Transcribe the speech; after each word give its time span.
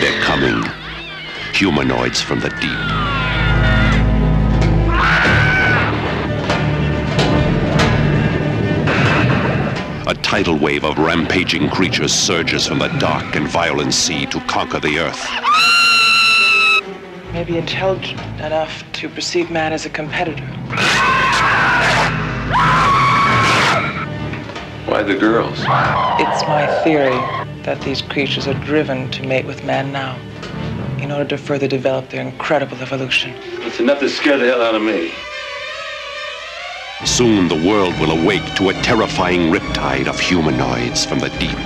They're 0.00 0.22
coming. 0.22 0.64
Humanoids 1.52 2.22
from 2.22 2.40
the 2.40 2.48
deep. 2.48 2.70
A 10.06 10.14
tidal 10.22 10.56
wave 10.56 10.84
of 10.84 10.96
rampaging 10.96 11.68
creatures 11.68 12.14
surges 12.14 12.66
from 12.66 12.78
the 12.78 12.88
dark 12.98 13.36
and 13.36 13.46
violent 13.46 13.92
sea 13.92 14.24
to 14.24 14.40
conquer 14.46 14.80
the 14.80 15.00
earth. 15.00 15.28
Maybe 17.34 17.58
intelligent 17.58 18.18
enough 18.40 18.82
to 18.92 19.08
perceive 19.10 19.50
man 19.50 19.74
as 19.74 19.84
a 19.84 19.90
competitor. 19.90 20.46
Why 24.86 25.02
the 25.02 25.14
girls? 25.14 25.58
It's 25.58 26.42
my 26.48 26.66
theory 26.84 27.39
that 27.64 27.80
these 27.82 28.02
creatures 28.02 28.46
are 28.46 28.54
driven 28.64 29.10
to 29.10 29.22
mate 29.26 29.46
with 29.46 29.64
man 29.64 29.92
now 29.92 30.18
in 31.00 31.10
order 31.10 31.24
to 31.24 31.38
further 31.38 31.66
develop 31.66 32.08
their 32.10 32.20
incredible 32.20 32.76
evolution. 32.78 33.34
It's 33.62 33.80
enough 33.80 34.00
to 34.00 34.08
scare 34.08 34.38
the 34.38 34.46
hell 34.46 34.62
out 34.62 34.74
of 34.74 34.82
me. 34.82 35.12
Soon 37.04 37.48
the 37.48 37.68
world 37.68 37.98
will 37.98 38.10
awake 38.10 38.44
to 38.56 38.68
a 38.68 38.74
terrifying 38.82 39.50
riptide 39.50 40.06
of 40.06 40.20
humanoids 40.20 41.04
from 41.04 41.18
the 41.18 41.30
deep. 41.38 41.56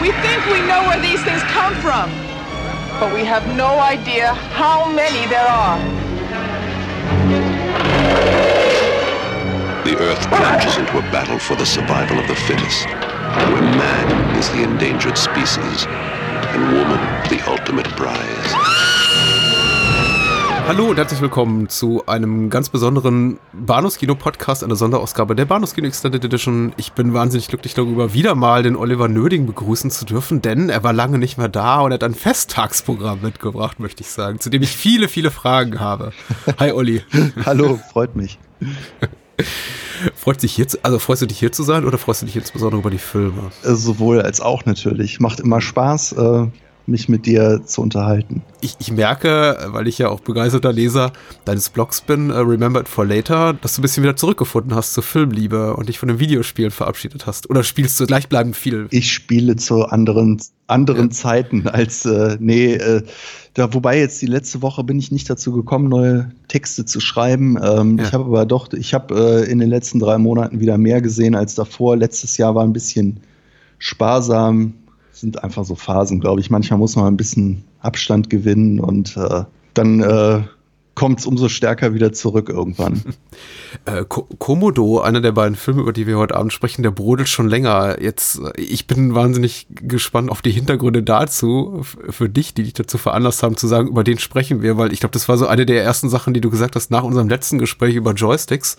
We 0.00 0.10
think 0.24 0.46
we 0.46 0.60
know 0.66 0.82
where 0.88 1.00
these 1.00 1.22
things 1.22 1.42
come 1.52 1.74
from, 1.76 2.10
but 2.98 3.12
we 3.12 3.24
have 3.24 3.46
no 3.56 3.78
idea 3.78 4.32
how 4.32 4.90
many 4.90 5.28
there 5.28 5.46
are. 5.46 5.78
The 9.84 9.96
Earth 9.98 10.26
plunges 10.28 10.78
into 10.78 10.98
a 10.98 11.02
battle 11.12 11.38
for 11.38 11.54
the 11.54 11.66
survival 11.66 12.18
of 12.18 12.26
the 12.26 12.34
fittest, 12.34 12.86
where 13.36 13.62
man 13.62 14.38
is 14.38 14.48
the 14.50 14.62
endangered 14.62 15.16
species 15.16 15.86
and 15.86 16.72
woman 16.72 17.00
the 17.30 17.40
ultimate 17.48 17.88
prize. 17.96 18.52
Hallo 20.68 20.90
und 20.90 20.96
herzlich 20.96 21.20
willkommen 21.20 21.68
zu 21.68 22.06
einem 22.06 22.50
ganz 22.50 22.68
besonderen 22.68 23.38
Bahnhofskino-Podcast, 23.52 24.62
einer 24.62 24.76
Sonderausgabe 24.76 25.34
der 25.34 25.44
Bahnhofskino 25.44 25.88
Extended 25.88 26.24
Edition. 26.24 26.72
Ich 26.76 26.92
bin 26.92 27.14
wahnsinnig 27.14 27.48
glücklich 27.48 27.74
darüber, 27.74 28.12
wieder 28.14 28.34
mal 28.34 28.62
den 28.62 28.76
Oliver 28.76 29.08
Nöding 29.08 29.46
begrüßen 29.46 29.90
zu 29.90 30.04
dürfen, 30.04 30.40
denn 30.40 30.68
er 30.68 30.84
war 30.84 30.92
lange 30.92 31.18
nicht 31.18 31.36
mehr 31.36 31.48
da 31.48 31.80
und 31.80 31.92
hat 31.92 32.04
ein 32.04 32.14
Festtagsprogramm 32.14 33.22
mitgebracht, 33.22 33.80
möchte 33.80 34.02
ich 34.02 34.10
sagen, 34.10 34.40
zu 34.40 34.50
dem 34.50 34.62
ich 34.62 34.70
viele, 34.70 35.08
viele 35.08 35.30
Fragen 35.30 35.80
habe. 35.80 36.12
Hi 36.58 36.70
Olli. 36.72 37.02
Hallo, 37.44 37.80
freut 37.92 38.14
mich. 38.14 38.38
Freut 40.16 40.40
sich 40.40 40.58
jetzt, 40.58 40.84
also 40.84 40.98
freust 40.98 41.22
du 41.22 41.26
dich 41.26 41.38
hier 41.38 41.52
zu 41.52 41.62
sein 41.62 41.84
oder 41.84 41.98
freust 41.98 42.22
du 42.22 42.26
dich 42.26 42.36
insbesondere 42.36 42.80
über 42.80 42.90
die 42.90 42.98
Filme? 42.98 43.50
Äh, 43.62 43.74
sowohl 43.74 44.20
als 44.22 44.40
auch 44.40 44.64
natürlich. 44.64 45.20
Macht 45.20 45.40
immer 45.40 45.60
Spaß. 45.60 46.14
Mich 46.86 47.08
mit 47.08 47.26
dir 47.26 47.62
zu 47.64 47.80
unterhalten. 47.80 48.42
Ich, 48.60 48.76
ich 48.80 48.90
merke, 48.90 49.56
weil 49.68 49.86
ich 49.86 49.98
ja 49.98 50.08
auch 50.08 50.20
begeisterter 50.20 50.72
Leser 50.72 51.12
deines 51.44 51.70
Blogs 51.70 52.00
bin, 52.00 52.30
uh, 52.30 52.38
Remember 52.38 52.80
It 52.80 52.88
for 52.88 53.06
Later, 53.06 53.52
dass 53.52 53.74
du 53.74 53.80
ein 53.80 53.82
bisschen 53.82 54.02
wieder 54.02 54.16
zurückgefunden 54.16 54.74
hast 54.74 54.94
zur 54.94 55.02
Filmliebe 55.02 55.74
und 55.74 55.88
dich 55.88 55.98
von 55.98 56.08
den 56.08 56.18
Videospielen 56.18 56.70
verabschiedet 56.70 57.26
hast. 57.26 57.48
Oder 57.50 57.62
spielst 57.62 58.00
du 58.00 58.06
gleichbleibend 58.06 58.56
viel? 58.56 58.88
Ich 58.90 59.12
spiele 59.12 59.56
zu 59.56 59.84
anderen, 59.84 60.40
anderen 60.66 61.08
ja. 61.08 61.10
Zeiten 61.10 61.68
als, 61.68 62.04
äh, 62.04 62.36
nee, 62.40 62.74
äh, 62.74 63.02
da, 63.54 63.72
wobei 63.74 63.98
jetzt 63.98 64.20
die 64.22 64.26
letzte 64.26 64.62
Woche 64.62 64.82
bin 64.82 64.98
ich 64.98 65.12
nicht 65.12 65.28
dazu 65.28 65.52
gekommen, 65.52 65.88
neue 65.88 66.32
Texte 66.48 66.84
zu 66.84 67.00
schreiben. 67.00 67.58
Ähm, 67.62 67.98
ja. 67.98 68.04
Ich 68.04 68.12
habe 68.12 68.24
aber 68.24 68.46
doch, 68.46 68.72
ich 68.72 68.94
habe 68.94 69.44
äh, 69.44 69.50
in 69.50 69.58
den 69.58 69.68
letzten 69.68 69.98
drei 69.98 70.18
Monaten 70.18 70.60
wieder 70.60 70.78
mehr 70.78 71.00
gesehen 71.02 71.34
als 71.34 71.54
davor. 71.54 71.96
Letztes 71.96 72.38
Jahr 72.38 72.54
war 72.54 72.64
ein 72.64 72.72
bisschen 72.72 73.20
sparsam 73.78 74.74
sind 75.12 75.42
einfach 75.44 75.64
so 75.64 75.74
Phasen, 75.74 76.20
glaube 76.20 76.40
ich. 76.40 76.50
Manchmal 76.50 76.78
muss 76.78 76.96
man 76.96 77.06
ein 77.06 77.16
bisschen 77.16 77.64
Abstand 77.80 78.30
gewinnen 78.30 78.80
und 78.80 79.16
äh, 79.16 79.44
dann 79.74 80.00
äh, 80.00 80.42
kommt 80.94 81.20
es 81.20 81.26
umso 81.26 81.48
stärker 81.48 81.94
wieder 81.94 82.12
zurück 82.12 82.48
irgendwann. 82.48 83.02
äh, 83.86 84.04
Komodo, 84.04 85.00
einer 85.00 85.20
der 85.20 85.32
beiden 85.32 85.56
Filme, 85.56 85.82
über 85.82 85.92
die 85.92 86.06
wir 86.06 86.18
heute 86.18 86.36
Abend 86.36 86.52
sprechen, 86.52 86.82
der 86.82 86.90
brodelt 86.90 87.28
schon 87.28 87.48
länger. 87.48 88.00
Jetzt, 88.00 88.40
äh, 88.40 88.60
ich 88.60 88.86
bin 88.86 89.14
wahnsinnig 89.14 89.66
gespannt 89.70 90.30
auf 90.30 90.42
die 90.42 90.50
Hintergründe 90.50 91.02
dazu, 91.02 91.82
für 91.82 92.28
dich, 92.28 92.54
die 92.54 92.64
dich 92.64 92.74
dazu 92.74 92.98
veranlasst 92.98 93.42
haben, 93.42 93.56
zu 93.56 93.66
sagen, 93.66 93.88
über 93.88 94.04
den 94.04 94.18
sprechen 94.18 94.62
wir, 94.62 94.76
weil 94.76 94.92
ich 94.92 95.00
glaube, 95.00 95.14
das 95.14 95.28
war 95.28 95.38
so 95.38 95.46
eine 95.46 95.66
der 95.66 95.82
ersten 95.82 96.08
Sachen, 96.08 96.34
die 96.34 96.40
du 96.40 96.50
gesagt 96.50 96.76
hast 96.76 96.90
nach 96.90 97.04
unserem 97.04 97.28
letzten 97.28 97.58
Gespräch 97.58 97.94
über 97.94 98.12
Joysticks 98.12 98.76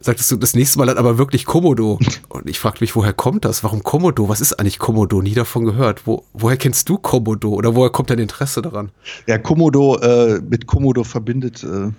sagtest 0.00 0.30
du 0.30 0.36
das 0.36 0.54
nächste 0.54 0.78
Mal 0.78 0.86
dann 0.86 0.98
aber 0.98 1.18
wirklich 1.18 1.44
Komodo. 1.44 1.98
Und 2.28 2.48
ich 2.48 2.58
fragte 2.58 2.82
mich, 2.82 2.94
woher 2.96 3.12
kommt 3.12 3.44
das? 3.44 3.64
Warum 3.64 3.82
Komodo? 3.82 4.28
Was 4.28 4.40
ist 4.40 4.54
eigentlich 4.54 4.78
Komodo? 4.78 5.22
Nie 5.22 5.34
davon 5.34 5.64
gehört. 5.64 6.06
Wo, 6.06 6.24
woher 6.32 6.56
kennst 6.56 6.88
du 6.88 6.98
Komodo? 6.98 7.50
Oder 7.50 7.74
woher 7.74 7.90
kommt 7.90 8.10
dein 8.10 8.18
Interesse 8.18 8.62
daran? 8.62 8.90
Ja, 9.26 9.38
Komodo, 9.38 9.98
äh, 9.98 10.40
mit 10.40 10.66
Komodo 10.66 11.04
verbindet 11.04 11.64
äh, 11.64 11.90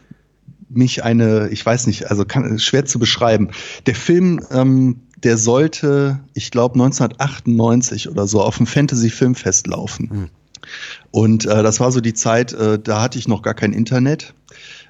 mich 0.70 1.04
eine, 1.04 1.50
ich 1.50 1.66
weiß 1.66 1.88
nicht, 1.88 2.10
also 2.10 2.26
kann, 2.26 2.60
schwer 2.60 2.86
zu 2.86 3.00
beschreiben. 3.00 3.50
Der 3.86 3.96
Film, 3.96 4.42
ähm, 4.52 5.02
der 5.24 5.38
sollte, 5.38 6.20
ich 6.34 6.52
glaube, 6.52 6.76
1998 6.76 8.10
oder 8.10 8.28
so 8.28 8.42
auf 8.42 8.58
dem 8.58 8.68
Fantasy-Filmfest 8.68 9.68
laufen. 9.68 10.10
Hm. 10.10 10.30
Und 11.12 11.46
äh, 11.46 11.64
das 11.64 11.80
war 11.80 11.92
so 11.92 12.02
die 12.02 12.14
Zeit, 12.14 12.54
äh, 12.54 12.80
da 12.80 13.02
hatte 13.02 13.18
ich 13.20 13.28
noch 13.28 13.42
gar 13.42 13.54
kein 13.54 13.74
Internet. 13.74 14.34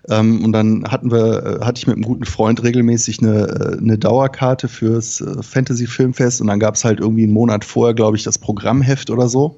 Ähm, 0.07 0.44
und 0.44 0.53
dann 0.53 0.85
hatten 0.85 1.12
wir, 1.12 1.59
äh, 1.62 1.66
hatte 1.66 1.79
ich 1.79 1.88
mit 1.88 1.95
einem 1.95 2.06
guten 2.06 2.25
Freund 2.25 2.63
regelmäßig 2.63 3.19
eine, 3.22 3.47
äh, 3.47 3.78
eine 3.78 3.97
Dauerkarte 3.97 4.68
fürs 4.68 5.22
äh, 5.22 5.44
Fantasy 5.44 5.88
Filmfest 5.88 6.41
und 6.41 6.47
dann 6.47 6.59
gab 6.59 6.75
es 6.75 6.85
halt 6.85 7.00
irgendwie 7.00 7.23
einen 7.23 7.34
Monat 7.34 7.66
vorher, 7.66 7.94
glaube 7.94 8.18
ich, 8.18 8.23
das 8.23 8.38
Programmheft 8.38 9.09
oder 9.09 9.28
so 9.28 9.57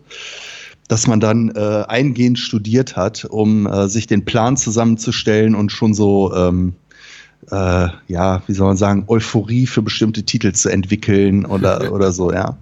dass 0.92 1.08
man 1.08 1.22
dann 1.22 1.54
äh, 1.56 1.86
eingehend 1.88 2.38
studiert 2.38 2.98
hat, 2.98 3.24
um 3.24 3.66
äh, 3.66 3.88
sich 3.88 4.08
den 4.08 4.26
Plan 4.26 4.58
zusammenzustellen 4.58 5.56
und 5.56 5.72
schon 5.72 5.94
so, 5.94 6.36
ähm, 6.36 6.74
äh, 7.50 7.88
ja, 8.10 8.44
wie 8.46 8.54
soll 8.54 8.68
man 8.68 8.76
sagen, 8.76 9.06
Euphorie 9.08 9.68
für 9.68 9.82
bestimmte 9.82 10.24
Titel 10.24 10.52
zu 10.52 10.68
entwickeln 10.68 11.46
oder, 11.46 11.94
oder 11.94 12.12
so, 12.12 12.34
ja. 12.34 12.58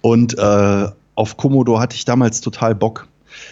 Und 0.00 0.38
äh, 0.38 0.88
auf 1.14 1.36
Komodo 1.36 1.78
hatte 1.78 1.96
ich 1.96 2.04
damals 2.04 2.40
total 2.40 2.74
Bock. 2.74 3.06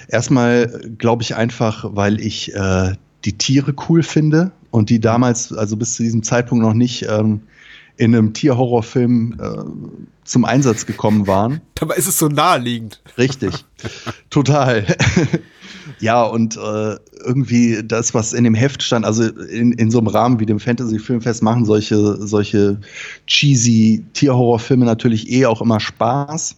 Erstmal 0.09 0.69
glaube 0.99 1.23
ich 1.23 1.35
einfach, 1.35 1.85
weil 1.93 2.21
ich 2.21 2.55
äh, 2.55 2.95
die 3.25 3.39
Tiere 3.39 3.75
cool 3.89 4.03
finde 4.03 4.53
und 4.71 4.91
die 4.91 5.01
damals, 5.01 5.53
also 5.53 5.77
bis 5.77 5.95
zu 5.95 6.03
diesem 6.03 6.23
Zeitpunkt 6.23 6.65
noch 6.65 6.75
nicht 6.75 7.07
ähm, 7.09 7.41
in 7.97 8.15
einem 8.15 8.33
Tierhorrorfilm 8.33 9.37
äh, 9.41 9.99
zum 10.25 10.45
Einsatz 10.45 10.87
gekommen 10.87 11.27
waren. 11.27 11.61
Dabei 11.75 11.97
ist 11.97 12.07
es 12.07 12.19
so 12.19 12.29
naheliegend. 12.29 13.03
Richtig, 13.19 13.65
total. 14.31 14.87
ja, 15.99 16.23
und 16.23 16.57
äh, 16.57 16.97
irgendwie 17.25 17.83
das, 17.85 18.15
was 18.15 18.33
in 18.33 18.45
dem 18.45 18.55
Heft 18.55 18.83
stand, 18.83 19.05
also 19.05 19.25
in, 19.25 19.73
in 19.73 19.91
so 19.91 19.99
einem 19.99 20.07
Rahmen 20.07 20.39
wie 20.39 20.47
dem 20.47 20.61
Fantasy-Filmfest 20.61 21.43
machen 21.43 21.65
solche, 21.65 22.25
solche 22.25 22.81
cheesy 23.27 24.05
Tierhorrorfilme 24.13 24.85
natürlich 24.85 25.31
eh 25.31 25.47
auch 25.47 25.61
immer 25.61 25.81
Spaß. 25.81 26.57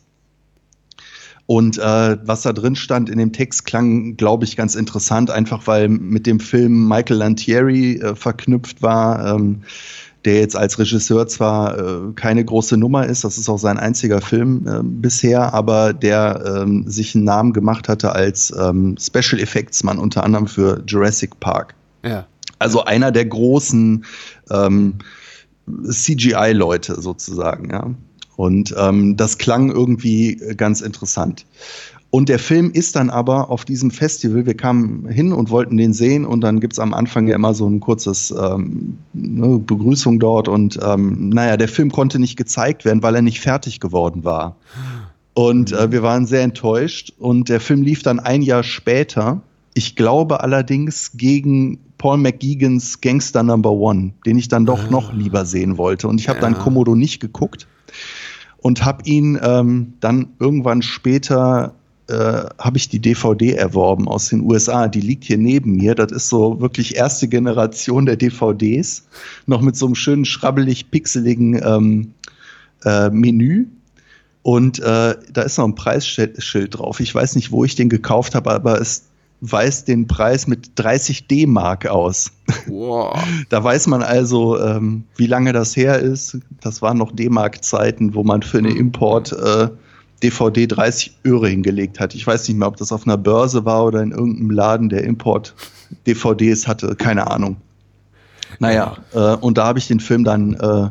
Und 1.51 1.79
äh, 1.79 2.17
was 2.23 2.43
da 2.43 2.53
drin 2.53 2.77
stand 2.77 3.11
in 3.11 3.19
dem 3.19 3.33
Text 3.33 3.67
klang, 3.67 4.17
glaube 4.17 4.45
ich, 4.45 4.57
ganz 4.57 4.77
interessant, 4.77 5.33
einfach 5.33 5.67
weil 5.67 5.89
mit 5.89 6.25
dem 6.25 6.39
Film 6.39 6.87
Michael 6.87 7.17
Lantieri 7.17 7.97
äh, 7.97 8.15
verknüpft 8.15 8.83
war, 8.83 9.35
ähm, 9.35 9.63
der 10.25 10.39
jetzt 10.39 10.55
als 10.55 10.79
Regisseur 10.79 11.27
zwar 11.27 11.77
äh, 11.77 12.13
keine 12.15 12.45
große 12.45 12.77
Nummer 12.77 13.05
ist, 13.05 13.25
das 13.25 13.37
ist 13.37 13.49
auch 13.49 13.59
sein 13.59 13.79
einziger 13.79 14.21
Film 14.21 14.65
äh, 14.69 14.79
bisher, 14.85 15.53
aber 15.53 15.93
der 15.93 16.63
ähm, 16.63 16.89
sich 16.89 17.17
einen 17.17 17.25
Namen 17.25 17.53
gemacht 17.53 17.89
hatte 17.89 18.13
als 18.13 18.55
ähm, 18.57 18.95
Special 18.97 19.43
Effects 19.43 19.83
Mann, 19.83 19.99
unter 19.99 20.23
anderem 20.23 20.47
für 20.47 20.85
Jurassic 20.87 21.41
Park. 21.41 21.75
Ja. 22.05 22.29
Also 22.61 22.85
einer 22.85 23.11
der 23.11 23.25
großen 23.25 24.05
ähm, 24.53 24.99
CGI-Leute 25.83 27.01
sozusagen, 27.01 27.71
ja. 27.71 27.91
Und 28.41 28.75
ähm, 28.79 29.19
das 29.19 29.37
klang 29.37 29.71
irgendwie 29.71 30.41
ganz 30.57 30.81
interessant. 30.81 31.45
Und 32.09 32.31
der 32.31 32.39
Film 32.39 32.71
ist 32.71 32.97
dann 32.97 33.11
aber 33.11 33.51
auf 33.51 33.67
diesem 33.67 33.91
Festival, 33.91 34.47
wir 34.47 34.55
kamen 34.55 35.07
hin 35.11 35.35
und 35.35 35.51
wollten 35.51 35.77
den 35.77 35.93
sehen 35.93 36.25
und 36.25 36.41
dann 36.41 36.59
gibt's 36.59 36.79
am 36.79 36.95
Anfang 36.95 37.29
ja 37.29 37.35
immer 37.35 37.53
so 37.53 37.69
ein 37.69 37.81
kurzes 37.81 38.31
ähm, 38.31 38.97
ne, 39.13 39.59
Begrüßung 39.59 40.21
dort 40.21 40.49
und 40.49 40.81
ähm, 40.83 41.29
naja, 41.29 41.59
der 41.59 41.69
Film 41.69 41.93
konnte 41.93 42.19
nicht 42.19 42.39
gezeigt 42.39 42.87
werden, 42.87 43.03
weil 43.03 43.15
er 43.15 43.21
nicht 43.21 43.41
fertig 43.41 43.79
geworden 43.79 44.25
war. 44.25 44.57
Und 45.35 45.73
äh, 45.73 45.93
wir 45.93 46.03
waren 46.03 46.25
sehr 46.25 46.41
enttäuscht 46.43 47.13
und 47.19 47.51
der 47.51 47.61
Film 47.61 47.83
lief 47.83 48.03
dann 48.03 48.21
ein 48.21 48.41
Jahr 48.41 48.63
später. 48.63 49.43
Ich 49.75 49.97
glaube 49.97 50.41
allerdings 50.41 51.13
gegen 51.13 51.79
Paul 51.99 52.17
McGeegans 52.17 53.03
Gangster 53.03 53.43
Number 53.43 53.73
One, 53.73 54.15
den 54.25 54.39
ich 54.39 54.49
dann 54.49 54.65
doch 54.65 54.89
noch 54.89 55.13
lieber 55.13 55.45
sehen 55.45 55.77
wollte. 55.77 56.09
Und 56.09 56.23
ich 56.23 56.31
habe 56.31 56.39
ja. 56.39 56.49
dann 56.49 56.59
Komodo 56.59 56.95
nicht 56.95 57.21
geguckt 57.21 57.67
und 58.63 58.85
habe 58.85 59.05
ihn 59.05 59.39
ähm, 59.43 59.95
dann 60.01 60.29
irgendwann 60.39 60.83
später 60.83 61.75
äh, 62.09 62.45
habe 62.59 62.77
ich 62.77 62.89
die 62.89 62.99
DVD 62.99 63.53
erworben 63.53 64.09
aus 64.09 64.29
den 64.29 64.43
USA. 64.43 64.89
Die 64.89 65.01
liegt 65.01 65.25
hier 65.25 65.39
neben 65.39 65.77
mir. 65.77 65.95
Das 65.95 66.13
ist 66.13 66.29
so 66.29 66.61
wirklich 66.61 66.97
erste 66.97 67.29
Generation 67.29 68.07
der 68.07 68.17
DVDs, 68.17 69.07
noch 69.47 69.61
mit 69.61 69.77
so 69.77 69.87
einem 69.87 69.95
schönen 69.95 70.25
schrabbelig 70.25 70.91
pixeligen 70.91 71.61
ähm, 71.65 72.15
äh, 72.85 73.11
Menü. 73.11 73.67
Und 74.43 74.79
äh, 74.81 75.17
da 75.33 75.43
ist 75.43 75.59
noch 75.59 75.67
ein 75.67 75.75
Preisschild 75.75 76.79
drauf. 76.79 77.01
Ich 77.01 77.15
weiß 77.15 77.37
nicht, 77.37 77.53
wo 77.53 77.65
ich 77.65 77.77
den 77.77 77.91
gekauft 77.91 78.35
habe, 78.35 78.51
aber 78.51 78.81
es 78.81 79.10
weist 79.41 79.89
den 79.89 80.07
Preis 80.07 80.47
mit 80.47 80.73
30 80.77 81.27
D-Mark 81.27 81.87
aus. 81.87 82.31
Wow. 82.67 83.19
Da 83.49 83.65
weiß 83.65 83.87
man 83.87 84.03
also, 84.03 84.61
ähm, 84.61 85.05
wie 85.17 85.27
lange 85.27 85.53
das 85.53 85.77
her 85.77 85.99
ist. 85.99 86.39
Das 86.61 86.83
waren 86.83 86.99
noch 86.99 87.13
D-Mark-Zeiten, 87.13 88.15
wo 88.15 88.23
man 88.23 88.43
für 88.43 88.59
eine 88.59 88.71
hm. 88.71 88.77
Import 88.77 89.33
äh, 89.33 89.69
DVD 90.23 90.67
30 90.67 91.19
Euro 91.27 91.47
hingelegt 91.47 92.01
hat. 92.01 92.15
Ich 92.15 92.27
weiß 92.27 92.47
nicht 92.49 92.59
mehr, 92.59 92.69
ob 92.69 92.77
das 92.77 92.93
auf 92.93 93.07
einer 93.07 93.17
Börse 93.17 93.65
war 93.65 93.87
oder 93.87 94.03
in 94.03 94.11
irgendeinem 94.11 94.51
Laden, 94.51 94.89
der 94.91 95.05
Import 95.05 95.55
DVDs 96.07 96.69
hatte. 96.69 96.95
Keine 96.97 97.31
Ahnung. 97.31 97.57
Naja, 98.59 98.99
äh, 99.15 99.37
und 99.37 99.57
da 99.57 99.67
habe 99.67 99.79
ich 99.79 99.89
den 99.89 100.01
Film 100.01 100.25
dann 100.25 100.55
äh, 100.55 100.91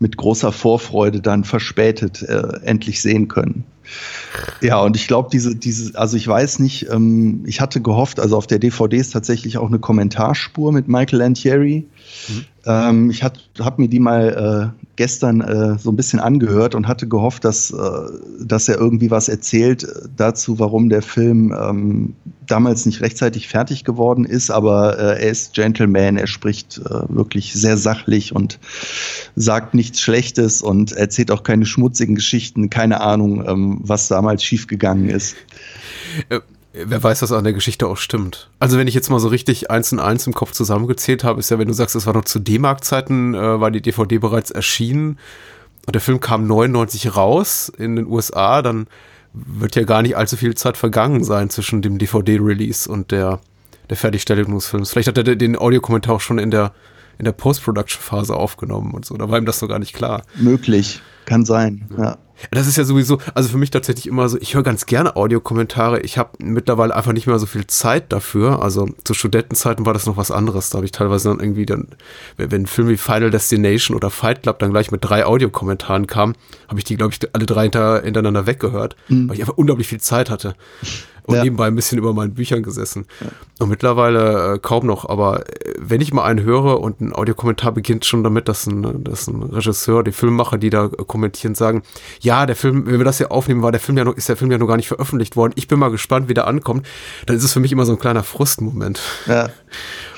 mit 0.00 0.16
großer 0.16 0.50
Vorfreude 0.50 1.20
dann 1.20 1.44
verspätet 1.44 2.22
äh, 2.22 2.42
endlich 2.64 3.00
sehen 3.00 3.28
können. 3.28 3.64
Ja, 4.60 4.80
und 4.80 4.96
ich 4.96 5.08
glaube, 5.08 5.28
diese, 5.32 5.56
diese, 5.56 5.98
also 5.98 6.16
ich 6.16 6.26
weiß 6.26 6.58
nicht, 6.58 6.88
ähm, 6.90 7.42
ich 7.46 7.60
hatte 7.60 7.80
gehofft, 7.80 8.20
also 8.20 8.36
auf 8.36 8.46
der 8.46 8.58
DVD 8.58 8.96
ist 8.96 9.12
tatsächlich 9.12 9.58
auch 9.58 9.68
eine 9.68 9.78
Kommentarspur 9.78 10.72
mit 10.72 10.88
Michael 10.88 11.18
Lantieri. 11.18 11.86
Mhm. 12.28 12.44
Ähm, 12.66 13.10
ich 13.10 13.22
habe 13.22 13.38
mir 13.76 13.88
die 13.88 14.00
mal 14.00 14.74
äh, 14.76 14.86
gestern 14.96 15.40
äh, 15.40 15.78
so 15.78 15.90
ein 15.90 15.96
bisschen 15.96 16.20
angehört 16.20 16.74
und 16.74 16.86
hatte 16.86 17.08
gehofft, 17.08 17.44
dass, 17.44 17.70
äh, 17.70 17.76
dass 18.38 18.68
er 18.68 18.76
irgendwie 18.76 19.10
was 19.10 19.30
erzählt 19.30 19.86
dazu, 20.16 20.58
warum 20.58 20.90
der 20.90 21.00
Film 21.00 21.54
ähm, 21.58 22.14
damals 22.46 22.84
nicht 22.84 23.00
rechtzeitig 23.00 23.48
fertig 23.48 23.84
geworden 23.84 24.26
ist. 24.26 24.50
Aber 24.50 24.98
äh, 24.98 25.22
er 25.22 25.30
ist 25.30 25.54
Gentleman, 25.54 26.18
er 26.18 26.26
spricht 26.26 26.78
äh, 26.84 27.02
wirklich 27.08 27.54
sehr 27.54 27.78
sachlich 27.78 28.34
und 28.34 28.58
sagt 29.36 29.72
nichts 29.72 30.02
Schlechtes 30.02 30.60
und 30.60 30.92
erzählt 30.92 31.30
auch 31.30 31.44
keine 31.44 31.64
schmutzigen 31.64 32.14
Geschichten. 32.14 32.68
Keine 32.68 33.00
Ahnung, 33.00 33.42
ähm, 33.46 33.79
was 33.82 34.08
damals 34.08 34.42
schiefgegangen 34.44 35.08
ist. 35.08 35.36
Äh, 36.28 36.40
wer 36.72 37.02
weiß, 37.02 37.22
was 37.22 37.32
an 37.32 37.44
der 37.44 37.52
Geschichte 37.52 37.86
auch 37.86 37.96
stimmt. 37.96 38.50
Also 38.58 38.78
wenn 38.78 38.86
ich 38.86 38.94
jetzt 38.94 39.10
mal 39.10 39.20
so 39.20 39.28
richtig 39.28 39.70
eins 39.70 39.92
und 39.92 39.98
eins 39.98 40.26
im 40.26 40.34
Kopf 40.34 40.52
zusammengezählt 40.52 41.24
habe, 41.24 41.40
ist 41.40 41.50
ja, 41.50 41.58
wenn 41.58 41.68
du 41.68 41.74
sagst, 41.74 41.96
es 41.96 42.06
war 42.06 42.14
noch 42.14 42.24
zu 42.24 42.38
D-Mark-Zeiten, 42.38 43.34
äh, 43.34 43.60
war 43.60 43.70
die 43.70 43.82
DVD 43.82 44.18
bereits 44.18 44.50
erschienen 44.50 45.18
und 45.86 45.94
der 45.94 46.00
Film 46.00 46.20
kam 46.20 46.46
99 46.46 47.16
raus 47.16 47.72
in 47.76 47.96
den 47.96 48.06
USA, 48.06 48.62
dann 48.62 48.86
wird 49.32 49.76
ja 49.76 49.84
gar 49.84 50.02
nicht 50.02 50.16
allzu 50.16 50.36
viel 50.36 50.54
Zeit 50.54 50.76
vergangen 50.76 51.24
sein 51.24 51.50
zwischen 51.50 51.82
dem 51.82 51.98
DVD-Release 51.98 52.90
und 52.90 53.10
der, 53.10 53.40
der 53.88 53.96
Fertigstellung 53.96 54.54
des 54.54 54.66
Films. 54.66 54.90
Vielleicht 54.90 55.08
hat 55.08 55.18
er 55.18 55.36
den 55.36 55.56
Audiokommentar 55.56 56.16
auch 56.16 56.20
schon 56.20 56.38
in 56.38 56.50
der, 56.50 56.72
in 57.20 57.24
der 57.24 57.32
Post-Production-Phase 57.32 58.34
aufgenommen 58.34 58.92
und 58.92 59.04
so. 59.04 59.14
Da 59.16 59.28
war 59.28 59.38
ihm 59.38 59.44
das 59.44 59.58
so 59.58 59.68
gar 59.68 59.78
nicht 59.78 59.92
klar. 59.92 60.22
Möglich, 60.36 61.02
kann 61.26 61.44
sein, 61.44 61.86
ja. 61.96 62.16
Das 62.50 62.66
ist 62.66 62.78
ja 62.78 62.84
sowieso, 62.84 63.18
also 63.34 63.50
für 63.50 63.58
mich 63.58 63.70
tatsächlich 63.70 64.06
immer 64.06 64.26
so, 64.30 64.38
ich 64.40 64.54
höre 64.54 64.62
ganz 64.62 64.86
gerne 64.86 65.16
Audiokommentare. 65.16 66.00
Ich 66.00 66.16
habe 66.16 66.30
mittlerweile 66.38 66.96
einfach 66.96 67.12
nicht 67.12 67.26
mehr 67.26 67.38
so 67.38 67.44
viel 67.44 67.66
Zeit 67.66 68.10
dafür. 68.14 68.62
Also 68.62 68.88
zu 69.04 69.12
Studentenzeiten 69.12 69.84
war 69.84 69.92
das 69.92 70.06
noch 70.06 70.16
was 70.16 70.30
anderes. 70.30 70.70
Da 70.70 70.76
habe 70.76 70.86
ich 70.86 70.92
teilweise 70.92 71.28
dann 71.28 71.40
irgendwie 71.40 71.66
dann, 71.66 71.88
wenn 72.38 72.62
ein 72.62 72.66
Film 72.66 72.88
wie 72.88 72.96
Final 72.96 73.30
Destination 73.30 73.94
oder 73.94 74.08
Fight 74.08 74.42
Club 74.42 74.58
dann 74.60 74.70
gleich 74.70 74.90
mit 74.90 75.04
drei 75.04 75.26
Audiokommentaren 75.26 76.06
kam, 76.06 76.34
habe 76.68 76.78
ich 76.78 76.84
die, 76.84 76.96
glaube 76.96 77.12
ich, 77.12 77.34
alle 77.34 77.44
drei 77.44 77.64
hinter, 77.64 78.00
hintereinander 78.02 78.46
weggehört, 78.46 78.96
mhm. 79.08 79.28
weil 79.28 79.36
ich 79.36 79.42
einfach 79.42 79.58
unglaublich 79.58 79.88
viel 79.88 80.00
Zeit 80.00 80.30
hatte 80.30 80.54
und 81.26 81.36
ja. 81.36 81.44
nebenbei 81.44 81.66
ein 81.66 81.74
bisschen 81.74 81.98
über 81.98 82.12
meinen 82.12 82.34
Büchern 82.34 82.62
gesessen. 82.62 83.06
Ja. 83.20 83.28
Und 83.58 83.68
mittlerweile 83.68 84.54
äh, 84.54 84.58
kaum 84.58 84.86
noch, 84.86 85.08
aber 85.08 85.46
äh, 85.46 85.74
wenn 85.78 86.00
ich 86.00 86.12
mal 86.12 86.24
einen 86.24 86.42
höre 86.42 86.80
und 86.80 87.00
ein 87.00 87.12
Audiokommentar 87.12 87.72
beginnt 87.72 88.04
schon 88.04 88.24
damit, 88.24 88.48
dass 88.48 88.66
ein, 88.66 89.04
dass 89.04 89.26
ein 89.26 89.42
Regisseur, 89.42 90.02
die 90.02 90.12
Filmmacher, 90.12 90.58
die 90.58 90.70
da 90.70 90.88
kommentieren, 90.88 91.54
sagen, 91.54 91.82
ja, 92.20 92.46
der 92.46 92.56
Film, 92.56 92.86
wenn 92.86 92.98
wir 92.98 93.04
das 93.04 93.18
hier 93.18 93.32
aufnehmen, 93.32 93.62
war 93.62 93.72
der 93.72 93.80
Film 93.80 93.98
ja 93.98 94.04
noch, 94.04 94.16
ist 94.16 94.28
der 94.28 94.36
Film 94.36 94.50
ja 94.50 94.58
noch 94.58 94.66
gar 94.66 94.76
nicht 94.76 94.88
veröffentlicht 94.88 95.36
worden. 95.36 95.52
Ich 95.56 95.68
bin 95.68 95.78
mal 95.78 95.90
gespannt, 95.90 96.28
wie 96.28 96.34
der 96.34 96.46
ankommt. 96.46 96.86
Dann 97.26 97.36
ist 97.36 97.44
es 97.44 97.52
für 97.52 97.60
mich 97.60 97.72
immer 97.72 97.86
so 97.86 97.92
ein 97.92 97.98
kleiner 97.98 98.22
Frustmoment. 98.22 99.00
Ja. 99.26 99.50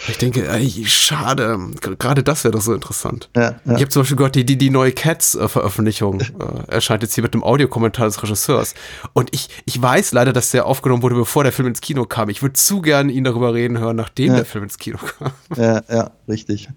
Ich 0.09 0.19
denke, 0.19 0.49
ey, 0.49 0.85
schade. 0.87 1.59
Gerade 1.81 2.23
das 2.23 2.45
wäre 2.45 2.53
doch 2.53 2.61
so 2.61 2.75
interessant. 2.75 3.31
Ja, 3.37 3.43
ja. 3.43 3.57
Ich 3.65 3.73
habe 3.73 3.89
zum 3.89 4.03
Beispiel 4.03 4.17
gehört, 4.17 4.35
die, 4.35 4.45
die, 4.45 4.59
die 4.59 4.71
neue 4.71 4.93
Cats-Veröffentlichung 4.93 6.21
äh, 6.21 6.27
erscheint 6.69 7.03
jetzt 7.03 7.15
hier 7.15 7.23
mit 7.23 7.35
dem 7.35 7.45
Audiokommentar 7.45 8.07
des 8.07 8.23
Regisseurs. 8.23 8.75
Und 9.13 9.31
ich, 9.33 9.49
ich 9.65 9.81
weiß 9.81 10.13
leider, 10.13 10.33
dass 10.33 10.51
der 10.51 10.67
aufgenommen 10.67 11.03
wurde, 11.03 11.15
bevor 11.15 11.45
der 11.45 11.53
Film 11.53 11.69
ins 11.69 11.81
Kino 11.81 12.05
kam. 12.05 12.29
Ich 12.31 12.43
würde 12.43 12.55
zu 12.55 12.81
gerne 12.81 13.13
ihn 13.13 13.25
darüber 13.25 13.55
reden 13.55 13.79
hören, 13.79 13.97
nachdem 13.97 14.29
ja. 14.29 14.37
der 14.37 14.45
Film 14.45 14.65
ins 14.65 14.79
Kino 14.79 14.99
kam. 14.99 15.31
Ja, 15.57 15.83
ja, 15.89 16.11
richtig. 16.29 16.69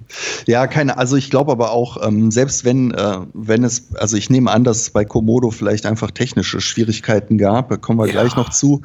Ja, 0.46 0.68
keine, 0.68 0.98
also 0.98 1.16
ich 1.16 1.30
glaube 1.30 1.52
aber 1.52 1.72
auch, 1.72 2.06
ähm, 2.06 2.30
selbst 2.32 2.66
wenn, 2.66 2.92
äh, 2.92 3.18
wenn 3.34 3.64
es, 3.64 3.96
also 3.96 4.18
ich 4.18 4.30
nehme 4.30 4.52
an, 4.52 4.64
dass 4.64 4.82
es 4.82 4.90
bei 4.92 5.06
Komodo 5.06 5.52
vielleicht 5.52 5.86
einfach 5.86 6.12
technische 6.12 6.62
Schwierigkeiten 6.62 7.38
gab, 7.38 7.70
da 7.70 7.78
kommen 7.78 8.00
wir 8.00 8.08
gleich 8.08 8.36
noch 8.36 8.50
zu. 8.50 8.82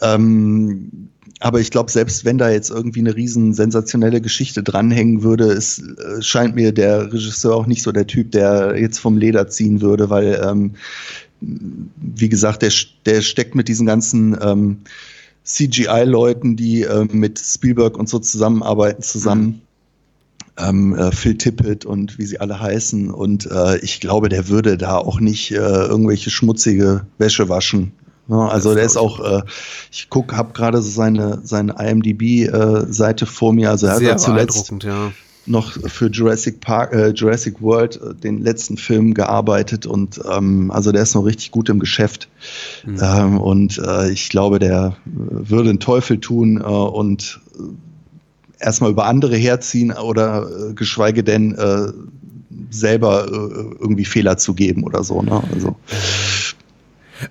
Ähm, 0.00 1.10
aber 1.40 1.60
ich 1.60 1.70
glaube, 1.70 1.90
selbst 1.90 2.24
wenn 2.24 2.38
da 2.38 2.50
jetzt 2.50 2.70
irgendwie 2.70 3.00
eine 3.00 3.16
riesen 3.16 3.54
sensationelle 3.54 4.20
Geschichte 4.20 4.62
dranhängen 4.62 5.22
würde, 5.22 5.46
es 5.46 5.80
äh, 5.80 6.22
scheint 6.22 6.54
mir 6.54 6.72
der 6.72 7.12
Regisseur 7.12 7.56
auch 7.56 7.66
nicht 7.66 7.82
so 7.82 7.92
der 7.92 8.06
Typ, 8.06 8.32
der 8.32 8.78
jetzt 8.78 8.98
vom 8.98 9.18
Leder 9.18 9.48
ziehen 9.48 9.80
würde, 9.80 10.10
weil, 10.10 10.40
ähm, 10.44 10.74
wie 11.40 12.28
gesagt, 12.28 12.62
der, 12.62 12.72
der 13.04 13.20
steckt 13.20 13.54
mit 13.54 13.68
diesen 13.68 13.86
ganzen 13.86 14.36
ähm, 14.40 14.78
CGI-Leuten, 15.44 16.56
die 16.56 16.82
äh, 16.82 17.04
mit 17.10 17.38
Spielberg 17.38 17.98
und 17.98 18.08
so 18.08 18.18
zusammenarbeiten, 18.18 19.02
zusammen. 19.02 19.60
Ähm, 20.56 20.94
äh, 20.94 21.10
Phil 21.10 21.36
Tippett 21.36 21.84
und 21.84 22.16
wie 22.16 22.26
sie 22.26 22.38
alle 22.38 22.60
heißen. 22.60 23.10
Und 23.10 23.50
äh, 23.50 23.78
ich 23.78 24.00
glaube, 24.00 24.28
der 24.28 24.48
würde 24.48 24.78
da 24.78 24.98
auch 24.98 25.18
nicht 25.18 25.50
äh, 25.50 25.56
irgendwelche 25.56 26.30
schmutzige 26.30 27.06
Wäsche 27.18 27.48
waschen. 27.48 27.92
Ja, 28.28 28.48
also 28.48 28.70
das 28.70 28.76
der 28.76 28.84
ist 28.86 28.96
auch, 28.96 29.20
äh, 29.20 29.42
ich 29.90 30.08
guck, 30.08 30.34
habe 30.34 30.52
gerade 30.52 30.80
so 30.80 30.90
seine, 30.90 31.40
seine 31.42 31.74
IMDb-Seite 31.78 33.24
äh, 33.24 33.28
vor 33.28 33.52
mir. 33.52 33.70
Also 33.70 33.86
er 33.86 34.12
hat 34.12 34.20
zuletzt 34.20 34.72
ja. 34.82 35.12
noch 35.46 35.72
für 35.72 36.06
Jurassic 36.06 36.60
Park, 36.60 36.94
äh, 36.94 37.08
Jurassic 37.10 37.60
World, 37.60 38.00
äh, 38.00 38.14
den 38.14 38.42
letzten 38.42 38.78
Film 38.78 39.12
gearbeitet 39.12 39.84
und 39.84 40.20
ähm, 40.30 40.70
also 40.70 40.90
der 40.90 41.02
ist 41.02 41.14
noch 41.14 41.26
richtig 41.26 41.50
gut 41.50 41.68
im 41.68 41.80
Geschäft. 41.80 42.28
Mhm. 42.86 42.98
Ähm, 43.02 43.38
und 43.38 43.78
äh, 43.78 44.10
ich 44.10 44.30
glaube, 44.30 44.58
der 44.58 44.96
würde 45.04 45.68
einen 45.68 45.80
Teufel 45.80 46.18
tun 46.18 46.60
äh, 46.60 46.64
und 46.64 47.40
erstmal 48.58 48.90
über 48.90 49.04
andere 49.04 49.36
herziehen 49.36 49.92
oder 49.92 50.48
geschweige 50.74 51.22
denn 51.22 51.54
selber 52.70 53.26
irgendwie 53.28 54.06
Fehler 54.06 54.38
zu 54.38 54.54
geben 54.54 54.84
oder 54.84 55.04
so. 55.04 55.20
Ne? 55.20 55.42
Also. 55.52 55.76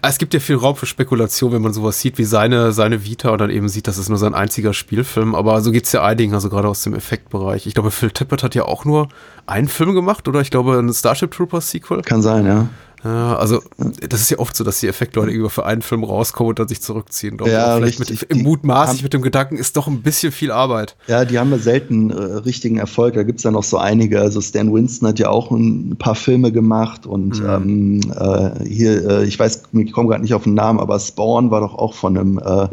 Ah, 0.01 0.09
es 0.09 0.17
gibt 0.17 0.33
ja 0.33 0.39
viel 0.39 0.55
Raum 0.55 0.75
für 0.75 0.85
Spekulation, 0.85 1.51
wenn 1.51 1.61
man 1.61 1.73
sowas 1.73 1.99
sieht 1.99 2.17
wie 2.17 2.23
seine, 2.23 2.71
seine 2.71 3.03
Vita 3.03 3.29
und 3.29 3.39
dann 3.39 3.49
eben 3.49 3.69
sieht, 3.69 3.87
das 3.87 3.97
ist 3.97 4.09
nur 4.09 4.17
sein 4.17 4.33
einziger 4.33 4.73
Spielfilm. 4.73 5.35
Aber 5.35 5.61
so 5.61 5.71
geht's 5.71 5.91
ja 5.91 6.03
einigen, 6.03 6.33
also 6.33 6.49
gerade 6.49 6.67
aus 6.67 6.83
dem 6.83 6.93
Effektbereich. 6.93 7.67
Ich 7.67 7.73
glaube, 7.73 7.91
Phil 7.91 8.11
Tippett 8.11 8.43
hat 8.43 8.55
ja 8.55 8.63
auch 8.63 8.85
nur 8.85 9.09
einen 9.45 9.67
Film 9.67 9.93
gemacht 9.93 10.27
oder 10.27 10.41
ich 10.41 10.51
glaube 10.51 10.77
ein 10.77 10.93
Starship 10.93 11.31
Troopers 11.31 11.69
Sequel. 11.69 12.01
Kann 12.01 12.21
sein, 12.21 12.45
ja. 12.45 12.67
Ja, 13.03 13.35
also 13.35 13.61
das 14.07 14.21
ist 14.21 14.31
ja 14.31 14.39
oft 14.39 14.55
so, 14.55 14.63
dass 14.63 14.79
die 14.79 14.87
Effektleute 14.87 15.31
irgendwie 15.31 15.49
für 15.49 15.65
einen 15.65 15.81
Film 15.81 16.03
rauskommen 16.03 16.49
und 16.49 16.59
dann 16.59 16.67
sich 16.69 16.81
zurückziehen. 16.81 17.37
Doch, 17.37 17.47
ja, 17.47 17.75
vielleicht 17.75 17.99
richtig. 17.99 18.21
mit, 18.21 18.31
im 18.31 18.43
mutmaßlich 18.43 19.03
mit 19.03 19.13
dem 19.13 19.21
Gedanken, 19.21 19.57
ist 19.57 19.75
doch 19.75 19.87
ein 19.87 20.01
bisschen 20.01 20.31
viel 20.31 20.51
Arbeit. 20.51 20.95
Ja, 21.07 21.25
die 21.25 21.37
haben 21.37 21.51
ja 21.51 21.57
selten 21.57 22.11
äh, 22.11 22.15
richtigen 22.15 22.77
Erfolg. 22.77 23.15
Da 23.15 23.23
gibt's 23.23 23.43
ja 23.43 23.51
noch 23.51 23.63
so 23.63 23.77
einige. 23.77 24.21
Also 24.21 24.39
Stan 24.39 24.73
Winston 24.73 25.09
hat 25.09 25.19
ja 25.19 25.29
auch 25.29 25.51
ein 25.51 25.97
paar 25.97 26.15
Filme 26.15 26.51
gemacht 26.51 27.05
und 27.05 27.41
mhm. 27.41 27.49
ähm, 27.49 28.01
äh, 28.15 28.65
hier, 28.65 29.09
äh, 29.09 29.25
ich 29.25 29.37
weiß, 29.37 29.63
ich 29.73 29.91
komme 29.91 30.07
gerade 30.07 30.21
nicht 30.21 30.33
auf 30.33 30.43
den 30.43 30.53
Namen, 30.53 30.79
aber 30.79 30.97
Spawn 30.99 31.51
war 31.51 31.59
doch 31.59 31.75
auch 31.75 31.93
von 31.93 32.17
einem 32.17 32.37
äh, 32.39 32.67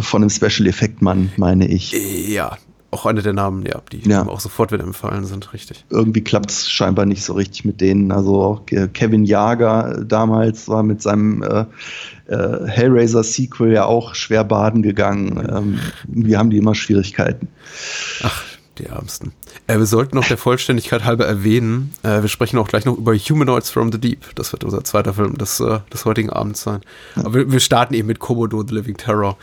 von 0.00 0.22
einem 0.22 0.30
Special 0.30 0.66
Effect 0.66 1.00
Mann, 1.02 1.30
meine 1.36 1.68
ich. 1.68 1.92
Ja, 1.92 2.56
auch 2.96 3.06
einer 3.06 3.22
der 3.22 3.32
Namen, 3.32 3.64
ja, 3.66 3.82
die 3.92 4.08
ja. 4.08 4.26
auch 4.26 4.40
sofort 4.40 4.72
wieder 4.72 4.82
empfallen 4.82 5.24
sind, 5.24 5.52
richtig. 5.52 5.84
Irgendwie 5.90 6.22
klappt 6.22 6.50
es 6.50 6.70
scheinbar 6.70 7.04
nicht 7.04 7.24
so 7.24 7.34
richtig 7.34 7.64
mit 7.64 7.80
denen. 7.80 8.10
Also 8.10 8.42
auch 8.42 8.62
Kevin 8.66 9.24
Jager 9.24 10.02
damals 10.04 10.68
war 10.68 10.82
mit 10.82 11.02
seinem 11.02 11.42
äh, 11.42 11.64
äh, 12.28 12.66
Hellraiser-Sequel 12.66 13.72
ja 13.72 13.84
auch 13.84 14.14
schwer 14.14 14.44
baden 14.44 14.82
gegangen. 14.82 15.46
Ähm, 15.48 15.78
wir 16.08 16.38
haben 16.38 16.50
die 16.50 16.58
immer 16.58 16.74
Schwierigkeiten. 16.74 17.48
Ach, 18.22 18.42
die 18.78 18.86
Ärmsten. 18.86 19.32
Äh, 19.66 19.78
wir 19.78 19.86
sollten 19.86 20.16
noch 20.16 20.26
der 20.26 20.38
Vollständigkeit 20.38 21.04
halber 21.04 21.26
erwähnen, 21.26 21.92
äh, 22.02 22.22
wir 22.22 22.28
sprechen 22.28 22.58
auch 22.58 22.68
gleich 22.68 22.84
noch 22.84 22.96
über 22.96 23.14
Humanoids 23.14 23.70
from 23.70 23.92
the 23.92 23.98
Deep. 23.98 24.34
Das 24.34 24.52
wird 24.52 24.64
unser 24.64 24.84
zweiter 24.84 25.14
Film 25.14 25.36
des, 25.38 25.60
äh, 25.60 25.80
des 25.92 26.04
heutigen 26.04 26.30
Abends 26.30 26.62
sein. 26.62 26.80
Aber 27.16 27.34
wir, 27.34 27.52
wir 27.52 27.60
starten 27.60 27.94
eben 27.94 28.08
mit 28.08 28.18
Komodo 28.18 28.64
The 28.66 28.74
Living 28.74 28.96
Terror. 28.96 29.36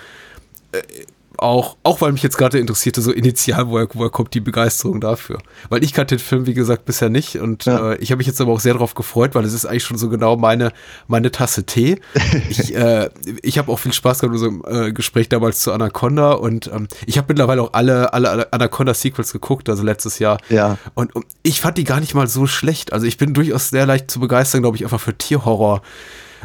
Auch, 1.43 1.75
auch 1.83 1.99
weil 1.99 2.13
mich 2.13 2.23
jetzt 2.23 2.37
gerade 2.37 2.57
interessierte, 2.57 3.01
so 3.01 3.11
initial, 3.11 3.67
woher, 3.67 3.89
woher 3.91 4.09
kommt 4.09 4.33
die 4.33 4.39
Begeisterung 4.39 5.01
dafür? 5.01 5.39
Weil 5.67 5.83
ich 5.83 5.91
kannte 5.91 6.15
den 6.15 6.21
Film, 6.23 6.45
wie 6.45 6.53
gesagt, 6.53 6.85
bisher 6.85 7.09
nicht 7.09 7.35
und 7.35 7.65
ja. 7.65 7.91
äh, 7.91 7.97
ich 7.97 8.11
habe 8.11 8.19
mich 8.19 8.27
jetzt 8.27 8.39
aber 8.39 8.53
auch 8.53 8.61
sehr 8.61 8.71
darauf 8.71 8.95
gefreut, 8.95 9.35
weil 9.35 9.43
es 9.43 9.51
ist 9.51 9.65
eigentlich 9.65 9.83
schon 9.83 9.97
so 9.97 10.07
genau 10.07 10.37
meine, 10.37 10.71
meine 11.07 11.31
Tasse 11.31 11.65
Tee. 11.65 11.99
ich 12.49 12.73
äh, 12.73 13.09
ich 13.41 13.57
habe 13.57 13.69
auch 13.73 13.77
viel 13.77 13.91
Spaß 13.91 14.19
gehabt 14.19 14.33
in 14.37 14.41
unserem 14.41 14.85
äh, 14.87 14.93
Gespräch 14.93 15.27
damals 15.27 15.59
zu 15.59 15.73
Anaconda 15.73 16.31
und 16.31 16.67
ähm, 16.73 16.87
ich 17.05 17.17
habe 17.17 17.25
mittlerweile 17.27 17.61
auch 17.61 17.73
alle, 17.73 18.13
alle 18.13 18.53
Anaconda-Sequels 18.53 19.33
geguckt, 19.33 19.67
also 19.67 19.83
letztes 19.83 20.19
Jahr. 20.19 20.37
Ja. 20.47 20.77
Und, 20.93 21.13
und 21.13 21.25
ich 21.41 21.59
fand 21.59 21.77
die 21.77 21.83
gar 21.83 21.99
nicht 21.99 22.13
mal 22.13 22.27
so 22.27 22.47
schlecht. 22.47 22.93
Also 22.93 23.05
ich 23.05 23.17
bin 23.17 23.33
durchaus 23.33 23.69
sehr 23.69 23.85
leicht 23.85 24.09
zu 24.09 24.21
begeistern, 24.21 24.61
glaube 24.61 24.77
ich, 24.77 24.85
einfach 24.85 25.01
für 25.01 25.17
Tierhorror 25.17 25.81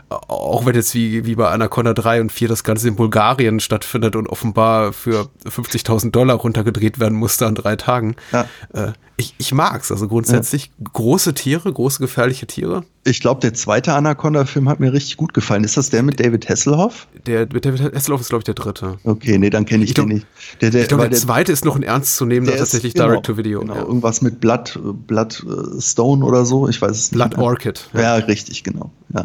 auch 0.08 0.66
wenn 0.66 0.74
jetzt 0.74 0.94
wie, 0.94 1.24
wie 1.26 1.34
bei 1.34 1.48
Anaconda 1.48 1.94
3 1.94 2.20
und 2.20 2.32
4 2.32 2.48
das 2.48 2.64
Ganze 2.64 2.88
in 2.88 2.96
Bulgarien 2.96 3.60
stattfindet 3.60 4.16
und 4.16 4.28
offenbar 4.28 4.92
für 4.92 5.28
50.000 5.44 6.10
Dollar 6.10 6.36
runtergedreht 6.36 6.98
werden 6.98 7.18
musste 7.18 7.46
an 7.46 7.54
drei 7.54 7.76
Tagen. 7.76 8.16
Ja. 8.32 8.46
Äh, 8.72 8.92
ich, 9.18 9.34
ich 9.36 9.52
mag's, 9.52 9.90
also 9.90 10.06
grundsätzlich 10.06 10.70
ja. 10.78 10.86
große 10.92 11.34
Tiere, 11.34 11.72
große 11.72 11.98
gefährliche 11.98 12.46
Tiere. 12.46 12.84
Ich 13.04 13.18
glaube, 13.18 13.40
der 13.40 13.52
zweite 13.52 13.92
Anaconda-Film 13.94 14.68
hat 14.68 14.78
mir 14.78 14.92
richtig 14.92 15.16
gut 15.16 15.34
gefallen. 15.34 15.64
Ist 15.64 15.76
das 15.76 15.90
der 15.90 16.04
mit 16.04 16.20
David 16.20 16.48
Hasselhoff? 16.48 17.08
Der 17.26 17.40
mit 17.52 17.64
David 17.64 17.92
Hasselhoff 17.94 18.20
ist, 18.20 18.28
glaube 18.28 18.42
ich, 18.42 18.44
der 18.44 18.54
dritte. 18.54 18.98
Okay, 19.02 19.38
nee, 19.38 19.50
dann 19.50 19.64
kenne 19.64 19.82
ich, 19.82 19.90
ich 19.90 19.94
glaub, 19.96 20.06
den 20.06 20.16
nicht. 20.16 20.26
Der, 20.60 20.70
der, 20.70 20.82
ich 20.82 20.88
glaube, 20.88 21.02
der, 21.02 21.10
der, 21.10 21.18
zweite 21.18 21.50
ist 21.50 21.64
noch 21.64 21.74
ein 21.74 21.82
ernst 21.82 22.16
zu 22.16 22.26
nehmen, 22.26 22.46
tatsächlich 22.46 22.94
genau, 22.94 23.08
Direct-to-Video. 23.08 23.60
Genau, 23.60 23.74
ja. 23.74 23.82
irgendwas 23.82 24.22
mit 24.22 24.38
Blood, 24.38 24.78
Blood 25.08 25.44
äh, 25.44 25.80
Stone 25.80 26.24
oder 26.24 26.44
so, 26.44 26.68
ich 26.68 26.80
weiß 26.80 26.92
es 26.92 27.10
nicht. 27.10 27.18
Blood 27.18 27.38
Orchid. 27.38 27.90
Ja. 27.94 28.00
ja, 28.00 28.14
richtig, 28.14 28.62
genau. 28.62 28.92
Ja. 29.12 29.24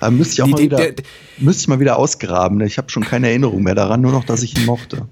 Aber 0.00 0.10
müsste 0.10 0.34
ich 0.34 0.42
auch 0.42 0.46
die, 0.46 0.52
mal 0.52 0.60
wieder, 0.60 0.76
der, 0.76 0.94
müsste 1.38 1.60
ich 1.60 1.68
mal 1.68 1.78
wieder 1.78 1.98
ausgraben. 2.00 2.58
Ne? 2.58 2.66
Ich 2.66 2.78
habe 2.78 2.90
schon 2.90 3.04
keine 3.04 3.28
Erinnerung 3.28 3.62
mehr 3.62 3.76
daran, 3.76 4.00
nur 4.00 4.10
noch, 4.10 4.24
dass 4.24 4.42
ich 4.42 4.58
ihn 4.58 4.66
mochte. 4.66 5.06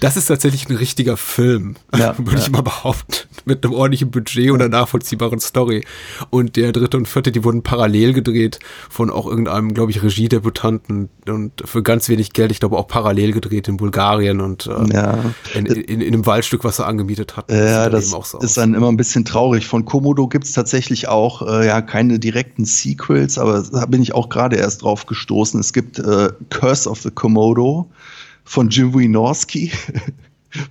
Das 0.00 0.16
ist 0.16 0.26
tatsächlich 0.26 0.68
ein 0.68 0.76
richtiger 0.76 1.16
Film, 1.16 1.76
ja, 1.96 2.16
würde 2.18 2.32
ja. 2.32 2.38
ich 2.38 2.50
mal 2.50 2.62
behaupten. 2.62 3.28
Mit 3.44 3.64
einem 3.64 3.74
ordentlichen 3.74 4.10
Budget 4.10 4.50
und 4.50 4.60
einer 4.60 4.68
nachvollziehbaren 4.68 5.40
Story. 5.40 5.84
Und 6.28 6.56
der 6.56 6.72
dritte 6.72 6.96
und 6.96 7.08
vierte, 7.08 7.32
die 7.32 7.42
wurden 7.42 7.62
parallel 7.62 8.12
gedreht 8.12 8.58
von 8.90 9.10
auch 9.10 9.26
irgendeinem, 9.26 9.72
glaube 9.72 9.90
ich, 9.90 10.02
Regiedebutanten 10.02 11.08
und 11.26 11.62
für 11.64 11.82
ganz 11.82 12.08
wenig 12.08 12.32
Geld, 12.32 12.52
ich 12.52 12.60
glaube 12.60 12.76
auch 12.76 12.86
parallel 12.86 13.32
gedreht 13.32 13.68
in 13.68 13.76
Bulgarien 13.76 14.40
und 14.40 14.66
äh, 14.66 14.94
ja. 14.94 15.18
in, 15.54 15.66
in, 15.66 16.00
in, 16.00 16.14
einem 16.14 16.26
Waldstück, 16.26 16.64
was 16.64 16.78
er 16.78 16.86
angemietet 16.86 17.36
hat. 17.36 17.50
Ja, 17.50 17.88
das, 17.88 18.10
das 18.10 18.30
so 18.30 18.38
ist 18.38 18.56
dann 18.56 18.74
immer 18.74 18.88
ein 18.88 18.96
bisschen 18.96 19.24
traurig. 19.24 19.66
Von 19.66 19.84
Komodo 19.84 20.28
gibt 20.28 20.44
es 20.44 20.52
tatsächlich 20.52 21.08
auch 21.08 21.42
äh, 21.42 21.66
ja 21.66 21.80
keine 21.80 22.18
direkten 22.18 22.64
Sequels, 22.64 23.38
aber 23.38 23.62
da 23.62 23.86
bin 23.86 24.02
ich 24.02 24.14
auch 24.14 24.28
gerade 24.28 24.56
erst 24.56 24.82
drauf 24.82 25.06
gestoßen. 25.06 25.58
Es 25.60 25.72
gibt 25.72 25.98
äh, 25.98 26.30
Curse 26.50 26.88
of 26.88 27.00
the 27.00 27.10
Komodo 27.10 27.90
von 28.44 28.68
Jim 28.68 28.94
Wynorski. 28.94 29.72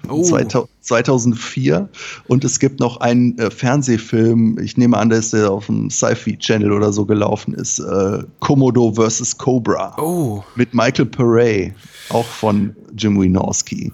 Oh. 0.09 0.23
2004 0.81 1.87
und 2.27 2.43
es 2.43 2.59
gibt 2.59 2.79
noch 2.79 2.97
einen 2.97 3.37
äh, 3.37 3.49
Fernsehfilm, 3.49 4.59
ich 4.59 4.75
nehme 4.75 4.97
an, 4.97 5.09
dass 5.09 5.31
der 5.31 5.49
auf 5.51 5.67
dem 5.67 5.89
Sci-Fi 5.89 6.37
Channel 6.37 6.73
oder 6.73 6.91
so 6.91 7.05
gelaufen 7.05 7.53
ist, 7.53 7.79
äh, 7.79 8.23
Komodo 8.39 8.93
vs. 8.93 9.37
Cobra 9.37 9.95
oh. 9.97 10.43
mit 10.55 10.73
Michael 10.73 11.05
Pere, 11.05 11.71
auch 12.09 12.25
von 12.25 12.75
Jim 12.97 13.19
Wynorski. 13.19 13.93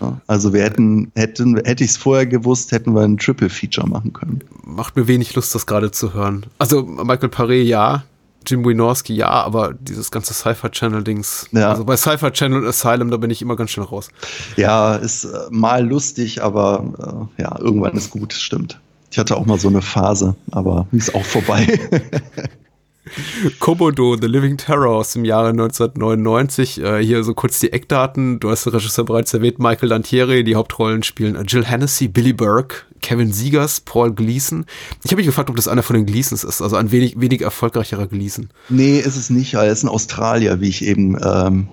Ja, 0.00 0.20
also 0.26 0.52
wir 0.52 0.62
hätten, 0.62 1.12
hätten 1.14 1.56
hätte 1.64 1.84
ich 1.84 1.90
es 1.90 1.96
vorher 1.96 2.26
gewusst, 2.26 2.72
hätten 2.72 2.94
wir 2.94 3.02
ein 3.02 3.16
Triple 3.16 3.48
Feature 3.48 3.88
machen 3.88 4.12
können. 4.12 4.42
Macht 4.64 4.96
mir 4.96 5.06
wenig 5.06 5.34
Lust, 5.34 5.54
das 5.54 5.66
gerade 5.66 5.90
zu 5.90 6.14
hören. 6.14 6.46
Also 6.58 6.82
Michael 6.82 7.28
Pere, 7.28 7.56
ja, 7.56 8.04
Jim 8.46 8.64
Wynorski, 8.64 9.14
ja, 9.14 9.30
aber 9.30 9.74
dieses 9.74 10.10
ganze 10.10 10.34
Cypher 10.34 10.70
Channel 10.70 11.02
Dings. 11.02 11.48
Ja. 11.52 11.70
Also 11.70 11.84
bei 11.84 11.96
Cypher 11.96 12.32
Channel 12.32 12.62
und 12.62 12.66
Asylum, 12.66 13.10
da 13.10 13.16
bin 13.16 13.30
ich 13.30 13.42
immer 13.42 13.56
ganz 13.56 13.70
schnell 13.70 13.86
raus. 13.86 14.08
Ja, 14.56 14.96
ist 14.96 15.24
äh, 15.24 15.28
mal 15.50 15.86
lustig, 15.86 16.42
aber 16.42 17.28
äh, 17.38 17.42
ja, 17.42 17.58
irgendwann 17.58 17.96
ist 17.96 18.10
gut, 18.10 18.32
stimmt. 18.32 18.80
Ich 19.10 19.18
hatte 19.18 19.36
auch 19.36 19.46
mal 19.46 19.58
so 19.58 19.68
eine 19.68 19.82
Phase, 19.82 20.34
aber 20.50 20.86
die 20.92 20.98
ist 20.98 21.14
auch 21.14 21.24
vorbei. 21.24 21.80
Komodo, 23.58 24.16
The 24.20 24.26
Living 24.26 24.56
Terror 24.56 24.96
aus 24.96 25.12
dem 25.12 25.24
Jahre 25.24 25.50
1999. 25.50 26.82
Äh, 26.82 27.04
hier 27.04 27.22
so 27.24 27.34
kurz 27.34 27.58
die 27.60 27.72
Eckdaten. 27.72 28.40
Du 28.40 28.50
hast 28.50 28.64
den 28.66 28.72
Regisseur 28.72 29.04
bereits 29.04 29.32
erwähnt, 29.34 29.58
Michael 29.58 29.88
Lantieri. 29.88 30.44
Die 30.44 30.56
Hauptrollen 30.56 31.02
spielen 31.02 31.42
Jill 31.46 31.64
Hennessy, 31.64 32.08
Billy 32.08 32.32
Burke, 32.32 32.84
Kevin 33.00 33.32
Siegers, 33.32 33.80
Paul 33.80 34.12
Gleason. 34.12 34.66
Ich 35.04 35.10
habe 35.10 35.16
mich 35.16 35.26
gefragt, 35.26 35.50
ob 35.50 35.56
das 35.56 35.68
einer 35.68 35.82
von 35.82 35.94
den 35.94 36.06
Gleasons 36.06 36.44
ist, 36.44 36.60
also 36.60 36.76
ein 36.76 36.90
wenig, 36.90 37.20
wenig 37.20 37.42
erfolgreicherer 37.42 38.06
Gleason. 38.06 38.50
Nee, 38.68 38.98
ist 38.98 39.16
es 39.16 39.30
nicht. 39.30 39.54
Er 39.54 39.70
ist 39.70 39.84
ein 39.84 39.88
Australier, 39.88 40.60
wie 40.60 40.68
ich 40.68 40.84
eben 40.84 41.16
ähm, 41.22 41.68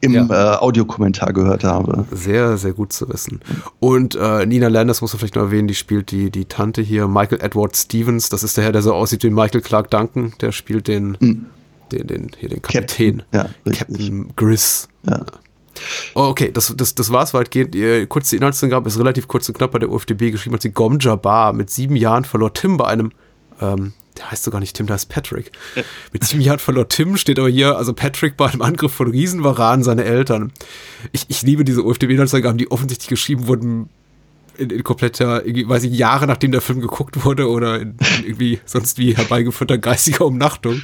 im 0.00 0.14
ja. 0.14 0.54
äh, 0.54 0.56
Audiokommentar 0.58 1.32
gehört 1.32 1.64
habe. 1.64 2.04
Sehr, 2.10 2.56
sehr 2.58 2.72
gut 2.72 2.92
zu 2.92 3.08
wissen. 3.08 3.40
Und 3.80 4.14
äh, 4.14 4.46
Nina 4.46 4.68
Landers 4.68 5.00
muss 5.00 5.12
man 5.12 5.18
vielleicht 5.20 5.36
noch 5.36 5.44
erwähnen, 5.44 5.68
die 5.68 5.74
spielt 5.74 6.10
die, 6.10 6.30
die 6.30 6.44
Tante 6.44 6.82
hier, 6.82 7.08
Michael 7.08 7.40
Edward 7.40 7.76
Stevens, 7.76 8.28
das 8.28 8.42
ist 8.42 8.56
der 8.56 8.64
Herr, 8.64 8.72
der 8.72 8.82
so 8.82 8.94
aussieht 8.94 9.22
wie 9.24 9.30
Michael 9.30 9.62
Clark 9.62 9.90
Duncan, 9.90 10.32
der 10.40 10.52
spielt 10.52 10.88
den, 10.88 11.16
mhm. 11.20 11.46
den, 11.92 12.06
den, 12.06 12.30
hier 12.38 12.48
den 12.48 12.62
Kapitän, 12.62 13.22
Captain, 13.30 13.54
ja, 13.64 13.72
Captain 13.72 14.32
Gris. 14.36 14.88
Ja. 15.08 15.24
Oh, 16.14 16.28
okay, 16.28 16.50
das, 16.52 16.72
das, 16.76 16.94
das 16.94 17.12
war's 17.12 17.34
weitgehend. 17.34 17.76
Kurz 18.08 18.30
die 18.30 18.36
Inhaltsangabe 18.36 18.88
ist 18.88 18.98
relativ 18.98 19.28
kurz 19.28 19.48
und 19.48 19.58
knapp 19.58 19.72
bei 19.72 19.78
der 19.78 19.90
UFDB 19.90 20.30
geschrieben, 20.30 20.54
hat 20.54 20.62
sie 20.62 20.70
Gom 20.70 20.98
Jabbar 20.98 21.52
mit 21.52 21.70
sieben 21.70 21.96
Jahren 21.96 22.24
verlor 22.24 22.54
Tim 22.54 22.76
bei 22.78 22.86
einem 22.86 23.12
ähm, 23.60 23.92
der 24.18 24.30
heißt 24.30 24.44
sogar 24.44 24.60
nicht 24.60 24.76
Tim, 24.76 24.86
der 24.86 24.94
heißt 24.94 25.08
Patrick. 25.08 25.52
Mit 26.12 26.24
sieben 26.24 26.40
Jahren 26.40 26.58
verlor 26.58 26.88
Tim, 26.88 27.16
steht 27.16 27.38
aber 27.38 27.48
hier, 27.48 27.76
also 27.76 27.92
Patrick 27.92 28.36
bei 28.36 28.46
einem 28.46 28.62
Angriff 28.62 28.92
von 28.92 29.10
Riesenwaran 29.10 29.82
seine 29.82 30.04
Eltern. 30.04 30.52
Ich, 31.12 31.26
ich 31.28 31.42
liebe 31.42 31.64
diese 31.64 31.84
OFDB-Inhaltsangaben, 31.84 32.58
die 32.58 32.70
offensichtlich 32.70 33.08
geschrieben 33.08 33.46
wurden 33.46 33.88
in, 34.58 34.70
in 34.70 34.82
kompletter, 34.82 35.42
weiß 35.44 35.84
ich, 35.84 35.92
Jahre 35.92 36.26
nachdem 36.26 36.52
der 36.52 36.60
Film 36.60 36.80
geguckt 36.80 37.24
wurde 37.24 37.48
oder 37.48 37.80
in, 37.80 37.96
in 38.18 38.24
irgendwie 38.24 38.60
sonst 38.64 38.98
wie 38.98 39.16
herbeigeführter 39.16 39.78
geistiger 39.78 40.26
Umnachtung 40.26 40.82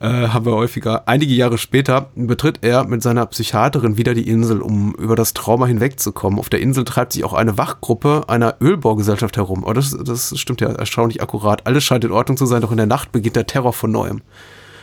äh, 0.00 0.28
haben 0.28 0.46
wir 0.46 0.52
häufiger. 0.52 1.08
Einige 1.08 1.34
Jahre 1.34 1.58
später 1.58 2.10
betritt 2.14 2.58
er 2.62 2.84
mit 2.84 3.02
seiner 3.02 3.26
Psychiaterin 3.26 3.96
wieder 3.96 4.14
die 4.14 4.28
Insel, 4.28 4.60
um 4.60 4.94
über 4.94 5.16
das 5.16 5.34
Trauma 5.34 5.66
hinwegzukommen. 5.66 6.38
Auf 6.38 6.48
der 6.48 6.60
Insel 6.60 6.84
treibt 6.84 7.12
sich 7.12 7.24
auch 7.24 7.32
eine 7.32 7.58
Wachgruppe 7.58 8.24
einer 8.28 8.56
Ölbaugesellschaft 8.60 9.36
herum. 9.36 9.64
Oh, 9.66 9.72
das, 9.72 9.96
das 10.04 10.38
stimmt 10.38 10.60
ja 10.60 10.68
erstaunlich 10.68 11.22
akkurat. 11.22 11.66
Alles 11.66 11.84
scheint 11.84 12.04
in 12.04 12.12
Ordnung 12.12 12.36
zu 12.36 12.46
sein, 12.46 12.60
doch 12.62 12.70
in 12.70 12.76
der 12.76 12.86
Nacht 12.86 13.12
beginnt 13.12 13.36
der 13.36 13.46
Terror 13.46 13.72
von 13.72 13.90
neuem. 13.90 14.22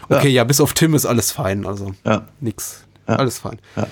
Okay, 0.09 0.29
ja, 0.29 0.35
ja 0.35 0.43
bis 0.43 0.59
auf 0.59 0.73
Tim 0.73 0.93
ist 0.93 1.05
alles 1.05 1.31
fein, 1.31 1.65
also 1.65 1.93
ja. 2.05 2.23
nix. 2.39 2.83
Ja. 3.07 3.15
Alles 3.15 3.39
fein. 3.39 3.59
Ja. 3.75 3.87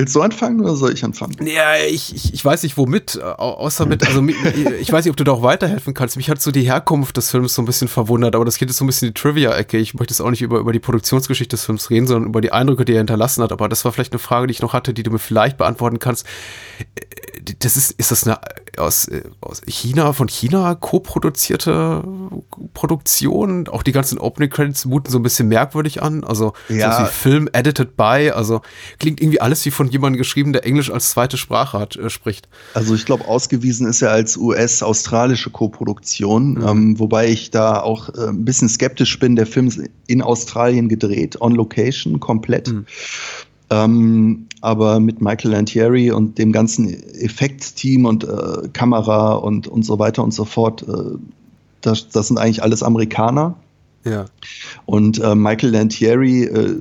Willst 0.00 0.16
du 0.16 0.22
anfangen 0.22 0.60
oder 0.62 0.76
soll 0.76 0.94
ich 0.94 1.04
anfangen? 1.04 1.36
Ja, 1.46 1.76
ich, 1.76 2.14
ich, 2.14 2.32
ich 2.32 2.42
weiß 2.42 2.62
nicht 2.62 2.78
womit, 2.78 3.16
äh, 3.16 3.20
außer 3.20 3.84
mit, 3.84 4.02
also 4.06 4.26
ich 4.80 4.90
weiß 4.90 5.04
nicht, 5.04 5.10
ob 5.10 5.16
du 5.18 5.24
da 5.24 5.32
auch 5.32 5.42
weiterhelfen 5.42 5.92
kannst. 5.92 6.16
Mich 6.16 6.30
hat 6.30 6.40
so 6.40 6.50
die 6.50 6.62
Herkunft 6.62 7.18
des 7.18 7.30
Films 7.30 7.52
so 7.52 7.60
ein 7.60 7.66
bisschen 7.66 7.86
verwundert, 7.86 8.34
aber 8.34 8.46
das 8.46 8.56
geht 8.56 8.70
jetzt 8.70 8.78
so 8.78 8.84
ein 8.84 8.86
bisschen 8.86 9.08
in 9.08 9.14
die 9.14 9.20
Trivia-Ecke. 9.20 9.76
Ich 9.76 9.92
möchte 9.92 10.12
jetzt 10.12 10.22
auch 10.22 10.30
nicht 10.30 10.40
über, 10.40 10.58
über 10.58 10.72
die 10.72 10.78
Produktionsgeschichte 10.78 11.54
des 11.54 11.66
Films 11.66 11.90
reden, 11.90 12.06
sondern 12.06 12.30
über 12.30 12.40
die 12.40 12.50
Eindrücke, 12.50 12.86
die 12.86 12.94
er 12.94 13.00
hinterlassen 13.00 13.42
hat. 13.42 13.52
Aber 13.52 13.68
das 13.68 13.84
war 13.84 13.92
vielleicht 13.92 14.14
eine 14.14 14.20
Frage, 14.20 14.46
die 14.46 14.52
ich 14.52 14.62
noch 14.62 14.72
hatte, 14.72 14.94
die 14.94 15.02
du 15.02 15.10
mir 15.10 15.18
vielleicht 15.18 15.58
beantworten 15.58 15.98
kannst. 15.98 16.26
Äh, 16.78 17.52
das 17.58 17.76
ist, 17.76 17.90
ist 17.90 18.10
das 18.10 18.26
eine 18.26 18.40
aus, 18.76 19.08
äh, 19.08 19.22
aus 19.40 19.62
China, 19.66 20.12
von 20.12 20.28
China 20.28 20.74
co-produzierte 20.74 22.02
Produktion? 22.74 23.68
Auch 23.68 23.82
die 23.82 23.92
ganzen 23.92 24.18
Opening 24.18 24.50
Credits 24.50 24.84
muten 24.84 25.10
so 25.10 25.18
ein 25.18 25.22
bisschen 25.22 25.48
merkwürdig 25.48 26.02
an. 26.02 26.24
Also 26.24 26.52
ja. 26.68 26.92
so 26.92 27.04
wie 27.04 27.08
Film 27.08 27.48
edited 27.52 27.96
by, 27.96 28.30
also 28.34 28.60
klingt 28.98 29.20
irgendwie 29.20 29.40
alles 29.40 29.64
wie 29.64 29.70
von 29.70 29.88
jemandem 29.88 30.18
geschrieben, 30.18 30.52
der 30.52 30.64
Englisch 30.64 30.90
als 30.90 31.10
zweite 31.10 31.36
Sprache 31.36 31.78
hat, 31.78 31.96
äh, 31.96 32.10
spricht. 32.10 32.48
Also 32.74 32.94
ich 32.94 33.04
glaube, 33.04 33.26
ausgewiesen 33.26 33.86
ist 33.88 34.02
er 34.02 34.10
als 34.10 34.36
US-australische 34.36 35.50
Koproduktion, 35.50 36.54
mhm. 36.54 36.66
ähm, 36.66 36.98
wobei 36.98 37.28
ich 37.28 37.50
da 37.50 37.80
auch 37.80 38.08
äh, 38.10 38.28
ein 38.28 38.44
bisschen 38.44 38.68
skeptisch 38.68 39.18
bin. 39.18 39.36
Der 39.36 39.46
Film 39.46 39.68
ist 39.68 39.80
in 40.06 40.22
Australien 40.22 40.88
gedreht, 40.88 41.40
on 41.40 41.54
location, 41.54 42.20
komplett. 42.20 42.68
Mhm. 42.68 42.86
Ähm, 43.70 44.46
aber 44.60 45.00
mit 45.00 45.20
Michael 45.20 45.52
Lantieri 45.52 46.10
und 46.10 46.38
dem 46.38 46.52
ganzen 46.52 46.88
Effektteam 47.14 48.04
und 48.04 48.24
äh, 48.24 48.68
Kamera 48.72 49.34
und, 49.34 49.68
und 49.68 49.84
so 49.84 49.98
weiter 49.98 50.22
und 50.22 50.34
so 50.34 50.44
fort, 50.44 50.82
äh, 50.86 51.16
das, 51.80 52.08
das 52.08 52.28
sind 52.28 52.38
eigentlich 52.38 52.62
alles 52.62 52.82
Amerikaner. 52.82 53.56
Ja. 54.04 54.26
Und 54.86 55.18
äh, 55.20 55.34
Michael 55.34 55.70
Lantieri 55.70 56.44
äh, 56.44 56.76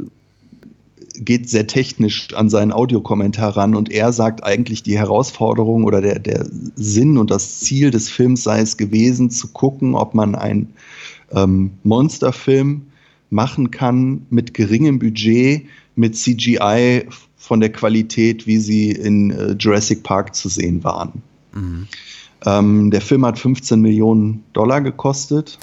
geht 1.15 1.50
sehr 1.50 1.67
technisch 1.67 2.34
an 2.34 2.50
seinen 2.50 2.72
Audiokommentar 2.72 3.58
ran 3.58 3.75
und 3.75 3.91
er 3.91 4.13
sagt 4.13 4.43
eigentlich 4.43 4.84
die 4.84 4.98
Herausforderung 4.98 5.84
oder 5.84 6.01
der, 6.01 6.19
der 6.19 6.46
Sinn 6.75 7.17
und 7.17 7.29
das 7.29 7.60
Ziel 7.60 7.91
des 7.91 8.10
Films 8.10 8.43
sei 8.43 8.62
es 8.62 8.77
gewesen, 8.77 9.29
zu 9.29 9.50
gucken, 9.50 9.96
ob 9.96 10.13
man 10.13 10.36
einen 10.36 10.74
ähm, 11.31 11.72
Monsterfilm 11.84 12.84
machen 13.29 13.69
kann 13.69 14.25
mit 14.29 14.53
geringem 14.53 15.00
Budget, 15.00 15.65
mit 15.99 16.15
CGI 16.15 17.05
von 17.37 17.59
der 17.59 17.71
Qualität, 17.71 18.47
wie 18.47 18.57
sie 18.57 18.91
in 18.91 19.31
äh, 19.31 19.51
Jurassic 19.59 20.03
Park 20.03 20.33
zu 20.33 20.49
sehen 20.49 20.83
waren. 20.83 21.21
Mhm. 21.53 21.87
Ähm, 22.45 22.91
der 22.91 23.01
Film 23.01 23.25
hat 23.25 23.37
15 23.37 23.81
Millionen 23.81 24.43
Dollar 24.53 24.81
gekostet. 24.81 25.59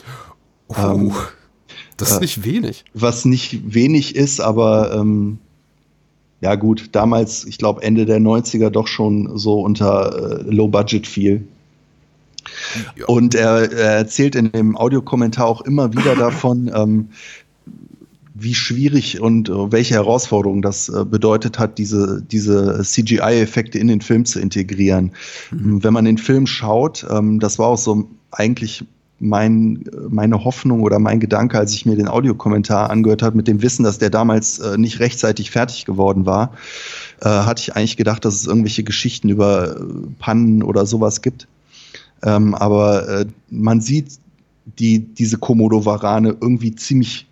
Oh, 0.68 0.74
ähm, 0.78 1.12
das 1.96 2.10
ist 2.10 2.16
äh, 2.16 2.20
nicht 2.20 2.44
wenig. 2.44 2.84
Was 2.92 3.24
nicht 3.24 3.74
wenig 3.74 4.14
ist, 4.14 4.40
aber 4.40 4.94
ähm, 4.94 5.38
ja 6.42 6.54
gut, 6.54 6.90
damals, 6.92 7.44
ich 7.46 7.56
glaube 7.56 7.82
Ende 7.82 8.04
der 8.04 8.20
90er 8.20 8.68
doch 8.68 8.88
schon 8.88 9.38
so 9.38 9.60
unter 9.60 10.40
äh, 10.40 10.50
Low 10.50 10.68
Budget 10.68 11.06
fiel. 11.06 11.48
Ja. 12.96 13.06
Und 13.06 13.34
er, 13.34 13.72
er, 13.72 13.92
erzählt 13.92 14.34
in 14.34 14.52
dem 14.52 14.76
Audiokommentar 14.76 15.46
auch 15.46 15.62
immer 15.62 15.92
wieder 15.94 16.14
davon, 16.16 16.70
ähm, 16.74 17.08
wie 18.38 18.54
schwierig 18.54 19.20
und 19.20 19.48
äh, 19.48 19.72
welche 19.72 19.94
Herausforderungen 19.94 20.62
das 20.62 20.88
äh, 20.88 21.04
bedeutet 21.04 21.58
hat, 21.58 21.78
diese, 21.78 22.22
diese 22.22 22.82
CGI-Effekte 22.82 23.78
in 23.78 23.88
den 23.88 24.00
Film 24.00 24.24
zu 24.24 24.40
integrieren. 24.40 25.12
Mhm. 25.50 25.82
Wenn 25.82 25.92
man 25.92 26.04
den 26.04 26.18
Film 26.18 26.46
schaut, 26.46 27.06
ähm, 27.10 27.40
das 27.40 27.58
war 27.58 27.68
auch 27.68 27.78
so 27.78 28.08
eigentlich 28.30 28.84
mein, 29.18 29.84
meine 30.08 30.44
Hoffnung 30.44 30.82
oder 30.82 30.98
mein 30.98 31.20
Gedanke, 31.20 31.58
als 31.58 31.72
ich 31.72 31.86
mir 31.86 31.96
den 31.96 32.08
Audiokommentar 32.08 32.90
angehört 32.90 33.22
habe, 33.22 33.36
mit 33.36 33.48
dem 33.48 33.62
Wissen, 33.62 33.82
dass 33.82 33.98
der 33.98 34.10
damals 34.10 34.58
äh, 34.58 34.76
nicht 34.76 35.00
rechtzeitig 35.00 35.50
fertig 35.50 35.86
geworden 35.86 36.26
war, 36.26 36.52
äh, 37.22 37.28
hatte 37.28 37.62
ich 37.62 37.74
eigentlich 37.74 37.96
gedacht, 37.96 38.24
dass 38.26 38.34
es 38.34 38.46
irgendwelche 38.46 38.84
Geschichten 38.84 39.30
über 39.30 39.76
äh, 39.76 39.84
Pannen 40.18 40.62
oder 40.62 40.84
sowas 40.84 41.22
gibt. 41.22 41.48
Ähm, 42.22 42.54
aber 42.54 43.08
äh, 43.08 43.26
man 43.48 43.80
sieht 43.80 44.18
die, 44.78 44.98
diese 44.98 45.38
Komodo-Warane 45.38 46.36
irgendwie 46.40 46.74
ziemlich 46.74 47.25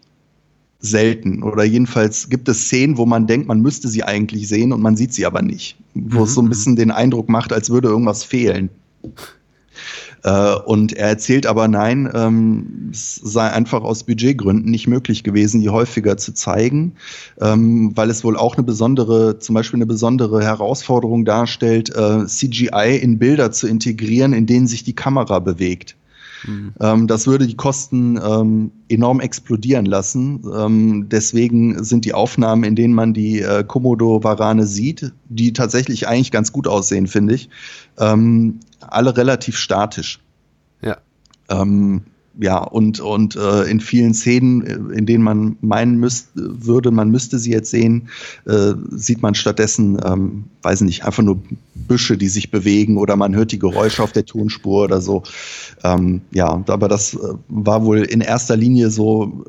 selten. 0.84 1.42
Oder 1.42 1.64
jedenfalls 1.64 2.28
gibt 2.28 2.48
es 2.48 2.66
Szenen, 2.66 2.98
wo 2.98 3.06
man 3.06 3.26
denkt, 3.26 3.48
man 3.48 3.60
müsste 3.60 3.88
sie 3.88 4.04
eigentlich 4.04 4.48
sehen 4.48 4.72
und 4.72 4.82
man 4.82 4.96
sieht 4.96 5.14
sie 5.14 5.26
aber 5.26 5.42
nicht. 5.42 5.76
Wo 5.94 6.18
mhm. 6.18 6.24
es 6.24 6.34
so 6.34 6.42
ein 6.42 6.46
mhm. 6.46 6.50
bisschen 6.50 6.76
den 6.76 6.90
Eindruck 6.90 7.28
macht, 7.28 7.52
als 7.52 7.70
würde 7.70 7.88
irgendwas 7.88 8.24
fehlen. 8.24 8.70
Äh, 10.22 10.54
und 10.64 10.94
er 10.94 11.08
erzählt 11.08 11.46
aber, 11.46 11.68
nein, 11.68 12.10
ähm, 12.14 12.90
es 12.92 13.16
sei 13.16 13.50
einfach 13.50 13.82
aus 13.82 14.04
Budgetgründen 14.04 14.70
nicht 14.70 14.86
möglich 14.86 15.22
gewesen, 15.22 15.60
die 15.60 15.68
häufiger 15.68 16.16
zu 16.16 16.32
zeigen, 16.32 16.94
ähm, 17.42 17.92
weil 17.94 18.08
es 18.08 18.24
wohl 18.24 18.36
auch 18.36 18.56
eine 18.56 18.64
besondere, 18.64 19.38
zum 19.38 19.54
Beispiel 19.54 19.78
eine 19.78 19.86
besondere 19.86 20.42
Herausforderung 20.42 21.26
darstellt, 21.26 21.94
äh, 21.94 22.24
CGI 22.26 22.98
in 23.02 23.18
Bilder 23.18 23.52
zu 23.52 23.66
integrieren, 23.66 24.32
in 24.32 24.46
denen 24.46 24.66
sich 24.66 24.82
die 24.82 24.94
Kamera 24.94 25.40
bewegt. 25.40 25.94
Mhm. 26.46 26.72
Ähm, 26.80 27.06
das 27.06 27.26
würde 27.26 27.46
die 27.46 27.56
Kosten 27.56 28.18
ähm, 28.22 28.72
enorm 28.88 29.20
explodieren 29.20 29.86
lassen. 29.86 30.44
Ähm, 30.54 31.08
deswegen 31.08 31.82
sind 31.84 32.04
die 32.04 32.14
Aufnahmen, 32.14 32.64
in 32.64 32.76
denen 32.76 32.94
man 32.94 33.14
die 33.14 33.40
äh, 33.40 33.64
Komodo-Warane 33.64 34.66
sieht, 34.66 35.12
die 35.28 35.52
tatsächlich 35.52 36.08
eigentlich 36.08 36.30
ganz 36.30 36.52
gut 36.52 36.66
aussehen, 36.68 37.06
finde 37.06 37.34
ich, 37.34 37.48
ähm, 37.98 38.60
alle 38.80 39.16
relativ 39.16 39.56
statisch. 39.56 40.20
Ja. 40.82 40.98
Ähm, 41.48 42.02
ja, 42.38 42.58
und, 42.58 43.00
und 43.00 43.36
äh, 43.36 43.62
in 43.62 43.80
vielen 43.80 44.14
Szenen, 44.14 44.66
äh, 44.66 44.96
in 44.96 45.06
denen 45.06 45.22
man 45.22 45.56
meinen 45.60 45.98
müsste, 45.98 46.30
würde, 46.34 46.90
man 46.90 47.10
müsste 47.10 47.38
sie 47.38 47.52
jetzt 47.52 47.70
sehen, 47.70 48.08
äh, 48.46 48.72
sieht 48.90 49.22
man 49.22 49.34
stattdessen, 49.34 49.98
ähm, 50.04 50.44
weiß 50.62 50.80
nicht, 50.82 51.04
einfach 51.04 51.22
nur 51.22 51.40
Büsche, 51.74 52.16
die 52.16 52.28
sich 52.28 52.50
bewegen 52.50 52.96
oder 52.96 53.16
man 53.16 53.34
hört 53.34 53.52
die 53.52 53.58
Geräusche 53.58 54.02
auf 54.02 54.12
der 54.12 54.26
Tonspur 54.26 54.84
oder 54.84 55.00
so. 55.00 55.22
Ähm, 55.84 56.22
ja, 56.32 56.62
aber 56.66 56.88
das 56.88 57.14
äh, 57.14 57.18
war 57.48 57.84
wohl 57.84 57.98
in 57.98 58.20
erster 58.20 58.56
Linie 58.56 58.90
so, 58.90 59.44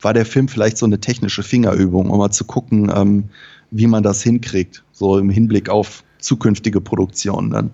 war 0.00 0.14
der 0.14 0.26
Film 0.26 0.48
vielleicht 0.48 0.78
so 0.78 0.86
eine 0.86 1.00
technische 1.00 1.42
Fingerübung, 1.42 2.10
um 2.10 2.18
mal 2.18 2.30
zu 2.30 2.44
gucken, 2.44 2.92
ähm, 2.94 3.24
wie 3.70 3.88
man 3.88 4.02
das 4.02 4.22
hinkriegt, 4.22 4.84
so 4.92 5.18
im 5.18 5.30
Hinblick 5.30 5.68
auf 5.68 6.04
zukünftige 6.18 6.80
Produktionen 6.80 7.50
dann. 7.50 7.70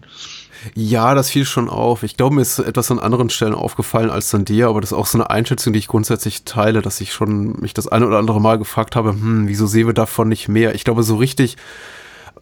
Ja, 0.74 1.14
das 1.14 1.30
fiel 1.30 1.44
schon 1.44 1.68
auf. 1.68 2.02
Ich 2.02 2.16
glaube, 2.16 2.36
mir 2.36 2.42
ist 2.42 2.58
etwas 2.58 2.90
an 2.90 2.98
anderen 2.98 3.30
Stellen 3.30 3.54
aufgefallen 3.54 4.10
als 4.10 4.34
an 4.34 4.44
dir, 4.44 4.68
aber 4.68 4.80
das 4.80 4.92
ist 4.92 4.98
auch 4.98 5.06
so 5.06 5.18
eine 5.18 5.30
Einschätzung, 5.30 5.72
die 5.72 5.78
ich 5.78 5.88
grundsätzlich 5.88 6.44
teile, 6.44 6.82
dass 6.82 7.00
ich 7.00 7.12
schon 7.12 7.60
mich 7.60 7.74
das 7.74 7.88
eine 7.88 8.06
oder 8.06 8.18
andere 8.18 8.40
Mal 8.40 8.58
gefragt 8.58 8.96
habe, 8.96 9.10
hm, 9.10 9.48
wieso 9.48 9.66
sehen 9.66 9.86
wir 9.86 9.94
davon 9.94 10.28
nicht 10.28 10.48
mehr? 10.48 10.74
Ich 10.74 10.84
glaube, 10.84 11.02
so 11.02 11.16
richtig 11.16 11.56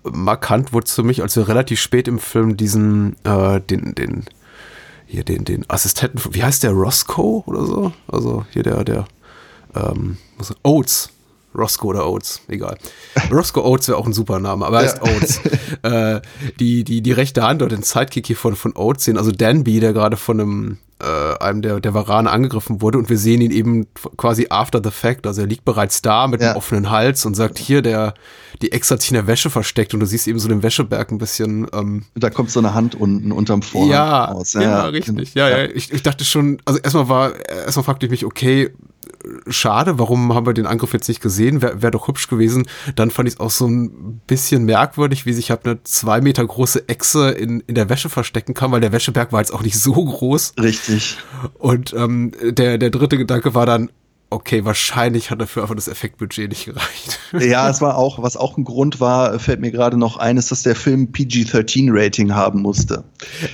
markant 0.03 0.73
wurde 0.73 0.87
es 0.87 0.95
für 0.95 1.03
mich, 1.03 1.23
als 1.23 1.37
wir 1.37 1.49
relativ 1.49 1.81
spät 1.81 2.09
im 2.09 2.19
Film 2.19 2.57
diesen, 2.57 3.17
äh, 3.25 3.61
den, 3.61 3.95
den, 3.95 4.25
hier 5.07 5.25
den, 5.25 5.45
den 5.45 5.69
Assistenten, 5.69 6.21
wie 6.35 6.43
heißt 6.43 6.63
der, 6.63 6.73
Roscoe 6.73 7.43
oder 7.47 7.65
so? 7.65 7.93
Also 8.09 8.45
hier 8.51 8.63
der, 8.63 8.85
der, 8.85 9.07
ähm, 9.75 10.17
Oates, 10.63 11.11
Roscoe 11.55 11.89
oder 11.89 12.09
Oates, 12.09 12.43
egal. 12.49 12.79
Roscoe 13.31 13.65
Oates 13.65 13.89
wäre 13.89 13.99
auch 13.99 14.07
ein 14.07 14.13
super 14.13 14.39
Name, 14.39 14.67
aber 14.67 14.79
er 14.79 14.85
heißt 14.85 15.01
ja. 15.05 15.13
Oates. 15.13 15.41
äh, 15.83 16.21
die, 16.61 16.85
die, 16.85 17.03
die 17.03 17.13
rechte 17.13 17.43
Hand 17.43 17.63
oder 17.63 17.75
den 17.75 17.83
Sidekick 17.83 18.27
hier 18.27 18.37
von, 18.37 18.55
von 18.55 18.77
Oates 18.77 19.05
sehen, 19.05 19.19
also 19.19 19.33
Danby, 19.33 19.81
der 19.81 19.93
gerade 19.93 20.17
von 20.17 20.41
einem, 20.41 20.79
äh, 21.01 21.39
einem 21.39 21.63
der, 21.63 21.81
der 21.81 21.93
Varane 21.93 22.31
angegriffen 22.31 22.81
wurde 22.83 22.99
und 22.99 23.11
wir 23.11 23.19
sehen 23.19 23.41
ihn 23.41 23.51
eben 23.51 23.89
quasi 24.17 24.47
after 24.49 24.81
the 24.83 24.91
fact, 24.91 25.27
also 25.27 25.41
er 25.41 25.49
liegt 25.49 25.65
bereits 25.65 26.03
da 26.03 26.29
mit 26.29 26.41
ja. 26.41 26.51
einem 26.51 26.57
offenen 26.57 26.91
Hals 26.91 27.27
und 27.27 27.35
sagt, 27.35 27.59
hier, 27.59 27.83
der, 27.83 28.15
die 28.63 28.71
Ex 28.71 28.91
hat 28.91 29.01
sich 29.01 29.11
in 29.11 29.17
der 29.17 29.27
Wäsche 29.27 29.51
versteckt 29.51 29.93
und 29.93 30.01
du 30.01 30.07
siehst 30.07 30.29
eben 30.29 30.39
so 30.39 30.49
den 30.49 30.63
Wäscheberg 30.63 31.11
ein 31.11 31.19
bisschen. 31.19 31.67
Ähm, 31.73 32.05
da 32.15 32.31
kommt 32.31 32.51
so 32.51 32.61
eine 32.61 32.75
Hand 32.75 32.95
unten 32.95 33.33
unterm 33.33 33.63
Vorhang 33.63 33.91
ja, 33.91 34.29
aus. 34.29 34.53
Ja, 34.53 34.63
ja, 34.63 34.85
richtig. 34.85 35.35
Ja, 35.35 35.49
ja, 35.49 35.65
ich, 35.65 35.93
ich 35.93 36.03
dachte 36.03 36.25
schon, 36.25 36.63
also 36.65 36.79
erstmal 36.79 37.09
war, 37.09 37.33
erstmal 37.49 37.85
fragte 37.85 38.07
ich 38.07 38.11
mich, 38.11 38.25
okay, 38.25 38.71
schade, 39.47 39.99
warum 39.99 40.35
haben 40.35 40.47
wir 40.47 40.55
den 40.55 40.67
Angriff 40.67 40.93
jetzt 40.93 41.09
nicht 41.09 41.21
gesehen? 41.21 41.63
Wäre 41.63 41.83
wär 41.83 41.91
doch 41.91 42.09
hübsch 42.09 42.29
gewesen. 42.29 42.67
Dann 42.97 43.11
fand 43.11 43.29
ich 43.29 43.35
es 43.35 43.41
auch 43.41 43.51
so 43.51 43.67
ein 43.67 44.21
bisschen 44.27 44.65
merkwürdig, 44.65 45.27
wie 45.27 45.33
sich 45.33 45.51
halt 45.51 45.67
eine 45.67 45.83
zwei 45.85 46.21
Meter 46.21 46.47
große 46.47 46.89
Echse 46.89 47.31
in, 47.31 47.61
in 47.67 47.75
der 47.75 47.89
Wäsche 47.89 48.09
verstecken 48.09 48.55
kann, 48.55 48.73
weil 48.73 48.81
der 48.81 48.93
Wäscheberg 48.93 49.33
war 49.33 49.41
jetzt 49.41 49.53
auch 49.53 49.63
nicht 49.63 49.79
so 49.79 49.93
groß. 49.93 50.55
Richtig. 50.61 51.19
Und 51.59 51.93
ähm, 51.93 52.33
der, 52.43 52.79
der 52.79 52.91
dritte 52.91 53.19
Gedanke 53.19 53.55
war 53.55 53.67
dann, 53.67 53.91
okay, 54.31 54.65
wahrscheinlich 54.65 55.31
hat 55.31 55.41
dafür 55.41 55.63
einfach 55.63 55.75
das 55.75 55.89
Effektbudget 55.89 56.49
nicht 56.49 56.65
gereicht. 56.65 57.19
Ja, 57.39 57.69
es 57.71 57.81
war 57.81 57.97
auch, 57.97 58.23
was 58.23 58.37
auch 58.37 58.57
ein 58.57 58.65
Grund 58.65 59.01
war, 59.01 59.39
fällt 59.39 59.61
mir 59.61 59.71
gerade 59.71 59.97
noch 59.97 60.17
ein, 60.17 60.37
ist, 60.37 60.51
dass 60.51 60.63
der 60.63 60.77
Film 60.77 61.13
PG-13-Rating 61.13 62.35
haben 62.35 62.63
musste. 62.63 63.05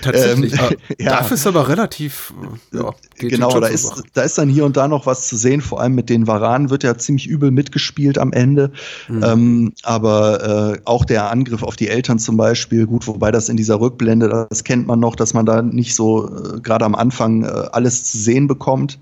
Tatsächlich. 0.03 0.53
Ähm, 0.53 0.77
ja. 0.99 1.11
Dafür 1.11 1.35
ist 1.35 1.47
aber 1.47 1.69
relativ, 1.69 2.33
ja, 2.73 2.95
Genau, 3.19 3.61
da 3.61 3.67
ist, 3.67 4.03
da 4.12 4.23
ist 4.23 4.37
dann 4.37 4.49
hier 4.49 4.65
und 4.65 4.77
da 4.77 4.89
noch 4.89 5.07
was 5.07 5.27
zu 5.29 5.37
sehen, 5.37 5.61
vor 5.61 5.81
allem 5.81 5.95
mit 5.95 6.11
den 6.11 6.27
Varanen 6.27 6.71
wird 6.71 6.83
ja 6.83 6.99
ziemlich 6.99 7.27
übel 7.27 7.51
mitgespielt 7.51 8.19
am 8.19 8.33
Ende. 8.33 8.73
Mhm. 9.09 9.23
Ähm, 9.23 9.73
aber 9.83 10.75
äh, 10.75 10.81
auch 10.85 11.05
der 11.05 11.31
Angriff 11.31 11.62
auf 11.62 11.77
die 11.77 11.89
Eltern 11.89 12.19
zum 12.19 12.37
Beispiel, 12.37 12.87
gut, 12.87 13.07
wobei 13.07 13.31
das 13.31 13.49
in 13.49 13.57
dieser 13.57 13.81
Rückblende, 13.81 14.47
das 14.51 14.65
kennt 14.65 14.87
man 14.87 15.01
noch, 15.01 15.17
dass 15.17 15.33
man 15.33 15.47
da 15.47 15.62
nicht 15.62 15.95
so 15.95 16.27
äh, 16.29 16.61
gerade 16.61 16.85
am 16.85 16.95
Anfang 16.95 17.45
äh, 17.45 17.47
alles 17.73 18.05
zu 18.05 18.19
sehen 18.19 18.47
bekommt. 18.47 18.99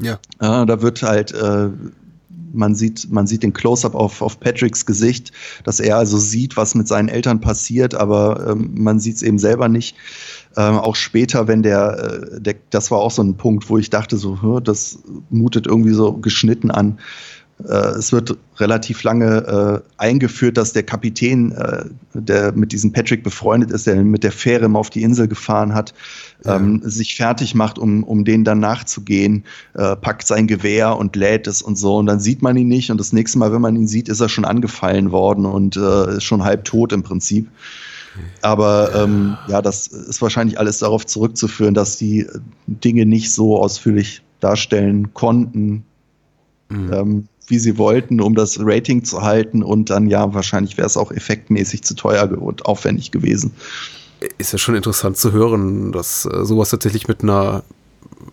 Ja. 0.00 0.18
ja 0.40 0.64
da 0.64 0.82
wird 0.82 1.02
halt, 1.02 1.32
äh, 1.32 1.68
man 2.52 2.74
sieht, 2.74 3.10
man 3.10 3.26
sieht 3.26 3.42
den 3.42 3.52
Close-up 3.52 3.94
auf, 3.94 4.22
auf 4.22 4.40
Patricks 4.40 4.86
Gesicht, 4.86 5.32
dass 5.64 5.80
er 5.80 5.96
also 5.96 6.18
sieht, 6.18 6.56
was 6.56 6.74
mit 6.74 6.88
seinen 6.88 7.08
Eltern 7.08 7.40
passiert, 7.40 7.94
aber 7.94 8.48
ähm, 8.48 8.70
man 8.74 9.00
sieht 9.00 9.16
es 9.16 9.22
eben 9.22 9.38
selber 9.38 9.68
nicht. 9.68 9.96
Ähm, 10.56 10.78
auch 10.78 10.96
später, 10.96 11.46
wenn 11.46 11.62
der, 11.62 12.30
äh, 12.36 12.40
der, 12.40 12.54
das 12.70 12.90
war 12.90 12.98
auch 12.98 13.10
so 13.10 13.22
ein 13.22 13.36
Punkt, 13.36 13.68
wo 13.68 13.78
ich 13.78 13.90
dachte, 13.90 14.16
so, 14.16 14.60
das 14.60 14.98
mutet 15.30 15.66
irgendwie 15.66 15.92
so 15.92 16.14
geschnitten 16.14 16.70
an. 16.70 16.98
Äh, 17.66 17.98
es 17.98 18.12
wird 18.12 18.36
relativ 18.58 19.02
lange 19.02 19.82
äh, 19.86 19.90
eingeführt, 19.96 20.56
dass 20.56 20.72
der 20.72 20.84
Kapitän, 20.84 21.52
äh, 21.52 21.84
der 22.14 22.52
mit 22.52 22.72
diesem 22.72 22.92
Patrick 22.92 23.22
befreundet 23.24 23.70
ist, 23.70 23.86
der 23.86 23.96
mit 23.96 24.22
der 24.22 24.32
Fähre 24.32 24.66
immer 24.66 24.78
auf 24.78 24.90
die 24.90 25.02
Insel 25.02 25.28
gefahren 25.28 25.74
hat, 25.74 25.94
ja. 26.44 26.56
ähm, 26.56 26.80
sich 26.84 27.16
fertig 27.16 27.54
macht, 27.54 27.78
um, 27.78 28.04
um 28.04 28.24
denen 28.24 28.44
dann 28.44 28.60
nachzugehen, 28.60 29.44
äh, 29.74 29.96
packt 29.96 30.26
sein 30.26 30.46
Gewehr 30.46 30.96
und 30.96 31.16
lädt 31.16 31.46
es 31.46 31.62
und 31.62 31.76
so. 31.76 31.96
Und 31.96 32.06
dann 32.06 32.20
sieht 32.20 32.42
man 32.42 32.56
ihn 32.56 32.68
nicht. 32.68 32.90
Und 32.90 32.98
das 32.98 33.12
nächste 33.12 33.38
Mal, 33.38 33.52
wenn 33.52 33.62
man 33.62 33.76
ihn 33.76 33.88
sieht, 33.88 34.08
ist 34.08 34.20
er 34.20 34.28
schon 34.28 34.44
angefallen 34.44 35.10
worden 35.10 35.44
und 35.44 35.76
äh, 35.76 36.16
ist 36.16 36.24
schon 36.24 36.44
halb 36.44 36.64
tot 36.64 36.92
im 36.92 37.02
Prinzip. 37.02 37.48
Aber 38.42 38.94
ähm, 38.94 39.36
ja, 39.48 39.62
das 39.62 39.86
ist 39.86 40.22
wahrscheinlich 40.22 40.58
alles 40.58 40.78
darauf 40.78 41.06
zurückzuführen, 41.06 41.74
dass 41.74 41.96
die 41.96 42.26
Dinge 42.66 43.06
nicht 43.06 43.32
so 43.32 43.58
ausführlich 43.60 44.22
darstellen 44.40 45.14
konnten, 45.14 45.84
mhm. 46.68 46.92
ähm, 46.92 47.28
wie 47.48 47.58
sie 47.58 47.78
wollten, 47.78 48.20
um 48.20 48.34
das 48.34 48.58
Rating 48.60 49.04
zu 49.04 49.22
halten. 49.22 49.62
Und 49.62 49.90
dann, 49.90 50.08
ja, 50.08 50.32
wahrscheinlich 50.34 50.76
wäre 50.76 50.86
es 50.86 50.96
auch 50.96 51.10
effektmäßig 51.10 51.82
zu 51.82 51.94
teuer 51.94 52.30
und 52.40 52.66
aufwendig 52.66 53.10
gewesen. 53.10 53.52
Ist 54.38 54.52
ja 54.52 54.58
schon 54.58 54.74
interessant 54.74 55.16
zu 55.16 55.32
hören, 55.32 55.92
dass 55.92 56.26
äh, 56.26 56.44
sowas 56.44 56.70
tatsächlich 56.70 57.06
mit 57.06 57.22
einer 57.22 57.62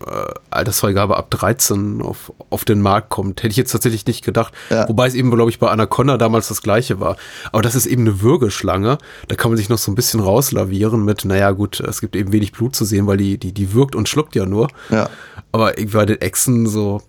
äh, 0.04 0.34
Altersfreigabe 0.50 1.16
ab 1.16 1.30
13 1.30 2.02
auf, 2.02 2.32
auf 2.50 2.64
den 2.64 2.80
Markt 2.80 3.10
kommt. 3.10 3.42
Hätte 3.42 3.50
ich 3.52 3.56
jetzt 3.56 3.72
tatsächlich 3.72 4.06
nicht 4.06 4.24
gedacht. 4.24 4.52
Ja. 4.70 4.88
Wobei 4.88 5.06
es 5.06 5.14
eben, 5.14 5.30
glaube 5.30 5.50
ich, 5.50 5.58
bei 5.58 5.68
Anaconda 5.68 6.18
damals 6.18 6.48
das 6.48 6.62
gleiche 6.62 7.00
war. 7.00 7.16
Aber 7.52 7.62
das 7.62 7.74
ist 7.74 7.86
eben 7.86 8.02
eine 8.02 8.20
Würgeschlange. 8.20 8.98
Da 9.28 9.36
kann 9.36 9.50
man 9.50 9.56
sich 9.56 9.68
noch 9.68 9.78
so 9.78 9.90
ein 9.90 9.94
bisschen 9.94 10.20
rauslavieren 10.20 11.04
mit, 11.04 11.24
naja, 11.24 11.52
gut, 11.52 11.80
es 11.80 12.00
gibt 12.00 12.16
eben 12.16 12.32
wenig 12.32 12.52
Blut 12.52 12.74
zu 12.74 12.84
sehen, 12.84 13.06
weil 13.06 13.16
die, 13.16 13.38
die, 13.38 13.52
die 13.52 13.74
wirkt 13.74 13.94
und 13.94 14.08
schluckt 14.08 14.34
ja 14.34 14.46
nur. 14.46 14.68
Ja. 14.90 15.08
Aber 15.52 15.78
irgendwie 15.78 15.96
bei 15.96 16.06
den 16.06 16.20
Echsen 16.20 16.66
so, 16.66 17.02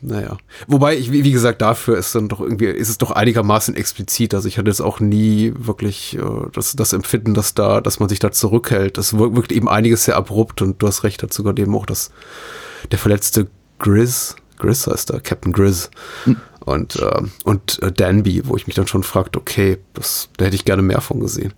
naja. 0.00 0.38
Wobei, 0.66 0.96
ich, 0.96 1.12
wie 1.12 1.30
gesagt, 1.30 1.60
dafür 1.60 1.98
ist 1.98 2.14
dann 2.14 2.28
doch 2.28 2.40
irgendwie, 2.40 2.66
ist 2.66 2.88
es 2.88 2.98
doch 2.98 3.10
einigermaßen 3.10 3.74
explizit. 3.74 4.34
Also 4.34 4.48
ich 4.48 4.58
hatte 4.58 4.70
jetzt 4.70 4.80
auch 4.80 5.00
nie 5.00 5.52
wirklich 5.56 6.16
äh, 6.18 6.22
das, 6.52 6.74
das 6.74 6.92
Empfinden, 6.92 7.34
dass 7.34 7.54
da, 7.54 7.80
dass 7.80 8.00
man 8.00 8.08
sich 8.08 8.18
da 8.18 8.32
zurückhält. 8.32 8.98
Das 8.98 9.18
wirkt 9.18 9.52
eben 9.52 9.68
einiges 9.68 10.04
sehr 10.04 10.16
abrupt 10.16 10.62
und 10.62 10.82
du 10.82 10.86
hast 10.86 11.04
recht 11.04 11.22
dazu, 11.22 11.38
sogar 11.38 11.52
dem 11.52 11.74
auch, 11.74 11.86
dass 11.86 12.10
der 12.90 12.98
verletzte 12.98 13.48
Grizz, 13.78 14.36
Grizz 14.58 14.86
heißt 14.86 15.10
er, 15.10 15.20
Captain 15.20 15.52
Grizz, 15.52 15.90
hm. 16.24 16.36
Und, 16.68 16.96
äh, 16.96 17.22
und 17.44 17.82
äh, 17.82 17.90
Danby, 17.90 18.42
wo 18.44 18.56
ich 18.56 18.66
mich 18.66 18.76
dann 18.76 18.86
schon 18.86 19.02
fragte, 19.02 19.38
okay, 19.38 19.78
das, 19.94 20.28
da 20.36 20.44
hätte 20.44 20.56
ich 20.56 20.66
gerne 20.66 20.82
mehr 20.82 21.00
von 21.00 21.18
gesehen. 21.18 21.54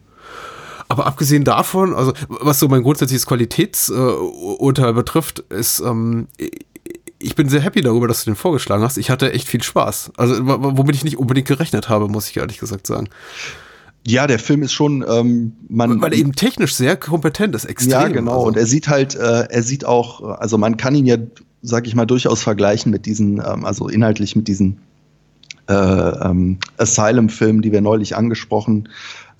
Aber 0.88 1.06
abgesehen 1.06 1.42
davon, 1.42 1.94
also 1.94 2.12
was 2.28 2.60
so 2.60 2.68
mein 2.68 2.82
grundsätzliches 2.82 3.26
Qualitätsurteil 3.26 4.90
äh, 4.90 4.92
betrifft, 4.92 5.40
ist, 5.48 5.80
ähm, 5.80 6.28
ich 7.22 7.36
bin 7.36 7.48
sehr 7.48 7.60
happy 7.60 7.82
darüber, 7.82 8.08
dass 8.08 8.24
du 8.24 8.30
den 8.30 8.36
vorgeschlagen 8.36 8.82
hast. 8.82 8.96
Ich 8.96 9.10
hatte 9.10 9.32
echt 9.32 9.46
viel 9.46 9.62
Spaß. 9.62 10.12
Also 10.16 10.36
womit 10.42 10.96
ich 10.96 11.04
nicht 11.04 11.18
unbedingt 11.18 11.46
gerechnet 11.46 11.88
habe, 11.88 12.08
muss 12.08 12.28
ich 12.28 12.36
ehrlich 12.38 12.58
gesagt 12.58 12.86
sagen. 12.86 13.08
Ja, 14.06 14.26
der 14.26 14.38
Film 14.38 14.62
ist 14.62 14.72
schon, 14.72 15.04
ähm, 15.06 15.52
man. 15.68 16.00
Weil 16.00 16.14
er 16.14 16.18
eben 16.18 16.32
technisch 16.32 16.74
sehr 16.74 16.96
kompetent 16.96 17.54
ist, 17.54 17.66
extrem. 17.66 17.90
Ja, 17.90 18.08
genau. 18.08 18.32
Also. 18.32 18.46
Und 18.46 18.56
er 18.56 18.64
sieht 18.64 18.88
halt, 18.88 19.14
äh, 19.14 19.46
er 19.50 19.62
sieht 19.62 19.84
auch, 19.84 20.22
also 20.22 20.56
man 20.56 20.78
kann 20.78 20.94
ihn 20.94 21.04
ja, 21.04 21.18
sag 21.60 21.86
ich 21.86 21.94
mal, 21.94 22.06
durchaus 22.06 22.42
vergleichen 22.42 22.90
mit 22.90 23.04
diesen, 23.04 23.42
ähm, 23.46 23.66
also 23.66 23.88
inhaltlich 23.88 24.34
mit 24.34 24.48
diesen 24.48 24.78
äh, 25.68 25.74
ähm, 25.74 26.58
Asylum-Filmen, 26.78 27.60
die 27.60 27.72
wir 27.72 27.82
neulich 27.82 28.16
angesprochen, 28.16 28.88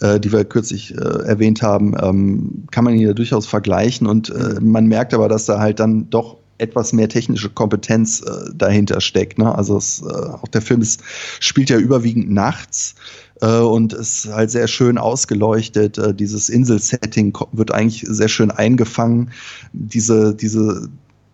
äh, 0.01 0.21
die 0.21 0.31
wir 0.31 0.45
kürzlich 0.45 0.95
äh, 0.95 0.99
erwähnt 0.99 1.63
haben, 1.63 1.95
ähm, 1.99 2.65
kann 2.71 2.85
man 2.85 2.95
ihn 2.95 3.01
ja 3.01 3.15
durchaus 3.15 3.47
vergleichen. 3.47 4.07
Und 4.07 4.29
äh, 4.29 4.61
man 4.61 4.87
merkt 4.87 5.15
aber, 5.15 5.29
dass 5.29 5.47
da 5.47 5.59
halt 5.59 5.81
dann 5.81 6.11
doch 6.11 6.37
etwas 6.61 6.93
mehr 6.93 7.09
technische 7.09 7.51
Kompetenz 7.51 8.21
äh, 8.21 8.51
dahinter 8.55 9.01
steckt. 9.01 9.39
Ne? 9.39 9.55
Also 9.55 9.77
es, 9.77 10.03
äh, 10.03 10.07
auch 10.07 10.49
der 10.49 10.63
Film 10.63 10.83
ist, 10.83 11.03
spielt 11.41 11.71
ja 11.71 11.79
überwiegend 11.79 12.31
nachts 12.31 12.95
äh, 13.41 13.59
und 13.59 13.93
ist 13.93 14.29
halt 14.33 14.51
sehr 14.51 14.69
schön 14.69 14.99
ausgeleuchtet. 14.99 15.99
Äh, 15.99 16.15
dieses 16.15 16.49
Inselsetting 16.49 17.37
wird 17.53 17.73
eigentlich 17.73 18.05
sehr 18.07 18.29
schön 18.29 18.51
eingefangen. 18.51 19.31
Diese, 19.73 20.35
diese 20.35 20.89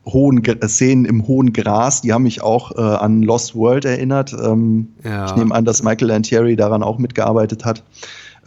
hohen 0.07 0.43
Szenen 0.69 1.05
im 1.05 1.27
hohen 1.27 1.53
Gras, 1.53 2.01
die 2.01 2.13
haben 2.13 2.23
mich 2.23 2.43
auch 2.43 2.77
äh, 2.77 2.81
an 2.81 3.23
Lost 3.23 3.57
World 3.57 3.85
erinnert. 3.85 4.33
Ähm, 4.33 4.89
ja. 5.03 5.27
Ich 5.27 5.37
nehme 5.37 5.55
an, 5.55 5.65
dass 5.65 5.83
Michael 5.83 6.09
Lantieri 6.09 6.57
daran 6.57 6.83
auch 6.83 6.99
mitgearbeitet 6.99 7.65
hat. 7.65 7.83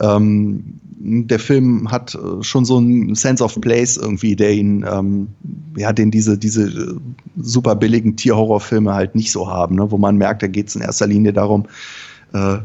Ähm, 0.01 0.79
der 1.01 1.39
Film 1.39 1.91
hat 1.91 2.15
äh, 2.15 2.43
schon 2.43 2.65
so 2.65 2.77
einen 2.77 3.15
Sense 3.15 3.43
of 3.43 3.59
Place 3.61 3.97
irgendwie, 3.97 4.35
der 4.35 4.53
ihn, 4.53 4.85
ähm, 4.89 5.29
ja, 5.77 5.93
den 5.93 6.11
diese, 6.11 6.37
diese 6.37 6.67
äh, 6.67 6.95
super 7.37 7.75
billigen 7.75 8.17
Tierhorrorfilme 8.17 8.93
halt 8.93 9.15
nicht 9.15 9.31
so 9.31 9.47
haben, 9.47 9.75
ne? 9.75 9.89
wo 9.91 9.97
man 9.97 10.17
merkt, 10.17 10.43
da 10.43 10.47
geht 10.47 10.67
es 10.67 10.75
in 10.75 10.81
erster 10.81 11.07
Linie 11.07 11.31
darum, 11.31 11.65
äh, 12.33 12.57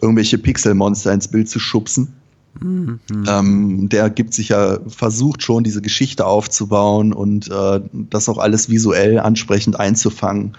irgendwelche 0.00 0.38
Pixelmonster 0.38 1.12
ins 1.12 1.28
Bild 1.28 1.48
zu 1.48 1.58
schubsen. 1.58 2.14
Mhm. 2.60 3.00
Ähm, 3.28 3.88
der 3.88 4.10
gibt 4.10 4.34
sich 4.34 4.50
ja, 4.50 4.78
versucht 4.86 5.42
schon, 5.42 5.64
diese 5.64 5.82
Geschichte 5.82 6.26
aufzubauen 6.26 7.12
und 7.12 7.50
äh, 7.50 7.80
das 7.92 8.28
auch 8.28 8.38
alles 8.38 8.68
visuell 8.68 9.18
ansprechend 9.18 9.78
einzufangen. 9.78 10.56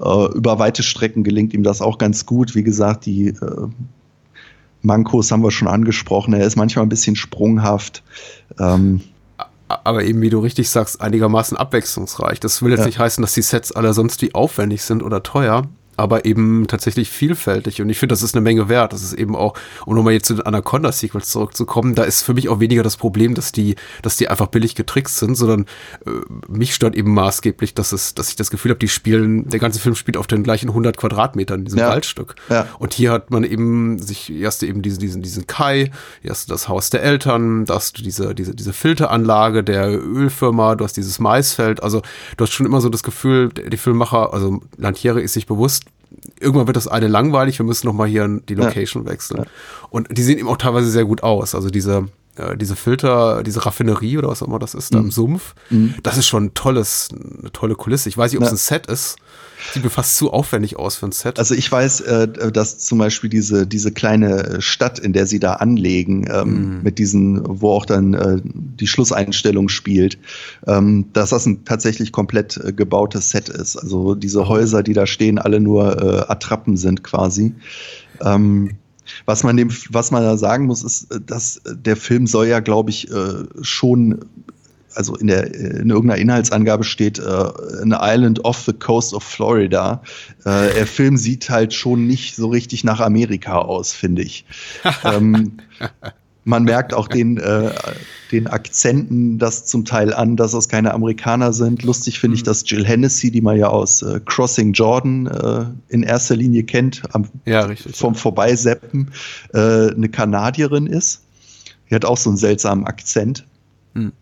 Äh, 0.00 0.32
über 0.34 0.58
weite 0.58 0.82
Strecken 0.82 1.24
gelingt 1.24 1.52
ihm 1.52 1.62
das 1.62 1.80
auch 1.80 1.98
ganz 1.98 2.26
gut. 2.26 2.54
Wie 2.54 2.62
gesagt, 2.62 3.06
die 3.06 3.28
äh, 3.28 3.68
Mankos 4.82 5.30
haben 5.30 5.42
wir 5.42 5.50
schon 5.50 5.68
angesprochen. 5.68 6.34
Er 6.34 6.46
ist 6.46 6.56
manchmal 6.56 6.84
ein 6.84 6.88
bisschen 6.88 7.16
sprunghaft. 7.16 8.02
Ähm, 8.58 9.00
aber 9.68 10.04
eben, 10.04 10.20
wie 10.20 10.30
du 10.30 10.40
richtig 10.40 10.68
sagst, 10.68 11.00
einigermaßen 11.00 11.56
abwechslungsreich. 11.56 12.40
Das 12.40 12.62
will 12.62 12.70
jetzt 12.70 12.80
ja. 12.80 12.86
nicht 12.86 12.98
heißen, 12.98 13.22
dass 13.22 13.32
die 13.32 13.42
Sets 13.42 13.72
alle 13.72 13.94
sonst 13.94 14.20
wie 14.22 14.34
aufwendig 14.34 14.82
sind 14.82 15.02
oder 15.02 15.22
teuer 15.22 15.66
aber 15.96 16.24
eben 16.24 16.66
tatsächlich 16.66 17.10
vielfältig. 17.10 17.82
Und 17.82 17.90
ich 17.90 17.98
finde, 17.98 18.12
das 18.12 18.22
ist 18.22 18.34
eine 18.34 18.40
Menge 18.42 18.68
wert. 18.68 18.92
Das 18.92 19.02
ist 19.02 19.12
eben 19.12 19.36
auch, 19.36 19.54
um 19.86 19.94
nochmal 19.94 20.14
jetzt 20.14 20.26
zu 20.26 20.34
den 20.34 20.46
Anaconda-Sequels 20.46 21.28
zurückzukommen, 21.28 21.94
da 21.94 22.04
ist 22.04 22.22
für 22.22 22.34
mich 22.34 22.48
auch 22.48 22.60
weniger 22.60 22.82
das 22.82 22.96
Problem, 22.96 23.34
dass 23.34 23.52
die, 23.52 23.76
dass 24.00 24.16
die 24.16 24.28
einfach 24.28 24.46
billig 24.46 24.74
getrickst 24.74 25.18
sind, 25.18 25.34
sondern 25.34 25.66
äh, 26.06 26.10
mich 26.48 26.74
stört 26.74 26.94
eben 26.94 27.12
maßgeblich, 27.14 27.74
dass 27.74 27.92
es, 27.92 28.14
dass 28.14 28.30
ich 28.30 28.36
das 28.36 28.50
Gefühl 28.50 28.70
habe, 28.70 28.78
die 28.78 28.88
spielen, 28.88 29.48
der 29.48 29.60
ganze 29.60 29.80
Film 29.80 29.94
spielt 29.94 30.16
auf 30.16 30.26
den 30.26 30.42
gleichen 30.42 30.68
100 30.68 30.96
Quadratmetern 30.96 31.60
in 31.60 31.64
diesem 31.66 31.80
ja. 31.80 31.88
Waldstück. 31.88 32.34
Ja. 32.48 32.66
Und 32.78 32.94
hier 32.94 33.12
hat 33.12 33.30
man 33.30 33.44
eben 33.44 33.98
sich, 33.98 34.32
erst 34.32 34.62
eben 34.62 34.82
diesen, 34.82 35.00
diesen, 35.00 35.22
diesen 35.22 35.46
Kai, 35.46 35.90
erst 36.22 36.50
das 36.50 36.68
Haus 36.68 36.90
der 36.90 37.02
Eltern, 37.02 37.64
da 37.64 37.74
hast 37.74 37.98
du 37.98 38.02
diese, 38.02 38.34
diese, 38.34 38.54
diese 38.54 38.72
Filteranlage 38.72 39.62
der 39.62 39.88
Ölfirma, 39.90 40.74
du 40.74 40.84
hast 40.84 40.96
dieses 40.96 41.18
Maisfeld. 41.18 41.82
Also 41.82 42.02
du 42.36 42.44
hast 42.44 42.52
schon 42.52 42.66
immer 42.66 42.80
so 42.80 42.88
das 42.88 43.02
Gefühl, 43.02 43.50
die 43.50 43.76
Filmmacher, 43.76 44.32
also 44.32 44.60
Lantiere 44.76 45.20
ist 45.20 45.34
sich 45.34 45.46
bewusst, 45.46 45.84
irgendwann 46.40 46.66
wird 46.66 46.76
das 46.76 46.88
eine 46.88 47.08
langweilig, 47.08 47.58
wir 47.58 47.66
müssen 47.66 47.86
nochmal 47.86 48.08
hier 48.08 48.40
die 48.48 48.54
Location 48.54 49.04
ja. 49.04 49.10
wechseln. 49.10 49.42
Ja. 49.44 49.50
Und 49.90 50.16
die 50.16 50.22
sehen 50.22 50.38
eben 50.38 50.48
auch 50.48 50.56
teilweise 50.56 50.90
sehr 50.90 51.04
gut 51.04 51.22
aus. 51.22 51.54
Also 51.54 51.70
diese, 51.70 52.08
äh, 52.36 52.56
diese 52.56 52.76
Filter, 52.76 53.42
diese 53.42 53.66
Raffinerie 53.66 54.16
oder 54.16 54.28
was 54.28 54.42
auch 54.42 54.46
immer 54.46 54.58
das 54.58 54.74
ist, 54.74 54.90
mhm. 54.90 54.94
da 54.94 55.00
im 55.00 55.06
mhm. 55.06 55.10
Sumpf, 55.10 55.54
mhm. 55.70 55.94
das 56.02 56.16
ist 56.16 56.26
schon 56.26 56.44
ein 56.44 56.54
tolles, 56.54 57.08
eine 57.12 57.52
tolle 57.52 57.74
Kulisse. 57.74 58.08
Ich 58.08 58.16
weiß 58.16 58.32
nicht, 58.32 58.40
ob 58.40 58.46
es 58.46 58.52
ein 58.52 58.56
Set 58.56 58.86
ist. 58.86 59.16
Sieht 59.72 59.84
mir 59.84 59.90
fast 59.90 60.16
zu 60.16 60.32
aufwendig 60.32 60.76
aus 60.76 60.96
für 60.96 61.06
ein 61.06 61.12
Set. 61.12 61.38
Also 61.38 61.54
ich 61.54 61.70
weiß, 61.70 62.00
äh, 62.00 62.52
dass 62.52 62.78
zum 62.78 62.98
Beispiel 62.98 63.30
diese, 63.30 63.66
diese 63.66 63.92
kleine 63.92 64.60
Stadt, 64.60 64.98
in 64.98 65.12
der 65.12 65.26
sie 65.26 65.38
da 65.38 65.54
anlegen, 65.54 66.26
ähm, 66.32 66.80
mm. 66.80 66.82
mit 66.82 66.98
diesen, 66.98 67.42
wo 67.44 67.70
auch 67.70 67.86
dann 67.86 68.14
äh, 68.14 68.40
die 68.42 68.88
Schlusseinstellung 68.88 69.68
spielt, 69.68 70.18
ähm, 70.66 71.06
dass 71.12 71.30
das 71.30 71.46
ein 71.46 71.64
tatsächlich 71.64 72.10
komplett 72.10 72.56
äh, 72.56 72.72
gebautes 72.72 73.30
Set 73.30 73.48
ist. 73.48 73.76
Also 73.76 74.16
diese 74.16 74.48
Häuser, 74.48 74.82
die 74.82 74.94
da 74.94 75.06
stehen, 75.06 75.38
alle 75.38 75.60
nur 75.60 76.02
äh, 76.02 76.32
Attrappen 76.32 76.76
sind 76.76 77.04
quasi. 77.04 77.54
Ähm, 78.20 78.78
was 79.26 79.42
man 79.42 79.56
dem, 79.56 79.70
was 79.90 80.10
man 80.10 80.22
da 80.22 80.36
sagen 80.36 80.66
muss, 80.66 80.82
ist, 80.82 81.08
dass 81.26 81.60
der 81.66 81.96
Film 81.96 82.26
soll 82.26 82.46
ja, 82.46 82.60
glaube 82.60 82.90
ich, 82.90 83.10
äh, 83.10 83.44
schon 83.62 84.20
also 84.94 85.16
in 85.16 85.26
der 85.26 85.54
in 85.54 85.90
irgendeiner 85.90 86.20
Inhaltsangabe 86.20 86.84
steht 86.84 87.18
äh, 87.18 87.22
an 87.22 87.96
Island 87.98 88.44
off 88.44 88.62
the 88.64 88.72
coast 88.72 89.14
of 89.14 89.22
Florida. 89.22 90.02
Äh, 90.44 90.74
der 90.74 90.86
Film 90.86 91.16
sieht 91.16 91.50
halt 91.50 91.72
schon 91.72 92.06
nicht 92.06 92.36
so 92.36 92.48
richtig 92.48 92.84
nach 92.84 93.00
Amerika 93.00 93.58
aus, 93.58 93.92
finde 93.92 94.22
ich. 94.22 94.44
ähm, 95.04 95.58
man 96.44 96.64
merkt 96.64 96.92
auch 96.92 97.08
den, 97.08 97.38
äh, 97.38 97.70
den 98.32 98.48
Akzenten 98.48 99.38
das 99.38 99.66
zum 99.66 99.84
Teil 99.84 100.12
an, 100.12 100.36
dass 100.36 100.54
es 100.54 100.68
keine 100.68 100.92
Amerikaner 100.92 101.52
sind. 101.52 101.82
Lustig 101.82 102.18
finde 102.18 102.36
ich, 102.36 102.42
mhm. 102.42 102.46
dass 102.46 102.68
Jill 102.68 102.84
Hennessy, 102.84 103.30
die 103.30 103.40
man 103.40 103.56
ja 103.56 103.68
aus 103.68 104.02
äh, 104.02 104.20
Crossing 104.24 104.72
Jordan 104.72 105.26
äh, 105.26 105.64
in 105.92 106.02
erster 106.02 106.36
Linie 106.36 106.64
kennt, 106.64 107.02
am, 107.12 107.28
ja, 107.44 107.62
richtig, 107.62 107.96
vom 107.96 108.14
ja. 108.14 108.20
Vorbeiseppen, 108.20 109.12
äh, 109.54 109.90
eine 109.90 110.08
Kanadierin 110.08 110.86
ist. 110.86 111.22
Die 111.88 111.94
hat 111.94 112.04
auch 112.04 112.16
so 112.16 112.30
einen 112.30 112.38
seltsamen 112.38 112.86
Akzent. 112.86 113.44
Mhm. 113.94 114.12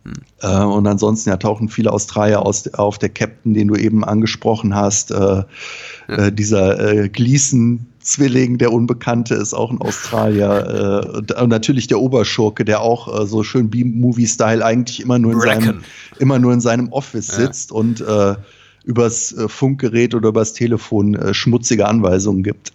Äh, 0.40 0.62
und 0.62 0.87
ansonsten 0.87 1.30
ja, 1.30 1.37
tauchen 1.37 1.68
viele 1.68 1.92
Australier 1.92 2.44
aus, 2.44 2.66
auf. 2.74 2.98
Der 2.98 3.09
Captain, 3.09 3.54
den 3.54 3.68
du 3.68 3.76
eben 3.76 4.04
angesprochen 4.04 4.74
hast, 4.74 5.11
äh, 5.11 5.14
ja. 5.14 5.46
äh, 6.09 6.33
dieser 6.33 6.80
äh, 6.80 7.09
Gleason. 7.09 7.87
Zwilling, 8.02 8.56
der 8.56 8.72
Unbekannte, 8.72 9.35
ist 9.35 9.52
auch 9.52 9.70
ein 9.70 9.78
Australier. 9.78 11.04
Äh, 11.28 11.35
und 11.35 11.50
natürlich 11.50 11.87
der 11.87 12.00
Oberschurke, 12.00 12.64
der 12.64 12.80
auch 12.80 13.22
äh, 13.22 13.26
so 13.26 13.42
schön 13.42 13.68
B-Movie-Style 13.68 14.64
eigentlich 14.64 15.00
immer 15.00 15.18
nur 15.18 15.35
in 15.35 15.40
seinem, 15.40 15.80
immer 16.18 16.38
nur 16.38 16.54
in 16.54 16.62
seinem 16.62 16.88
Office 16.92 17.26
sitzt 17.26 17.70
ja. 17.70 17.76
und 17.76 18.00
äh, 18.00 18.37
übers 18.85 19.33
äh, 19.33 19.50
Funkgerät 19.50 20.14
oder 20.14 20.30
übers 20.30 20.54
Telefon 20.54 21.35
schmutzige 21.35 21.87
Anweisungen 21.87 22.42
gibt. 22.42 22.72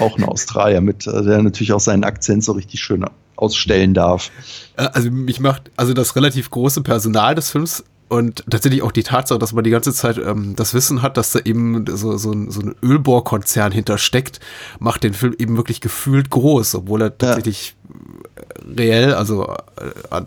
Auch 0.00 0.16
ein 0.16 0.24
Australier 0.24 0.80
mit, 0.80 1.04
der 1.04 1.42
natürlich 1.42 1.74
auch 1.74 1.80
seinen 1.80 2.02
Akzent 2.02 2.42
so 2.42 2.52
richtig 2.52 2.80
schön 2.80 3.04
ausstellen 3.36 3.94
darf. 3.94 4.30
Äh, 4.76 4.88
also 4.92 5.10
mich 5.10 5.40
macht 5.40 5.70
also 5.76 5.94
das 5.94 6.16
relativ 6.16 6.50
große 6.50 6.82
Personal 6.82 7.34
des 7.34 7.50
Films 7.50 7.84
und 8.08 8.44
tatsächlich 8.48 8.82
auch 8.82 8.92
die 8.92 9.02
Tatsache, 9.02 9.38
dass 9.38 9.52
man 9.52 9.64
die 9.64 9.70
ganze 9.70 9.92
Zeit 9.92 10.18
ähm, 10.18 10.54
das 10.56 10.74
Wissen 10.74 11.02
hat, 11.02 11.16
dass 11.16 11.32
da 11.32 11.40
eben 11.40 11.84
so, 11.96 12.16
so 12.16 12.32
ein, 12.32 12.50
so 12.50 12.60
ein 12.60 12.74
Ölbohrkonzern 12.82 13.72
hintersteckt, 13.72 14.40
macht 14.78 15.04
den 15.04 15.14
Film 15.14 15.34
eben 15.38 15.56
wirklich 15.56 15.80
gefühlt 15.80 16.30
groß, 16.30 16.74
obwohl 16.76 17.02
er 17.02 17.16
tatsächlich 17.16 17.74
ja. 17.88 18.74
reell, 18.76 19.14
also 19.14 19.44
äh, 19.76 20.20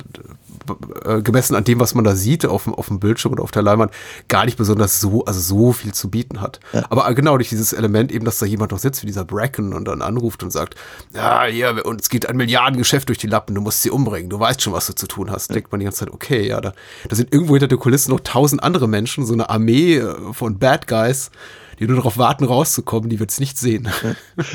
äh, 1.06 1.21
gemessen 1.21 1.56
an 1.56 1.63
dem, 1.63 1.80
was 1.80 1.95
man 1.95 2.03
da 2.03 2.15
sieht 2.15 2.45
auf, 2.45 2.67
auf 2.67 2.88
dem 2.88 2.99
Bildschirm 2.99 3.34
oder 3.34 3.43
auf 3.43 3.51
der 3.51 3.62
Leinwand, 3.62 3.91
gar 4.27 4.45
nicht 4.45 4.58
besonders 4.58 4.99
so, 4.99 5.25
also 5.25 5.39
so 5.39 5.71
viel 5.71 5.93
zu 5.93 6.10
bieten 6.10 6.41
hat. 6.41 6.60
Ja. 6.73 6.86
Aber 6.89 7.13
genau 7.13 7.38
durch 7.38 7.49
dieses 7.49 7.73
Element 7.73 8.12
eben, 8.12 8.25
dass 8.25 8.39
da 8.39 8.45
jemand 8.45 8.71
noch 8.71 8.80
sitzt, 8.80 9.01
wie 9.03 9.08
dieser 9.08 9.25
Bracken 9.25 9.73
und 9.73 9.86
dann 9.86 10.01
anruft 10.01 10.43
und 10.43 10.51
sagt, 10.51 10.75
ja, 11.13 11.45
hier, 11.45 11.86
uns 11.86 12.10
geht 12.10 12.27
ein 12.27 12.38
Milliardengeschäft 12.38 13.10
durch 13.10 13.17
die 13.17 13.27
Lappen, 13.27 13.56
du 13.56 13.62
musst 13.62 13.82
sie 13.82 13.89
umbringen, 13.89 14.30
du 14.30 14.39
weißt 14.39 14.62
schon, 14.62 14.73
was 14.73 14.88
du 14.88 14.93
zu 14.93 15.08
tun 15.08 15.32
hast. 15.32 15.49
Ja. 15.49 15.56
Denkt 15.56 15.71
man 15.71 15.80
die 15.80 15.86
ganze 15.86 15.99
Zeit, 15.99 16.13
okay, 16.13 16.47
ja, 16.47 16.62
da, 16.62 16.73
da 17.08 17.15
sind 17.15 17.34
irgendwo 17.34 17.53
hinter 17.53 17.67
der 17.67 17.77
Kulisse 17.77 18.10
noch 18.10 18.19
tausend 18.21 18.63
andere 18.63 18.88
Menschen, 18.88 19.25
so 19.25 19.34
eine 19.34 19.49
Armee 19.49 19.97
äh, 19.97 20.34
von 20.34 20.60
Bad 20.60 20.88
Guys, 20.88 21.32
die 21.80 21.86
nur 21.86 21.98
darauf 21.98 22.18
warten, 22.18 22.44
rauszukommen, 22.44 23.10
die 23.10 23.20
wird 23.20 23.30
es 23.32 23.40
nicht 23.40 23.58
sehen. 23.58 23.88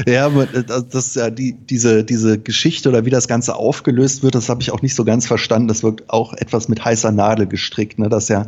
Ja, 0.07 0.27
aber 0.27 0.43
äh, 0.55 0.65
das 0.65 1.15
ja 1.15 1.31
die, 1.31 1.53
diese, 1.53 2.05
diese 2.05 2.39
Geschichte 2.39 2.89
oder 2.89 3.05
wie 3.05 3.11
das 3.11 3.29
Ganze 3.29 3.57
aufgelöst 3.57 4.23
wird, 4.23 4.35
das 4.35 4.49
habe 4.49 4.63
ich 4.63 4.71
auch 4.71 4.83
nicht 4.83 4.95
so 4.95 5.05
ganz 5.05 5.27
verstanden. 5.27 5.69
Das 5.69 5.83
wirkt 5.83 6.09
auch 6.11 6.33
etwas 6.35 6.69
mit 6.69 6.85
heißer 6.85 7.13
Nadel 7.13 7.47
gestrickt, 7.47 7.99
ne? 7.99 8.09
dass 8.09 8.29
ja 8.29 8.47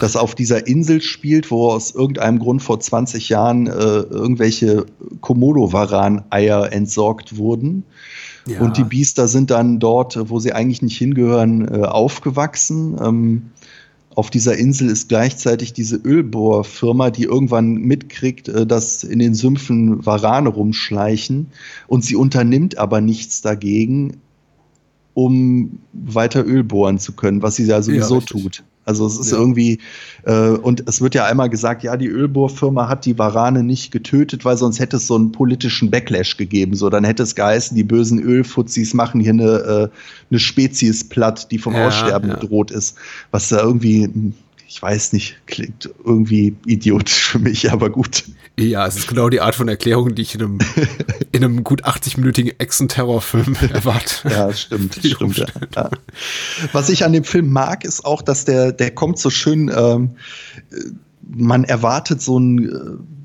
das 0.00 0.16
auf 0.16 0.34
dieser 0.34 0.66
Insel 0.66 1.00
spielt, 1.00 1.50
wo 1.50 1.70
aus 1.70 1.94
irgendeinem 1.94 2.38
Grund 2.38 2.62
vor 2.62 2.80
20 2.80 3.28
Jahren 3.28 3.66
äh, 3.66 3.70
irgendwelche 3.70 4.86
Komodo-Varan-Eier 5.20 6.72
entsorgt 6.72 7.36
wurden. 7.36 7.84
Ja. 8.46 8.60
Und 8.60 8.76
die 8.76 8.84
Biester 8.84 9.28
sind 9.28 9.50
dann 9.50 9.78
dort, 9.78 10.18
wo 10.30 10.38
sie 10.38 10.52
eigentlich 10.52 10.82
nicht 10.82 10.96
hingehören, 10.96 11.66
äh, 11.68 11.82
aufgewachsen. 11.84 12.96
Ähm, 13.02 13.50
auf 14.16 14.30
dieser 14.30 14.56
Insel 14.56 14.88
ist 14.88 15.10
gleichzeitig 15.10 15.74
diese 15.74 15.96
Ölbohrfirma, 15.96 17.10
die 17.10 17.24
irgendwann 17.24 17.74
mitkriegt, 17.74 18.48
äh, 18.48 18.66
dass 18.66 19.04
in 19.04 19.18
den 19.18 19.34
Sümpfen 19.34 20.04
Warane 20.04 20.48
rumschleichen 20.48 21.48
und 21.86 22.02
sie 22.02 22.16
unternimmt 22.16 22.78
aber 22.78 23.00
nichts 23.00 23.42
dagegen, 23.42 24.16
um 25.12 25.78
weiter 25.92 26.44
Öl 26.46 26.64
bohren 26.64 26.98
zu 26.98 27.12
können, 27.12 27.42
was 27.42 27.56
sie 27.56 27.66
ja 27.66 27.82
sowieso 27.82 28.20
ja, 28.20 28.24
tut. 28.24 28.64
Also 28.86 29.04
es 29.04 29.18
ist 29.18 29.32
ja. 29.32 29.38
irgendwie, 29.38 29.80
äh, 30.24 30.50
und 30.50 30.88
es 30.88 31.00
wird 31.00 31.16
ja 31.16 31.26
einmal 31.26 31.50
gesagt, 31.50 31.82
ja, 31.82 31.96
die 31.96 32.06
Ölbohrfirma 32.06 32.88
hat 32.88 33.04
die 33.04 33.18
Warane 33.18 33.64
nicht 33.64 33.90
getötet, 33.90 34.44
weil 34.44 34.56
sonst 34.56 34.78
hätte 34.78 34.96
es 34.98 35.08
so 35.08 35.16
einen 35.16 35.32
politischen 35.32 35.90
Backlash 35.90 36.36
gegeben. 36.36 36.74
So, 36.76 36.88
dann 36.88 37.02
hätte 37.02 37.24
es 37.24 37.34
geheißen, 37.34 37.76
die 37.76 37.82
bösen 37.82 38.20
Ölfuzis 38.20 38.94
machen 38.94 39.20
hier 39.20 39.32
eine, 39.32 39.44
äh, 39.44 39.88
eine 40.30 40.38
Spezies 40.38 41.08
platt, 41.08 41.50
die 41.50 41.58
vom 41.58 41.74
ja, 41.74 41.88
Aussterben 41.88 42.30
bedroht 42.30 42.70
ist. 42.70 42.96
Was 43.32 43.48
da 43.48 43.60
irgendwie 43.60 44.32
ich 44.68 44.82
weiß 44.82 45.12
nicht, 45.12 45.36
klingt 45.46 45.90
irgendwie 46.04 46.56
idiotisch 46.66 47.28
für 47.28 47.38
mich, 47.38 47.70
aber 47.72 47.90
gut. 47.90 48.24
Ja, 48.58 48.86
es 48.86 48.96
ist 48.96 49.08
genau 49.08 49.28
die 49.28 49.40
Art 49.40 49.54
von 49.54 49.68
Erklärung, 49.68 50.14
die 50.14 50.22
ich 50.22 50.34
in 50.34 50.42
einem, 50.42 50.58
in 51.32 51.44
einem 51.44 51.64
gut 51.64 51.84
80-minütigen 51.84 52.58
Action-Terror-Film 52.58 53.56
erwarte. 53.72 54.28
Ja, 54.28 54.52
stimmt, 54.52 54.94
stimmt. 54.94 55.44
Ja. 55.74 55.90
Was 56.72 56.88
ich 56.88 57.04
an 57.04 57.12
dem 57.12 57.24
Film 57.24 57.52
mag, 57.52 57.84
ist 57.84 58.04
auch, 58.04 58.22
dass 58.22 58.44
der, 58.44 58.72
der 58.72 58.90
kommt 58.92 59.18
so 59.18 59.30
schön, 59.30 59.70
ähm, 59.74 60.16
man 61.28 61.64
erwartet 61.64 62.22
so 62.22 62.38
ein 62.38 62.68
äh, 62.68 63.16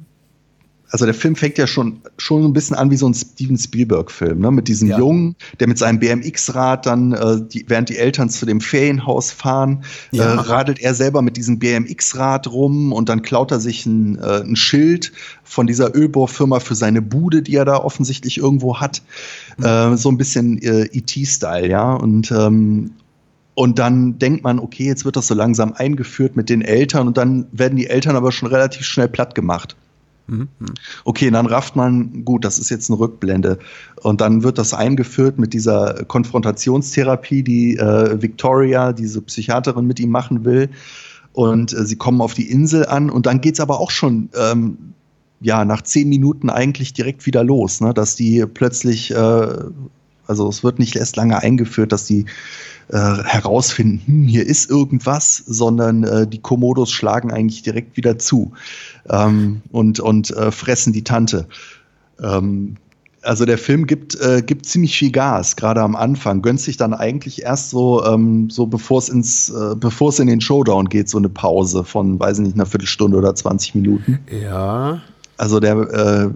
also 0.91 1.05
der 1.05 1.13
Film 1.13 1.35
fängt 1.37 1.57
ja 1.57 1.67
schon, 1.67 2.01
schon 2.17 2.43
ein 2.43 2.53
bisschen 2.53 2.75
an 2.75 2.91
wie 2.91 2.97
so 2.97 3.07
ein 3.07 3.13
Steven 3.13 3.57
Spielberg-Film, 3.57 4.39
ne? 4.39 4.51
Mit 4.51 4.67
diesem 4.67 4.89
ja. 4.89 4.97
Jungen, 4.97 5.35
der 5.59 5.69
mit 5.69 5.77
seinem 5.77 5.99
BMX-Rad 5.99 6.85
dann, 6.85 7.13
äh, 7.13 7.41
die, 7.41 7.65
während 7.67 7.87
die 7.87 7.97
Eltern 7.97 8.29
zu 8.29 8.45
dem 8.45 8.59
Ferienhaus 8.59 9.31
fahren, 9.31 9.83
äh, 10.11 10.17
ja. 10.17 10.33
äh, 10.33 10.37
radelt 10.37 10.79
er 10.79 10.93
selber 10.93 11.21
mit 11.21 11.37
diesem 11.37 11.59
BMX-Rad 11.59 12.51
rum 12.51 12.91
und 12.91 13.07
dann 13.07 13.21
klaut 13.21 13.51
er 13.51 13.61
sich 13.61 13.85
ein, 13.85 14.19
äh, 14.19 14.41
ein 14.41 14.57
Schild 14.57 15.13
von 15.43 15.65
dieser 15.65 15.95
Ölbohrfirma 15.95 16.59
für 16.59 16.75
seine 16.75 17.01
Bude, 17.01 17.41
die 17.41 17.55
er 17.55 17.65
da 17.65 17.77
offensichtlich 17.77 18.37
irgendwo 18.37 18.81
hat. 18.81 19.01
Mhm. 19.57 19.65
Äh, 19.65 19.97
so 19.97 20.09
ein 20.09 20.17
bisschen 20.17 20.61
äh, 20.61 20.89
E.T.-Style, 20.91 21.67
ja. 21.67 21.93
Und 21.93 22.31
ähm, 22.31 22.91
und 23.53 23.79
dann 23.79 24.17
denkt 24.17 24.43
man, 24.43 24.59
okay, 24.59 24.85
jetzt 24.85 25.03
wird 25.05 25.17
das 25.17 25.27
so 25.27 25.35
langsam 25.35 25.73
eingeführt 25.73 26.35
mit 26.35 26.49
den 26.49 26.61
Eltern 26.61 27.07
und 27.07 27.17
dann 27.17 27.47
werden 27.51 27.75
die 27.75 27.87
Eltern 27.87 28.15
aber 28.15 28.31
schon 28.31 28.47
relativ 28.47 28.85
schnell 28.85 29.09
platt 29.09 29.35
gemacht. 29.35 29.75
Mhm. 30.27 30.47
Okay, 31.03 31.29
dann 31.29 31.45
rafft 31.45 31.75
man, 31.75 32.23
gut, 32.23 32.45
das 32.45 32.59
ist 32.59 32.69
jetzt 32.69 32.89
eine 32.89 32.99
Rückblende. 32.99 33.59
Und 34.01 34.21
dann 34.21 34.43
wird 34.43 34.57
das 34.57 34.73
eingeführt 34.73 35.39
mit 35.39 35.53
dieser 35.53 36.05
Konfrontationstherapie, 36.05 37.43
die 37.43 37.77
äh, 37.77 38.21
Victoria, 38.21 38.93
diese 38.93 39.21
Psychiaterin, 39.21 39.85
mit 39.85 39.99
ihm 39.99 40.09
machen 40.09 40.45
will. 40.45 40.69
Und 41.33 41.73
äh, 41.73 41.85
sie 41.85 41.95
kommen 41.95 42.21
auf 42.21 42.33
die 42.33 42.49
Insel 42.49 42.85
an 42.85 43.09
und 43.09 43.25
dann 43.25 43.41
geht 43.41 43.55
es 43.55 43.59
aber 43.59 43.79
auch 43.79 43.91
schon 43.91 44.29
ähm, 44.35 44.93
ja, 45.41 45.65
nach 45.65 45.81
zehn 45.81 46.07
Minuten 46.07 46.49
eigentlich 46.49 46.93
direkt 46.93 47.25
wieder 47.25 47.43
los, 47.43 47.81
ne? 47.81 47.93
dass 47.93 48.15
die 48.15 48.45
plötzlich, 48.45 49.11
äh, 49.11 49.47
also 50.27 50.47
es 50.47 50.63
wird 50.63 50.79
nicht 50.79 50.95
erst 50.95 51.15
lange 51.15 51.39
eingeführt, 51.39 51.91
dass 51.91 52.05
die 52.05 52.25
äh, 52.89 52.97
herausfinden, 52.97 54.01
hm, 54.05 54.23
hier 54.23 54.45
ist 54.45 54.69
irgendwas, 54.69 55.37
sondern 55.37 56.03
äh, 56.03 56.27
die 56.27 56.39
Komodos 56.39 56.91
schlagen 56.91 57.31
eigentlich 57.31 57.63
direkt 57.63 57.97
wieder 57.97 58.19
zu 58.19 58.51
ähm, 59.09 59.61
und, 59.71 59.99
und 59.99 60.31
äh, 60.31 60.51
fressen 60.51 60.93
die 60.93 61.03
Tante. 61.03 61.47
Ähm, 62.21 62.77
also 63.23 63.45
der 63.45 63.57
Film 63.57 63.85
gibt, 63.85 64.19
äh, 64.19 64.41
gibt 64.41 64.65
ziemlich 64.65 64.97
viel 64.97 65.11
Gas, 65.11 65.55
gerade 65.55 65.81
am 65.81 65.95
Anfang. 65.95 66.41
Gönnt 66.41 66.59
sich 66.59 66.77
dann 66.77 66.93
eigentlich 66.93 67.43
erst 67.43 67.69
so, 67.69 68.03
ähm, 68.05 68.49
so 68.49 68.65
bevor 68.65 68.99
es 68.99 69.09
ins, 69.09 69.49
äh, 69.49 69.75
bevor 69.75 70.09
es 70.09 70.19
in 70.19 70.27
den 70.27 70.41
Showdown 70.41 70.89
geht, 70.89 71.09
so 71.09 71.17
eine 71.17 71.29
Pause 71.29 71.83
von, 71.83 72.19
weiß 72.19 72.39
ich 72.39 72.45
nicht, 72.45 72.55
einer 72.55 72.65
Viertelstunde 72.65 73.17
oder 73.17 73.35
20 73.35 73.75
Minuten. 73.75 74.19
Ja. 74.41 75.01
Also 75.37 75.59
der 75.59 75.75
äh, 75.75 76.29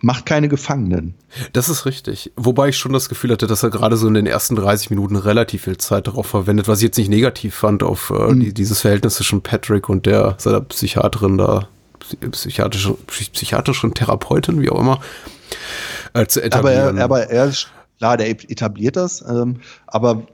macht 0.00 0.26
keine 0.26 0.48
Gefangenen. 0.48 1.14
Das 1.52 1.68
ist 1.68 1.86
richtig. 1.86 2.32
Wobei 2.36 2.68
ich 2.68 2.76
schon 2.76 2.92
das 2.92 3.08
Gefühl 3.08 3.32
hatte, 3.32 3.46
dass 3.46 3.62
er 3.62 3.70
gerade 3.70 3.96
so 3.96 4.08
in 4.08 4.14
den 4.14 4.26
ersten 4.26 4.56
30 4.56 4.90
Minuten 4.90 5.16
relativ 5.16 5.62
viel 5.62 5.76
Zeit 5.76 6.06
darauf 6.06 6.26
verwendet, 6.26 6.68
was 6.68 6.78
ich 6.78 6.84
jetzt 6.84 6.98
nicht 6.98 7.10
negativ 7.10 7.54
fand, 7.54 7.82
auf 7.82 8.10
äh, 8.10 8.32
mhm. 8.32 8.40
die, 8.40 8.54
dieses 8.54 8.80
Verhältnis 8.80 9.16
zwischen 9.16 9.42
Patrick 9.42 9.88
und 9.88 10.06
der 10.06 10.34
seiner 10.38 10.60
Psychiaterin 10.60 11.38
da, 11.38 11.68
psychiatrische, 12.30 12.94
psychiatrischen 13.06 13.94
Therapeutin, 13.94 14.60
wie 14.60 14.70
auch 14.70 14.80
immer, 14.80 15.00
äh, 16.14 16.26
zu 16.26 16.42
etablieren. 16.42 16.98
Aber 16.98 17.20
er, 17.20 17.28
aber 17.28 17.30
er 17.30 17.52
klar, 17.98 18.16
der 18.16 18.28
etabliert 18.28 18.96
das, 18.96 19.22
ähm, 19.22 19.60
aber 19.86 20.26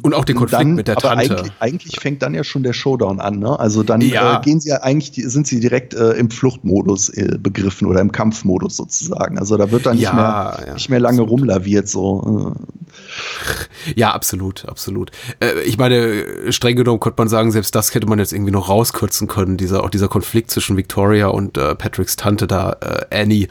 und 0.00 0.14
auch 0.14 0.24
den 0.24 0.36
Konflikt 0.36 0.60
dann, 0.60 0.74
mit 0.74 0.88
der 0.88 0.96
Tante. 0.96 1.36
Eigentlich, 1.36 1.52
eigentlich, 1.60 2.00
fängt 2.00 2.22
dann 2.22 2.34
ja 2.34 2.44
schon 2.44 2.62
der 2.62 2.72
Showdown 2.72 3.20
an, 3.20 3.38
ne? 3.38 3.58
Also 3.58 3.82
dann 3.82 4.00
ja. 4.00 4.38
äh, 4.38 4.40
gehen 4.40 4.60
sie 4.60 4.70
ja 4.70 4.82
eigentlich, 4.82 5.12
sind 5.14 5.46
sie 5.46 5.60
direkt 5.60 5.94
äh, 5.94 6.12
im 6.12 6.30
Fluchtmodus 6.30 7.10
äh, 7.10 7.38
begriffen 7.38 7.86
oder 7.86 8.00
im 8.00 8.10
Kampfmodus 8.10 8.76
sozusagen. 8.76 9.38
Also 9.38 9.56
da 9.56 9.70
wird 9.70 9.86
dann 9.86 9.96
nicht, 9.96 10.04
ja, 10.04 10.14
mehr, 10.14 10.64
ja, 10.66 10.74
nicht 10.74 10.88
mehr 10.88 11.00
lange 11.00 11.22
absolut. 11.22 11.40
rumlaviert 11.40 11.88
so. 11.88 12.54
Äh. 12.56 12.60
Ja, 13.96 14.12
absolut, 14.12 14.66
absolut. 14.68 15.10
Äh, 15.40 15.62
ich 15.62 15.76
meine, 15.76 16.52
streng 16.52 16.76
genommen 16.76 17.00
könnte 17.00 17.20
man 17.20 17.28
sagen, 17.28 17.50
selbst 17.50 17.74
das 17.74 17.94
hätte 17.94 18.06
man 18.06 18.18
jetzt 18.18 18.32
irgendwie 18.32 18.52
noch 18.52 18.68
rauskürzen 18.68 19.28
können, 19.28 19.56
dieser, 19.56 19.82
auch 19.82 19.90
dieser 19.90 20.08
Konflikt 20.08 20.50
zwischen 20.50 20.76
Victoria 20.76 21.26
und 21.28 21.58
äh, 21.58 21.74
Patricks 21.74 22.16
Tante 22.16 22.46
da, 22.46 22.76
Annie 23.10 23.48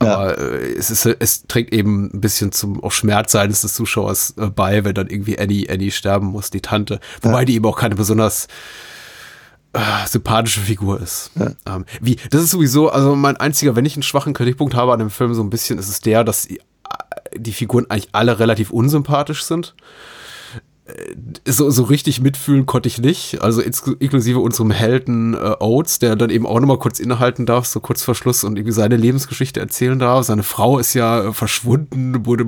aber 0.00 0.38
ja. 0.40 0.46
äh, 0.46 0.72
es, 0.72 0.90
ist, 0.90 1.06
es 1.06 1.46
trägt 1.46 1.72
eben 1.72 2.10
ein 2.12 2.20
bisschen 2.20 2.52
zum 2.52 2.82
auch 2.82 2.90
Schmerz 2.90 3.32
seines 3.32 3.60
des 3.60 3.74
Zuschauers 3.74 4.34
äh, 4.38 4.46
bei, 4.46 4.84
wenn 4.84 4.94
dann 4.94 5.08
irgendwie 5.08 5.38
Annie, 5.38 5.68
Annie 5.70 5.90
sterben 5.90 6.28
muss, 6.28 6.50
die 6.50 6.62
Tante. 6.62 7.00
Wobei 7.20 7.40
ja. 7.40 7.44
die 7.44 7.54
eben 7.56 7.66
auch 7.66 7.78
keine 7.78 7.94
besonders 7.94 8.48
äh, 9.74 10.06
sympathische 10.06 10.60
Figur 10.60 11.00
ist. 11.00 11.30
Ja. 11.34 11.76
Ähm, 11.76 11.84
wie, 12.00 12.16
das 12.30 12.42
ist 12.42 12.50
sowieso, 12.50 12.88
also 12.88 13.14
mein 13.14 13.36
einziger, 13.36 13.76
wenn 13.76 13.84
ich 13.84 13.94
einen 13.94 14.02
schwachen 14.02 14.32
Kritikpunkt 14.32 14.74
habe 14.74 14.92
an 14.92 14.98
dem 14.98 15.10
Film 15.10 15.34
so 15.34 15.42
ein 15.42 15.50
bisschen, 15.50 15.78
ist 15.78 15.88
es 15.88 16.00
der, 16.00 16.24
dass 16.24 16.48
die, 16.48 16.60
die 17.36 17.52
Figuren 17.52 17.86
eigentlich 17.90 18.08
alle 18.12 18.38
relativ 18.38 18.70
unsympathisch 18.70 19.44
sind. 19.44 19.74
Äh, 20.90 21.14
so, 21.46 21.70
so 21.70 21.84
richtig 21.84 22.20
mitfühlen 22.20 22.66
konnte 22.66 22.88
ich 22.88 22.98
nicht. 22.98 23.42
Also 23.42 23.60
inklusive 23.60 24.40
unserem 24.40 24.70
Helden 24.70 25.34
äh, 25.34 25.56
Oates, 25.60 25.98
der 25.98 26.16
dann 26.16 26.30
eben 26.30 26.46
auch 26.46 26.60
nochmal 26.60 26.78
kurz 26.78 27.00
innehalten 27.00 27.46
darf, 27.46 27.66
so 27.66 27.80
kurz 27.80 28.02
vor 28.02 28.14
Schluss 28.14 28.44
und 28.44 28.56
irgendwie 28.56 28.72
seine 28.72 28.96
Lebensgeschichte 28.96 29.60
erzählen 29.60 29.98
darf. 29.98 30.26
Seine 30.26 30.42
Frau 30.42 30.78
ist 30.78 30.94
ja 30.94 31.28
äh, 31.28 31.32
verschwunden, 31.32 32.26
wurde 32.26 32.44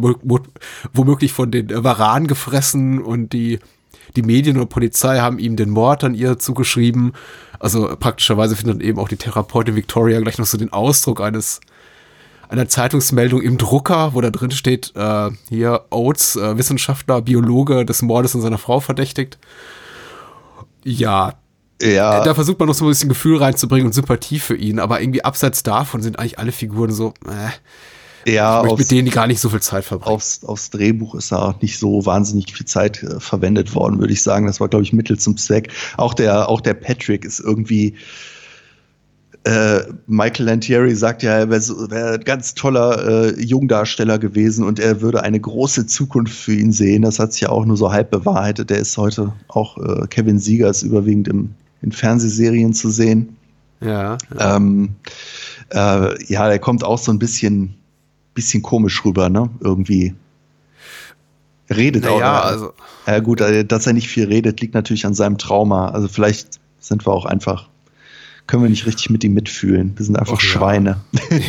womöglich 0.92 1.32
von 1.32 1.50
den 1.50 1.70
äh, 1.70 1.84
Varan 1.84 2.26
gefressen 2.26 3.02
und 3.02 3.32
die, 3.32 3.58
die 4.16 4.22
Medien 4.22 4.58
und 4.58 4.68
Polizei 4.68 5.18
haben 5.18 5.38
ihm 5.38 5.56
den 5.56 5.70
Mord 5.70 6.04
an 6.04 6.14
ihr 6.14 6.38
zugeschrieben. 6.38 7.12
Also 7.58 7.88
praktischerweise 7.98 8.56
findet 8.56 8.82
eben 8.82 8.98
auch 8.98 9.08
die 9.08 9.16
Therapeutin 9.16 9.76
Victoria 9.76 10.20
gleich 10.20 10.38
noch 10.38 10.46
so 10.46 10.58
den 10.58 10.72
Ausdruck 10.72 11.20
eines 11.20 11.60
einer 12.52 12.68
Zeitungsmeldung 12.68 13.40
im 13.40 13.58
Drucker, 13.58 14.14
wo 14.14 14.20
da 14.20 14.30
drin 14.30 14.50
steht, 14.50 14.92
äh, 14.94 15.30
hier 15.48 15.86
Oates, 15.90 16.36
äh, 16.36 16.56
Wissenschaftler, 16.58 17.22
Biologe 17.22 17.84
des 17.84 18.02
Mordes 18.02 18.34
an 18.34 18.42
seiner 18.42 18.58
Frau 18.58 18.80
verdächtigt. 18.80 19.38
Ja. 20.84 21.34
Ja. 21.80 22.22
Da 22.22 22.34
versucht 22.34 22.60
man 22.60 22.68
noch 22.68 22.74
so 22.74 22.84
ein 22.84 22.88
bisschen 22.88 23.08
Gefühl 23.08 23.38
reinzubringen 23.38 23.86
und 23.86 23.92
Sympathie 23.92 24.38
für 24.38 24.54
ihn, 24.54 24.78
aber 24.78 25.00
irgendwie 25.00 25.24
abseits 25.24 25.64
davon 25.64 26.00
sind 26.00 26.18
eigentlich 26.18 26.38
alle 26.38 26.52
Figuren 26.52 26.92
so, 26.92 27.12
äh, 27.26 27.50
ja, 28.30 28.60
aufs, 28.60 28.78
mit 28.78 28.90
denen 28.90 29.06
die 29.06 29.10
gar 29.10 29.26
nicht 29.26 29.40
so 29.40 29.48
viel 29.48 29.60
Zeit 29.60 29.84
verbringen. 29.84 30.14
Aufs, 30.14 30.44
aufs 30.44 30.70
Drehbuch 30.70 31.16
ist 31.16 31.32
da 31.32 31.38
auch 31.38 31.60
nicht 31.60 31.78
so 31.78 32.06
wahnsinnig 32.06 32.54
viel 32.54 32.66
Zeit 32.66 33.02
äh, 33.02 33.18
verwendet 33.18 33.74
worden, 33.74 33.98
würde 33.98 34.12
ich 34.12 34.22
sagen. 34.22 34.46
Das 34.46 34.60
war, 34.60 34.68
glaube 34.68 34.84
ich, 34.84 34.92
Mittel 34.92 35.18
zum 35.18 35.36
Zweck. 35.36 35.72
Auch 35.96 36.14
der, 36.14 36.48
auch 36.48 36.60
der 36.60 36.74
Patrick 36.74 37.24
ist 37.24 37.40
irgendwie, 37.40 37.96
äh, 39.44 39.80
Michael 40.06 40.46
Lantieri 40.46 40.94
sagt 40.94 41.22
ja, 41.22 41.32
er 41.32 41.50
wäre 41.50 41.90
wär 41.90 42.12
ein 42.12 42.20
ganz 42.20 42.54
toller 42.54 43.34
äh, 43.36 43.42
Jungdarsteller 43.42 44.18
gewesen 44.18 44.64
und 44.64 44.78
er 44.78 45.00
würde 45.00 45.22
eine 45.22 45.40
große 45.40 45.86
Zukunft 45.86 46.34
für 46.34 46.54
ihn 46.54 46.72
sehen. 46.72 47.02
Das 47.02 47.18
hat 47.18 47.32
sich 47.32 47.42
ja 47.42 47.48
auch 47.48 47.64
nur 47.64 47.76
so 47.76 47.90
halb 47.90 48.10
bewahrheitet. 48.10 48.70
Der 48.70 48.78
ist 48.78 48.96
heute 48.96 49.32
auch 49.48 49.78
äh, 49.78 50.06
Kevin 50.08 50.38
Siegers 50.38 50.82
überwiegend 50.82 51.26
im, 51.26 51.50
in 51.82 51.90
Fernsehserien 51.90 52.72
zu 52.72 52.90
sehen. 52.90 53.36
Ja. 53.80 54.16
Ja. 54.38 54.56
Ähm, 54.56 54.90
äh, 55.70 56.24
ja, 56.32 56.48
der 56.48 56.60
kommt 56.60 56.84
auch 56.84 56.98
so 56.98 57.10
ein 57.10 57.18
bisschen, 57.18 57.74
bisschen 58.34 58.62
komisch 58.62 59.04
rüber, 59.04 59.28
ne? 59.28 59.50
Irgendwie. 59.60 60.14
Redet 61.68 62.04
naja, 62.04 62.14
auch. 62.14 62.20
Ja, 62.20 62.40
also. 62.42 62.72
Ja, 63.08 63.18
gut, 63.18 63.40
äh, 63.40 63.64
dass 63.64 63.88
er 63.88 63.92
nicht 63.92 64.08
viel 64.08 64.26
redet, 64.26 64.60
liegt 64.60 64.74
natürlich 64.74 65.04
an 65.04 65.14
seinem 65.14 65.38
Trauma. 65.38 65.88
Also 65.88 66.06
vielleicht 66.06 66.60
sind 66.78 67.04
wir 67.04 67.12
auch 67.12 67.24
einfach 67.24 67.71
können 68.52 68.64
wir 68.64 68.68
nicht 68.68 68.84
richtig 68.84 69.08
mit 69.08 69.24
ihm 69.24 69.32
mitfühlen. 69.32 69.94
Wir 69.96 70.04
sind 70.04 70.18
einfach 70.18 70.34
oh, 70.34 70.38
Schweine. 70.38 71.00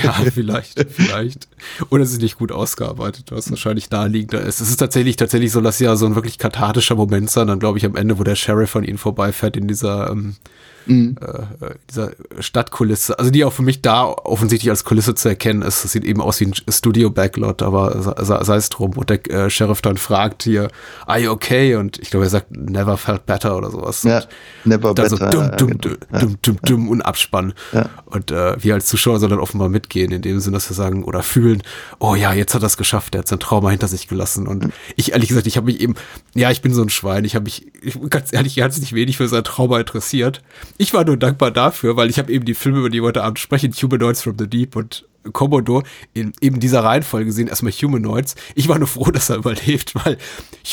Ja, 0.03 0.13
vielleicht, 0.33 0.85
vielleicht. 0.89 1.49
Oder 1.89 2.03
es 2.03 2.13
ist 2.13 2.21
nicht 2.21 2.37
gut 2.37 2.53
ausgearbeitet, 2.53 3.25
was 3.29 3.49
wahrscheinlich 3.49 3.91
naheliegender 3.91 4.39
ist. 4.39 4.61
Es 4.61 4.69
ist 4.69 4.77
tatsächlich, 4.77 5.17
tatsächlich 5.17 5.51
so, 5.51 5.59
dass 5.59 5.79
ja 5.79 5.97
so 5.97 6.05
ein 6.05 6.15
wirklich 6.15 6.37
kathartischer 6.37 6.95
Moment 6.95 7.29
sein, 7.29 7.47
dann 7.47 7.59
glaube 7.59 7.77
ich 7.77 7.85
am 7.85 7.97
Ende, 7.97 8.19
wo 8.19 8.23
der 8.23 8.37
Sheriff 8.37 8.73
an 8.77 8.85
ihnen 8.85 8.97
vorbeifährt 8.97 9.57
in 9.57 9.67
dieser, 9.67 10.11
ähm, 10.11 10.37
mhm. 10.85 11.15
äh, 11.21 11.75
dieser 11.89 12.11
Stadtkulisse, 12.39 13.17
also 13.17 13.31
die 13.31 13.43
auch 13.45 13.53
für 13.53 13.63
mich 13.63 13.81
da 13.81 14.05
offensichtlich 14.05 14.69
als 14.69 14.83
Kulisse 14.83 15.15
zu 15.15 15.29
erkennen 15.29 15.61
ist. 15.61 15.83
Das 15.83 15.91
sieht 15.91 16.03
eben 16.03 16.21
aus 16.21 16.39
wie 16.39 16.45
ein 16.45 16.53
Studio-Backlot, 16.67 17.61
aber 17.61 18.15
sei, 18.23 18.55
es 18.55 18.69
drum. 18.69 18.91
Und 18.93 19.09
der 19.09 19.29
äh, 19.29 19.49
Sheriff 19.49 19.81
dann 19.81 19.97
fragt 19.97 20.43
hier, 20.43 20.69
are 21.05 21.19
you 21.19 21.31
okay? 21.31 21.75
Und 21.75 21.99
ich 21.99 22.09
glaube, 22.09 22.25
er 22.25 22.29
sagt, 22.29 22.51
never 22.51 22.97
felt 22.97 23.25
better 23.25 23.57
oder 23.57 23.71
sowas. 23.71 24.03
Ja, 24.03 24.23
never 24.63 24.93
dann 24.93 25.09
better. 25.09 25.31
so 25.31 25.37
dumm, 25.37 25.51
dumm, 25.57 25.77
genau. 25.79 25.95
dumm, 25.97 25.99
dumm, 26.11 26.37
dumm, 26.41 26.57
dumm 26.63 26.89
und 26.89 27.01
Abspann. 27.01 27.53
Ja. 27.71 27.89
Und 28.05 28.31
äh, 28.31 28.61
wir 28.61 28.73
als 28.73 28.87
Zuschauer 28.87 29.19
sollen 29.19 29.31
dann 29.31 29.39
offenbar 29.39 29.69
mitgehen, 29.69 30.11
in 30.11 30.21
dem 30.21 30.39
Sinne, 30.39 30.57
dass 30.57 30.69
wir 30.69 30.75
sagen 30.75 31.03
oder 31.03 31.23
fühlen, 31.23 31.63
oh 31.99 32.15
ja, 32.15 32.33
jetzt 32.33 32.53
hat 32.53 32.63
er 32.63 32.67
es 32.67 32.77
geschafft, 32.77 33.13
der 33.13 33.19
hat 33.19 33.27
sein 33.27 33.39
Trauma 33.39 33.69
hinter 33.69 33.87
sich 33.87 34.07
gelassen. 34.07 34.47
Und 34.47 34.69
ich, 34.95 35.13
ehrlich 35.13 35.29
gesagt, 35.29 35.47
ich 35.47 35.57
habe 35.57 35.67
mich 35.67 35.79
eben, 35.81 35.95
ja, 36.35 36.51
ich 36.51 36.61
bin 36.61 36.73
so 36.73 36.81
ein 36.81 36.89
Schwein, 36.89 37.25
ich 37.25 37.35
habe 37.35 37.43
mich, 37.43 37.67
ich, 37.81 37.99
ganz 38.09 38.33
ehrlich, 38.33 38.57
herzlich 38.57 38.93
wenig 38.93 39.17
für 39.17 39.27
sein 39.27 39.43
Trauma 39.43 39.79
interessiert. 39.79 40.41
Ich 40.77 40.93
war 40.93 41.05
nur 41.05 41.17
dankbar 41.17 41.51
dafür, 41.51 41.95
weil 41.95 42.09
ich 42.09 42.17
habe 42.17 42.31
eben 42.31 42.45
die 42.45 42.53
Filme, 42.53 42.79
über 42.79 42.89
die 42.89 43.01
wir 43.01 43.07
heute 43.07 43.23
Abend 43.23 43.39
sprechen, 43.39 43.71
Humanoids 43.73 44.21
from 44.21 44.37
the 44.37 44.47
Deep 44.47 44.75
und 44.75 45.05
Commodore 45.31 45.83
in 46.13 46.33
eben 46.41 46.59
dieser 46.59 46.83
Reihenfolge 46.83 47.27
gesehen, 47.27 47.47
erstmal 47.47 47.71
Humanoids. 47.71 48.35
Ich 48.55 48.67
war 48.67 48.77
nur 48.79 48.87
froh, 48.87 49.05
dass 49.11 49.29
er 49.29 49.37
überlebt, 49.37 49.93
weil 49.95 50.17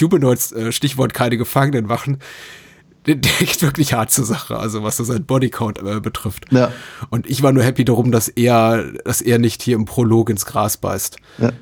Humanoids, 0.00 0.52
äh, 0.52 0.72
Stichwort 0.72 1.14
keine 1.14 1.36
Gefangenen 1.36 1.86
machen, 1.86 2.18
der 3.06 3.14
der 3.14 3.32
geht 3.40 3.62
wirklich 3.62 3.94
hart 3.94 4.10
zur 4.10 4.24
Sache, 4.24 4.58
also 4.58 4.82
was 4.82 4.98
so 4.98 5.04
sein 5.04 5.24
Bodycount 5.24 5.78
äh, 5.78 6.00
betrifft. 6.00 6.46
Ja. 6.50 6.72
Und 7.08 7.28
ich 7.28 7.42
war 7.42 7.52
nur 7.52 7.62
happy 7.62 7.84
darum, 7.84 8.12
dass 8.12 8.28
er, 8.28 8.92
dass 9.04 9.22
er 9.22 9.38
nicht 9.38 9.62
hier 9.62 9.76
im 9.76 9.86
Prolog 9.86 10.28
ins 10.28 10.44
Gras 10.44 10.76
beißt. 10.76 11.16
Ja. 11.38 11.52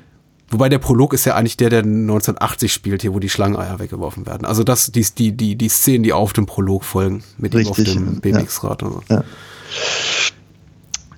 Wobei 0.51 0.69
der 0.69 0.79
Prolog 0.79 1.13
ist 1.13 1.25
ja 1.25 1.35
eigentlich 1.35 1.57
der, 1.57 1.69
der 1.69 1.83
1980 1.83 2.73
spielt, 2.73 3.01
hier, 3.03 3.13
wo 3.13 3.19
die 3.19 3.29
Schlangeneier 3.29 3.79
weggeworfen 3.79 4.25
werden. 4.25 4.45
Also 4.45 4.63
das, 4.63 4.91
die, 4.91 5.03
die, 5.03 5.31
die, 5.31 5.55
die 5.55 5.69
Szenen, 5.69 6.03
die 6.03 6.13
auf 6.13 6.33
dem 6.33 6.45
Prolog 6.47 6.83
folgen, 6.83 7.23
mit 7.37 7.53
ihm 7.53 7.67
auf 7.67 7.77
Richtig, 7.77 7.95
dem 7.95 8.13
ja. 8.13 8.19
BMX-Rad 8.19 8.83
und 8.83 8.93
so. 8.93 9.03
Ja. 9.09 9.23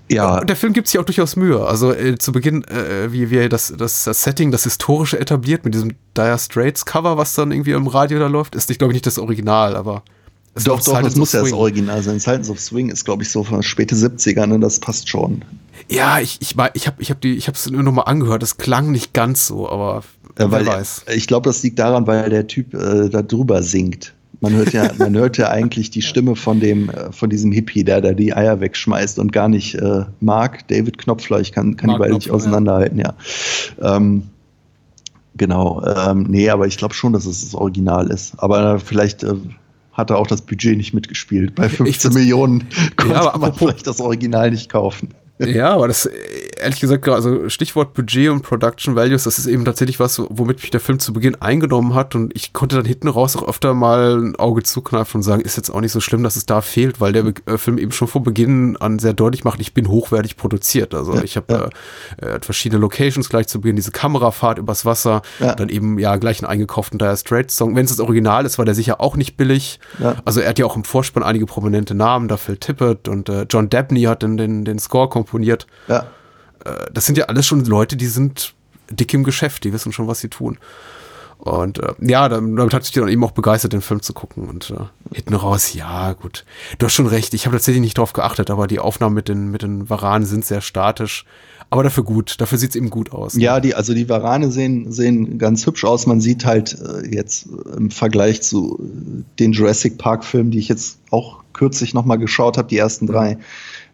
Ja, 0.10 0.39
Und 0.39 0.50
der 0.50 0.58
Film 0.58 0.74
gibt 0.74 0.89
sich 0.89 1.00
auch 1.00 1.06
durchaus 1.06 1.38
Mühe. 1.38 1.65
Also 1.65 1.94
äh, 1.94 2.17
zu 2.17 2.34
Beginn, 2.34 2.65
äh, 2.65 3.13
wie 3.13 3.30
wir 3.30 3.48
das, 3.48 3.74
das, 3.78 4.04
das 4.04 4.24
Setting, 4.24 4.52
das 4.52 4.63
historische 4.63 5.17
etabliert 5.17 5.63
mit 5.63 5.74
diesem 5.74 5.94
Dire 6.17 6.38
Straits 6.38 6.86
Cover, 6.86 7.15
was 7.15 7.34
dann 7.34 7.54
irgendwie 7.54 7.72
im 7.72 7.88
Radio 7.88 8.20
da 8.20 8.28
läuft, 8.28 8.56
ist, 8.56 8.70
ich 8.70 8.78
glaube 8.78 8.91
nicht 8.91 9.06
das 9.06 9.17
Original, 9.17 9.78
aber 9.78 10.04
es 10.53 10.65
doch, 10.65 10.77
doch, 10.77 10.85
Silence 10.85 11.09
das 11.09 11.15
muss 11.15 11.33
ja 11.33 11.41
das. 11.41 11.53
Original 11.53 12.03
sein. 12.03 12.19
Silence 12.19 12.51
of 12.51 12.59
Swing 12.59 12.89
ist, 12.89 13.05
glaube 13.05 13.23
ich, 13.23 13.29
so 13.29 13.43
von 13.43 13.63
späte 13.63 13.95
70er, 13.95 14.45
ne? 14.47 14.59
Das 14.59 14.79
passt 14.79 15.07
schon. 15.07 15.43
Ja, 15.87 16.19
ich, 16.19 16.37
ich, 16.41 16.55
mein, 16.55 16.71
ich 16.73 16.87
habe 16.87 17.01
ich 17.01 17.09
hab 17.09 17.21
die, 17.21 17.35
ich 17.35 17.47
habe 17.47 17.55
es 17.55 17.69
nur 17.69 17.83
noch 17.83 17.93
mal 17.93 18.03
angehört. 18.03 18.41
Das 18.41 18.57
klang 18.57 18.91
nicht 18.91 19.13
ganz 19.13 19.47
so, 19.47 19.69
aber 19.69 20.03
Ja, 20.37 20.51
weil 20.51 20.65
wer 20.65 20.73
weiß. 20.73 21.05
Ich 21.15 21.27
glaube, 21.27 21.49
das 21.49 21.63
liegt 21.63 21.79
daran, 21.79 22.05
weil 22.05 22.29
der 22.29 22.47
Typ 22.47 22.73
äh, 22.73 23.09
da 23.09 23.21
drüber 23.21 23.63
singt. 23.63 24.13
Man 24.41 24.53
hört 24.53 24.73
ja, 24.73 24.91
man 24.97 25.15
hört 25.15 25.37
ja 25.37 25.49
eigentlich 25.49 25.89
die 25.89 26.01
Stimme 26.01 26.35
von 26.35 26.59
dem, 26.59 26.89
äh, 26.89 27.11
von 27.13 27.29
diesem 27.29 27.53
Hippie, 27.53 27.85
der 27.85 28.01
da 28.01 28.11
die 28.11 28.33
Eier 28.33 28.59
wegschmeißt 28.59 29.19
und 29.19 29.31
gar 29.31 29.47
nicht 29.47 29.75
äh, 29.75 30.05
Mark, 30.19 30.67
David 30.67 30.97
Knopfler, 30.97 31.39
ich 31.39 31.53
kann, 31.53 31.77
kann 31.77 31.91
die 31.91 31.97
beiden 31.97 32.15
nicht 32.15 32.31
auseinanderhalten, 32.31 32.99
ja. 32.99 33.13
Ähm, 33.81 34.23
genau, 35.35 35.81
ähm, 35.85 36.23
nee, 36.27 36.49
aber 36.49 36.67
ich 36.67 36.77
glaube 36.77 36.93
schon, 36.93 37.13
dass 37.13 37.25
es 37.25 37.45
das 37.45 37.55
Original 37.55 38.09
ist. 38.09 38.33
Aber 38.37 38.79
vielleicht 38.79 39.23
äh, 39.23 39.35
hat 39.93 40.10
er 40.10 40.17
auch 40.17 40.27
das 40.27 40.41
Budget 40.41 40.77
nicht 40.77 40.93
mitgespielt. 40.93 41.56
Bei 41.56 41.67
15 41.69 42.12
find's- 42.12 42.15
Millionen 42.17 42.67
konnte 42.95 43.15
aber 43.19 43.38
man 43.39 43.54
vielleicht 43.54 43.88
das 43.88 43.99
Original 43.99 44.51
nicht 44.51 44.69
kaufen. 44.69 45.10
Ja, 45.39 45.71
aber 45.73 45.88
das, 45.88 46.10
ehrlich 46.62 46.80
gesagt, 46.80 47.08
also 47.10 47.50
Stichwort 47.50 47.93
Budget 47.93 48.30
und 48.30 48.41
Production 48.41 48.95
Values, 48.95 49.24
das 49.24 49.38
ist 49.39 49.47
eben 49.47 49.65
tatsächlich 49.65 50.00
was, 50.00 50.21
womit 50.30 50.62
mich 50.62 50.69
der 50.71 50.80
Film 50.80 51.00
zu 51.00 51.13
Beginn 51.13 51.36
eingenommen 51.41 51.93
hat 51.93 52.15
und 52.15 52.36
ich 52.36 52.54
konnte 52.54 52.76
dann 52.78 52.86
hinten 52.86 53.08
raus 53.08 53.36
auch 53.36 53.47
öfter 53.47 53.74
mal 53.74 54.17
ein 54.21 54.36
Auge 54.38 54.63
zukneifen 54.63 55.19
und 55.19 55.24
sagen, 55.24 55.41
ist 55.41 55.58
jetzt 55.58 55.69
auch 55.69 55.82
nicht 55.82 55.91
so 55.91 56.00
schlimm, 56.00 56.24
dass 56.24 56.36
es 56.36 56.45
da 56.45 56.62
fehlt, 56.62 57.02
weil 57.02 57.13
der 57.13 57.24
Be- 57.24 57.34
äh, 57.45 57.58
Film 57.58 57.78
eben 57.78 57.91
schon 57.91 58.08
vor 58.08 58.24
Beginn 58.24 58.78
an 58.78 59.00
sehr 59.00 59.13
deutlich 59.13 59.43
macht, 59.43 59.60
ich 59.60 59.74
bin 59.74 59.88
hochwertig 59.88 60.38
produziert. 60.38 60.93
Also 60.93 61.15
Ja, 61.15 61.24
ich 61.24 61.36
habe 61.38 61.71
ja. 62.21 62.28
äh, 62.28 62.34
hat 62.36 62.45
verschiedene 62.45 62.80
Locations 62.80 63.28
gleich 63.30 63.47
zu 63.47 63.60
Beginn, 63.62 63.76
diese 63.76 63.91
Kamerafahrt 63.91 64.58
übers 64.58 64.86
Wasser, 64.86 65.21
Ja. 65.39 65.56
dann 65.56 65.69
eben 65.69 66.00
ja 66.00 66.15
gleich 66.17 66.41
einen 66.41 66.50
eingekauften 66.52 67.00
Dire 67.00 67.17
Straits 67.17 67.58
Song. 67.58 67.76
Wenn 67.76 67.86
es 67.86 67.91
das 67.91 68.00
Original 68.00 68.45
ist, 68.45 68.58
war 68.58 68.65
der 68.65 68.76
sicher 68.76 69.02
auch 69.02 69.15
nicht 69.15 69.38
billig. 69.38 69.80
Also 70.26 70.39
er 70.41 70.50
hat 70.50 70.60
ja 70.60 70.65
auch 70.65 70.76
im 70.76 70.84
Vorspann 70.84 71.24
einige 71.24 71.45
prominente 71.45 71.95
Namen, 71.95 72.28
da 72.28 72.38
Phil 72.38 72.58
Tippett 72.58 73.08
und 73.08 73.30
äh, 73.30 73.45
John 73.50 73.69
Dabney 73.69 74.04
hat 74.04 74.24
den, 74.24 74.38
den, 74.38 74.65
den 74.65 74.80
Score 74.80 75.10
komponiert 75.10 75.67
Ja. 75.88 76.06
Äh, 76.65 76.91
das 76.93 77.06
sind 77.06 77.17
ja 77.17 77.26
alles 77.26 77.45
schon 77.45 77.65
Leute, 77.65 77.95
die 77.97 78.08
sind 78.08 78.54
dick 78.89 79.13
im 79.13 79.24
Geschäft, 79.24 79.63
die 79.63 79.74
wissen 79.74 79.91
schon, 79.91 80.08
was 80.08 80.19
sie 80.19 80.30
tun. 80.30 80.58
Und 81.41 81.80
äh, 81.80 81.93
ja, 82.00 82.30
damit 82.30 82.71
hat 82.74 82.84
sich 82.84 82.93
dann 82.93 83.08
eben 83.08 83.24
auch 83.24 83.32
begeistert, 83.32 83.74
den 83.74 83.82
Film 83.82 84.04
zu 84.04 84.13
gucken. 84.13 84.47
Und 84.47 84.69
äh, 84.69 85.15
hinten 85.15 85.34
raus, 85.34 85.74
ja, 85.74 86.13
gut. 86.13 86.45
Du 86.78 86.86
hast 86.86 86.93
schon 86.93 87.08
recht, 87.08 87.34
ich 87.34 87.47
habe 87.47 87.56
tatsächlich 87.56 87.82
nicht 87.82 87.97
drauf 87.97 88.13
geachtet, 88.13 88.52
aber 88.52 88.67
die 88.67 88.80
Aufnahmen 88.80 89.15
mit 89.15 89.28
den, 89.28 89.50
mit 89.50 89.63
den 89.63 89.89
Varanen 89.89 90.28
sind 90.28 90.45
sehr 90.45 90.62
statisch. 90.62 91.26
Aber 91.71 91.84
dafür 91.84 92.04
gut, 92.04 92.39
dafür 92.39 92.58
sieht's 92.58 92.76
eben 92.76 92.89
gut 92.89 93.12
aus. 93.12 93.36
Ja, 93.38 93.60
die, 93.60 93.74
also 93.74 93.93
die 93.93 94.08
Varane 94.08 94.52
sehen, 94.52 94.91
sehen 94.91 95.39
ganz 95.39 95.65
hübsch 95.65 95.86
aus. 95.86 96.06
Man 96.06 96.21
sieht 96.21 96.45
halt 96.45 96.78
äh, 96.80 97.08
jetzt 97.08 97.47
im 97.76 97.89
Vergleich 97.89 98.43
zu 98.43 98.78
äh, 98.80 99.24
den 99.39 99.54
Jurassic 99.54 99.97
Park 99.97 100.24
Filmen, 100.24 100.52
die 100.52 100.60
ich 100.60 100.67
jetzt 100.67 101.00
auch 101.10 101.43
kürzlich 101.54 101.93
nochmal 101.93 102.19
geschaut 102.19 102.58
habe, 102.58 102.67
die 102.67 102.78
ersten 102.78 103.08
drei, 103.08 103.38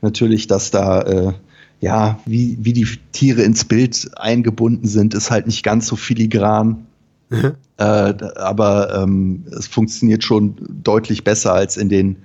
natürlich, 0.01 0.47
dass 0.47 0.71
da, 0.71 1.01
äh, 1.03 1.33
ja, 1.79 2.19
wie, 2.25 2.57
wie 2.61 2.73
die 2.73 2.87
Tiere 3.11 3.43
ins 3.43 3.65
Bild 3.65 4.09
eingebunden 4.17 4.87
sind, 4.87 5.13
ist 5.13 5.29
halt 5.31 5.45
nicht 5.47 5.63
ganz 5.63 5.87
so 5.87 5.95
filigran. 5.95 6.85
Äh, 7.77 8.13
d- 8.13 8.25
aber 8.37 9.03
ähm, 9.03 9.43
es 9.51 9.67
funktioniert 9.67 10.23
schon 10.23 10.55
deutlich 10.83 11.23
besser 11.23 11.53
als 11.53 11.77
in 11.77 11.89
den 11.89 12.15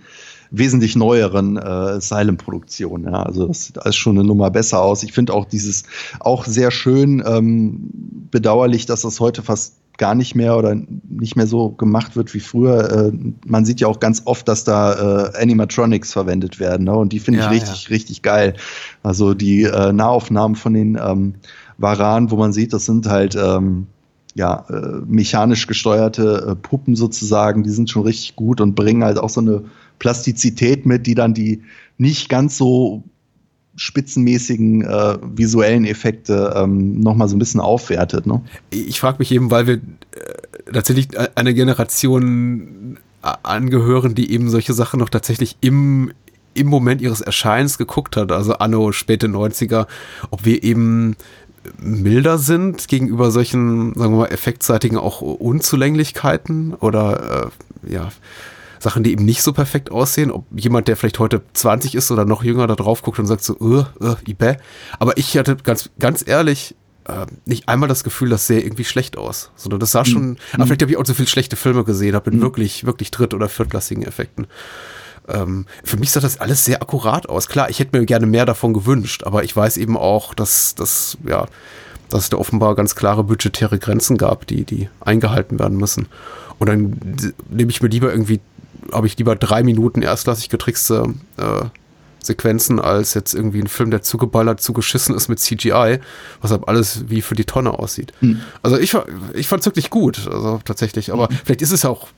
wesentlich 0.52 0.96
neueren 0.96 1.56
äh, 1.56 2.00
Silent-Produktionen. 2.00 3.12
Ja. 3.12 3.22
Also 3.24 3.48
das 3.48 3.64
sieht 3.64 3.78
alles 3.82 3.96
schon 3.96 4.16
eine 4.16 4.26
Nummer 4.26 4.50
besser 4.50 4.80
aus. 4.80 5.02
Ich 5.02 5.12
finde 5.12 5.34
auch 5.34 5.44
dieses 5.44 5.84
auch 6.20 6.44
sehr 6.46 6.70
schön 6.70 7.22
ähm, 7.26 7.90
bedauerlich, 8.30 8.86
dass 8.86 9.02
das 9.02 9.18
heute 9.18 9.42
fast 9.42 9.74
gar 9.98 10.14
nicht 10.14 10.34
mehr 10.34 10.56
oder 10.56 10.74
nicht 11.08 11.36
mehr 11.36 11.46
so 11.46 11.70
gemacht 11.70 12.16
wird 12.16 12.32
wie 12.34 12.40
früher. 12.40 12.90
Äh, 12.90 13.12
man 13.46 13.64
sieht 13.64 13.80
ja 13.80 13.88
auch 13.88 14.00
ganz 14.00 14.22
oft, 14.24 14.48
dass 14.48 14.64
da 14.64 15.32
äh, 15.32 15.42
Animatronics 15.42 16.12
verwendet 16.12 16.58
werden. 16.58 16.84
Ne? 16.84 16.92
Und 16.94 17.12
die 17.12 17.20
finde 17.20 17.40
ich 17.40 17.44
Ja, 17.44 17.50
richtig, 17.50 17.90
richtig 17.90 18.22
geil. 18.22 18.54
Also 19.02 19.34
die 19.34 19.64
äh, 19.64 19.92
Nahaufnahmen 19.92 20.56
von 20.56 20.74
den 20.74 20.98
ähm, 21.02 21.34
Varan, 21.78 22.30
wo 22.30 22.36
man 22.36 22.52
sieht, 22.52 22.72
das 22.72 22.86
sind 22.86 23.06
halt 23.06 23.36
ähm, 23.36 23.86
ja, 24.34 24.64
mechanisch 25.06 25.66
gesteuerte 25.66 26.56
Puppen 26.62 26.96
sozusagen, 26.96 27.64
die 27.64 27.70
sind 27.70 27.90
schon 27.90 28.04
richtig 28.04 28.34
gut 28.34 28.62
und 28.62 28.74
bringen 28.74 29.04
halt 29.04 29.18
auch 29.18 29.28
so 29.28 29.42
eine 29.42 29.64
Plastizität 29.98 30.86
mit, 30.86 31.06
die 31.06 31.14
dann 31.14 31.34
die 31.34 31.62
nicht 31.98 32.30
ganz 32.30 32.56
so 32.56 33.04
spitzenmäßigen 33.76 34.82
äh, 34.82 35.18
visuellen 35.22 35.84
Effekte 35.84 36.52
ähm, 36.56 37.00
nochmal 37.00 37.28
so 37.28 37.36
ein 37.36 37.38
bisschen 37.38 37.60
aufwertet. 37.60 38.26
Ne? 38.26 38.42
Ich 38.70 39.00
frage 39.00 39.18
mich 39.18 39.32
eben, 39.32 39.50
weil 39.50 39.66
wir 39.66 39.74
äh, 39.74 40.72
tatsächlich 40.72 41.08
einer 41.36 41.52
Generation 41.54 42.98
a- 43.22 43.38
angehören, 43.42 44.14
die 44.14 44.30
eben 44.32 44.50
solche 44.50 44.74
Sachen 44.74 45.00
noch 45.00 45.08
tatsächlich 45.08 45.56
im, 45.60 46.12
im 46.54 46.66
Moment 46.66 47.00
ihres 47.00 47.20
Erscheinens 47.22 47.78
geguckt 47.78 48.16
hat, 48.16 48.30
also 48.30 48.54
anno 48.54 48.92
späte 48.92 49.26
90er, 49.26 49.86
ob 50.30 50.44
wir 50.44 50.62
eben 50.62 51.16
milder 51.78 52.38
sind 52.38 52.88
gegenüber 52.88 53.30
solchen, 53.30 53.94
sagen 53.94 54.12
wir 54.14 54.18
mal, 54.22 54.26
effektseitigen 54.32 54.98
auch 54.98 55.20
Unzulänglichkeiten 55.22 56.74
oder 56.74 57.50
äh, 57.86 57.92
ja, 57.92 58.08
Sachen, 58.82 59.02
die 59.02 59.12
eben 59.12 59.24
nicht 59.24 59.42
so 59.42 59.52
perfekt 59.52 59.90
aussehen. 59.90 60.30
Ob 60.30 60.44
jemand, 60.54 60.88
der 60.88 60.96
vielleicht 60.96 61.18
heute 61.18 61.42
20 61.54 61.94
ist 61.94 62.10
oder 62.10 62.24
noch 62.24 62.42
jünger, 62.44 62.66
da 62.66 62.74
drauf 62.74 63.02
guckt 63.02 63.18
und 63.18 63.26
sagt 63.26 63.44
so, 63.44 63.56
uh, 63.60 63.84
uh, 64.00 64.16
Ibe. 64.26 64.56
Aber 64.98 65.16
ich 65.16 65.36
hatte 65.38 65.56
ganz, 65.56 65.90
ganz 65.98 66.26
ehrlich 66.26 66.74
äh, 67.04 67.26
nicht 67.44 67.68
einmal 67.68 67.88
das 67.88 68.04
Gefühl, 68.04 68.28
das 68.28 68.46
sähe 68.46 68.60
irgendwie 68.60 68.84
schlecht 68.84 69.16
aus. 69.16 69.50
Sondern 69.56 69.80
das 69.80 69.92
sah 69.92 70.04
schon, 70.04 70.36
aber 70.52 70.66
vielleicht 70.66 70.82
habe 70.82 70.92
ich 70.92 70.98
auch 70.98 71.06
so 71.06 71.14
viele 71.14 71.28
schlechte 71.28 71.56
Filme 71.56 71.84
gesehen, 71.84 72.14
habe 72.14 72.30
in 72.30 72.40
wirklich, 72.42 72.84
wirklich 72.84 73.10
dritt- 73.10 73.34
oder 73.34 73.48
viertklassigen 73.48 74.04
Effekten. 74.04 74.46
Ähm, 75.28 75.66
für 75.84 75.96
mich 75.96 76.10
sah 76.10 76.20
das 76.20 76.40
alles 76.40 76.64
sehr 76.64 76.82
akkurat 76.82 77.28
aus. 77.28 77.46
Klar, 77.48 77.70
ich 77.70 77.78
hätte 77.78 77.96
mir 77.96 78.04
gerne 78.06 78.26
mehr 78.26 78.46
davon 78.46 78.72
gewünscht, 78.74 79.22
aber 79.24 79.44
ich 79.44 79.54
weiß 79.54 79.76
eben 79.76 79.96
auch, 79.96 80.34
dass, 80.34 80.74
dass, 80.74 81.16
ja, 81.26 81.46
dass 82.08 82.24
es 82.24 82.30
da 82.30 82.36
offenbar 82.36 82.74
ganz 82.74 82.94
klare 82.96 83.22
budgetäre 83.24 83.78
Grenzen 83.78 84.18
gab, 84.18 84.46
die, 84.48 84.64
die 84.64 84.88
eingehalten 85.00 85.58
werden 85.60 85.78
müssen. 85.78 86.06
Und 86.58 86.68
dann 86.68 86.92
d- 87.00 87.32
nehme 87.50 87.70
ich 87.70 87.80
mir 87.82 87.88
lieber 87.88 88.10
irgendwie, 88.12 88.40
habe 88.92 89.06
ich 89.06 89.16
lieber 89.18 89.36
drei 89.36 89.62
Minuten 89.62 90.02
erstklassig 90.02 90.48
getrickste 90.48 91.14
äh, 91.36 91.64
Sequenzen, 92.24 92.78
als 92.80 93.14
jetzt 93.14 93.34
irgendwie 93.34 93.60
ein 93.60 93.66
Film, 93.66 93.90
der 93.90 94.02
zugeballert, 94.02 94.60
zugeschissen 94.60 95.14
ist 95.14 95.28
mit 95.28 95.40
CGI, 95.40 95.98
was 96.40 96.50
halt 96.50 96.68
alles 96.68 97.08
wie 97.08 97.20
für 97.20 97.34
die 97.34 97.44
Tonne 97.44 97.78
aussieht. 97.78 98.12
Also 98.62 98.78
ich, 98.78 98.96
ich 99.34 99.48
fand 99.48 99.60
es 99.60 99.66
wirklich 99.66 99.90
gut, 99.90 100.28
also 100.28 100.60
tatsächlich. 100.64 101.12
Aber 101.12 101.28
vielleicht 101.44 101.62
ist 101.62 101.72
es 101.72 101.82
ja 101.82 101.90
auch 101.90 102.08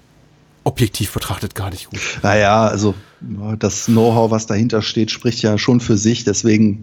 objektiv 0.65 1.13
betrachtet 1.13 1.55
gar 1.55 1.71
nicht 1.71 1.91
gut. 1.91 2.01
Naja, 2.23 2.67
also 2.67 2.95
das 3.59 3.87
Know-how, 3.87 4.31
was 4.31 4.47
dahinter 4.47 4.83
steht, 4.83 5.11
spricht 5.11 5.43
ja 5.43 5.57
schon 5.59 5.81
für 5.81 5.97
sich. 5.97 6.25
Deswegen 6.25 6.83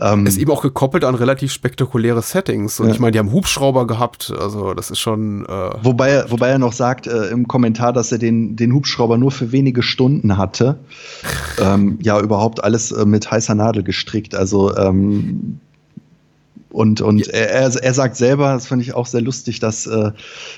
ähm, 0.00 0.26
ist 0.26 0.38
eben 0.38 0.50
auch 0.50 0.62
gekoppelt 0.62 1.04
an 1.04 1.14
relativ 1.14 1.52
spektakuläre 1.52 2.22
Settings. 2.22 2.80
Und 2.80 2.88
ja. 2.88 2.94
ich 2.94 3.00
meine, 3.00 3.12
die 3.12 3.18
haben 3.18 3.32
Hubschrauber 3.32 3.86
gehabt. 3.86 4.32
Also 4.38 4.74
das 4.74 4.90
ist 4.90 5.00
schon. 5.00 5.44
Äh 5.46 5.70
wobei, 5.82 6.10
er, 6.10 6.30
wobei 6.30 6.48
er 6.48 6.58
noch 6.58 6.72
sagt 6.72 7.06
äh, 7.06 7.26
im 7.26 7.46
Kommentar, 7.48 7.92
dass 7.92 8.12
er 8.12 8.18
den, 8.18 8.56
den 8.56 8.72
Hubschrauber 8.72 9.18
nur 9.18 9.30
für 9.30 9.52
wenige 9.52 9.82
Stunden 9.82 10.36
hatte. 10.36 10.78
ähm, 11.60 11.98
ja, 12.02 12.20
überhaupt 12.20 12.62
alles 12.62 12.92
äh, 12.92 13.04
mit 13.04 13.30
heißer 13.30 13.54
Nadel 13.54 13.82
gestrickt. 13.82 14.34
Also 14.34 14.76
ähm, 14.76 15.60
und, 16.70 17.00
und 17.00 17.26
ja. 17.26 17.32
er, 17.32 17.74
er 17.74 17.94
sagt 17.94 18.16
selber, 18.16 18.52
das 18.52 18.66
fand 18.66 18.82
ich 18.82 18.94
auch 18.94 19.06
sehr 19.06 19.22
lustig, 19.22 19.60
dass, 19.60 19.86
äh, 19.86 20.10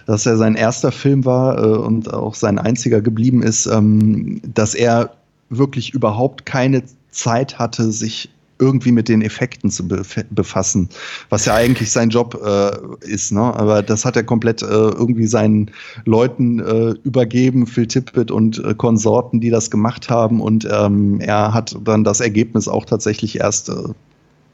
dass 0.07 0.27
er 0.27 0.37
sein 0.37 0.55
erster 0.55 0.93
Film 0.93 1.25
war 1.25 1.63
äh, 1.63 1.77
und 1.79 2.13
auch 2.13 2.35
sein 2.35 2.59
einziger 2.59 3.01
geblieben 3.01 3.43
ist, 3.43 3.67
ähm, 3.67 4.41
dass 4.55 4.75
er 4.75 5.15
wirklich 5.51 5.95
überhaupt 5.95 6.47
keine 6.47 6.83
Zeit 7.11 7.59
hatte, 7.59 7.93
sich 7.93 8.31
irgendwie 8.61 8.93
mit 8.93 9.09
den 9.09 9.23
Effekten 9.23 9.71
zu 9.71 9.89
befassen, 9.89 10.91
was 11.31 11.47
ja 11.47 11.55
eigentlich 11.55 11.91
sein 11.91 12.11
Job 12.11 12.39
äh, 12.45 13.07
ist. 13.07 13.33
Ne? 13.33 13.41
Aber 13.41 13.83
das 13.83 14.05
hat 14.05 14.17
er 14.17 14.23
komplett 14.23 14.63
äh, 14.63 14.67
irgendwie 14.67 15.27
seinen 15.27 15.71
Leuten 16.05 16.61
äh, 16.61 16.95
übergeben, 17.03 17.67
Phil 17.67 17.87
Tippett 17.87 18.31
und 18.31 18.63
äh, 18.63 18.75
Konsorten, 18.75 19.41
die 19.41 19.49
das 19.49 19.71
gemacht 19.71 20.11
haben. 20.11 20.43
Und 20.43 20.69
ähm, 20.71 21.21
er 21.21 21.55
hat 21.55 21.75
dann 21.83 22.05
das 22.05 22.21
Ergebnis 22.21 22.69
auch 22.69 22.85
tatsächlich 22.85 23.41
erst 23.41 23.71
äh, 23.71 23.75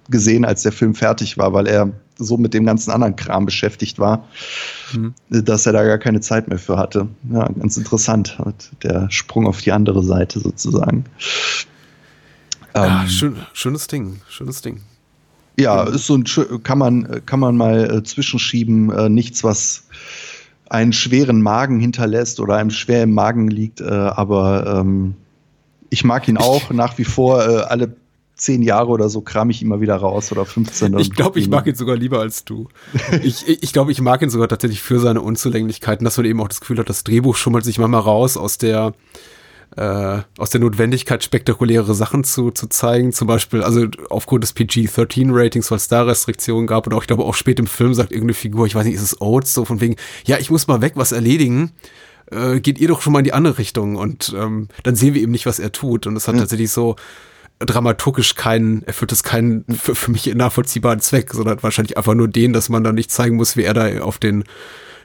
gesehen, 0.09 0.44
als 0.44 0.62
der 0.62 0.72
Film 0.72 0.94
fertig 0.94 1.38
war, 1.38 1.52
weil 1.52 1.66
er 1.66 1.92
so 2.18 2.36
mit 2.36 2.54
dem 2.54 2.64
ganzen 2.64 2.90
anderen 2.90 3.16
Kram 3.16 3.46
beschäftigt 3.46 3.98
war, 3.98 4.26
mhm. 4.92 5.14
dass 5.28 5.66
er 5.66 5.72
da 5.72 5.84
gar 5.84 5.98
keine 5.98 6.20
Zeit 6.20 6.48
mehr 6.48 6.59
für 6.59 6.78
hatte. 6.78 7.09
Ja, 7.30 7.46
ganz 7.48 7.76
interessant, 7.76 8.38
der 8.82 9.11
Sprung 9.11 9.46
auf 9.46 9.61
die 9.61 9.72
andere 9.72 10.02
Seite 10.02 10.40
sozusagen. 10.40 11.04
Ja, 12.74 13.02
ähm, 13.02 13.09
schön, 13.09 13.36
schönes 13.52 13.86
Ding, 13.86 14.20
schönes 14.28 14.62
Ding. 14.62 14.80
Ja, 15.59 15.84
ist 15.84 16.07
so 16.07 16.16
ein 16.16 16.24
kann 16.62 16.78
man 16.78 17.24
kann 17.24 17.40
man 17.40 17.57
mal 17.57 17.90
äh, 17.90 18.02
zwischenschieben, 18.02 18.90
äh, 18.90 19.09
nichts 19.09 19.42
was 19.42 19.84
einen 20.68 20.92
schweren 20.92 21.40
Magen 21.40 21.80
hinterlässt 21.80 22.40
oder 22.40 22.57
einem 22.57 22.70
schwer 22.70 23.04
im 23.04 23.14
Magen 23.14 23.48
liegt, 23.48 23.80
äh, 23.80 23.84
aber 23.84 24.80
ähm, 24.80 25.14
ich 25.88 26.04
mag 26.04 26.28
ihn 26.28 26.36
auch 26.36 26.70
nach 26.70 26.98
wie 26.98 27.04
vor. 27.04 27.46
Äh, 27.46 27.62
alle 27.62 27.96
zehn 28.37 28.62
Jahre 28.62 28.89
oder 28.89 29.09
so 29.09 29.22
kram 29.22 29.51
ich 29.51 29.62
immer 29.62 29.80
wieder 29.80 29.97
raus 29.97 30.30
oder 30.30 30.45
15. 30.45 30.99
Ich 30.99 31.12
glaube, 31.12 31.39
ich 31.39 31.49
mag 31.49 31.66
ihn 31.66 31.74
sogar 31.74 31.97
lieber 31.97 32.20
als 32.20 32.45
du. 32.45 32.68
ich 33.22 33.49
ich 33.49 33.72
glaube, 33.72 33.93
ich 33.93 34.01
mag 34.01 34.22
ihn 34.22 34.30
sogar 34.30 34.49
tatsächlich 34.49 34.82
für 34.82 35.01
seine 35.01 35.22
Unzulänglichkeiten, 35.22 36.05
dass 36.05 36.16
man 36.16 36.26
eben 36.26 36.41
auch 36.41 36.49
das 36.49 36.61
Gefühl 36.61 36.78
hat, 36.78 36.89
das 36.89 37.03
Drehbuch 37.03 37.37
schummelt 37.37 37.64
sich 37.64 37.78
manchmal 37.78 38.03
raus 38.03 38.37
aus 38.37 38.59
der 38.59 38.93
äh, 39.76 40.20
aus 40.39 40.51
der 40.51 40.61
Notwendigkeit, 40.61 41.24
spektakuläre 41.24 41.95
Sachen 41.95 42.24
zu, 42.24 42.51
zu 42.51 42.68
zeigen. 42.68 43.12
Zum 43.12 43.26
Beispiel, 43.26 43.62
also 43.62 43.87
aufgrund 44.11 44.45
des 44.45 44.53
PG-13-Ratings, 44.55 45.70
weil 45.70 45.76
es 45.76 45.89
da 45.89 46.03
Restriktionen 46.03 46.66
gab 46.66 46.87
und 46.87 46.95
auch, 46.95 47.03
ich 47.03 47.07
glaube, 47.09 47.24
auch 47.24 47.34
spät 47.34 47.59
im 47.59 47.66
Film 47.66 47.93
sagt 47.93 48.12
irgendeine 48.12 48.34
Figur, 48.34 48.66
ich 48.66 48.74
weiß 48.74 48.87
nicht, 48.87 48.95
ist 48.95 49.03
es 49.03 49.20
Oates, 49.20 49.55
so 49.55 49.64
von 49.64 49.80
wegen, 49.80 49.97
ja, 50.24 50.39
ich 50.39 50.51
muss 50.51 50.66
mal 50.66 50.80
weg, 50.80 50.93
was 50.95 51.12
erledigen. 51.12 51.72
Äh, 52.30 52.61
geht 52.61 52.78
ihr 52.78 52.89
doch 52.89 53.03
schon 53.03 53.12
mal 53.12 53.20
in 53.20 53.24
die 53.24 53.32
andere 53.32 53.59
Richtung 53.59 53.97
und 53.97 54.34
ähm, 54.37 54.68
dann 54.82 54.97
sehen 54.97 55.14
wir 55.14 55.22
eben 55.22 55.32
nicht, 55.32 55.47
was 55.47 55.59
er 55.59 55.72
tut. 55.72 56.07
Und 56.07 56.14
das 56.14 56.26
hat 56.26 56.34
ja. 56.34 56.41
tatsächlich 56.43 56.70
so, 56.70 56.97
dramaturgisch 57.59 58.34
keinen, 58.34 58.82
erfüllt 58.82 59.12
es 59.12 59.22
keinen 59.22 59.64
für, 59.66 59.94
für 59.94 60.11
mich 60.11 60.32
nachvollziehbaren 60.34 61.00
Zweck, 61.00 61.32
sondern 61.32 61.62
wahrscheinlich 61.62 61.96
einfach 61.96 62.14
nur 62.14 62.28
den, 62.28 62.52
dass 62.52 62.68
man 62.68 62.84
da 62.84 62.92
nicht 62.92 63.11
zeigen 63.11 63.36
muss, 63.36 63.57
wie 63.57 63.64
er 63.64 63.74
da 63.74 64.00
auf 64.00 64.18
den 64.18 64.44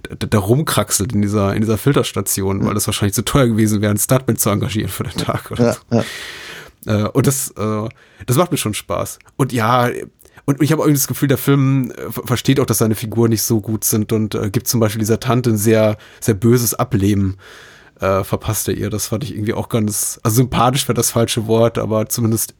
da, 0.09 0.27
da 0.27 0.39
rumkraxelt 0.39 1.13
in 1.13 1.21
dieser, 1.21 1.53
in 1.53 1.61
dieser 1.61 1.77
Filterstation, 1.77 2.65
weil 2.65 2.73
das 2.73 2.87
wahrscheinlich 2.87 3.13
zu 3.13 3.23
teuer 3.23 3.47
gewesen 3.47 3.81
wäre, 3.81 3.91
einen 3.91 3.99
Stuntman 3.99 4.37
zu 4.37 4.49
engagieren 4.49 4.89
für 4.89 5.03
den 5.03 5.13
Tag 5.13 5.51
oder 5.51 5.63
ja, 5.63 5.73
so. 5.73 5.79
Ja. 6.89 7.05
Äh, 7.05 7.09
und 7.09 7.27
das, 7.27 7.51
äh, 7.51 7.89
das 8.25 8.37
macht 8.37 8.51
mir 8.51 8.57
schon 8.57 8.73
Spaß. 8.73 9.19
Und 9.37 9.53
ja, 9.53 9.89
und 10.45 10.61
ich 10.61 10.71
habe 10.71 10.81
irgendwie 10.81 10.97
das 10.97 11.07
Gefühl, 11.07 11.27
der 11.27 11.37
Film 11.37 11.91
äh, 11.91 12.11
versteht 12.25 12.59
auch, 12.59 12.65
dass 12.65 12.79
seine 12.79 12.95
Figuren 12.95 13.29
nicht 13.29 13.43
so 13.43 13.61
gut 13.61 13.83
sind 13.83 14.11
und 14.11 14.35
äh, 14.35 14.49
gibt 14.49 14.67
zum 14.67 14.79
Beispiel 14.79 14.99
dieser 14.99 15.19
Tante 15.19 15.51
ein 15.51 15.57
sehr, 15.57 15.97
sehr 16.19 16.33
böses 16.33 16.73
Ableben 16.73 17.37
äh, 18.01 18.23
verpasste 18.23 18.71
ihr. 18.71 18.89
Das 18.89 19.07
fand 19.07 19.23
ich 19.23 19.33
irgendwie 19.33 19.53
auch 19.53 19.69
ganz, 19.69 20.19
also 20.23 20.35
sympathisch 20.35 20.87
wäre 20.87 20.95
das 20.95 21.11
falsche 21.11 21.47
Wort, 21.47 21.77
aber 21.77 22.09
zumindest 22.09 22.55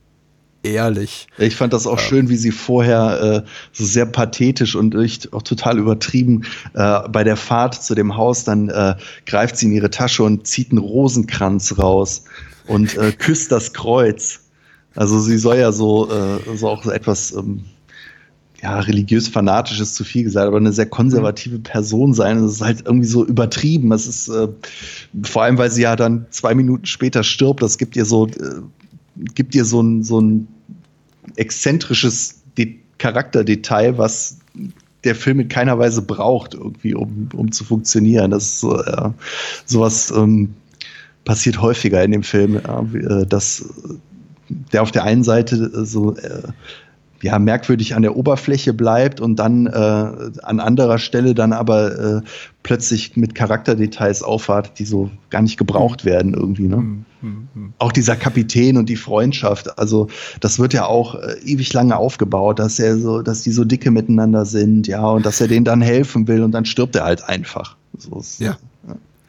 ehrlich. 0.64 1.28
Ich 1.38 1.56
fand 1.56 1.74
das 1.74 1.88
auch 1.88 2.00
ähm. 2.00 2.06
schön, 2.08 2.30
wie 2.30 2.36
sie 2.36 2.52
vorher 2.52 3.44
äh, 3.46 3.50
so 3.74 3.86
sehr 3.86 4.06
pathetisch 4.06 4.76
und 4.76 4.96
echt 4.96 5.34
auch 5.34 5.42
total 5.42 5.80
übertrieben 5.80 6.44
äh, 6.74 7.08
bei 7.10 7.24
der 7.24 7.36
Fahrt 7.36 7.82
zu 7.84 7.96
dem 7.96 8.16
Haus, 8.16 8.44
dann 8.44 8.70
äh, 8.70 8.96
greift 9.26 9.58
sie 9.58 9.66
in 9.66 9.72
ihre 9.74 9.90
Tasche 9.90 10.24
und 10.24 10.48
zieht 10.48 10.72
einen 10.72 10.80
Rosenkranz 10.80 11.78
raus 11.78 12.24
und 12.68 12.96
äh, 12.98 13.12
küsst 13.12 13.52
das 13.52 13.74
Kreuz. 13.74 14.42
Also 14.96 15.20
sie 15.20 15.38
soll 15.38 15.58
ja 15.58 15.72
so, 15.72 16.12
äh, 16.12 16.58
so 16.58 16.70
auch 16.70 16.84
so 16.84 16.92
etwas 16.92 17.32
ähm, 17.32 17.64
ja, 18.62 18.80
religiös 18.80 19.28
fanatisch 19.28 19.80
ist 19.80 19.96
zu 19.96 20.04
viel 20.04 20.24
gesagt, 20.24 20.48
aber 20.48 20.58
eine 20.58 20.72
sehr 20.72 20.86
konservative 20.86 21.58
mhm. 21.58 21.64
Person 21.64 22.14
sein. 22.14 22.42
Das 22.42 22.54
ist 22.54 22.62
halt 22.62 22.84
irgendwie 22.86 23.08
so 23.08 23.26
übertrieben. 23.26 23.90
Das 23.90 24.06
ist 24.06 24.28
äh, 24.28 24.48
vor 25.24 25.44
allem, 25.44 25.58
weil 25.58 25.72
sie 25.72 25.82
ja 25.82 25.96
dann 25.96 26.28
zwei 26.30 26.54
Minuten 26.54 26.86
später 26.86 27.24
stirbt. 27.24 27.64
Das 27.64 27.78
gibt 27.78 27.96
ihr 27.96 28.06
so, 28.06 28.28
äh, 28.28 28.62
gibt 29.34 29.56
ihr 29.56 29.66
so 29.66 29.82
ein, 29.82 30.04
so 30.04 30.22
ein 30.22 30.48
exzentrisches 31.36 32.42
De 32.58 32.76
Charakterdetail, 33.00 33.98
was 33.98 34.38
der 35.04 35.16
Film 35.16 35.40
in 35.40 35.48
keiner 35.48 35.80
Weise 35.80 36.04
braucht, 36.04 36.54
irgendwie, 36.54 36.94
um, 36.94 37.30
um 37.36 37.52
zu 37.52 37.64
funktionieren. 37.64 38.30
Das 38.30 38.44
ist 38.44 38.60
so, 38.60 38.80
äh, 38.80 39.10
sowas 39.66 40.14
ähm, 40.16 40.54
passiert 41.26 41.60
häufiger 41.60 42.04
in 42.04 42.12
dem 42.12 42.22
Film, 42.22 42.58
äh, 42.58 43.26
dass 43.26 43.66
der 44.72 44.84
auf 44.84 44.92
der 44.92 45.04
einen 45.04 45.24
Seite 45.24 45.86
so 45.86 46.16
äh, 46.16 46.44
ja, 47.22 47.40
merkwürdig 47.40 47.96
an 47.96 48.02
der 48.02 48.16
Oberfläche 48.16 48.74
bleibt 48.74 49.22
und 49.22 49.38
dann 49.38 49.68
äh, 49.68 49.72
an 50.44 50.60
anderer 50.60 50.98
Stelle 50.98 51.36
dann 51.36 51.54
aber 51.54 52.18
äh, 52.18 52.22
plötzlich 52.64 53.16
mit 53.16 53.36
Charakterdetails 53.36 54.24
aufwartet, 54.24 54.74
die 54.80 54.86
so 54.86 55.10
gar 55.30 55.42
nicht 55.42 55.58
gebraucht 55.58 56.04
mhm. 56.04 56.10
werden 56.10 56.34
irgendwie. 56.34 56.68
Ne? 56.68 56.78
Mhm. 56.78 57.06
Mhm. 57.22 57.74
Auch 57.78 57.92
dieser 57.92 58.16
Kapitän 58.16 58.78
und 58.78 58.90
die 58.90 58.96
Freundschaft, 58.96 59.78
also 59.78 60.08
das 60.40 60.60
wird 60.60 60.74
ja 60.74 60.86
auch 60.86 61.16
äh, 61.16 61.36
ewig 61.46 61.72
lange 61.74 61.96
aufgebaut, 61.96 62.60
dass 62.60 62.80
er 62.80 62.98
so, 62.98 63.22
dass 63.22 63.44
die 63.44 63.52
so 63.52 63.64
dicke 63.64 63.92
miteinander 63.92 64.46
sind, 64.46 64.88
ja, 64.88 65.06
und 65.06 65.26
dass 65.26 65.40
er 65.40 65.48
denen 65.48 65.66
dann 65.66 65.82
helfen 65.82 66.28
will 66.28 66.42
und 66.42 66.52
dann 66.52 66.66
stirbt 66.66 66.96
er 66.96 67.06
halt 67.06 67.24
einfach. 67.24 67.78
So, 67.98 68.24
ja. 68.40 68.52
ja. 68.52 68.58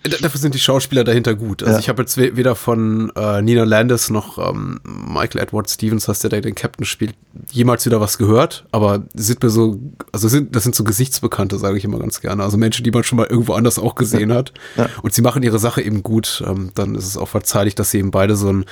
Dafür 0.03 0.41
sind 0.41 0.55
die 0.55 0.59
Schauspieler 0.59 1.05
dahinter 1.05 1.37
gut. 1.37 1.63
Also 1.63 1.75
ja. 1.75 1.79
ich 1.79 1.89
habe 1.89 2.03
jetzt 2.03 2.17
weder 2.17 2.57
von 2.57 3.13
äh, 3.15 3.41
Nina 3.41 3.63
Landis 3.63 4.11
noch 4.11 4.37
ähm, 4.37 4.81
Michael 4.85 5.41
Edward 5.41 5.71
Stevens, 5.71 6.09
was 6.09 6.19
der 6.19 6.31
da 6.31 6.41
den 6.41 6.57
Captain 6.57 6.85
spielt, 6.85 7.15
jemals 7.53 7.87
wieder 7.87 8.01
was 8.01 8.19
gehört. 8.19 8.65
Aber 8.73 9.05
sind 9.15 9.43
mir 9.43 9.51
so, 9.51 9.79
also 10.11 10.27
sind, 10.27 10.57
das 10.57 10.65
sind 10.65 10.75
so 10.75 10.83
Gesichtsbekannte, 10.83 11.57
sage 11.59 11.79
ich 11.79 11.85
immer 11.85 12.01
ganz 12.01 12.21
gerne. 12.21 12.43
Also 12.43 12.57
Menschen, 12.57 12.83
die 12.83 12.91
man 12.91 13.05
schon 13.05 13.17
mal 13.17 13.29
irgendwo 13.29 13.53
anders 13.53 13.79
auch 13.79 13.95
gesehen 13.95 14.33
hat. 14.33 14.53
Ja. 14.77 14.89
Und 15.03 15.15
sie 15.15 15.23
machen 15.23 15.45
ihre 15.45 15.61
Sache 15.61 15.83
eben 15.83 16.03
gut. 16.03 16.43
Ähm, 16.47 16.73
dann 16.75 16.97
ist 16.97 17.07
es 17.07 17.17
auch 17.17 17.29
verzeihlich, 17.29 17.77
dass 17.77 17.93
sie 17.93 17.99
eben 17.99 18.11
beide 18.11 18.35
so 18.35 18.53
ein, 18.53 18.65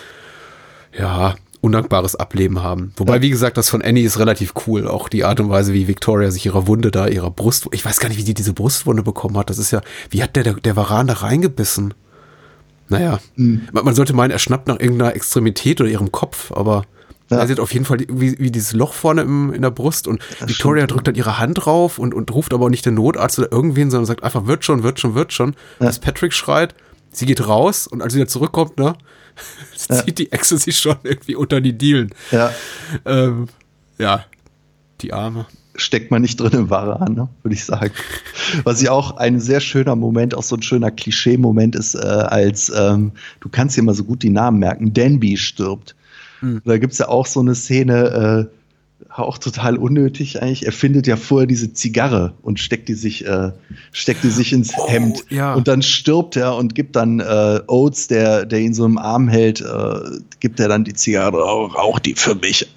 ja, 0.99 1.37
undankbares 1.61 2.17
Ableben 2.17 2.63
haben. 2.63 2.93
Wobei, 2.97 3.17
ja. 3.17 3.23
wie 3.23 3.31
gesagt, 3.31 3.57
das 3.57 3.69
von 3.69 3.83
Annie 3.83 4.05
ist 4.05 4.19
relativ 4.19 4.55
cool. 4.67 4.89
Auch 4.89 5.09
die 5.09 5.25
Art 5.25 5.41
und 5.41 5.51
Weise, 5.51 5.75
wie 5.75 5.89
Victoria 5.89 6.31
sich 6.31 6.47
ihrer 6.47 6.67
Wunde 6.67 6.91
da, 6.91 7.07
ihrer 7.07 7.31
Brust, 7.31 7.69
ich 7.73 7.85
weiß 7.85 8.01
gar 8.01 8.09
nicht, 8.09 8.19
wie 8.19 8.23
sie 8.23 8.35
diese 8.35 8.55
Brustwunde 8.55 9.03
bekommen 9.03 9.37
hat. 9.37 9.51
Das 9.51 9.59
ist 9.59 9.71
ja, 9.71 9.83
wie 10.09 10.23
hat 10.23 10.37
der, 10.37 10.45
der, 10.45 10.55
der 10.55 10.77
Varan 10.77 11.07
da 11.07 11.15
reingebissen? 11.15 11.95
Naja, 12.89 13.21
mhm. 13.37 13.69
man 13.73 13.95
sollte 13.95 14.13
meinen, 14.15 14.33
er 14.33 14.39
schnappt 14.39 14.67
nach 14.67 14.81
irgendeiner 14.81 15.15
Extremität 15.15 15.81
oder 15.81 15.89
ihrem 15.89 16.11
Kopf, 16.11 16.51
aber 16.51 16.85
ja. 17.31 17.39
er 17.39 17.47
sieht 17.47 17.61
auf 17.61 17.73
jeden 17.73 17.85
Fall 17.85 17.99
wie, 18.09 18.37
wie 18.41 18.51
dieses 18.51 18.73
Loch 18.73 18.95
vorne 18.95 19.23
im, 19.23 19.53
in 19.53 19.63
der 19.63 19.71
Brust 19.71 20.09
und 20.09 20.21
das 20.41 20.49
Victoria 20.49 20.83
stimmt. 20.83 20.97
drückt 20.97 21.07
dann 21.07 21.15
ihre 21.15 21.39
Hand 21.39 21.65
drauf 21.65 22.01
und, 22.01 22.13
und 22.15 22.35
ruft 22.35 22.53
aber 22.53 22.65
auch 22.65 22.71
nicht 22.71 22.85
den 22.85 22.95
Notarzt 22.95 23.39
oder 23.39 23.53
irgendwen, 23.53 23.93
sondern 23.93 24.07
sagt 24.07 24.25
einfach, 24.25 24.47
wird 24.47 24.65
schon, 24.65 24.83
wird 24.83 24.99
schon, 24.99 25.15
wird 25.15 25.33
schon. 25.33 25.55
Ja. 25.79 25.87
Bis 25.87 26.01
Patrick 26.01 26.33
schreit, 26.33 26.75
sie 27.13 27.27
geht 27.27 27.47
raus 27.47 27.87
und 27.87 28.03
als 28.03 28.13
sie 28.13 28.19
wieder 28.19 28.29
zurückkommt, 28.29 28.77
ne, 28.77 28.95
ja. 29.91 30.05
zieht 30.05 30.19
die 30.19 30.33
Echse 30.33 30.59
sich 30.59 30.79
schon 30.79 30.97
irgendwie 31.03 31.35
unter 31.35 31.61
die 31.61 31.77
Dielen. 31.77 32.11
Ja. 32.31 32.53
Ähm, 33.05 33.49
ja, 33.99 34.25
die 35.01 35.13
Arme. 35.13 35.47
Steckt 35.77 36.11
man 36.11 36.21
nicht 36.21 36.39
drin 36.39 36.53
im 36.53 36.71
Waran, 36.71 37.15
ne? 37.15 37.29
würde 37.43 37.55
ich 37.55 37.65
sagen. 37.65 37.93
Was 38.65 38.83
ja 38.83 38.91
auch 38.91 39.17
ein 39.17 39.41
sehr 39.41 39.61
schöner 39.61 39.97
Moment, 39.97 40.35
auch 40.35 40.43
so 40.43 40.57
ein 40.57 40.63
schöner 40.63 40.91
Klischee-Moment 40.91 41.75
ist, 41.75 41.95
äh, 41.95 41.99
als 41.99 42.71
ähm, 42.75 43.13
du 43.41 43.49
kannst 43.49 43.77
dir 43.77 43.83
mal 43.83 43.95
so 43.95 44.05
gut 44.05 44.23
die 44.23 44.31
Namen 44.31 44.59
merken, 44.59 44.93
Danby 44.93 45.37
stirbt. 45.37 45.95
Mhm. 46.41 46.61
Da 46.65 46.77
gibt 46.79 46.93
es 46.93 46.99
ja 46.99 47.09
auch 47.09 47.27
so 47.27 47.41
eine 47.41 47.55
Szene, 47.55 48.49
äh, 48.51 48.60
auch 49.19 49.39
total 49.39 49.77
unnötig 49.77 50.41
eigentlich. 50.41 50.67
Er 50.67 50.73
findet 50.73 51.07
ja 51.07 51.17
vorher 51.17 51.47
diese 51.47 51.73
Zigarre 51.73 52.33
und 52.43 52.61
steckt 52.61 52.89
die 52.89 52.95
sich, 52.95 53.27
äh, 53.27 53.53
steckt 53.93 54.23
die 54.23 54.31
sich 54.31 54.53
ins 54.53 54.73
oh, 54.77 54.89
Hemd. 54.89 55.25
Ja. 55.31 55.55
Und 55.55 55.69
dann 55.69 55.83
stirbt 55.83 56.37
er 56.37 56.55
und 56.57 56.75
gibt 56.75 56.97
dann 56.97 57.21
äh, 57.21 57.61
Oates, 57.67 58.09
der, 58.09 58.47
der 58.47 58.61
ihn 58.61 58.75
so 58.75 58.87
im 58.87 58.99
Arm 58.99 59.29
hält, 59.29 59.61
äh, 59.61 60.01
gibt 60.39 60.61
er 60.61 60.69
dann 60.69 60.85
die 60.85 60.95
Zigarre, 60.95 61.37
oh, 61.37 61.67
rauch 61.67 61.99
die 61.99 62.15
für 62.15 62.35
mich. 62.35 62.69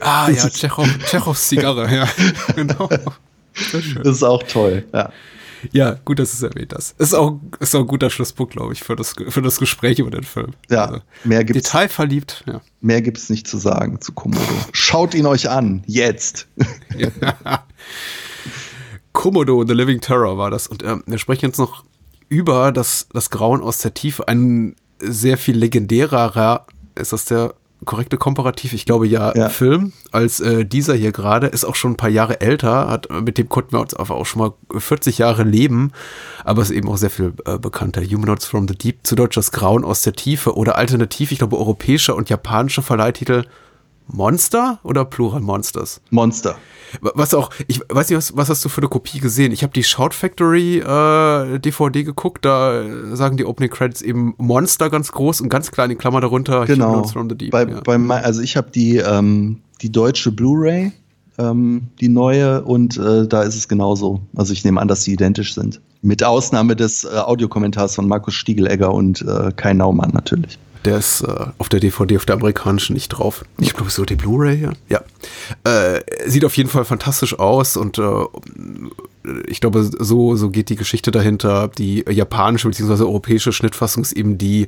Ah 0.00 0.30
ja, 0.30 0.48
Tschechow, 0.50 0.86
Tschechows 1.04 1.48
Zigarre, 1.48 1.92
ja. 1.94 2.08
genau. 2.56 2.88
Das 4.04 4.16
ist 4.16 4.22
auch 4.22 4.42
toll, 4.44 4.84
ja. 4.94 5.10
Ja, 5.72 5.98
gut, 6.04 6.18
dass 6.18 6.30
du 6.30 6.46
es 6.46 6.52
erwähnt 6.52 6.72
hast. 6.74 6.98
Ist 7.00 7.14
auch, 7.14 7.40
ist 7.58 7.74
auch 7.74 7.80
ein 7.80 7.86
guter 7.86 8.10
Schlusspunkt, 8.10 8.52
glaube 8.52 8.72
ich, 8.72 8.82
für 8.82 8.96
das, 8.96 9.14
für 9.28 9.42
das 9.42 9.58
Gespräch 9.58 9.98
über 9.98 10.10
den 10.10 10.24
Film. 10.24 10.54
Ja, 10.68 10.86
also, 10.86 11.00
mehr 11.24 11.44
gibt's, 11.44 11.62
Detailverliebt, 11.62 12.44
ja. 12.46 12.60
Mehr 12.80 13.02
gibt's 13.02 13.30
nicht 13.30 13.46
zu 13.46 13.58
sagen 13.58 14.00
zu 14.00 14.12
Komodo. 14.12 14.42
Schaut 14.72 15.14
ihn 15.14 15.26
euch 15.26 15.50
an, 15.50 15.82
jetzt. 15.86 16.48
Komodo, 19.12 19.64
The 19.66 19.74
Living 19.74 20.00
Terror 20.00 20.38
war 20.38 20.50
das. 20.50 20.66
Und 20.66 20.82
äh, 20.82 20.96
wir 21.04 21.18
sprechen 21.18 21.46
jetzt 21.46 21.58
noch 21.58 21.84
über 22.28 22.72
das, 22.72 23.08
das 23.12 23.30
Grauen 23.30 23.60
aus 23.60 23.78
der 23.78 23.92
Tiefe. 23.92 24.28
Ein 24.28 24.76
sehr 25.00 25.36
viel 25.36 25.56
legendärerer, 25.56 26.66
ist 26.94 27.12
das 27.12 27.24
der 27.26 27.54
korrekte 27.84 28.16
Komparativ, 28.16 28.72
ich 28.72 28.84
glaube 28.84 29.06
ja, 29.06 29.34
Ja. 29.34 29.48
Film 29.48 29.92
als 30.12 30.40
äh, 30.40 30.64
dieser 30.64 30.94
hier 30.94 31.12
gerade, 31.12 31.46
ist 31.46 31.64
auch 31.64 31.74
schon 31.74 31.92
ein 31.92 31.96
paar 31.96 32.10
Jahre 32.10 32.40
älter, 32.40 32.88
hat, 32.88 33.08
mit 33.22 33.38
dem 33.38 33.48
konnten 33.48 33.72
wir 33.72 33.80
uns 33.80 33.94
einfach 33.94 34.14
auch 34.14 34.26
schon 34.26 34.40
mal 34.40 34.52
40 34.76 35.18
Jahre 35.18 35.44
leben, 35.44 35.92
aber 36.44 36.62
ist 36.62 36.70
eben 36.70 36.88
auch 36.88 36.96
sehr 36.96 37.10
viel 37.10 37.32
äh, 37.46 37.58
bekannter. 37.58 38.02
Humanoids 38.02 38.44
from 38.44 38.68
the 38.68 38.74
Deep, 38.74 39.06
zu 39.06 39.14
Deutsch 39.14 39.36
das 39.36 39.52
Grauen 39.52 39.84
aus 39.84 40.02
der 40.02 40.12
Tiefe 40.12 40.56
oder 40.56 40.76
alternativ, 40.76 41.32
ich 41.32 41.38
glaube, 41.38 41.58
europäischer 41.58 42.16
und 42.16 42.28
japanischer 42.28 42.82
Verleihtitel 42.82 43.44
Monster 44.12 44.80
oder 44.82 45.04
Plural 45.04 45.40
Monsters? 45.40 46.00
Monster. 46.10 46.56
Was 47.00 47.34
auch, 47.34 47.50
ich 47.68 47.80
weiß 47.88 48.10
nicht, 48.10 48.16
was, 48.16 48.36
was 48.36 48.48
hast 48.48 48.64
du 48.64 48.68
für 48.68 48.80
eine 48.80 48.88
Kopie 48.88 49.20
gesehen? 49.20 49.52
Ich 49.52 49.62
habe 49.62 49.72
die 49.72 49.84
Shout 49.84 50.10
Factory 50.10 50.78
äh, 50.78 51.58
DVD 51.60 52.02
geguckt, 52.02 52.44
da 52.44 52.82
sagen 53.14 53.36
die 53.36 53.44
Opening 53.44 53.70
Credits 53.70 54.02
eben 54.02 54.34
Monster 54.38 54.90
ganz 54.90 55.12
groß 55.12 55.40
und 55.40 55.48
ganz 55.48 55.70
klein 55.70 55.90
in 55.90 55.98
Klammer 55.98 56.20
darunter 56.20 56.66
Genau. 56.66 57.02
Deep. 57.34 57.50
Bei, 57.50 57.64
ja. 57.64 57.80
bei, 57.80 57.96
also 58.22 58.40
ich 58.40 58.56
habe 58.56 58.70
die, 58.70 58.96
ähm, 58.96 59.60
die 59.82 59.90
deutsche 59.92 60.32
Blu-ray, 60.32 60.92
ähm, 61.38 61.88
die 62.00 62.08
neue, 62.08 62.62
und 62.62 62.96
äh, 62.96 63.26
da 63.26 63.42
ist 63.42 63.56
es 63.56 63.68
genauso. 63.68 64.20
Also 64.36 64.52
ich 64.52 64.64
nehme 64.64 64.80
an, 64.80 64.88
dass 64.88 65.04
sie 65.04 65.12
identisch 65.12 65.54
sind. 65.54 65.80
Mit 66.02 66.22
Ausnahme 66.24 66.76
des 66.76 67.04
äh, 67.04 67.08
Audiokommentars 67.08 67.94
von 67.94 68.08
Markus 68.08 68.34
Stiegelegger 68.34 68.92
und 68.92 69.22
äh, 69.22 69.50
Kai 69.54 69.74
Naumann 69.74 70.10
natürlich. 70.12 70.58
Der 70.84 70.98
ist 70.98 71.22
äh, 71.22 71.46
auf 71.58 71.68
der 71.68 71.80
DVD, 71.80 72.16
auf 72.16 72.24
der 72.24 72.36
amerikanischen 72.36 72.94
nicht 72.94 73.08
drauf. 73.08 73.44
Ich 73.58 73.74
glaube, 73.74 73.90
so 73.90 74.04
die 74.04 74.16
Blu-ray 74.16 74.56
hier. 74.56 74.72
Ja. 74.88 75.02
Äh, 75.64 76.00
sieht 76.26 76.44
auf 76.44 76.56
jeden 76.56 76.70
Fall 76.70 76.84
fantastisch 76.84 77.38
aus 77.38 77.76
und 77.76 77.98
äh, 77.98 78.24
ich 79.46 79.60
glaube, 79.60 79.88
so, 79.98 80.36
so 80.36 80.50
geht 80.50 80.70
die 80.70 80.76
Geschichte 80.76 81.10
dahinter. 81.10 81.68
Die 81.68 82.04
japanische 82.08 82.68
bzw. 82.68 83.02
europäische 83.04 83.52
Schnittfassung 83.52 84.02
ist 84.02 84.12
eben 84.12 84.38
die, 84.38 84.66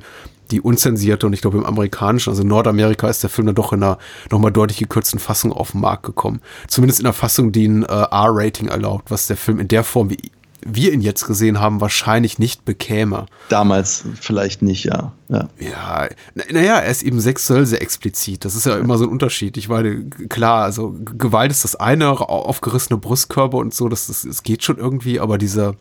die 0.51 0.61
unzensierte 0.61 1.25
und 1.25 1.33
ich 1.33 1.41
glaube 1.41 1.57
im 1.57 1.65
amerikanischen, 1.65 2.29
also 2.29 2.43
in 2.43 2.47
Nordamerika 2.47 3.09
ist 3.09 3.23
der 3.23 3.31
Film 3.31 3.47
dann 3.47 3.55
doch 3.55 3.73
in 3.73 3.81
einer 3.81 3.97
nochmal 4.29 4.51
deutlich 4.51 4.77
gekürzten 4.77 5.19
Fassung 5.19 5.51
auf 5.51 5.71
den 5.71 5.81
Markt 5.81 6.03
gekommen. 6.03 6.41
Zumindest 6.67 6.99
in 6.99 7.07
einer 7.07 7.13
Fassung, 7.13 7.51
die 7.51 7.67
ein 7.67 7.83
äh, 7.83 7.87
R-Rating 7.87 8.67
erlaubt, 8.67 9.09
was 9.09 9.27
der 9.27 9.37
Film 9.37 9.59
in 9.59 9.67
der 9.67 9.83
Form, 9.83 10.11
wie 10.11 10.17
wir 10.65 10.93
ihn 10.93 11.01
jetzt 11.01 11.25
gesehen 11.27 11.59
haben, 11.59 11.81
wahrscheinlich 11.81 12.39
nicht 12.39 12.65
bekäme. 12.65 13.25
Damals 13.49 14.03
vielleicht 14.19 14.61
nicht, 14.61 14.85
ja. 14.85 15.11
ja. 15.29 15.49
Ja, 15.59 16.07
na- 16.35 16.43
naja, 16.51 16.77
er 16.79 16.89
ist 16.91 17.03
eben 17.03 17.19
sexuell 17.19 17.65
sehr 17.65 17.81
explizit. 17.81 18.45
Das 18.45 18.55
ist 18.55 18.65
ja 18.65 18.77
immer 18.77 18.97
so 18.97 19.05
ein 19.05 19.09
Unterschied. 19.09 19.57
Ich 19.57 19.69
meine, 19.69 20.05
klar, 20.29 20.63
also 20.63 20.95
Gewalt 21.17 21.51
ist 21.51 21.63
das 21.63 21.75
eine, 21.75 22.09
au- 22.09 22.23
aufgerissene 22.25 22.97
Brustkörper 22.97 23.57
und 23.57 23.73
so, 23.73 23.89
das, 23.89 24.07
das, 24.07 24.23
das 24.23 24.43
geht 24.43 24.63
schon 24.63 24.77
irgendwie, 24.77 25.19
aber 25.19 25.37
dieser, 25.37 25.75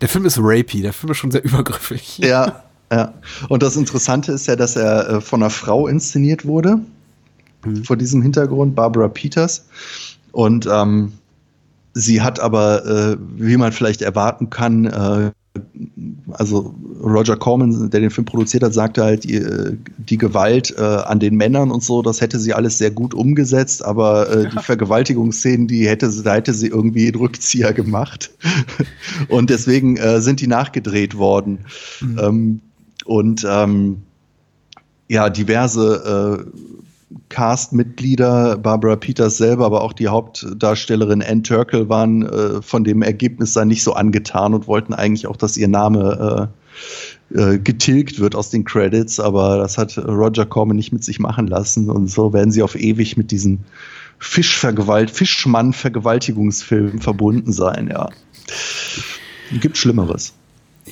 der 0.00 0.08
Film 0.08 0.24
ist 0.24 0.38
rapey, 0.40 0.82
der 0.82 0.92
Film 0.92 1.12
ist 1.12 1.18
schon 1.18 1.30
sehr 1.30 1.44
übergriffig. 1.44 2.18
Ja, 2.18 2.62
ja. 2.92 3.14
Und 3.48 3.62
das 3.62 3.76
Interessante 3.76 4.32
ist 4.32 4.46
ja, 4.46 4.56
dass 4.56 4.76
er 4.76 5.08
äh, 5.08 5.20
von 5.20 5.42
einer 5.42 5.50
Frau 5.50 5.86
inszeniert 5.86 6.44
wurde. 6.44 6.80
Vor 7.84 7.96
diesem 7.96 8.22
Hintergrund, 8.22 8.74
Barbara 8.74 9.08
Peters. 9.08 9.66
Und 10.32 10.66
ähm, 10.70 11.12
sie 11.94 12.22
hat 12.22 12.40
aber, 12.40 12.86
äh, 12.86 13.16
wie 13.36 13.56
man 13.56 13.72
vielleicht 13.72 14.02
erwarten 14.02 14.50
kann, 14.50 14.86
äh, 14.86 15.30
also 16.32 16.74
Roger 17.02 17.36
Corman, 17.36 17.90
der 17.90 18.00
den 18.00 18.10
Film 18.10 18.24
produziert 18.24 18.62
hat, 18.62 18.72
sagte 18.72 19.02
halt, 19.02 19.24
die, 19.24 19.42
die 19.98 20.16
Gewalt 20.18 20.74
äh, 20.78 20.82
an 20.82 21.18
den 21.18 21.36
Männern 21.36 21.72
und 21.72 21.82
so, 21.82 22.02
das 22.02 22.20
hätte 22.20 22.38
sie 22.38 22.54
alles 22.54 22.78
sehr 22.78 22.92
gut 22.92 23.14
umgesetzt, 23.14 23.84
aber 23.84 24.30
äh, 24.30 24.48
die 24.48 24.62
Vergewaltigungsszenen, 24.62 25.66
die 25.66 25.88
hätte 25.88 26.10
sie, 26.10 26.22
da 26.22 26.34
hätte 26.34 26.54
sie 26.54 26.68
irgendwie 26.68 27.08
einen 27.08 27.16
Rückzieher 27.16 27.72
gemacht. 27.72 28.30
und 29.28 29.50
deswegen 29.50 29.96
äh, 29.96 30.20
sind 30.20 30.40
die 30.40 30.46
nachgedreht 30.46 31.16
worden. 31.16 31.60
Ähm, 32.00 32.60
und 33.04 33.44
ähm, 33.48 34.02
ja, 35.08 35.30
diverse 35.30 36.46
äh, 36.46 36.89
Cast-Mitglieder, 37.28 38.56
Barbara 38.58 38.96
Peters 38.96 39.36
selber, 39.36 39.66
aber 39.66 39.82
auch 39.82 39.92
die 39.92 40.08
Hauptdarstellerin 40.08 41.22
Ann 41.22 41.42
Turkel 41.42 41.88
waren 41.88 42.22
äh, 42.22 42.62
von 42.62 42.84
dem 42.84 43.02
Ergebnis 43.02 43.52
da 43.52 43.64
nicht 43.64 43.82
so 43.82 43.94
angetan 43.94 44.54
und 44.54 44.68
wollten 44.68 44.94
eigentlich 44.94 45.26
auch, 45.26 45.36
dass 45.36 45.56
ihr 45.56 45.68
Name 45.68 46.50
äh, 47.34 47.40
äh, 47.40 47.58
getilgt 47.58 48.20
wird 48.20 48.34
aus 48.34 48.50
den 48.50 48.64
Credits, 48.64 49.18
aber 49.18 49.58
das 49.58 49.76
hat 49.76 49.98
Roger 49.98 50.46
Corman 50.46 50.76
nicht 50.76 50.92
mit 50.92 51.04
sich 51.04 51.18
machen 51.18 51.46
lassen 51.46 51.90
und 51.90 52.08
so 52.08 52.32
werden 52.32 52.52
sie 52.52 52.62
auf 52.62 52.76
ewig 52.76 53.16
mit 53.16 53.30
diesen 53.30 53.64
Fischvergewalt, 54.18 55.10
Fischmann-Vergewaltigungsfilmen 55.10 57.00
verbunden 57.00 57.52
sein, 57.52 57.88
ja. 57.90 58.08
Gibt 59.60 59.78
Schlimmeres. 59.78 60.34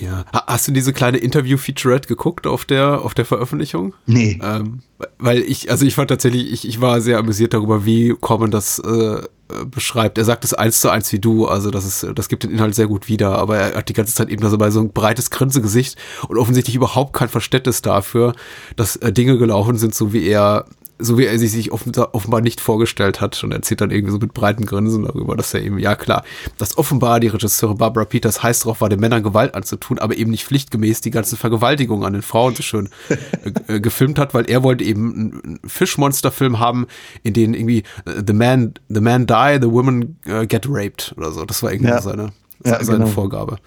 Ja. 0.01 0.25
Ha- 0.33 0.45
Hast 0.47 0.69
du 0.69 0.73
diese 0.73 0.93
kleine 0.93 1.19
Interview-Featurette 1.19 2.09
geguckt 2.09 2.47
auf 2.47 2.65
der, 2.65 3.03
auf 3.03 3.15
der 3.15 3.25
Veröffentlichung? 3.25 3.95
Nee. 4.07 4.39
Ähm, 4.43 4.81
weil 5.19 5.39
ich, 5.43 5.71
also 5.71 5.85
ich 5.87 5.97
war 5.99 6.07
tatsächlich, 6.07 6.53
ich, 6.53 6.67
ich 6.69 6.81
war 6.81 7.01
sehr 7.01 7.19
amüsiert 7.19 7.55
darüber, 7.55 7.85
wie 7.85 8.15
Common 8.21 8.51
das 8.51 8.79
äh, 8.81 9.23
beschreibt. 9.71 10.19
Er 10.19 10.25
sagt 10.25 10.45
es 10.45 10.55
eins 10.55 10.81
zu 10.81 10.91
eins 10.91 11.13
wie 11.13 11.19
du, 11.19 11.47
also 11.47 11.71
das 11.71 11.85
ist, 11.87 12.07
das 12.15 12.29
gibt 12.29 12.43
den 12.43 12.51
Inhalt 12.51 12.75
sehr 12.75 12.87
gut 12.87 13.09
wieder, 13.09 13.39
aber 13.39 13.57
er 13.57 13.77
hat 13.79 13.89
die 13.89 13.95
ganze 13.95 14.15
Zeit 14.15 14.29
eben 14.29 14.47
so 14.49 14.59
bei 14.59 14.71
so 14.71 14.81
ein 14.81 14.93
breites 14.93 15.31
Grinsegesicht 15.31 15.97
und 16.29 16.37
offensichtlich 16.39 16.77
überhaupt 16.77 17.13
kein 17.15 17.29
Verständnis 17.29 17.81
dafür, 17.83 18.35
dass 18.77 18.97
äh, 18.97 19.13
Dinge 19.13 19.39
gelaufen 19.39 19.77
sind, 19.79 19.95
so 19.95 20.13
wie 20.13 20.27
er 20.27 20.67
so 20.99 21.19
wie 21.19 21.27
er 21.27 21.39
sich 21.39 21.53
sich 21.53 21.73
offen, 21.73 21.93
offenbar 21.97 22.41
nicht 22.41 22.61
vorgestellt 22.61 23.21
hat 23.21 23.43
und 23.45 23.53
erzählt 23.53 23.81
dann 23.81 23.91
irgendwie 23.91 24.13
so 24.13 24.19
mit 24.19 24.35
breiten 24.35 24.67
Grinsen 24.67 25.05
darüber, 25.05 25.37
dass 25.37 25.55
er 25.55 25.63
eben, 25.63 25.79
ja 25.79 25.95
klar, 25.95 26.25
dass 26.59 26.77
offenbar 26.77 27.21
die 27.21 27.29
Regisseurin 27.29 27.77
Barbara 27.79 28.05
Peters 28.05 28.43
heiß 28.43 28.61
drauf 28.61 28.81
war, 28.81 28.89
den 28.89 29.01
Männern 29.01 29.23
Gewalt 29.23 29.55
anzutun, 29.55 29.99
aber 29.99 30.17
eben 30.17 30.31
nicht 30.31 30.45
pflichtgemäß 30.45 31.01
die 31.01 31.11
ganzen 31.11 31.37
Vergewaltigungen 31.37 32.05
an 32.05 32.13
den 32.15 32.23
Frauen 32.23 32.55
so 32.55 32.63
schön 32.63 32.89
äh, 33.09 33.75
äh, 33.77 33.81
gefilmt 33.81 34.19
hat, 34.19 34.35
weil 34.35 34.49
er 34.51 34.63
wollte 34.63 34.85
eben 34.85 35.13
einen, 35.45 35.61
Fischmonsterfilm 35.67 36.59
haben, 36.59 36.87
in 37.23 37.33
denen 37.35 37.55
irgendwie 37.55 37.85
äh, 38.05 38.23
the 38.27 38.33
man, 38.33 38.75
the 38.89 39.01
man 39.01 39.27
die, 39.27 39.59
the 39.61 39.71
woman 39.71 40.17
äh, 40.27 40.47
get 40.47 40.67
raped 40.69 41.15
oder 41.17 41.31
so. 41.33 41.45
Das 41.45 41.63
war 41.63 41.73
irgendwie 41.73 41.91
Ja. 41.91 42.01
seine, 42.03 42.33
Ja, 42.65 42.83
seine 42.83 42.99
genau. 42.99 43.07
Vorgabe. 43.11 43.59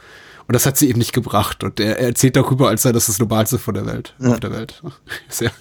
Und 0.48 0.54
das 0.56 0.66
hat 0.66 0.78
sie 0.78 0.90
eben 0.90 1.00
nicht 1.00 1.14
gebracht. 1.14 1.64
Und 1.64 1.80
er, 1.80 1.98
er 1.98 2.08
erzählt 2.08 2.36
darüber, 2.36 2.68
als 2.68 2.82
sei 2.82 2.92
das 2.92 3.06
das 3.06 3.20
Normalste 3.20 3.58
von 3.58 3.74
der 3.74 3.86
Welt, 3.86 4.16
auf 4.22 4.40
der 4.42 4.52
Welt. 4.52 4.82
Sehr, 5.30 5.52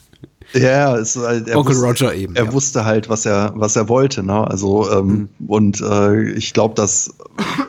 Ja, 0.55 0.97
es, 0.97 1.17
ist 1.17 1.23
halt- 1.23 1.49
er 1.49 1.59
Onkel 1.59 1.77
wusste, 1.77 1.87
Roger 1.87 2.15
eben, 2.15 2.35
Er 2.37 2.47
ja. 2.47 2.53
wusste 2.53 2.85
halt, 2.85 3.09
was 3.09 3.27
er, 3.27 3.53
was 3.55 3.77
er 3.77 3.89
wollte. 3.89 4.23
Ne? 4.23 4.47
Also 4.51 4.91
ähm, 4.91 5.29
und 5.47 5.81
äh, 5.81 6.31
ich 6.33 6.53
glaube, 6.53 6.75
das 6.75 7.15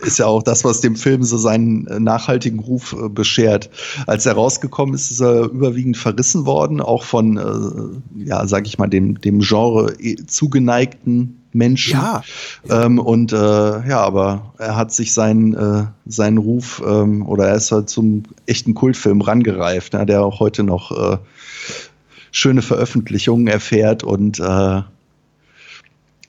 ist 0.01 0.19
ja 0.19 0.25
auch 0.25 0.43
das, 0.43 0.63
was 0.63 0.81
dem 0.81 0.95
Film 0.95 1.23
so 1.23 1.37
seinen 1.37 1.87
äh, 1.87 1.99
nachhaltigen 1.99 2.59
Ruf 2.59 2.93
äh, 2.93 3.09
beschert. 3.09 3.69
Als 4.07 4.25
er 4.25 4.33
rausgekommen 4.33 4.95
ist, 4.95 5.11
ist 5.11 5.21
er 5.21 5.43
überwiegend 5.43 5.97
verrissen 5.97 6.45
worden, 6.45 6.81
auch 6.81 7.03
von, 7.03 7.37
äh, 7.37 8.23
ja, 8.25 8.47
sag 8.47 8.65
ich 8.65 8.77
mal, 8.77 8.87
dem 8.87 9.21
dem 9.21 9.39
Genre 9.41 9.93
eh 9.99 10.15
zugeneigten 10.27 11.37
Menschen. 11.53 11.99
Ja. 11.99 12.23
Ähm, 12.69 12.97
und 12.99 13.33
äh, 13.33 13.35
ja, 13.87 13.99
aber 13.99 14.53
er 14.57 14.75
hat 14.75 14.93
sich 14.93 15.13
seinen, 15.13 15.53
äh, 15.53 15.83
seinen 16.05 16.37
Ruf 16.37 16.81
ähm, 16.85 17.25
oder 17.27 17.47
er 17.47 17.55
ist 17.55 17.71
halt 17.71 17.89
zum 17.89 18.23
echten 18.45 18.73
Kultfilm 18.73 19.21
rangereift, 19.21 19.93
ne, 19.93 20.05
der 20.05 20.23
auch 20.23 20.39
heute 20.39 20.63
noch 20.63 20.91
äh, 20.91 21.17
schöne 22.31 22.61
Veröffentlichungen 22.61 23.47
erfährt 23.47 24.03
und 24.03 24.39
äh, 24.39 24.81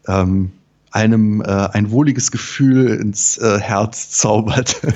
ähm, 0.09 0.53
einem 0.91 1.41
äh, 1.41 1.45
ein 1.45 1.91
wohliges 1.91 2.31
Gefühl 2.31 2.89
ins 2.89 3.39
äh, 3.39 3.59
Herz 3.59 4.11
zaubert. 4.11 4.81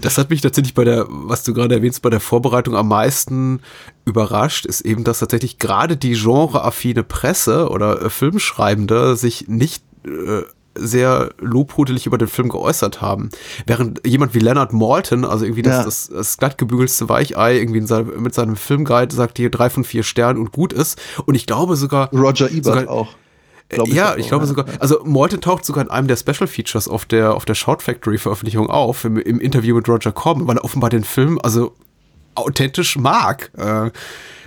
Das 0.00 0.16
hat 0.16 0.30
mich 0.30 0.40
tatsächlich 0.40 0.74
bei 0.74 0.84
der, 0.84 1.06
was 1.08 1.44
du 1.44 1.52
gerade 1.52 1.74
erwähnst, 1.74 2.02
bei 2.02 2.10
der 2.10 2.20
Vorbereitung 2.20 2.74
am 2.74 2.88
meisten 2.88 3.60
überrascht, 4.04 4.64
ist 4.64 4.80
eben, 4.80 5.04
dass 5.04 5.18
tatsächlich 5.18 5.58
gerade 5.58 5.96
die 5.96 6.14
genreaffine 6.14 7.02
Presse 7.02 7.68
oder 7.68 8.00
äh, 8.02 8.10
Filmschreibende 8.10 9.16
sich 9.16 9.48
nicht 9.48 9.84
äh, 10.06 10.42
sehr 10.74 11.30
lobhudelig 11.38 12.06
über 12.06 12.18
den 12.18 12.28
Film 12.28 12.48
geäußert 12.48 13.00
haben. 13.00 13.30
Während 13.66 14.06
jemand 14.06 14.34
wie 14.34 14.38
Leonard 14.38 14.72
Malton, 14.72 15.24
also 15.24 15.44
irgendwie 15.44 15.62
das, 15.62 15.76
Ja. 15.76 15.84
das, 15.84 16.08
das 16.08 16.36
glattgebügelste 16.38 17.08
Weichei, 17.08 17.56
irgendwie 17.58 17.78
in 17.78 17.86
seinem, 17.86 18.22
mit 18.22 18.34
seinem 18.34 18.56
Filmguide 18.56 19.14
sagt 19.14 19.38
hier 19.38 19.50
drei 19.50 19.70
von 19.70 19.84
vier 19.84 20.02
Sternen 20.02 20.38
und 20.38 20.52
gut 20.52 20.72
ist. 20.72 21.00
Und 21.26 21.34
ich 21.34 21.46
glaube 21.46 21.76
sogar. 21.76 22.10
Roger 22.12 22.50
Ebert 22.50 22.64
sogar, 22.64 22.88
auch. 22.88 23.08
Äh, 23.68 23.76
Glaub 23.76 23.88
ja, 23.88 24.12
auch, 24.12 24.16
ich 24.16 24.28
glaube 24.28 24.44
ja. 24.44 24.48
sogar, 24.48 24.66
also 24.78 25.02
Malton 25.04 25.40
taucht 25.40 25.64
sogar 25.64 25.84
in 25.84 25.90
einem 25.90 26.08
der 26.08 26.16
Special 26.16 26.46
Features 26.46 26.88
auf 26.88 27.04
der, 27.04 27.34
auf 27.34 27.44
der 27.44 27.54
Shout 27.54 27.78
Factory 27.80 28.18
Veröffentlichung 28.18 28.68
auf, 28.68 29.04
im, 29.04 29.16
im 29.18 29.40
Interview 29.40 29.76
mit 29.76 29.88
Roger 29.88 30.12
Corman, 30.12 30.46
weil 30.46 30.56
er 30.56 30.64
offenbar 30.64 30.90
den 30.90 31.04
Film 31.04 31.38
also 31.42 31.74
authentisch 32.34 32.96
mag. 32.96 33.50
Äh, 33.56 33.90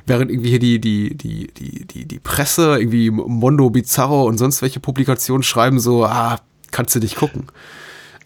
während 0.06 0.32
irgendwie 0.32 0.50
hier 0.50 0.60
die, 0.60 0.80
die, 0.80 1.16
die, 1.16 1.48
die, 1.48 1.86
die, 1.86 2.06
die 2.06 2.20
Presse, 2.20 2.78
irgendwie 2.80 3.10
Mondo 3.10 3.70
Bizarro 3.70 4.26
und 4.26 4.38
sonst 4.38 4.62
welche 4.62 4.80
Publikationen 4.80 5.44
schreiben 5.44 5.80
so, 5.80 6.06
ah, 6.06 6.40
kannst 6.72 6.96
du 6.96 7.00
nicht 7.00 7.16
gucken. 7.16 7.46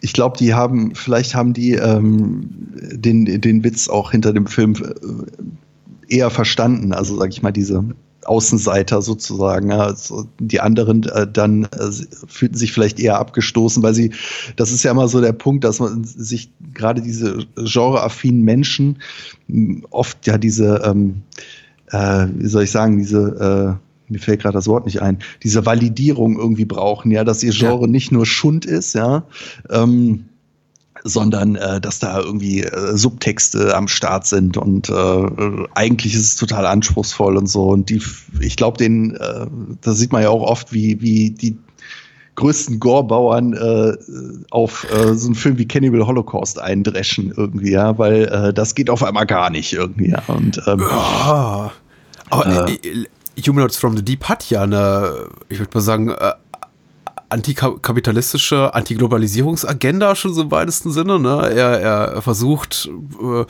ich 0.01 0.13
glaube, 0.13 0.37
die 0.37 0.53
haben, 0.53 0.95
vielleicht 0.95 1.35
haben 1.35 1.53
die 1.53 1.73
ähm, 1.73 2.49
den, 2.91 3.41
den 3.41 3.63
Witz 3.63 3.89
auch 3.89 4.11
hinter 4.11 4.33
dem 4.33 4.47
Film 4.47 4.75
äh, 4.75 6.15
eher 6.15 6.29
verstanden. 6.29 6.93
Also, 6.93 7.17
sag 7.17 7.29
ich 7.29 7.41
mal, 7.41 7.51
diese 7.51 7.83
Außenseiter 8.25 9.01
sozusagen. 9.01 9.71
Also 9.71 10.27
die 10.39 10.59
anderen 10.59 11.03
äh, 11.03 11.27
dann 11.31 11.65
äh, 11.65 11.91
fühlten 12.27 12.57
sich 12.57 12.71
vielleicht 12.71 12.99
eher 12.99 13.19
abgestoßen, 13.19 13.81
weil 13.81 13.93
sie, 13.93 14.11
das 14.55 14.71
ist 14.71 14.83
ja 14.83 14.91
immer 14.91 15.07
so 15.07 15.21
der 15.21 15.33
Punkt, 15.33 15.63
dass 15.63 15.79
man 15.79 16.03
sich 16.03 16.51
gerade 16.73 17.01
diese 17.01 17.45
genreaffinen 17.55 18.43
Menschen 18.43 18.99
oft 19.89 20.27
ja 20.27 20.37
diese, 20.37 20.81
ähm, 20.85 21.23
äh, 21.91 22.27
wie 22.35 22.47
soll 22.47 22.63
ich 22.63 22.71
sagen, 22.71 22.97
diese 22.97 23.77
äh, 23.79 23.89
mir 24.09 24.19
fällt 24.19 24.41
gerade 24.41 24.53
das 24.53 24.67
Wort 24.67 24.85
nicht 24.85 25.01
ein, 25.01 25.19
diese 25.43 25.65
Validierung 25.65 26.37
irgendwie 26.37 26.65
brauchen, 26.65 27.11
ja, 27.11 27.23
dass 27.23 27.43
ihr 27.43 27.51
Genre 27.51 27.81
ja. 27.81 27.87
nicht 27.87 28.11
nur 28.11 28.25
Schund 28.25 28.65
ist, 28.65 28.93
ja, 28.93 29.23
ähm, 29.69 30.25
sondern 31.03 31.55
äh, 31.55 31.79
dass 31.79 31.99
da 31.99 32.19
irgendwie 32.19 32.63
äh, 32.63 32.97
Subtexte 32.97 33.75
am 33.75 33.87
Start 33.87 34.27
sind 34.27 34.57
und 34.57 34.89
äh, 34.89 35.65
eigentlich 35.73 36.13
ist 36.13 36.23
es 36.23 36.35
total 36.35 36.65
anspruchsvoll 36.65 37.37
und 37.37 37.47
so 37.47 37.69
und 37.69 37.89
die 37.89 38.01
ich 38.41 38.57
glaube 38.57 38.77
den 38.77 39.15
äh, 39.15 39.45
da 39.81 39.93
sieht 39.93 40.11
man 40.11 40.23
ja 40.23 40.29
auch 40.29 40.41
oft 40.41 40.73
wie 40.73 40.99
wie 41.01 41.31
die 41.31 41.57
größten 42.35 42.79
Gorebauern 42.79 43.53
äh, 43.53 43.93
auf 44.49 44.87
äh, 44.91 45.13
so 45.13 45.27
einen 45.27 45.35
Film 45.35 45.57
wie 45.57 45.67
Cannibal 45.67 46.05
Holocaust 46.05 46.59
eindreschen 46.59 47.33
irgendwie 47.35 47.71
ja 47.71 47.97
weil 47.97 48.23
äh, 48.25 48.53
das 48.53 48.75
geht 48.75 48.89
auf 48.89 49.03
einmal 49.03 49.25
gar 49.25 49.49
nicht 49.49 49.71
irgendwie 49.71 50.09
ja 50.09 50.23
und 50.27 50.61
ähm, 50.67 50.79
ja. 50.79 51.71
Aber 52.29 52.67
äh, 52.67 52.73
äh 52.73 53.05
Humanoids 53.45 53.77
from 53.77 53.95
the 53.95 54.03
Deep 54.03 54.25
hat 54.25 54.49
ja 54.49 54.63
eine, 54.63 55.29
ich 55.47 55.59
würde 55.59 55.71
mal 55.73 55.81
sagen, 55.81 56.09
äh, 56.09 56.33
antikapitalistische, 57.29 58.73
Antiglobalisierungsagenda 58.73 60.15
schon 60.15 60.33
so 60.33 60.41
im 60.41 60.51
weitesten 60.51 60.91
Sinne. 60.91 61.19
Ne? 61.19 61.49
Er, 61.55 61.79
er 61.79 62.21
versucht, 62.21 62.89
äh, 63.21 63.45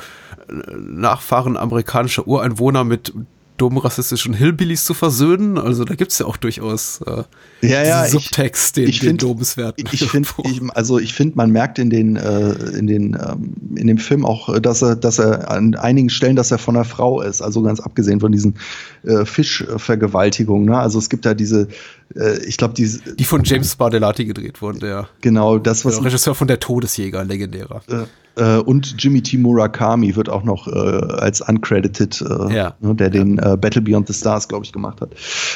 Nachfahren 0.78 1.58
amerikanischer 1.58 2.28
Ureinwohner 2.28 2.84
mit 2.84 3.14
dummen 3.60 3.78
rassistischen 3.78 4.34
Hillbillies 4.34 4.86
zu 4.86 4.94
versöhnen. 4.94 5.58
Also 5.58 5.84
da 5.84 5.96
gibt 5.96 6.12
es 6.12 6.20
ja 6.20 6.26
auch 6.26 6.38
durchaus 6.38 7.02
äh, 7.06 7.24
ja, 7.62 7.84
ja, 7.84 8.06
Subtext, 8.06 8.78
den, 8.78 8.88
ich, 8.88 9.00
den 9.00 9.18
Lobenswerten. 9.18 9.88
Ich 9.92 10.08
finde, 10.10 10.30
also 10.74 10.98
ich 10.98 11.14
finde, 11.14 11.36
man 11.36 11.52
merkt 11.52 11.78
in 11.78 11.90
den, 11.90 12.16
äh, 12.16 12.52
in 12.78 12.88
den, 12.88 13.16
ähm, 13.16 13.54
in 13.76 13.88
dem 13.88 13.98
Film 13.98 14.26
auch, 14.26 14.58
dass 14.60 14.82
er, 14.82 14.96
dass 14.96 15.20
er 15.20 15.52
an 15.52 15.76
einigen 15.76 16.10
Stellen, 16.10 16.36
dass 16.36 16.52
er 16.52 16.58
von 16.58 16.76
einer 16.76 16.86
Frau 16.86 17.22
ist. 17.22 17.42
Also 17.42 17.62
ganz 17.62 17.80
abgesehen 17.80 18.20
von 18.20 18.32
diesen 18.32 18.56
äh, 19.04 19.26
Fischvergewaltigungen. 19.26 20.66
Ne? 20.66 20.78
Also 20.78 20.98
es 20.98 21.10
gibt 21.10 21.26
da 21.26 21.34
diese, 21.34 21.68
äh, 22.16 22.38
ich 22.46 22.58
glaube, 22.58 22.74
diese. 22.74 23.16
Die 23.16 23.24
von 23.24 23.44
James 23.44 23.76
Bardelati 23.76 24.26
gedreht 24.26 24.62
wurden, 24.62 24.80
der. 24.80 25.08
Genau, 25.22 25.58
das 25.58 25.86
was. 25.86 25.96
Der 25.96 26.06
Regisseur 26.06 26.36
von 26.36 26.48
der 26.48 26.60
Todesjäger, 26.60 27.24
legendärer. 27.24 27.82
Äh, 27.88 28.58
äh, 28.58 28.60
und 28.60 28.96
Jimmy 28.98 29.22
T. 29.22 29.38
Murakami 29.38 30.16
wird 30.16 30.30
auch 30.30 30.44
noch 30.44 30.68
äh, 30.68 30.72
als 30.72 31.42
uncredited, 31.42 32.22
äh, 32.22 32.56
ja. 32.56 32.76
ne, 32.80 32.96
der 32.96 33.10
den 33.10 33.36
Battle 33.36 33.82
Beyond 33.82 34.08
the 34.08 34.14
Stars, 34.14 34.48
glaube 34.48 34.66
ich, 34.66 34.72
gemacht 34.72 35.02
hat. 35.02 35.12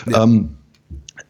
Ja. 0.09 0.23
Ähm, 0.23 0.49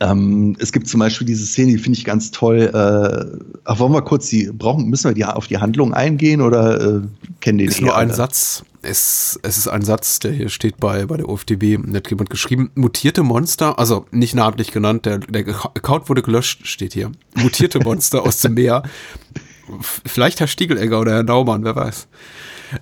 ähm, 0.03 0.55
es 0.59 0.71
gibt 0.71 0.87
zum 0.87 0.99
Beispiel 0.99 1.25
diese 1.25 1.45
Szene, 1.45 1.71
die 1.71 1.77
finde 1.77 1.97
ich 1.97 2.03
ganz 2.03 2.31
toll. 2.31 2.69
Äh, 2.73 3.39
ach, 3.63 3.79
wollen 3.79 3.93
wir 3.93 4.01
kurz 4.01 4.27
die, 4.27 4.51
brauchen, 4.51 4.89
müssen 4.89 5.09
wir 5.09 5.13
die, 5.13 5.23
auf 5.23 5.47
die 5.47 5.59
Handlung 5.59 5.93
eingehen 5.93 6.41
oder 6.41 6.81
äh, 6.81 7.01
kennen 7.39 7.57
den 7.59 7.69
Ist 7.69 7.81
nur 7.81 7.95
ein 7.95 8.11
Satz. 8.11 8.63
Es, 8.81 9.39
es 9.43 9.57
ist 9.57 9.69
ein 9.69 9.81
Satz, 9.81 10.19
der 10.19 10.33
hier 10.33 10.49
steht 10.49 10.77
bei, 10.77 11.05
bei 11.05 11.15
der 11.15 11.29
OFDB, 11.29 11.77
hat 11.93 12.09
jemand 12.09 12.29
geschrieben. 12.29 12.69
Mutierte 12.75 13.23
Monster, 13.23 13.79
also 13.79 14.05
nicht 14.11 14.35
namentlich 14.35 14.73
genannt, 14.73 15.05
der, 15.05 15.19
der 15.19 15.47
Account 15.47 16.09
wurde 16.09 16.21
gelöscht, 16.21 16.67
steht 16.67 16.91
hier. 16.91 17.11
Mutierte 17.35 17.79
Monster 17.79 18.23
aus 18.23 18.41
dem 18.41 18.55
Meer 18.55 18.83
vielleicht 20.05 20.41
Herr 20.41 20.47
Stiegelegger 20.47 20.99
oder 20.99 21.13
Herr 21.13 21.23
Naumann, 21.23 21.63
wer 21.63 21.77
weiß. 21.77 22.07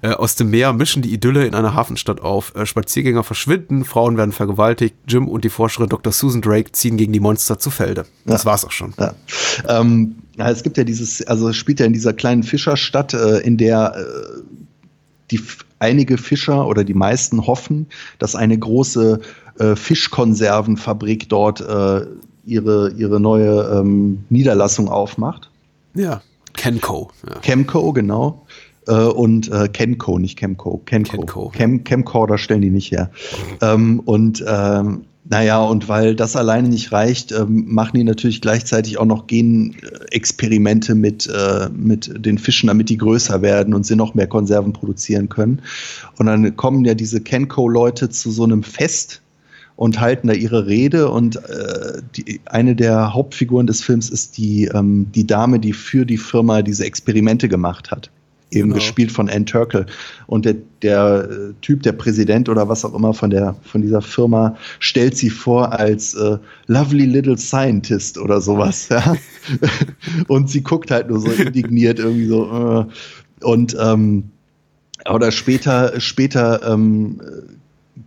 Äh, 0.02 0.10
aus 0.10 0.36
dem 0.36 0.50
Meer 0.50 0.74
mischen 0.74 1.02
die 1.02 1.14
Idylle 1.14 1.46
in 1.46 1.56
einer 1.56 1.74
Hafenstadt 1.74 2.22
auf. 2.22 2.54
Äh, 2.56 2.66
Spaziergänger 2.66 3.24
verschwinden, 3.24 3.86
Frauen 3.86 4.18
werden 4.18 4.32
vergewaltigt, 4.32 4.96
Jim 5.08 5.28
und 5.28 5.44
die 5.44 5.50
Forscherin 5.50 5.90
Dr. 5.90 6.14
Susan 6.14 6.42
Drake 6.42 6.72
ziehen 6.72 6.98
gegen 6.98 7.14
die 7.14 7.20
Monster 7.20 7.60
zu 7.60 7.70
Felde. 7.70 8.06
Das 8.26 8.44
ja. 8.44 8.50
war's 8.50 8.66
auch 8.66 8.72
schon. 8.72 8.94
Ja. 9.00 9.14
Ähm, 9.68 10.16
ja, 10.38 10.50
es 10.50 10.64
gibt 10.64 10.78
ja 10.78 10.84
dieses, 10.84 11.26
also 11.28 11.50
es 11.50 11.56
spielt 11.58 11.80
ja 11.80 11.86
in 11.86 11.94
dieser 11.94 12.14
kleinen 12.14 12.44
Fischerstadt, 12.44 13.14
äh, 13.14 13.40
in 13.40 13.58
der 13.58 13.96
äh, 13.96 14.42
die 15.30 15.42
einige 15.80 16.18
Fischer 16.18 16.68
oder 16.68 16.84
die 16.84 16.94
meisten 16.94 17.48
hoffen, 17.48 17.88
dass 18.20 18.36
eine 18.36 18.58
große 18.58 19.20
äh, 19.60 19.76
Fischkonservenfabrik 19.76 21.30
dort 21.30 21.64
ihre, 22.46 22.92
ihre 22.98 23.20
neue 23.20 23.80
ähm, 23.80 24.24
Niederlassung 24.30 24.90
aufmacht. 24.90 25.50
Ja. 25.94 26.22
Kenco. 26.54 27.12
Ja. 27.28 27.40
Chemco, 27.42 27.94
genau. 27.94 28.41
Äh, 28.88 28.94
und 28.94 29.52
äh, 29.52 29.68
Kenco, 29.68 30.20
nicht 30.20 30.40
Chemco. 30.40 30.82
Kenco. 30.86 31.18
Kenco. 31.18 31.50
Chem, 31.50 31.84
Chemcorder 31.84 32.38
stellen 32.38 32.62
die 32.62 32.72
nicht 32.72 32.92
her. 32.92 33.12
Ähm, 33.62 34.00
und 34.06 34.44
ähm, 34.48 35.02
naja, 35.30 35.62
und 35.62 35.88
weil 35.88 36.16
das 36.16 36.36
alleine 36.36 36.68
nicht 36.68 36.92
reicht, 36.92 37.32
ähm, 37.32 37.66
machen 37.68 37.96
die 37.96 38.04
natürlich 38.04 38.42
gleichzeitig 38.42 38.98
auch 38.98 39.06
noch 39.06 39.28
Genexperimente 39.28 40.96
mit, 40.96 41.28
äh, 41.28 41.70
mit 41.70 42.26
den 42.26 42.38
Fischen, 42.38 42.68
damit 42.68 42.90
die 42.90 42.98
größer 42.98 43.42
werden 43.42 43.74
und 43.74 43.86
sie 43.86 43.96
noch 43.96 44.16
mehr 44.16 44.28
Konserven 44.28 44.74
produzieren 44.74 45.30
können. 45.30 45.62
Und 46.18 46.26
dann 46.26 46.56
kommen 46.58 46.86
ja 46.86 46.96
diese 46.96 47.22
Kenco-Leute 47.22 48.10
zu 48.10 48.32
so 48.32 48.44
einem 48.44 48.64
Fest 48.64 49.22
und 49.76 50.00
halten 50.00 50.28
da 50.28 50.34
ihre 50.34 50.66
Rede. 50.66 51.10
Und 51.10 51.36
äh, 51.38 52.02
die, 52.16 52.42
eine 52.46 52.76
der 52.76 53.14
Hauptfiguren 53.14 53.68
des 53.68 53.82
Films 53.84 54.10
ist 54.10 54.38
die, 54.38 54.66
ähm, 54.66 55.08
die 55.14 55.28
Dame, 55.28 55.60
die 55.60 55.74
für 55.74 56.06
die 56.06 56.18
Firma 56.18 56.64
diese 56.64 56.86
Experimente 56.86 57.48
gemacht 57.48 57.92
hat. 57.92 58.10
Eben 58.52 58.70
genau. 58.70 58.76
gespielt 58.76 59.12
von 59.12 59.30
Ann 59.30 59.46
Turkel. 59.46 59.86
Und 60.28 60.46
der, 60.46 60.56
der 60.82 61.30
äh, 61.30 61.54
Typ, 61.62 61.84
der 61.84 61.94
Präsident 61.94 62.50
oder 62.50 62.68
was 62.68 62.84
auch 62.84 62.94
immer 62.94 63.14
von, 63.14 63.30
der, 63.30 63.56
von 63.64 63.82
dieser 63.82 64.02
Firma, 64.02 64.58
stellt 64.80 65.16
sie 65.16 65.30
vor 65.30 65.72
als 65.72 66.14
äh, 66.16 66.38
Lovely 66.68 67.06
Little 67.06 67.38
Scientist 67.38 68.18
oder 68.18 68.42
sowas. 68.42 68.90
Ja? 69.02 69.16
und 70.28 70.50
sie 70.50 70.62
guckt 70.62 70.92
halt 70.92 71.10
nur 71.10 71.20
so 71.20 71.32
indigniert 71.32 71.98
irgendwie 71.98 72.28
so. 72.28 72.88
Äh, 73.42 73.46
und 73.46 73.76
ähm, 73.80 74.26
oder 75.10 75.32
später, 75.32 76.00
später 76.00 76.62
ähm, 76.64 77.20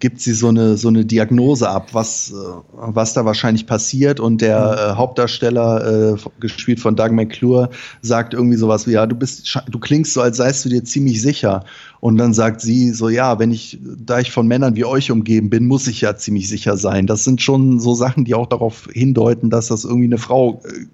gibt 0.05 0.21
sie 0.21 0.35
so 0.35 0.49
eine, 0.49 0.77
so 0.77 0.89
eine 0.89 1.07
Diagnose 1.07 1.67
ab, 1.67 1.95
was, 1.95 2.31
äh, 2.31 2.35
was 2.75 3.15
da 3.15 3.25
wahrscheinlich 3.25 3.67
passiert. 3.67 4.21
Und 4.21 4.43
der 4.43 4.59
mhm. 4.59 4.93
äh, 4.93 4.97
Hauptdarsteller, 4.97 6.13
äh, 6.13 6.17
gespielt 6.41 6.79
von 6.79 6.95
Doug 6.95 7.13
McClure, 7.13 7.71
sagt 8.03 8.35
irgendwie 8.35 8.59
sowas 8.59 8.87
wie, 8.87 8.91
ja, 8.91 9.07
du 9.07 9.17
bist, 9.17 9.59
du 9.71 9.79
klingst 9.79 10.13
so, 10.13 10.21
als 10.21 10.37
seist 10.37 10.63
du 10.67 10.69
dir 10.69 10.85
ziemlich 10.85 11.23
sicher. 11.23 11.65
Und 12.01 12.19
dann 12.19 12.35
sagt 12.35 12.61
sie 12.61 12.91
so, 12.91 13.09
ja, 13.09 13.39
wenn 13.39 13.51
ich, 13.51 13.79
da 13.81 14.21
ich 14.21 14.31
von 14.31 14.47
Männern 14.47 14.77
wie 14.77 14.85
euch 14.85 15.11
umgeben 15.11 15.49
bin, 15.49 15.67
muss 15.67 15.87
ich 15.87 16.03
ja 16.03 16.15
ziemlich 16.17 16.51
sicher 16.51 16.77
sein. 16.77 17.07
Das 17.07 17.25
sind 17.25 17.41
schon 17.41 17.81
so 17.81 17.95
Sachen, 17.95 18.27
die 18.27 18.35
auch 18.35 18.47
darauf 18.47 18.87
hindeuten, 18.93 19.49
dass 19.49 19.69
das 19.69 19.85
irgendwie 19.85 20.05
eine 20.05 20.19
Frau 20.19 20.61
äh, 20.67 20.85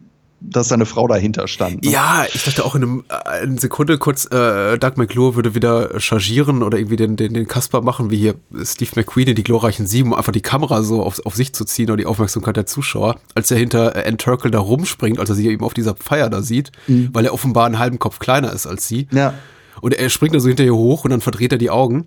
dass 0.41 0.69
da 0.69 0.75
eine 0.75 0.87
Frau 0.87 1.07
dahinter 1.07 1.47
stand. 1.49 1.85
Ne? 1.85 1.91
Ja, 1.91 2.25
ich 2.33 2.45
dachte 2.45 2.65
auch 2.65 2.75
in 2.75 2.83
einem, 2.83 3.05
äh, 3.09 3.43
eine 3.43 3.59
Sekunde 3.59 3.99
kurz, 3.99 4.25
äh, 4.27 4.79
Doug 4.79 4.93
McClure 4.97 5.37
würde 5.37 5.55
wieder 5.55 6.01
chargieren 6.01 6.63
oder 6.63 6.79
irgendwie 6.79 6.97
den, 6.97 7.17
den, 7.17 7.35
den 7.35 7.47
Kasper 7.47 7.83
machen, 7.83 8.11
wie 8.11 8.17
hier 8.17 8.35
Steve 8.65 8.91
McQueen 8.97 9.29
in 9.29 9.35
die 9.35 9.45
glorreichen 9.45 9.87
Sieben, 9.87 10.13
um 10.13 10.19
einfach 10.19 10.33
die 10.33 10.41
Kamera 10.41 10.83
so 10.83 11.03
auf, 11.03 11.25
auf 11.25 11.35
sich 11.35 11.53
zu 11.53 11.65
ziehen 11.65 11.91
oder 11.91 11.99
die 11.99 12.07
Aufmerksamkeit 12.07 12.57
der 12.57 12.67
Zuschauer, 12.67 13.17
als 13.35 13.51
er 13.51 13.59
hinter 13.59 14.07
Ann 14.07 14.19
Turkel 14.19 14.51
da 14.51 14.59
rumspringt, 14.59 15.19
als 15.19 15.29
er 15.29 15.37
sie 15.37 15.49
eben 15.49 15.65
auf 15.65 15.75
dieser 15.75 15.95
Feier 15.95 16.31
da 16.31 16.43
sieht, 16.43 16.73
mhm. 16.87 17.11
weil 17.13 17.25
er 17.25 17.35
offenbar 17.35 17.67
einen 17.67 17.79
halben 17.79 17.99
Kopf 17.99 18.19
kleiner 18.19 18.53
ist 18.53 18.67
als 18.67 18.89
sie. 18.89 19.09
Ja. 19.13 19.35
Und 19.81 19.95
er 19.95 20.09
springt 20.11 20.35
da 20.35 20.41
so 20.41 20.49
hinter 20.49 20.65
ihr 20.65 20.75
hoch 20.75 21.05
und 21.05 21.11
dann 21.11 21.21
verdreht 21.21 21.53
er 21.53 21.59
die 21.59 21.71
Augen. 21.71 22.07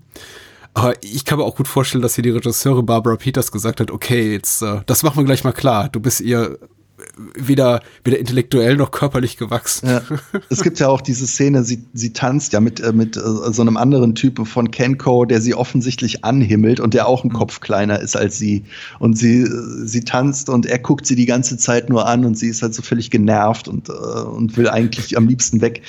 Aber 0.76 0.96
ich 1.04 1.24
kann 1.24 1.38
mir 1.38 1.44
auch 1.44 1.56
gut 1.56 1.68
vorstellen, 1.68 2.02
dass 2.02 2.16
hier 2.16 2.24
die 2.24 2.32
Regisseurin 2.32 2.86
Barbara 2.86 3.16
Peters 3.16 3.52
gesagt 3.52 3.80
hat, 3.80 3.92
okay, 3.92 4.32
jetzt, 4.32 4.64
äh, 4.64 4.82
das 4.88 5.04
machen 5.04 5.18
wir 5.18 5.24
gleich 5.24 5.44
mal 5.44 5.52
klar. 5.52 5.90
Du 5.90 6.00
bist 6.00 6.20
ihr 6.20 6.58
weder, 7.36 7.82
weder 8.04 8.20
intellektuell 8.20 8.76
noch 8.76 8.92
körperlich 8.92 9.38
gewachsen. 9.38 9.90
Ja. 9.90 10.02
Es 10.50 10.62
gibt 10.62 10.80
ja 10.80 10.88
auch 10.88 11.02
diese 11.02 11.28
Szene, 11.28 11.64
sie, 11.64 11.84
sie 11.94 12.14
tanzt 12.14 12.54
ja 12.54 12.60
mit, 12.60 12.80
äh, 12.80 12.94
mit 12.94 13.18
äh, 13.18 13.22
so 13.22 13.62
einem 13.62 13.78
anderen 13.78 14.16
Typen 14.16 14.46
von 14.46 14.72
Kenko, 14.72 15.26
der 15.26 15.42
sie 15.42 15.56
offensichtlich 15.56 16.24
anhimmelt 16.24 16.80
und 16.80 16.94
der 16.94 17.08
auch 17.08 17.24
ein 17.24 17.30
mhm. 17.30 17.34
Kopf 17.34 17.60
kleiner 17.60 18.00
ist 18.00 18.16
als 18.16 18.38
sie. 18.38 18.64
Und 19.00 19.18
sie, 19.18 19.42
äh, 19.42 19.86
sie 19.86 20.02
tanzt 20.02 20.50
und 20.50 20.66
er 20.66 20.80
guckt 20.80 21.06
sie 21.06 21.16
die 21.16 21.26
ganze 21.26 21.58
Zeit 21.58 21.90
nur 21.90 22.08
an 22.08 22.26
und 22.26 22.38
sie 22.38 22.48
ist 22.48 22.62
halt 22.62 22.74
so 22.74 22.82
völlig 22.82 23.10
genervt 23.10 23.68
und, 23.68 23.90
und 23.90 24.58
will 24.58 24.70
eigentlich 24.70 25.18
am 25.18 25.28
liebsten 25.28 25.62
weg. 25.62 25.82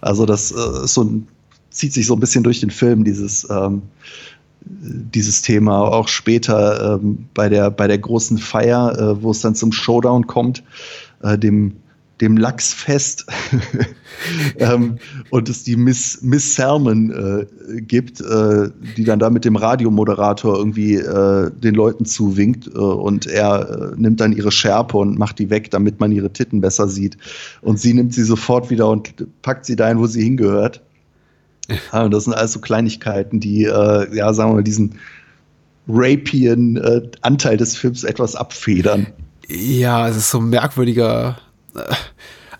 Also 0.00 0.26
das 0.26 0.50
ist 0.50 0.94
so 0.94 1.04
ein, 1.04 1.28
zieht 1.72 1.92
sich 1.92 2.06
so 2.06 2.14
ein 2.14 2.20
bisschen 2.20 2.44
durch 2.44 2.60
den 2.60 2.70
Film, 2.70 3.04
dieses 3.04 3.48
ähm, 3.50 3.82
dieses 4.64 5.42
Thema 5.42 5.80
auch 5.80 6.08
später 6.08 6.94
ähm, 6.94 7.26
bei, 7.34 7.48
der, 7.48 7.70
bei 7.70 7.86
der 7.86 7.98
großen 7.98 8.38
Feier, 8.38 8.98
äh, 8.98 9.22
wo 9.22 9.30
es 9.30 9.40
dann 9.40 9.54
zum 9.54 9.72
Showdown 9.72 10.26
kommt, 10.26 10.62
äh, 11.22 11.38
dem, 11.38 11.76
dem 12.20 12.36
Lachsfest 12.36 13.26
ähm, 14.58 14.98
und 15.30 15.48
es 15.48 15.64
die 15.64 15.76
Miss, 15.76 16.20
Miss 16.22 16.54
Sermon 16.54 17.10
äh, 17.10 17.80
gibt, 17.80 18.20
äh, 18.20 18.70
die 18.96 19.04
dann 19.04 19.18
da 19.18 19.30
mit 19.30 19.44
dem 19.44 19.56
Radiomoderator 19.56 20.56
irgendwie 20.56 20.94
äh, 20.94 21.50
den 21.50 21.74
Leuten 21.74 22.04
zuwinkt 22.04 22.68
äh, 22.68 22.78
und 22.78 23.26
er 23.26 23.92
nimmt 23.96 24.20
dann 24.20 24.32
ihre 24.32 24.52
Schärpe 24.52 24.98
und 24.98 25.18
macht 25.18 25.38
die 25.38 25.50
weg, 25.50 25.70
damit 25.70 25.98
man 25.98 26.12
ihre 26.12 26.32
Titten 26.32 26.60
besser 26.60 26.88
sieht. 26.88 27.16
Und 27.60 27.80
sie 27.80 27.94
nimmt 27.94 28.14
sie 28.14 28.24
sofort 28.24 28.70
wieder 28.70 28.88
und 28.88 29.14
packt 29.42 29.64
sie 29.66 29.76
dahin, 29.76 29.98
wo 29.98 30.06
sie 30.06 30.22
hingehört. 30.22 30.82
Ja. 31.68 32.08
das 32.08 32.24
sind 32.24 32.34
also 32.34 32.60
Kleinigkeiten, 32.60 33.40
die, 33.40 33.64
äh, 33.64 34.16
ja, 34.16 34.32
sagen 34.34 34.50
wir 34.50 34.54
mal, 34.56 34.64
diesen 34.64 34.98
rapien 35.88 36.80
Anteil 37.22 37.56
des 37.56 37.76
Films 37.76 38.04
etwas 38.04 38.36
abfedern. 38.36 39.06
Ja, 39.48 40.08
es 40.08 40.16
ist 40.16 40.30
so 40.30 40.38
ein 40.38 40.48
merkwürdiger, 40.48 41.38
äh, 41.74 41.80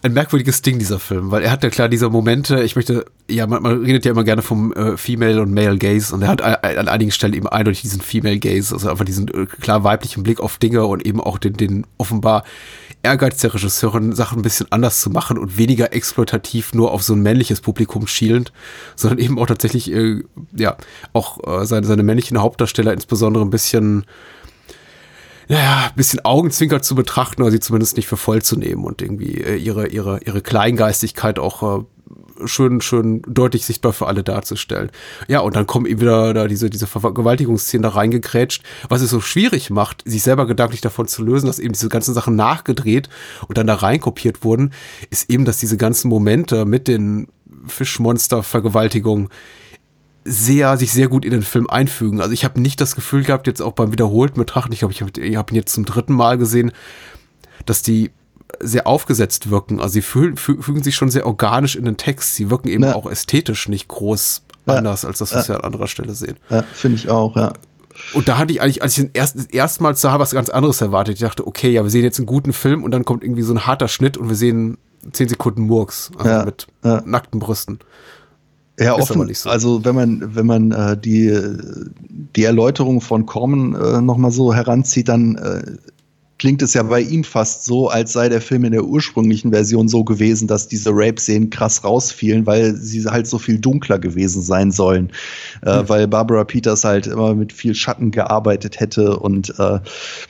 ein 0.03 0.13
merkwürdiges 0.13 0.63
Ding, 0.63 0.79
dieser 0.79 0.99
Film, 0.99 1.31
weil 1.31 1.43
er 1.43 1.51
hat 1.53 1.63
ja 1.63 1.71
klar 1.71 1.89
diese 1.89 2.11
Momente, 2.11 2.63
ich 2.63 2.75
möchte, 2.75 3.05
ja, 3.31 3.47
man, 3.47 3.63
man 3.63 3.85
redet 3.85 4.05
ja 4.05 4.11
immer 4.11 4.25
gerne 4.25 4.43
vom 4.43 4.73
äh, 4.73 4.97
Female 4.97 5.41
und 5.41 5.55
Male 5.55 5.79
Gaze 5.79 6.13
und 6.13 6.23
er 6.23 6.29
hat 6.29 6.43
an 6.43 6.89
einigen 6.89 7.13
Stellen 7.13 7.35
eben 7.35 7.47
eindeutig 7.47 7.83
diesen 7.83 8.01
Female 8.01 8.39
Gaze, 8.39 8.75
also 8.75 8.91
einfach 8.91 9.05
diesen 9.05 9.29
äh, 9.29 9.47
klar 9.47 9.85
weiblichen 9.85 10.25
Blick 10.25 10.41
auf 10.41 10.59
Dinge 10.59 10.85
und 10.87 11.07
eben 11.07 11.21
auch 11.21 11.39
den, 11.39 11.53
den 11.55 11.87
offenbar 11.99 12.43
Ehrgeiz 13.03 13.41
der 13.41 13.55
Regisseurin, 13.55 14.13
Sachen 14.13 14.39
ein 14.39 14.43
bisschen 14.43 14.67
anders 14.71 15.01
zu 15.01 15.11
machen 15.11 15.39
und 15.39 15.59
weniger 15.59 15.93
exploitativ 15.93 16.73
nur 16.73 16.93
auf 16.93 17.03
so 17.03 17.15
ein 17.15 17.23
männliches 17.23 17.61
Publikum 17.61 18.07
schielend, 18.07 18.53
sondern 18.95 19.19
eben 19.19 19.39
auch 19.39 19.47
tatsächlich, 19.47 19.93
äh, 19.93 20.23
ja, 20.53 20.77
auch 21.13 21.63
äh, 21.63 21.67
seine, 21.67 21.87
seine 21.87 22.03
männlichen 22.03 22.41
Hauptdarsteller 22.41 22.93
insbesondere 22.93 23.45
ein 23.45 23.51
bisschen 23.51 24.05
naja, 25.49 25.89
ein 25.89 25.97
bisschen 25.97 26.25
Augenzwinker 26.25 26.83
zu 26.83 26.95
betrachten 26.95 27.43
oder 27.43 27.51
sie 27.51 27.61
zumindest 27.61 27.97
nicht 27.97 28.07
für 28.07 28.17
voll 28.17 28.43
zu 28.43 28.57
nehmen 28.57 28.85
und 28.85 29.03
irgendwie 29.03 29.43
äh, 29.43 29.57
ihre, 29.57 29.89
ihre, 29.89 30.21
ihre 30.25 30.41
Kleingeistigkeit 30.41 31.39
auch 31.39 31.81
äh, 31.81 31.85
schön, 32.47 32.81
schön 32.81 33.23
deutlich 33.27 33.65
sichtbar 33.65 33.93
für 33.93 34.07
alle 34.07 34.23
darzustellen. 34.23 34.91
Ja, 35.29 35.41
und 35.41 35.57
dann 35.57 35.67
kommen 35.67 35.87
eben 35.87 36.01
wieder 36.01 36.35
da 36.35 36.49
diese, 36.49 36.71
diese 36.71 36.87
Vergewaltigungsszene 36.87 37.83
da 37.83 37.91
reingekrätscht, 37.91 38.63
was 38.89 39.03
es 39.03 39.11
so 39.11 39.21
schwierig 39.21 39.71
macht, 39.71 40.03
sich 40.07 40.23
selber 40.23 40.47
gedanklich 40.47 40.81
davon 40.81 41.09
zu 41.09 41.23
lösen, 41.23 41.47
dass 41.47 41.59
eben 41.59 41.73
diese 41.73 41.89
ganzen 41.89 42.15
Sachen 42.15 42.37
nachgedreht 42.37 43.09
und 43.49 43.59
dann 43.59 43.67
da 43.67 43.75
reinkopiert 43.75 44.45
wurden, 44.45 44.73
ist 45.11 45.31
eben, 45.31 45.45
dass 45.45 45.59
diese 45.59 45.77
ganzen 45.77 46.09
Momente 46.09 46.65
mit 46.65 46.89
den 46.89 47.29
Fischmonster-Vergewaltigungen 47.67 49.29
sehr, 50.25 50.77
sich 50.77 50.93
sehr 50.93 51.09
gut 51.09 51.25
in 51.25 51.33
den 51.33 51.43
Film 51.43 51.69
einfügen. 51.69 52.21
Also 52.21 52.33
ich 52.33 52.45
habe 52.45 52.61
nicht 52.61 52.81
das 52.81 52.95
Gefühl 52.95 53.25
gehabt, 53.25 53.47
jetzt 53.47 53.61
auch 53.61 53.73
beim 53.73 53.93
wiederholten 53.93 54.39
Betrachten, 54.39 54.73
ich 54.73 54.81
glaube, 54.81 54.95
ich 54.95 55.03
habe 55.03 55.37
hab 55.37 55.51
ihn 55.51 55.57
jetzt 55.57 55.75
zum 55.75 55.85
dritten 55.85 56.15
Mal 56.15 56.39
gesehen, 56.39 56.73
dass 57.67 57.83
die 57.83 58.11
sehr 58.61 58.87
aufgesetzt 58.87 59.51
wirken. 59.51 59.81
Also 59.81 59.95
sie 59.95 60.03
fügen, 60.03 60.37
fügen 60.37 60.83
sich 60.83 60.95
schon 60.95 61.11
sehr 61.11 61.27
organisch 61.27 61.77
in 61.77 61.85
den 61.85 61.97
Text. 61.97 62.35
Sie 62.35 62.51
wirken 62.51 62.69
eben 62.69 62.85
ja. 62.85 62.95
auch 62.95 63.11
ästhetisch 63.11 63.69
nicht 63.69 63.89
groß 63.89 64.43
ja. 64.67 64.75
anders, 64.75 65.05
als 65.05 65.19
das, 65.19 65.35
was 65.35 65.49
ja. 65.49 65.55
wir 65.55 65.61
an 65.61 65.65
anderer 65.65 65.89
Stelle 65.89 66.15
sehen. 66.15 66.37
Ja, 66.51 66.63
finde 66.63 66.97
ich 66.97 67.09
auch, 67.09 67.37
ja. 67.37 67.53
Und 68.15 68.29
da 68.29 68.39
hatte 68.39 68.53
ich 68.53 68.63
eigentlich, 68.63 68.83
als 68.83 68.97
ich 68.97 69.05
den 69.05 69.15
ersten, 69.15 69.47
erstmals 69.51 70.01
sah, 70.01 70.19
was 70.19 70.33
ganz 70.33 70.49
anderes 70.49 70.81
erwartet. 70.81 71.15
Ich 71.15 71.21
dachte, 71.21 71.47
okay, 71.47 71.71
ja, 71.71 71.83
wir 71.83 71.91
sehen 71.91 72.05
jetzt 72.05 72.19
einen 72.19 72.27
guten 72.27 72.53
Film 72.53 72.85
und 72.85 72.91
dann 72.91 73.05
kommt 73.05 73.23
irgendwie 73.23 73.43
so 73.43 73.53
ein 73.53 73.67
harter 73.67 73.89
Schnitt 73.89 74.17
und 74.17 74.29
wir 74.29 74.37
sehen 74.37 74.79
zehn 75.13 75.29
Sekunden 75.29 75.63
Murks, 75.63 76.11
also 76.17 76.45
mit 76.47 76.67
nackten 76.83 77.39
Brüsten. 77.39 77.81
Ja, 78.79 78.95
offen. 78.95 79.33
So. 79.35 79.51
Also 79.51 79.85
wenn 79.85 79.95
man 79.95 80.35
wenn 80.35 80.47
man 80.47 80.73
äh, 80.73 80.97
die 80.97 81.39
die 82.37 82.45
Erläuterung 82.45 83.01
von 83.01 83.27
Corman 83.27 83.75
äh, 83.75 84.01
noch 84.01 84.17
mal 84.17 84.31
so 84.31 84.55
heranzieht, 84.55 85.09
dann 85.09 85.37
äh, 85.37 85.77
klingt 86.43 86.61
es 86.61 86.75
ja 86.75 86.83
bei 86.83 87.01
ihm 87.01 87.23
fast 87.23 87.65
so, 87.65 87.89
als 87.89 88.15
sei 88.15 88.29
der 88.29 88.41
Film 88.41 88.65
in 88.65 88.73
der 88.73 88.85
ursprünglichen 88.85 89.53
Version 89.53 89.87
so 89.87 90.03
gewesen, 90.03 90.49
dass 90.49 90.67
diese 90.67 90.91
Rape-Szenen 90.93 91.51
krass 91.51 91.85
rausfielen, 91.85 92.47
weil 92.47 92.75
sie 92.75 93.05
halt 93.05 93.29
so 93.29 93.39
viel 93.39 93.61
dunkler 93.61 94.01
gewesen 94.01 94.43
sein 94.43 94.73
sollen. 94.73 95.13
Äh, 95.65 95.83
mhm. 95.83 95.89
Weil 95.89 96.09
Barbara 96.09 96.43
Peters 96.43 96.83
halt 96.83 97.07
immer 97.07 97.37
mit 97.37 97.53
viel 97.53 97.77
Schatten 97.77 98.11
gearbeitet 98.11 98.81
hätte 98.81 99.21
und 99.21 99.57
äh, 99.57 99.79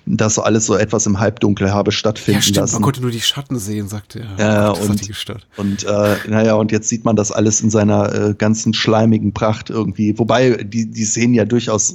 das 0.05 0.35
so 0.35 0.43
alles 0.43 0.67
so 0.67 0.77
etwas 0.77 1.07
im 1.07 1.19
Halbdunkel 1.19 1.73
habe 1.73 1.93
stattfinden 1.93 2.41
ja, 2.41 2.43
stimmt, 2.43 2.57
lassen. 2.59 2.75
Man 2.75 2.83
konnte 2.83 3.01
nur 3.01 3.11
die 3.11 3.23
Schatten 3.23 3.59
sehen, 3.59 3.89
sagte 3.89 4.21
er. 4.21 4.39
Ja, 4.39 4.73
oh, 4.73 4.83
und, 4.83 5.11
und 5.57 5.85
äh, 5.85 6.17
naja, 6.29 6.57
und 6.57 6.73
jetzt 6.73 6.91
sieht 6.91 7.07
man 7.07 7.17
das 7.17 7.33
alles 7.33 7.63
in 7.63 7.71
seiner 7.71 8.15
äh, 8.15 8.35
ganzen 8.35 8.75
schleimigen 8.75 9.33
Pracht 9.33 9.71
irgendwie. 9.71 10.19
Wobei 10.19 10.63
die, 10.63 10.91
die 10.91 11.05
Szenen 11.07 11.33
ja 11.33 11.47
durchaus 11.47 11.95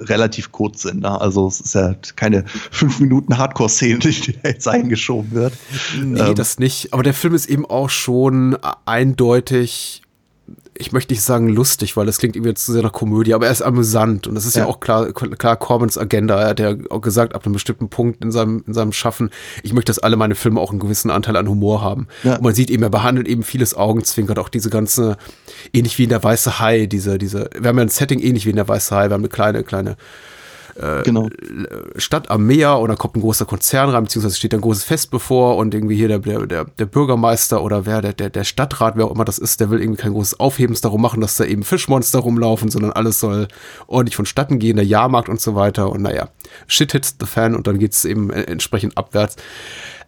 relativ 0.00 0.52
kurz 0.52 0.82
sind. 0.82 1.00
Ne? 1.00 1.20
Also 1.20 1.46
es 1.46 1.60
ist 1.60 1.74
ja 1.74 1.94
keine 2.16 2.44
fünf 2.70 3.00
Minuten 3.00 3.38
Hardcore-Szene, 3.40 3.98
die 3.98 4.38
da 4.42 4.48
jetzt 4.48 4.68
eingeschoben 4.68 5.32
wird. 5.32 5.54
Nee, 6.00 6.20
ähm, 6.20 6.34
das 6.34 6.58
nicht. 6.58 6.92
Aber 6.92 7.02
der 7.02 7.14
Film 7.14 7.34
ist 7.34 7.46
eben 7.46 7.66
auch 7.66 7.90
schon 7.90 8.56
eindeutig 8.84 10.02
ich 10.80 10.92
möchte 10.92 11.12
nicht 11.12 11.22
sagen 11.22 11.48
lustig, 11.48 11.96
weil 11.96 12.06
das 12.06 12.18
klingt 12.18 12.36
irgendwie 12.36 12.54
zu 12.54 12.72
sehr 12.72 12.82
nach 12.82 12.92
Komödie, 12.92 13.34
aber 13.34 13.46
er 13.46 13.52
ist 13.52 13.60
amüsant 13.60 14.26
und 14.26 14.34
das 14.34 14.46
ist 14.46 14.56
ja, 14.56 14.62
ja 14.62 14.68
auch 14.68 14.80
klar, 14.80 15.12
klar 15.12 15.56
Corbins 15.56 15.98
Agenda. 15.98 16.40
Er 16.40 16.48
hat 16.48 16.60
ja 16.60 16.74
auch 16.88 17.02
gesagt, 17.02 17.34
ab 17.34 17.44
einem 17.44 17.52
bestimmten 17.52 17.90
Punkt 17.90 18.24
in 18.24 18.32
seinem, 18.32 18.64
in 18.66 18.72
seinem 18.72 18.92
Schaffen, 18.92 19.30
ich 19.62 19.74
möchte, 19.74 19.90
dass 19.90 19.98
alle 19.98 20.16
meine 20.16 20.34
Filme 20.34 20.58
auch 20.58 20.70
einen 20.70 20.80
gewissen 20.80 21.10
Anteil 21.10 21.36
an 21.36 21.48
Humor 21.48 21.82
haben. 21.82 22.08
Ja. 22.24 22.36
Und 22.36 22.42
man 22.42 22.54
sieht 22.54 22.70
eben, 22.70 22.82
er 22.82 22.90
behandelt 22.90 23.28
eben 23.28 23.42
vieles 23.42 23.74
Augenzwinkert, 23.74 24.38
auch 24.38 24.48
diese 24.48 24.70
ganze, 24.70 25.18
ähnlich 25.74 25.98
wie 25.98 26.04
in 26.04 26.08
der 26.08 26.24
Weiße 26.24 26.58
Hai, 26.60 26.86
diese, 26.86 27.18
diese, 27.18 27.50
wir 27.58 27.68
haben 27.68 27.76
ja 27.76 27.84
ein 27.84 27.90
Setting 27.90 28.20
ähnlich 28.20 28.46
wie 28.46 28.50
in 28.50 28.56
der 28.56 28.68
Weiße 28.68 28.96
Hai, 28.96 29.08
wir 29.08 29.14
haben 29.14 29.20
eine 29.20 29.28
kleine, 29.28 29.62
kleine 29.64 29.96
äh, 30.80 31.02
genau. 31.02 31.28
Stadt 31.96 32.30
am 32.30 32.46
Meer 32.46 32.78
und 32.78 32.88
da 32.88 32.96
kommt 32.96 33.16
ein 33.16 33.20
großer 33.20 33.44
Konzern 33.44 33.90
rein, 33.90 34.04
beziehungsweise 34.04 34.36
steht 34.36 34.54
ein 34.54 34.60
großes 34.60 34.84
Fest 34.84 35.10
bevor 35.10 35.56
und 35.56 35.74
irgendwie 35.74 35.96
hier 35.96 36.08
der, 36.08 36.18
der, 36.18 36.64
der 36.64 36.86
Bürgermeister 36.86 37.62
oder 37.62 37.84
wer, 37.84 38.00
der, 38.00 38.12
der, 38.14 38.30
der 38.30 38.44
Stadtrat, 38.44 38.96
wer 38.96 39.04
auch 39.06 39.14
immer 39.14 39.24
das 39.24 39.38
ist, 39.38 39.60
der 39.60 39.70
will 39.70 39.80
irgendwie 39.80 40.00
kein 40.00 40.12
großes 40.12 40.40
Aufhebens 40.40 40.80
darum 40.80 41.02
machen, 41.02 41.20
dass 41.20 41.36
da 41.36 41.44
eben 41.44 41.64
Fischmonster 41.64 42.20
rumlaufen, 42.20 42.70
sondern 42.70 42.92
alles 42.92 43.20
soll 43.20 43.48
ordentlich 43.86 44.16
vonstatten 44.16 44.58
gehen, 44.58 44.76
der 44.76 44.86
Jahrmarkt 44.86 45.28
und 45.28 45.40
so 45.40 45.54
weiter 45.54 45.90
und 45.90 46.02
naja, 46.02 46.28
shit 46.66 46.92
hits 46.92 47.16
the 47.20 47.26
fan 47.26 47.54
und 47.54 47.66
dann 47.66 47.78
geht's 47.78 48.04
eben 48.04 48.30
entsprechend 48.30 48.96
abwärts. 48.96 49.36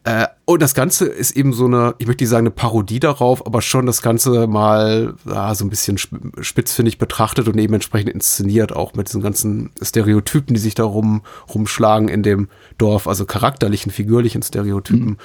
Äh, 0.05 0.27
und 0.45 0.61
das 0.61 0.75
Ganze 0.75 1.07
ist 1.07 1.37
eben 1.37 1.53
so 1.53 1.67
eine, 1.67 1.95
ich 1.99 2.07
möchte 2.07 2.25
nicht 2.25 2.31
sagen 2.31 2.47
eine 2.47 2.51
Parodie 2.51 2.99
darauf, 2.99 3.47
aber 3.47 3.63
schon 3.63 3.87
das 3.87 4.03
Ganze 4.03 4.47
mal 4.49 5.15
ja, 5.25 5.55
so 5.55 5.65
ein 5.65 5.71
bisschen 5.71 5.97
spitzfindig 5.99 6.99
betrachtet 6.99 7.47
und 7.49 7.57
eben 7.59 7.75
entsprechend 7.75 8.11
inszeniert, 8.11 8.75
auch 8.75 8.95
mit 8.95 9.09
diesen 9.09 9.23
ganzen 9.23 9.71
Stereotypen, 9.81 10.55
die 10.55 10.61
sich 10.61 10.75
da 10.75 10.85
rum, 10.85 11.23
rumschlagen 11.55 12.09
in 12.09 12.23
dem 12.25 12.49
Dorf, 12.79 13.07
also 13.07 13.25
charakterlichen, 13.25 13.93
figürlichen 13.93 14.43
Stereotypen. 14.43 15.07
Mhm. 15.07 15.17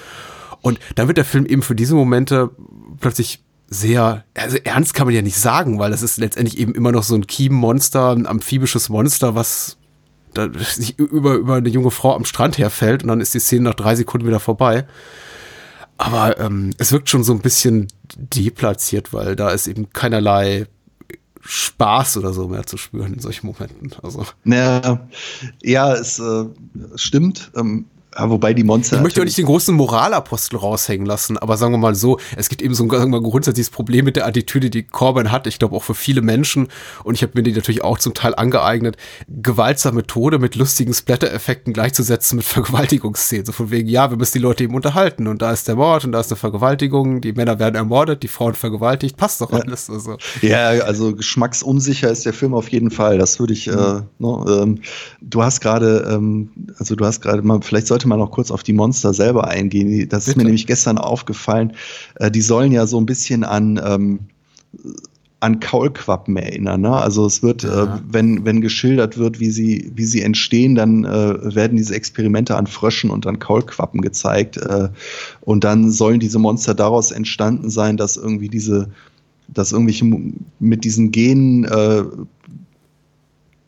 Und 0.62 0.80
dann 0.96 1.08
wird 1.08 1.18
der 1.18 1.26
Film 1.26 1.46
eben 1.46 1.64
für 1.64 1.76
diese 1.76 1.96
Momente 1.96 2.52
plötzlich 3.00 3.44
sehr, 3.70 4.24
also 4.36 4.58
ernst 4.64 4.94
kann 4.94 5.08
man 5.08 5.16
ja 5.16 5.22
nicht 5.22 5.38
sagen, 5.38 5.80
weil 5.80 5.92
das 5.92 6.04
ist 6.04 6.18
letztendlich 6.18 6.58
eben 6.58 6.74
immer 6.74 6.92
noch 6.92 7.04
so 7.04 7.16
ein 7.16 7.28
Kiem-Monster, 7.28 8.12
ein 8.12 8.28
amphibisches 8.28 8.90
Monster, 8.90 9.36
was 9.36 9.78
da 10.38 10.50
sich 10.60 10.98
über, 11.00 11.36
über 11.36 11.56
eine 11.56 11.70
junge 11.70 11.92
Frau 11.92 12.16
am 12.16 12.26
Strand 12.26 12.58
herfällt 12.58 13.04
und 13.04 13.10
dann 13.10 13.22
ist 13.22 13.34
die 13.34 13.40
Szene 13.40 13.64
nach 13.64 13.76
drei 13.76 13.96
Sekunden 13.96 14.28
wieder 14.28 14.40
vorbei. 14.40 14.86
Aber 15.98 16.40
ähm, 16.40 16.72
es 16.78 16.92
wirkt 16.92 17.10
schon 17.10 17.24
so 17.24 17.34
ein 17.34 17.40
bisschen 17.40 17.88
deplatziert, 18.16 19.14
weil 19.14 19.36
da 19.36 19.50
ist 19.50 19.68
eben 19.68 19.90
keinerlei 19.92 20.68
Spaß 21.42 22.18
oder 22.18 22.34
so 22.34 22.48
mehr 22.48 22.66
zu 22.66 22.78
spüren 22.78 23.14
in 23.14 23.20
solchen 23.20 23.48
Momenten. 23.48 23.92
Also. 24.04 24.26
Ja, 24.44 25.08
ja 25.64 25.94
es 25.94 26.20
äh, 26.20 26.46
stimmt. 26.96 27.52
Ähm, 27.56 27.86
ja, 28.18 28.30
wobei 28.30 28.54
die 28.54 28.64
Monster. 28.64 28.98
Ich 28.98 29.04
möchte 29.04 29.22
auch 29.22 29.26
nicht 29.26 29.38
den 29.38 29.46
großen 29.46 29.76
Moralapostel 29.76 30.58
raushängen 30.58 31.06
lassen, 31.06 31.38
aber 31.38 31.58
sagen 31.58 31.74
wir 31.74 31.78
mal 31.78 31.96
so, 31.96 32.20
es 32.36 32.50
gibt 32.50 32.62
eben 32.62 32.74
so 32.74 32.84
ein 32.84 32.90
sagen 32.90 33.12
wir, 33.12 33.22
grundsätzliches 33.22 33.70
Problem 33.70 34.06
mit 34.06 34.16
der 34.16 34.26
Attitüde, 34.26 34.70
die 34.70 34.84
Corbin 34.84 35.32
hat. 35.32 35.46
Ich 35.46 35.60
glaube 35.60 35.76
auch 35.76 35.84
für 35.84 35.94
viele 35.94 36.22
Menschen, 36.22 36.68
und 37.04 37.16
ich 37.16 37.22
habe 37.22 37.34
mir 37.36 37.44
die 37.44 37.52
natürlich 37.52 37.84
auch 37.84 38.00
zum 38.00 38.14
Teil 38.14 38.34
angeeignet, 38.34 38.98
gewaltsame 39.28 39.98
Methode 39.98 40.40
mit 40.40 40.56
lustigen 40.56 40.94
Splatter-Effekten 40.94 41.74
gleichzusetzen 41.74 42.38
mit 42.38 42.46
Vergewaltigungsszenen. 42.58 43.46
So 43.46 43.52
von 43.52 43.72
wegen, 43.72 43.88
ja, 43.88 44.10
wir 44.10 44.18
müssen 44.18 44.34
die 44.34 44.44
Leute 44.44 44.64
eben 44.64 44.76
unterhalten 44.76 45.28
und 45.28 45.42
da 45.42 45.52
ist 45.52 45.68
der 45.68 45.76
Mord 45.76 46.06
und 46.06 46.12
da 46.12 46.20
ist 46.20 46.32
eine 46.32 46.38
Vergewaltigung, 46.38 47.22
die 47.22 47.34
Männer 47.34 47.60
werden 47.60 47.76
ermordet, 47.76 48.24
die 48.24 48.28
Frauen 48.28 48.56
vergewaltigt, 48.56 49.18
passt 49.18 49.42
doch 49.42 49.52
alles. 49.52 49.90
Also. 49.90 50.18
Ja, 50.42 50.70
also 50.70 51.16
geschmacksunsicher 51.16 52.10
ist 52.10 52.26
der 52.26 52.34
Film 52.34 52.54
auf 52.54 52.70
jeden 52.70 52.90
Fall. 52.90 53.18
Das 53.18 53.40
würde 53.40 53.54
ich, 53.54 53.68
mhm. 53.68 53.74
äh, 53.74 54.02
no, 54.20 54.44
ne, 54.44 54.52
ähm, 54.64 54.82
du 55.22 55.44
hast 55.44 55.62
gerade, 55.62 56.08
ähm, 56.12 56.50
also 56.80 56.96
du 56.96 57.06
hast 57.06 57.22
gerade 57.22 57.42
mal, 57.42 57.60
vielleicht 57.62 57.88
sollte 57.88 58.07
mal 58.08 58.18
noch 58.18 58.32
kurz 58.32 58.52
auf 58.52 58.64
die 58.64 58.74
Monster 58.74 59.14
selber 59.14 59.48
eingehen. 59.48 60.10
Das 60.10 60.26
Bitte? 60.26 60.32
ist 60.32 60.38
mir 60.38 60.44
nämlich 60.44 60.68
gestern 60.68 60.98
aufgefallen. 60.98 61.74
Äh, 62.16 62.32
die 62.32 62.42
sollen 62.42 62.72
ja 62.72 62.88
so 62.88 63.00
ein 63.00 63.06
bisschen 63.06 63.44
an 63.44 63.80
ähm, 63.84 64.20
an 65.40 65.60
Kaulquappen 65.60 66.36
erinnern. 66.36 66.82
Ne? 66.82 66.92
Also 66.92 67.26
es 67.26 67.44
wird, 67.44 67.64
äh, 67.64 67.68
ja. 67.68 67.96
äh, 67.96 68.00
wenn, 68.10 68.44
wenn 68.46 68.62
geschildert 68.62 69.18
wird, 69.18 69.40
wie 69.40 69.52
sie, 69.52 69.92
wie 69.96 70.06
sie 70.06 70.22
entstehen, 70.22 70.76
dann 70.76 71.06
äh, 71.06 71.56
werden 71.56 71.78
diese 71.78 71.94
Experimente 71.94 72.56
an 72.56 72.66
Fröschen 72.66 73.12
und 73.12 73.28
an 73.28 73.38
Kaulquappen 73.38 74.02
gezeigt. 74.02 74.58
Äh, 74.58 74.90
und 75.42 75.64
dann 75.64 75.92
sollen 75.92 76.20
diese 76.20 76.40
Monster 76.40 76.74
daraus 76.74 77.12
entstanden 77.12 77.70
sein, 77.70 77.98
dass 77.98 78.18
irgendwie 78.18 78.50
diese, 78.50 78.90
dass 79.48 79.72
irgendwelche 79.72 80.06
mit 80.60 80.84
diesen 80.84 81.12
Genen 81.12 81.66
äh, 81.66 82.04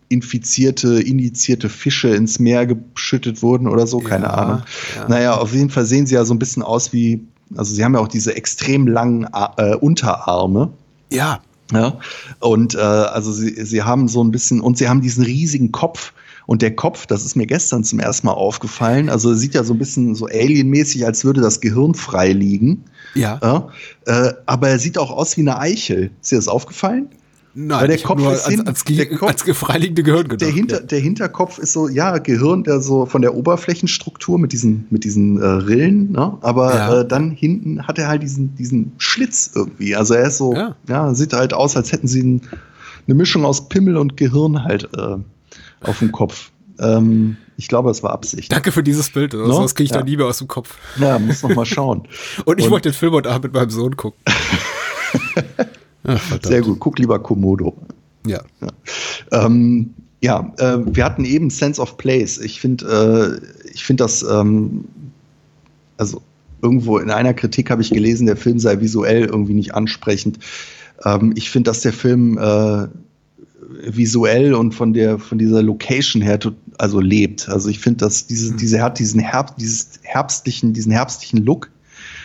infizierte, 0.10 1.02
injizierte 1.02 1.70
Fische 1.70 2.10
ins 2.10 2.40
Meer 2.40 2.66
geschüttet 2.66 3.42
wurden 3.42 3.68
oder 3.68 3.88
so, 3.88 4.00
keine 4.00 4.26
ja, 4.26 4.34
Ahnung. 4.34 4.64
Ja. 4.96 5.08
Naja, 5.08 5.38
auf 5.38 5.54
jeden 5.54 5.70
Fall 5.70 5.86
sehen 5.86 6.08
sie 6.08 6.16
ja 6.16 6.26
so 6.26 6.34
ein 6.34 6.40
bisschen 6.40 6.64
aus 6.64 6.92
wie, 6.92 7.26
Also 7.56 7.74
sie 7.74 7.84
haben 7.84 7.94
ja 7.94 8.00
auch 8.00 8.08
diese 8.08 8.36
extrem 8.36 8.88
langen 8.88 9.28
äh, 9.58 9.76
Unterarme. 9.76 10.72
Ja. 11.12 11.40
Ja. 11.72 12.00
Und 12.40 12.74
äh, 12.74 12.80
also 12.80 13.32
sie, 13.32 13.64
sie 13.64 13.84
haben 13.84 14.08
so 14.08 14.24
ein 14.24 14.32
bisschen, 14.32 14.62
und 14.62 14.78
sie 14.78 14.90
haben 14.90 15.02
diesen 15.02 15.24
riesigen 15.24 15.72
Kopf. 15.72 16.14
Und 16.48 16.64
der 16.64 16.76
Kopf, 16.76 17.06
das 17.06 17.26
ist 17.26 17.36
mir 17.36 17.46
gestern 17.46 17.84
zum 17.84 18.00
ersten 18.00 18.26
Mal 18.26 18.34
aufgefallen, 18.34 19.10
also 19.10 19.36
sieht 19.36 19.54
ja 19.54 19.64
so 19.64 19.76
ein 19.76 19.78
bisschen 19.78 20.16
so 20.16 20.26
alienmäßig, 20.26 21.06
als 21.06 21.24
würde 21.24 21.42
das 21.42 21.62
Gehirn 21.62 21.94
frei 21.94 22.32
liegen. 22.32 22.86
Ja. 23.14 23.40
ja 23.44 23.70
äh, 24.08 24.34
aber 24.48 24.70
er 24.70 24.80
sieht 24.80 24.98
auch 24.98 25.12
aus 25.12 25.38
wie 25.38 25.42
eine 25.42 25.60
Eichel. 25.60 26.10
Ist 26.24 26.32
dir 26.32 26.38
das 26.38 26.48
aufgefallen? 26.48 27.10
Nein, 27.62 27.82
Weil 27.82 27.88
der 27.90 27.98
Kopf 27.98 28.20
nur 28.22 28.32
ist 28.32 28.46
als, 28.46 28.56
hin- 28.56 28.68
als, 28.68 28.84
der 28.86 29.10
Kopf- 29.18 29.28
als 29.30 29.58
freiliegende 29.58 30.02
Gehirn 30.04 30.24
gedacht. 30.30 30.42
Der, 30.42 30.50
Hinter, 30.56 30.80
ja. 30.80 30.86
der 30.86 31.00
Hinterkopf 31.00 31.58
ist 31.58 31.74
so, 31.74 31.90
ja, 31.90 32.18
Gehirn, 32.20 32.64
der 32.64 32.80
so 32.80 33.06
von 33.06 33.22
der 33.22 33.36
Oberflächenstruktur 33.36 34.40
mit 34.40 34.54
diesen, 34.54 34.86
mit 34.92 35.04
diesen 35.04 35.42
äh, 35.42 35.46
Rillen, 35.46 36.12
ne? 36.14 36.38
aber 36.42 36.74
Ja. 36.76 37.00
äh, 37.02 37.08
dann 37.08 37.32
hinten 37.32 37.86
hat 37.86 37.98
er 38.00 38.08
halt 38.08 38.24
diesen, 38.24 38.56
diesen 38.56 38.94
Schlitz 38.98 39.52
irgendwie. 39.54 39.94
Also 39.96 40.14
er 40.14 40.28
ist 40.28 40.38
so, 40.38 40.54
Ja. 40.54 40.76
ja, 40.88 41.14
sieht 41.14 41.34
halt 41.34 41.54
aus, 41.54 41.76
als 41.76 41.92
hätten 41.92 42.08
sie 42.08 42.22
ein, 42.24 42.42
eine 43.08 43.16
Mischung 43.16 43.44
aus 43.44 43.68
Pimmel 43.68 43.98
und 43.98 44.16
Gehirn 44.16 44.64
halt 44.64 44.88
äh, 44.96 45.18
auf 45.82 46.00
dem 46.00 46.12
Kopf. 46.14 46.52
Ähm, 46.80 47.36
ich 47.58 47.68
glaube, 47.68 47.90
das 47.90 48.04
war 48.04 48.12
Absicht. 48.12 48.54
Danke 48.54 48.72
für 48.72 48.84
dieses 48.84 49.10
Bild. 49.10 49.36
Also, 49.36 49.48
No? 49.48 49.62
Das 49.64 49.76
kriege 49.76 49.84
ich 49.86 49.92
Ja. 49.92 49.98
da 49.98 50.04
nie 50.06 50.16
mehr 50.16 50.28
aus 50.28 50.38
dem 50.38 50.48
Kopf. 50.48 50.78
Ja, 50.98 51.20
muss 51.20 51.44
noch 51.44 51.54
mal 51.54 51.66
schauen. 51.66 52.04
Und 52.46 52.58
ich 52.60 52.66
Und- 52.68 52.72
wollte 52.72 52.90
den 52.90 52.96
Film 52.96 53.12
heute 53.12 53.30
Abend 53.30 53.44
mit 53.46 53.54
meinem 53.54 53.70
Sohn 53.70 53.98
gucken. 53.98 54.22
Ach. 56.04 56.40
Sehr 56.44 56.62
gut, 56.62 56.80
guck 56.80 57.00
lieber 57.00 57.20
Komodo. 57.20 57.76
Ja. 58.26 58.42
Ähm, 59.32 59.94
ja, 60.22 60.54
äh, 60.58 60.78
wir 60.86 61.06
hatten 61.06 61.26
eben 61.26 61.50
Sense 61.50 61.82
of 61.82 61.98
Place. 61.98 62.38
Ich 62.40 62.60
finde, 62.60 63.42
äh, 63.46 63.70
ich 63.74 63.84
finde 63.84 64.04
das, 64.04 64.24
ähm, 64.24 64.86
also 65.98 66.22
irgendwo 66.62 66.98
in 66.98 67.10
einer 67.10 67.34
Kritik 67.34 67.70
habe 67.70 67.82
ich 67.82 67.90
gelesen, 67.90 68.26
der 68.26 68.36
Film 68.36 68.60
sei 68.60 68.82
visuell 68.82 69.26
irgendwie 69.26 69.54
nicht 69.54 69.74
ansprechend. 69.74 70.40
Ähm, 71.06 71.34
ich 71.36 71.50
finde, 71.50 71.70
dass 71.70 71.82
der 71.82 71.94
Film 71.94 72.38
äh, 72.38 72.88
visuell 73.86 74.54
und 74.54 74.74
von 74.74 74.94
der 74.94 75.20
von 75.20 75.38
dieser 75.38 75.64
Location 75.64 76.22
her 76.22 76.40
also 76.78 77.00
lebt. 77.00 77.48
Also 77.50 77.70
ich 77.70 77.80
finde, 77.80 78.06
dass 78.06 78.28
diese 78.28 78.56
diese 78.56 78.78
er 78.78 78.84
hat 78.86 79.00
diesen 79.00 79.20
Herbst 79.20 79.56
dieses 79.60 80.00
herbstlichen 80.04 80.74
diesen 80.74 80.92
herbstlichen 80.92 81.46
Look. 81.46 81.70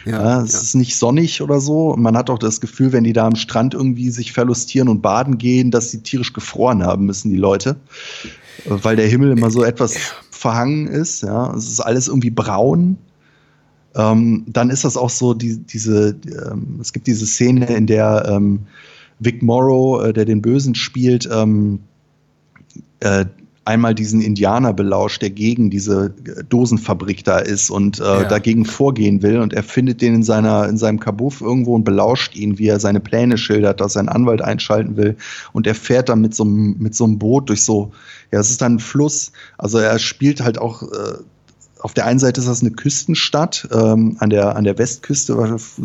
Ja, 0.04 0.42
es 0.42 0.54
ist 0.54 0.74
nicht 0.74 0.96
sonnig 0.96 1.40
oder 1.40 1.60
so. 1.60 1.94
Man 1.96 2.16
hat 2.16 2.28
auch 2.28 2.38
das 2.38 2.60
Gefühl, 2.60 2.92
wenn 2.92 3.04
die 3.04 3.14
da 3.14 3.26
am 3.26 3.36
Strand 3.36 3.74
irgendwie 3.74 4.10
sich 4.10 4.32
verlustieren 4.32 4.88
und 4.88 5.00
baden 5.00 5.38
gehen, 5.38 5.70
dass 5.70 5.90
sie 5.90 6.02
tierisch 6.02 6.32
gefroren 6.32 6.82
haben 6.82 7.06
müssen, 7.06 7.30
die 7.30 7.36
Leute. 7.36 7.76
Äh, 8.66 8.70
Weil 8.82 8.96
der 8.96 9.08
Himmel 9.08 9.32
immer 9.32 9.50
so 9.50 9.64
etwas 9.64 9.96
verhangen 10.30 10.86
ist. 10.88 11.22
Ja, 11.22 11.54
es 11.54 11.70
ist 11.70 11.80
alles 11.80 12.08
irgendwie 12.08 12.30
braun. 12.30 12.98
Ähm, 13.94 14.44
dann 14.46 14.70
ist 14.70 14.84
das 14.84 14.96
auch 14.96 15.10
so, 15.10 15.34
die, 15.34 15.58
diese, 15.58 16.16
ähm, 16.26 16.78
es 16.80 16.92
gibt 16.92 17.06
diese 17.06 17.26
Szene, 17.26 17.66
in 17.66 17.86
der 17.86 18.26
ähm, 18.28 18.60
Vic 19.20 19.42
Morrow, 19.42 20.04
äh, 20.04 20.12
der 20.12 20.24
den 20.24 20.42
Bösen 20.42 20.74
spielt, 20.74 21.28
ähm, 21.32 21.78
äh, 23.00 23.24
einmal 23.64 23.94
diesen 23.94 24.20
Indianer 24.20 24.72
belauscht, 24.72 25.22
der 25.22 25.30
gegen 25.30 25.70
diese 25.70 26.10
Dosenfabrik 26.48 27.24
da 27.24 27.38
ist 27.38 27.70
und 27.70 27.98
äh, 27.98 28.02
Ja. 28.02 28.24
dagegen 28.24 28.64
vorgehen 28.64 29.22
will. 29.22 29.38
Und 29.40 29.52
er 29.52 29.62
findet 29.62 30.02
den 30.02 30.14
in, 30.16 30.22
seiner, 30.22 30.68
in 30.68 30.76
seinem 30.76 31.00
Kabuff 31.00 31.40
irgendwo 31.40 31.74
und 31.74 31.84
belauscht 31.84 32.36
ihn, 32.36 32.58
wie 32.58 32.66
er 32.68 32.78
seine 32.78 33.00
Pläne 33.00 33.38
schildert, 33.38 33.80
dass 33.80 33.96
er 33.96 34.00
einen 34.00 34.08
Anwalt 34.10 34.42
einschalten 34.42 34.96
will. 34.96 35.16
Und 35.52 35.66
er 35.66 35.74
fährt 35.74 36.08
dann 36.08 36.20
mit 36.20 36.34
so 36.34 36.44
einem, 36.44 36.76
mit 36.78 36.94
so 36.94 37.04
einem 37.04 37.18
Boot 37.18 37.48
durch 37.48 37.64
so, 37.64 37.92
ja, 38.32 38.40
es 38.40 38.50
ist 38.50 38.60
dann 38.60 38.74
ein 38.76 38.80
Fluss. 38.80 39.32
Also 39.56 39.78
er 39.78 39.98
spielt 39.98 40.42
halt 40.42 40.58
auch, 40.58 40.82
äh, 40.82 41.18
auf 41.80 41.94
der 41.94 42.06
einen 42.06 42.18
Seite 42.18 42.40
ist 42.40 42.48
das 42.48 42.60
eine 42.60 42.70
Küstenstadt 42.70 43.68
ähm, 43.72 44.16
an, 44.18 44.30
der, 44.30 44.56
an 44.56 44.64
der 44.64 44.76
Westküste, 44.78 45.36
was, 45.36 45.80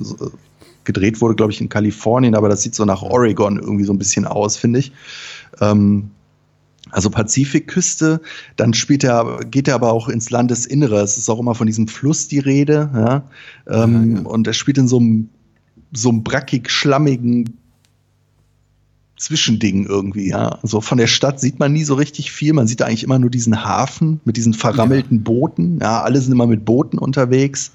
gedreht 0.86 1.22
wurde, 1.22 1.36
glaube 1.36 1.52
ich, 1.52 1.62
in 1.62 1.70
Kalifornien, 1.70 2.36
aber 2.36 2.50
das 2.50 2.64
sieht 2.64 2.74
so 2.74 2.84
nach 2.84 3.04
Oregon 3.04 3.60
irgendwie 3.60 3.84
so 3.84 3.94
ein 3.94 4.00
bisschen 4.00 4.26
aus, 4.26 4.58
finde 4.58 4.80
ich. 4.80 4.92
Ähm, 5.62 6.12
also 6.92 7.10
Pazifikküste, 7.10 8.22
dann 8.56 8.74
spielt 8.74 9.04
er, 9.04 9.40
geht 9.46 9.68
er 9.68 9.76
aber 9.76 9.92
auch 9.92 10.10
ins 10.10 10.30
Landesinnere. 10.30 11.02
Es 11.02 11.18
ist 11.18 11.30
auch 11.30 11.40
immer 11.40 11.56
von 11.56 11.68
diesem 11.68 11.88
Fluss 11.88 12.28
die 12.28 12.40
Rede, 12.40 12.90
ja. 12.94 13.24
Ähm, 13.68 14.16
Ja, 14.16 14.22
ja. 14.22 14.28
Und 14.28 14.48
er 14.48 14.54
spielt 14.54 14.78
in 14.78 14.88
so 14.88 14.98
einem, 15.00 15.30
so 15.94 16.10
einem 16.10 16.24
brackig 16.24 16.70
schlammigen 16.70 17.58
Zwischending 19.20 19.86
irgendwie, 19.86 20.30
ja. 20.30 20.48
Also 20.64 20.80
von 20.80 20.98
der 20.98 21.08
Stadt 21.08 21.42
sieht 21.42 21.60
man 21.60 21.74
nie 21.74 21.84
so 21.84 21.96
richtig 21.96 22.32
viel. 22.32 22.54
Man 22.54 22.68
sieht 22.68 22.82
eigentlich 22.82 23.04
immer 23.04 23.20
nur 23.20 23.30
diesen 23.30 23.66
Hafen 23.66 24.22
mit 24.24 24.38
diesen 24.38 24.54
verrammelten 24.54 25.24
Booten. 25.24 25.80
Ja, 25.82 26.04
alle 26.04 26.22
sind 26.22 26.32
immer 26.32 26.48
mit 26.48 26.64
Booten 26.64 26.98
unterwegs. 26.98 27.74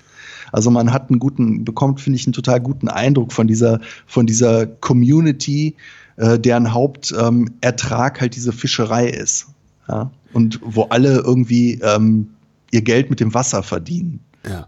Also 0.53 0.71
man 0.71 0.91
hat 0.91 1.11
einen 1.11 1.19
guten, 1.19 1.65
bekommt, 1.65 2.01
finde 2.01 2.19
ich, 2.19 2.27
einen 2.27 2.33
total 2.33 2.61
guten 2.61 2.89
Eindruck 2.89 3.33
von 3.33 3.47
dieser, 3.47 3.81
von 4.07 4.25
dieser 4.25 4.67
Community, 4.67 5.75
äh, 6.17 6.39
deren 6.39 6.73
Hauptertrag 6.73 8.17
ähm, 8.17 8.21
halt 8.21 8.37
diese 8.37 8.53
Fischerei 8.53 9.09
ist. 9.09 9.47
Ja? 9.89 10.11
Und 10.33 10.61
wo 10.63 10.85
alle 10.85 11.19
irgendwie 11.19 11.81
ähm, 11.83 12.31
ihr 12.71 12.83
Geld 12.83 13.11
mit 13.11 13.21
dem 13.21 13.35
Wasser 13.35 13.63
verdienen. 13.63 14.21
Ja. 14.49 14.67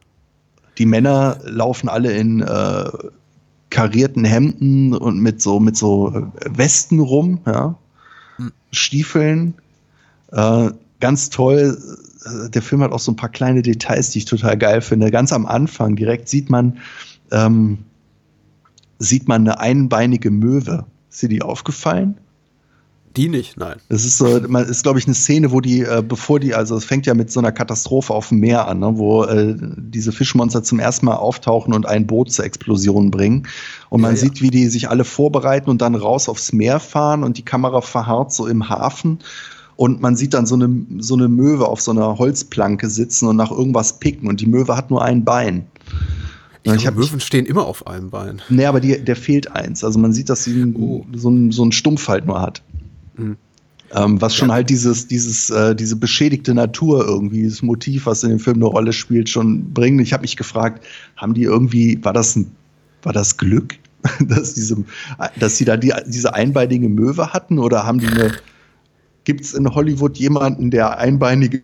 Die 0.79 0.87
Männer 0.87 1.39
laufen 1.45 1.89
alle 1.89 2.13
in 2.13 2.41
äh, 2.41 2.91
karierten 3.71 4.25
Hemden 4.25 4.95
und 4.95 5.21
mit 5.21 5.43
so, 5.43 5.59
mit 5.61 5.77
so 5.77 6.13
äh, 6.15 6.23
Westen 6.57 7.01
rum, 7.01 7.41
ja? 7.47 7.77
Stiefeln. 8.71 9.55
Äh, 10.33 10.71
ganz 11.01 11.31
toll. 11.31 11.79
Äh, 12.25 12.51
Der 12.51 12.63
Film 12.63 12.83
hat 12.83 12.93
auch 12.93 13.01
so 13.01 13.13
ein 13.13 13.17
paar 13.17 13.31
kleine 13.31 13.63
Details, 13.63 14.11
die 14.11 14.19
ich 14.19 14.25
total 14.25 14.57
geil 14.57 14.81
finde. 14.81 15.11
Ganz 15.11 15.33
am 15.33 15.47
Anfang 15.47 15.97
direkt 15.97 16.29
sieht 16.29 16.51
man, 16.51 16.79
ähm, 17.33 17.79
sieht 18.99 19.29
man 19.29 19.43
eine 19.43 19.61
einbeinige 19.61 20.31
Möwe. 20.31 20.85
Ist 21.17 21.23
dir 21.23 21.29
die 21.31 21.41
aufgefallen? 21.41 22.19
Die 23.17 23.31
nicht, 23.31 23.57
nein. 23.57 23.77
Das 23.89 24.05
ist 24.05 24.19
so, 24.19 24.39
man 24.49 24.67
ist, 24.67 24.83
glaube 24.83 24.99
ich, 24.99 25.07
eine 25.07 25.15
Szene, 25.15 25.51
wo 25.51 25.63
die, 25.63 25.81
äh, 25.81 26.05
bevor 26.07 26.41
die, 26.41 26.55
also 26.55 26.77
es 26.77 26.85
fängt 26.85 27.07
ja 27.07 27.15
mit 27.15 27.33
so 27.33 27.41
einer 27.41 27.53
Katastrophe 27.53 28.13
auf 28.13 28.29
dem 28.29 28.41
Meer 28.41 28.69
an, 28.69 28.81
ne, 28.81 28.99
wo 28.99 29.25
äh, 29.25 29.57
diese 29.59 30.13
Fischmonster 30.13 30.63
zum 30.63 30.79
ersten 30.79 31.07
Mal 31.07 31.15
auftauchen 31.15 31.73
und 31.73 31.87
ein 31.87 32.07
Boot 32.07 32.31
zur 32.31 32.45
Explosion 32.45 33.11
bringen. 33.11 33.49
Und 33.89 34.03
man 34.03 34.11
Ja, 34.11 34.17
ja. 34.17 34.21
sieht, 34.25 34.43
wie 34.43 34.51
die 34.51 34.69
sich 34.69 34.91
alle 34.91 35.05
vorbereiten 35.05 35.71
und 35.71 35.81
dann 35.81 35.95
raus 35.95 36.29
aufs 36.29 36.53
Meer 36.53 36.81
fahren 36.81 37.25
und 37.25 37.39
die 37.39 37.45
Kamera 37.47 37.81
verharrt 37.81 38.35
so 38.35 38.47
im 38.47 38.69
Hafen. 38.69 39.21
Und 39.77 40.03
man 40.03 40.17
sieht 40.17 40.35
dann 40.35 40.45
so 40.45 40.57
eine, 40.57 40.69
so 40.99 41.15
eine 41.15 41.29
Möwe 41.29 41.67
auf 41.67 41.81
so 41.81 41.93
einer 41.93 42.19
Holzplanke 42.19 42.91
sitzen 42.91 43.27
und 43.27 43.37
nach 43.37 43.51
irgendwas 43.51 44.01
picken. 44.01 44.29
Und 44.29 44.43
die 44.43 44.47
Möwe 44.47 44.77
hat 44.77 44.91
nur 44.91 45.03
ein 45.03 45.25
Bein. 45.25 45.65
Ich, 46.67 46.73
Ich 46.73 46.83
glaube, 46.83 46.99
Möwen 47.01 47.21
stehen 47.21 47.47
immer 47.47 47.67
auf 47.67 47.87
einem 47.87 48.11
Bein. 48.11 48.43
Nee, 48.49 48.65
aber 48.67 48.81
die, 48.81 48.99
der 49.03 49.17
fehlt 49.17 49.51
eins. 49.53 49.85
Also 49.85 49.99
man 49.99 50.13
sieht, 50.13 50.29
dass 50.29 50.45
sie 50.45 50.53
einen- 50.63 50.75
Oh. 50.77 51.07
so, 51.15 51.29
einen, 51.29 51.53
so 51.53 51.63
einen 51.63 51.73
Stumpf 51.73 52.09
halt 52.09 52.27
nur 52.27 52.41
hat. 52.43 52.63
Mhm. 53.17 53.37
Ähm, 53.95 54.21
was 54.21 54.35
schon 54.35 54.51
halt 54.51 54.69
dieses, 54.69 55.07
dieses, 55.07 55.49
äh, 55.49 55.77
diese 55.77 55.95
beschädigte 55.95 56.55
Natur 56.55 57.07
irgendwie, 57.07 57.43
dieses 57.43 57.63
Motiv, 57.63 58.07
was 58.07 58.25
in 58.25 58.31
dem 58.31 58.41
Film 58.41 58.57
eine 58.57 58.65
Rolle 58.65 58.93
spielt, 58.93 59.29
schon 59.29 59.73
bringen. 59.73 60.01
Ich 60.01 60.13
habe 60.13 60.23
mich 60.23 60.37
gefragt, 60.37 60.85
haben 61.17 61.35
die 61.35 61.45
irgendwie, 61.45 62.03
war 62.05 62.13
das 62.13 62.35
ein, 62.35 62.51
war 63.05 63.13
das 63.13 63.37
Glück, 63.37 63.77
dass 64.29 64.55
diese, 64.55 64.85
dass 65.39 65.57
sie 65.57 65.65
da 65.65 65.77
die, 65.77 65.93
diese 66.09 66.35
einbeinige 66.35 66.89
Möwe 66.89 67.33
hatten 67.33 67.61
oder 67.61 67.87
haben 67.87 68.01
die 68.01 68.09
eine, 68.09 68.33
gibt 69.23 69.43
es 69.43 69.55
in 69.55 69.73
Hollywood 69.73 70.19
jemanden, 70.19 70.73
der 70.73 70.99
einbeinige 70.99 71.61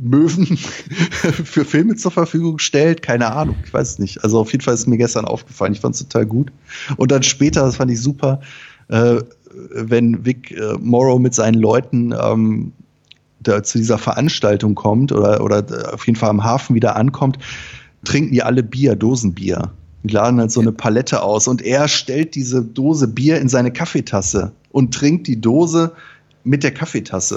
Möwen 0.00 0.56
für 0.56 1.64
Filme 1.64 1.96
zur 1.96 2.10
Verfügung 2.10 2.58
stellt? 2.58 3.02
Keine 3.02 3.32
Ahnung, 3.32 3.56
ich 3.64 3.72
weiß 3.72 3.90
es 3.90 3.98
nicht. 3.98 4.24
Also 4.24 4.40
auf 4.40 4.50
jeden 4.52 4.64
Fall 4.64 4.74
ist 4.74 4.86
mir 4.86 4.96
gestern 4.96 5.26
aufgefallen. 5.26 5.72
Ich 5.72 5.80
fand 5.80 5.94
es 5.94 6.00
total 6.00 6.26
gut. 6.26 6.50
Und 6.96 7.12
dann 7.12 7.22
später, 7.22 7.62
das 7.62 7.76
fand 7.76 7.90
ich 7.90 8.00
super, 8.00 8.40
äh, 8.88 9.16
wenn 9.72 10.24
Vic 10.24 10.52
äh, 10.52 10.74
Morrow 10.80 11.18
mit 11.18 11.34
seinen 11.34 11.60
Leuten 11.60 12.14
ähm, 12.18 12.72
da 13.40 13.62
zu 13.62 13.78
dieser 13.78 13.98
Veranstaltung 13.98 14.74
kommt 14.74 15.12
oder, 15.12 15.42
oder 15.42 15.58
äh, 15.70 15.92
auf 15.92 16.06
jeden 16.06 16.18
Fall 16.18 16.30
am 16.30 16.44
Hafen 16.44 16.74
wieder 16.74 16.96
ankommt, 16.96 17.38
trinken 18.04 18.32
die 18.32 18.42
alle 18.42 18.62
Bier, 18.62 18.96
Dosenbier. 18.96 19.70
Die 20.02 20.14
laden 20.14 20.40
halt 20.40 20.50
so 20.50 20.60
eine 20.60 20.72
Palette 20.72 21.22
aus 21.22 21.46
und 21.46 21.60
er 21.60 21.88
stellt 21.88 22.34
diese 22.34 22.62
Dose 22.62 23.06
Bier 23.06 23.38
in 23.38 23.50
seine 23.50 23.70
Kaffeetasse 23.70 24.52
und 24.70 24.94
trinkt 24.94 25.26
die 25.26 25.40
Dose 25.40 25.92
mit 26.42 26.62
der 26.62 26.72
Kaffeetasse. 26.72 27.36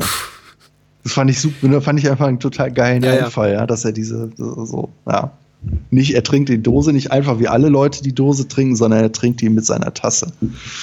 Das 1.03 1.13
fand 1.13 1.29
ich 1.29 1.39
super, 1.39 1.67
das 1.67 1.83
fand 1.83 1.99
ich 1.99 2.09
einfach 2.09 2.27
einen 2.27 2.39
total 2.39 2.71
geilen 2.71 3.03
Ja. 3.03 3.11
Einfall, 3.25 3.51
ja, 3.53 3.65
dass 3.67 3.83
er 3.85 3.91
diese 3.91 4.31
so, 4.37 4.89
ja. 5.07 5.31
Nicht, 5.91 6.13
er 6.13 6.23
trinkt 6.23 6.49
die 6.49 6.61
Dose 6.61 6.91
nicht 6.91 7.11
einfach 7.13 7.39
wie 7.39 7.47
alle 7.47 7.69
Leute 7.69 8.03
die 8.03 8.13
Dose 8.13 8.49
trinken, 8.49 8.75
sondern 8.75 8.99
er 8.99 9.11
trinkt 9.13 9.39
die 9.39 9.47
mit 9.49 9.65
seiner 9.65 9.93
Tasse. 9.93 10.33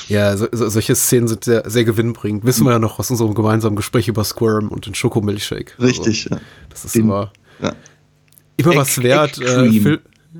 Ja, 0.08 0.34
so, 0.38 0.46
so, 0.52 0.70
solche 0.70 0.94
Szenen 0.94 1.28
sind 1.28 1.44
sehr, 1.44 1.68
sehr 1.68 1.84
gewinnbringend. 1.84 2.44
Wissen 2.46 2.64
wir 2.64 2.72
ja 2.72 2.78
noch 2.78 2.98
aus 2.98 3.10
unserem 3.10 3.34
gemeinsamen 3.34 3.76
Gespräch 3.76 4.08
über 4.08 4.24
Squirm 4.24 4.68
und 4.68 4.86
den 4.86 4.94
Schokomilchshake. 4.94 5.72
Richtig. 5.82 6.24
ja. 6.24 6.30
Also, 6.32 6.44
das 6.70 6.84
ist 6.86 6.94
Den- 6.94 7.02
immer, 7.02 7.30
ja. 7.60 7.72
immer 8.56 8.76
was 8.76 9.02
wert. 9.02 9.38
Äh, 9.38 9.98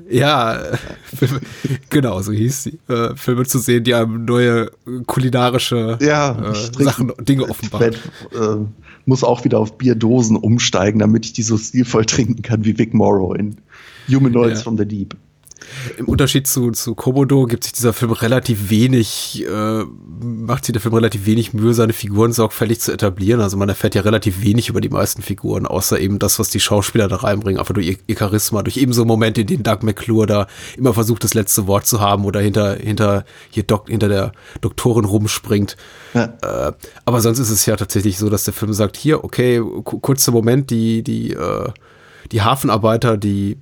ja, 0.09 0.59
Filme, 1.15 1.41
genau, 1.91 2.19
so 2.23 2.31
hieß 2.31 2.63
sie. 2.63 2.79
Äh, 2.87 3.15
Filme 3.15 3.45
zu 3.45 3.59
sehen, 3.59 3.83
die 3.83 3.93
einem 3.93 4.25
neue 4.25 4.71
kulinarische 5.05 5.99
Ja, 6.01 6.51
äh, 6.51 6.83
Sachen, 6.83 7.11
Dinge 7.21 7.43
offenbaren. 7.47 7.93
äh, 7.93 8.55
muss 9.11 9.25
auch 9.25 9.43
wieder 9.43 9.59
auf 9.59 9.77
Bierdosen 9.77 10.37
umsteigen, 10.37 10.99
damit 10.99 11.25
ich 11.25 11.33
die 11.33 11.43
so 11.43 11.57
stilvoll 11.57 12.05
trinken 12.13 12.41
kann 12.43 12.63
wie 12.63 12.77
Vic 12.77 12.93
Morrow 12.93 13.35
in 13.35 13.57
Humanoids 14.07 14.59
Ja. 14.59 14.63
from 14.63 14.77
the 14.77 14.85
Deep. 14.85 15.17
Im 15.97 16.07
Unterschied 16.07 16.47
zu, 16.47 16.71
zu 16.71 16.95
Komodo 16.95 17.45
gibt 17.45 17.63
sich 17.63 17.73
dieser 17.73 17.93
Film 17.93 18.11
relativ 18.11 18.69
wenig, 18.69 19.45
äh, 19.47 19.83
macht 20.23 20.65
sich 20.65 20.73
der 20.73 20.81
Film 20.81 20.93
relativ 20.93 21.25
wenig 21.25 21.53
Mühe, 21.53 21.73
seine 21.73 21.93
Figuren 21.93 22.33
sorgfältig 22.33 22.79
zu 22.79 22.91
etablieren. 22.91 23.41
Also 23.41 23.57
man 23.57 23.69
erfährt 23.69 23.95
ja 23.95 24.01
relativ 24.01 24.41
wenig 24.43 24.69
über 24.69 24.81
die 24.81 24.89
meisten 24.89 25.21
Figuren, 25.21 25.65
außer 25.65 25.99
eben 25.99 26.19
das, 26.19 26.39
was 26.39 26.49
die 26.49 26.59
Schauspieler 26.59 27.07
da 27.07 27.17
reinbringen, 27.17 27.59
einfach 27.59 27.73
durch 27.73 27.87
ihr, 27.87 27.97
ihr 28.07 28.17
Charisma, 28.17 28.63
durch 28.63 28.77
eben 28.77 28.93
so 28.93 29.05
Momente, 29.05 29.41
in 29.41 29.47
denen 29.47 29.63
Doug 29.63 29.79
McClure 29.81 30.27
da 30.27 30.47
immer 30.77 30.93
versucht, 30.93 31.23
das 31.23 31.33
letzte 31.33 31.67
Wort 31.67 31.85
zu 31.85 31.99
haben 31.99 32.25
oder 32.25 32.39
hinter, 32.39 32.75
hinter, 32.75 33.25
hier 33.49 33.63
Doc, 33.63 33.89
hinter 33.89 34.09
der 34.09 34.31
Doktorin 34.61 35.05
rumspringt. 35.05 35.77
Ja. 36.13 36.33
Äh, 36.41 36.73
aber 37.05 37.21
sonst 37.21 37.39
ist 37.39 37.49
es 37.49 37.65
ja 37.65 37.75
tatsächlich 37.75 38.17
so, 38.17 38.29
dass 38.29 38.43
der 38.43 38.53
Film 38.53 38.73
sagt, 38.73 38.97
hier, 38.97 39.23
okay, 39.23 39.61
kurzer 39.83 40.31
Moment, 40.31 40.69
die, 40.69 41.03
die, 41.03 41.33
äh, 41.33 41.69
die 42.31 42.41
Hafenarbeiter, 42.41 43.17
die 43.17 43.57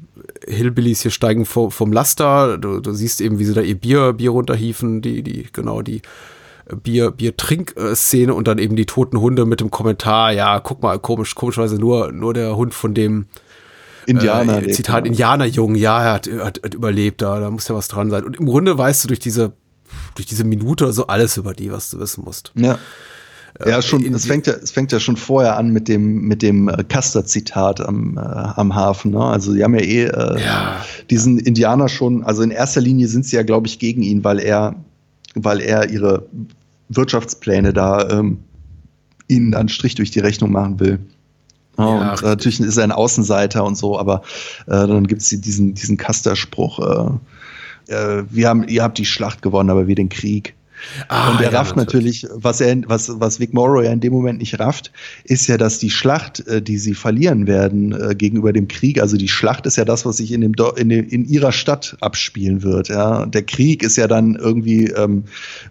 Hillbillies 0.48 1.02
hier 1.02 1.12
steigen 1.12 1.46
vom, 1.46 1.72
vom 1.72 1.92
Laster. 1.92 2.58
Du, 2.58 2.80
du 2.80 2.94
siehst 2.94 3.22
eben, 3.22 3.40
wie 3.40 3.46
sie 3.46 3.54
da 3.54 3.62
ihr 3.62 3.80
Bier, 3.80 4.14
Bier 4.14 4.32
runterhiefen, 4.32 5.02
die, 5.02 5.24
die, 5.24 5.48
genau, 5.52 5.82
die 5.82 6.02
Bier, 6.84 7.12
Bier-Trink-Szene 7.12 8.34
und 8.34 8.48
dann 8.48 8.58
eben 8.58 8.76
die 8.76 8.86
toten 8.86 9.20
Hunde 9.20 9.46
mit 9.46 9.60
dem 9.60 9.72
Kommentar, 9.72 10.32
ja, 10.32 10.60
guck 10.60 10.82
mal, 10.82 11.00
komisch, 11.00 11.36
komischweise 11.36 11.78
nur, 11.78 12.12
nur 12.12 12.34
der 12.34 12.56
Hund 12.56 12.74
von 12.74 12.94
dem 12.94 13.26
Indianer. 14.06 14.64
Äh, 14.64 14.72
Zitat, 14.72 15.06
Indianerjungen, 15.06 15.76
ja, 15.76 16.02
er 16.04 16.14
hat, 16.14 16.28
hat, 16.28 16.62
hat 16.64 16.74
überlebt, 16.74 17.22
da, 17.22 17.40
da 17.40 17.50
muss 17.50 17.68
ja 17.68 17.76
was 17.76 17.88
dran 17.88 18.10
sein. 18.10 18.24
Und 18.24 18.38
im 18.38 18.46
Grunde 18.46 18.78
weißt 18.78 19.04
du 19.04 19.08
durch 19.08 19.20
diese, 19.20 19.54
durch 20.16 20.28
diese 20.28 20.44
Minute 20.44 20.86
oder 20.86 20.94
so 20.94 21.08
alles 21.08 21.38
über 21.38 21.54
die, 21.54 21.72
was 21.72 21.90
du 21.90 22.00
wissen 22.00 22.24
musst. 22.24 22.52
Ja. 22.56 22.78
Ja, 23.66 23.82
schon, 23.82 24.06
es 24.14 24.26
fängt 24.26 24.48
ja, 24.48 24.54
es 24.54 24.72
fängt 24.72 24.92
ja 24.92 25.00
schon 25.00 25.18
vorher 25.18 25.58
an 25.58 25.70
mit 25.70 25.88
dem, 25.88 26.22
mit 26.22 26.42
dem 26.42 26.70
äh, 26.70 26.84
Custer-Zitat 26.84 27.82
am, 27.82 28.18
äh, 28.18 28.22
am 28.22 28.76
Hafen. 28.76 29.12
Ne? 29.12 29.24
Also, 29.24 29.54
die 29.54 29.64
haben 29.64 29.76
ja 29.76 29.82
eh 29.82 30.04
äh, 30.06 30.42
ja. 30.42 30.86
diesen 31.10 31.40
Indianer 31.40 31.90
schon, 31.90 32.24
also 32.24 32.42
in 32.42 32.52
erster 32.52 32.82
Linie 32.82 33.08
sind 33.08 33.26
sie 33.26 33.36
ja, 33.36 33.44
glaube 33.44 33.68
ich, 33.68 33.80
gegen 33.80 34.02
ihn, 34.04 34.24
weil 34.24 34.40
er, 34.40 34.76
weil 35.36 35.62
er 35.62 35.90
ihre 35.90 36.28
Wirtschaftspläne 36.90 37.74
da 37.74 38.10
ähm, 38.10 38.40
ihnen 39.28 39.54
einen 39.54 39.70
Strich 39.70 39.96
durch 39.96 40.12
die 40.12 40.20
Rechnung 40.20 40.52
machen 40.52 40.80
will. 40.80 41.00
Ja, 41.78 41.86
und 41.86 42.22
äh, 42.22 42.26
natürlich 42.26 42.60
ist 42.60 42.78
er 42.78 42.84
ein 42.84 42.92
Außenseiter 42.92 43.64
und 43.64 43.78
so, 43.78 43.98
aber 43.98 44.22
äh, 44.68 44.88
dann 44.88 45.08
gibt 45.08 45.22
es 45.22 45.30
diesen, 45.30 45.74
diesen 45.74 45.98
Custer-Spruch, 45.98 46.80
äh, 46.80 47.12
äh, 47.90 48.24
wir 48.30 48.48
haben, 48.48 48.68
ihr 48.68 48.84
habt 48.84 48.98
die 48.98 49.06
Schlacht 49.06 49.42
gewonnen, 49.42 49.70
aber 49.70 49.88
wir 49.88 49.96
den 49.96 50.10
Krieg. 50.10 50.56
Ah, 51.08 51.32
und 51.32 51.42
er 51.42 51.52
ja, 51.52 51.60
rafft 51.60 51.76
natürlich, 51.76 52.28
was 52.34 52.62
er, 52.62 52.78
was, 52.88 53.12
was 53.20 53.40
Vic 53.40 53.54
Morrow 53.54 53.84
ja 53.84 53.92
in 53.92 54.00
dem 54.00 54.14
Moment 54.14 54.40
nicht 54.40 54.60
rafft, 54.60 54.92
ist 55.24 55.48
ja, 55.48 55.58
dass 55.58 55.80
die 55.80 55.90
Schlacht, 55.90 56.46
äh, 56.48 56.62
die 56.62 56.78
sie 56.78 56.94
verlieren 56.94 57.48
werden 57.48 57.92
äh, 57.92 58.16
gegenüber 58.16 58.54
dem 58.54 58.68
Krieg, 58.68 59.02
also 59.02 59.18
die 59.18 59.28
Schlacht 59.28 59.66
ist 59.66 59.76
ja 59.78 59.86
das, 59.86 60.06
was 60.06 60.18
sich 60.18 60.32
in 60.32 60.42
dem 60.42 60.54
in, 60.76 60.90
dem, 60.90 61.08
in 61.08 61.26
ihrer 61.26 61.52
Stadt 61.52 61.98
abspielen 62.02 62.64
wird. 62.64 62.90
Ja, 62.90 63.24
und 63.24 63.36
der 63.36 63.44
Krieg 63.44 63.84
ist 63.84 63.96
ja 63.98 64.08
dann 64.08 64.36
irgendwie 64.36 64.88
ähm, 64.88 65.24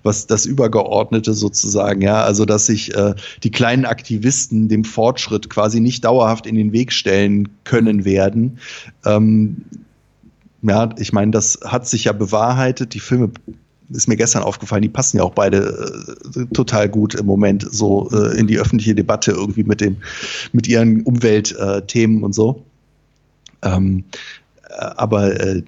was 0.03 0.27
das 0.27 0.47
Übergeordnete 0.47 1.35
sozusagen. 1.35 2.03
Ja, 2.03 2.23
also 2.23 2.45
dass 2.45 2.67
sich 2.67 2.95
äh, 2.95 3.15
die 3.43 3.51
kleinen 3.51 3.85
Aktivisten 3.85 4.69
dem 4.69 4.85
Fortschritt 4.85 5.51
quasi 5.51 5.81
nicht 5.81 6.05
dauerhaft 6.05 6.47
in 6.47 6.55
den 6.55 6.73
Weg 6.73 6.93
stellen 6.93 7.49
können 7.65 8.05
werden. 8.05 8.59
Ähm, 9.05 9.65
ja, 10.63 10.91
ich 10.99 11.13
meine, 11.13 11.31
das 11.31 11.61
hat 11.65 11.87
sich 11.87 12.05
ja 12.05 12.13
bewahrheitet. 12.13 12.95
Die 12.95 13.01
Filme 13.01 13.31
ist 13.91 14.09
mir 14.09 14.17
gestern 14.17 14.43
aufgefallen, 14.43 14.83
die 14.83 14.89
passen 14.89 15.19
ja 15.19 15.23
auch 15.23 15.33
beide 15.33 16.07
äh, 16.37 16.47
total 16.53 16.89
gut 16.89 17.15
im 17.15 17.27
Moment 17.27 17.67
so 17.71 18.11
äh, 18.13 18.39
in 18.39 18.47
die 18.47 18.59
öffentliche 18.59 18.95
Debatte 18.95 19.33
irgendwie 19.33 19.65
mit 19.65 19.81
dem, 19.81 19.97
mit 20.53 20.69
ihren 20.69 21.03
Umweltthemen 21.03 22.23
und 22.23 22.35
so. 22.35 22.63
Ähm, 23.63 24.05
äh, 24.69 24.73
aber 24.97 25.41
äh, 25.41 25.63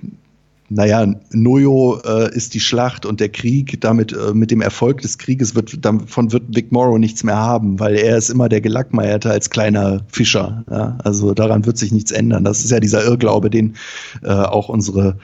naja, 0.73 1.05
Noyo 1.33 2.01
äh, 2.05 2.33
ist 2.33 2.55
die 2.55 2.61
Schlacht 2.61 3.05
und 3.05 3.19
der 3.19 3.29
Krieg, 3.29 3.81
damit 3.81 4.13
äh, 4.13 4.33
mit 4.33 4.53
dem 4.53 4.61
Erfolg 4.61 5.01
des 5.01 5.19
Krieges 5.19 5.57
wird 5.57 5.85
davon 5.85 6.31
wird 6.31 6.45
Vic 6.55 6.71
Morrow 6.71 6.97
nichts 6.97 7.25
mehr 7.25 7.37
haben, 7.37 7.81
weil 7.81 7.97
er 7.97 8.17
ist 8.17 8.31
immer 8.31 8.49
der 8.49 8.61
Gelackmeierte 8.61 9.31
als 9.31 9.51
kleiner 9.51 10.03
Fischer. 10.07 10.65
Ja? 10.71 10.97
Also 11.03 11.35
daran 11.35 11.67
wird 11.67 11.77
sich 11.77 11.91
nichts 11.91 12.13
ändern. 12.13 12.45
Das 12.45 12.65
ist 12.65 12.71
ja 12.71 12.79
dieser 12.79 13.05
Irrglaube, 13.05 13.51
den 13.51 13.75
äh, 14.23 14.31
auch 14.31 14.69
unsere 14.69 15.19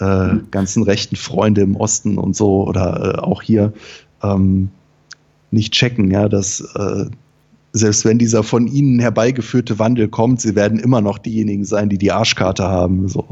äh, 0.00 0.38
ganzen 0.50 0.82
rechten 0.82 1.16
Freunde 1.16 1.60
im 1.62 1.76
Osten 1.76 2.18
und 2.18 2.34
so 2.34 2.66
oder 2.66 3.14
äh, 3.14 3.18
auch 3.18 3.42
hier 3.42 3.72
ähm, 4.22 4.70
nicht 5.50 5.72
checken, 5.72 6.10
ja, 6.10 6.28
dass 6.28 6.60
äh, 6.74 7.06
selbst 7.72 8.04
wenn 8.04 8.18
dieser 8.18 8.42
von 8.42 8.66
ihnen 8.66 8.98
herbeigeführte 8.98 9.78
Wandel 9.78 10.08
kommt, 10.08 10.40
sie 10.40 10.56
werden 10.56 10.80
immer 10.80 11.00
noch 11.00 11.18
diejenigen 11.18 11.64
sein, 11.64 11.88
die 11.88 11.98
die 11.98 12.10
Arschkarte 12.10 12.64
haben. 12.64 13.08
So. 13.08 13.24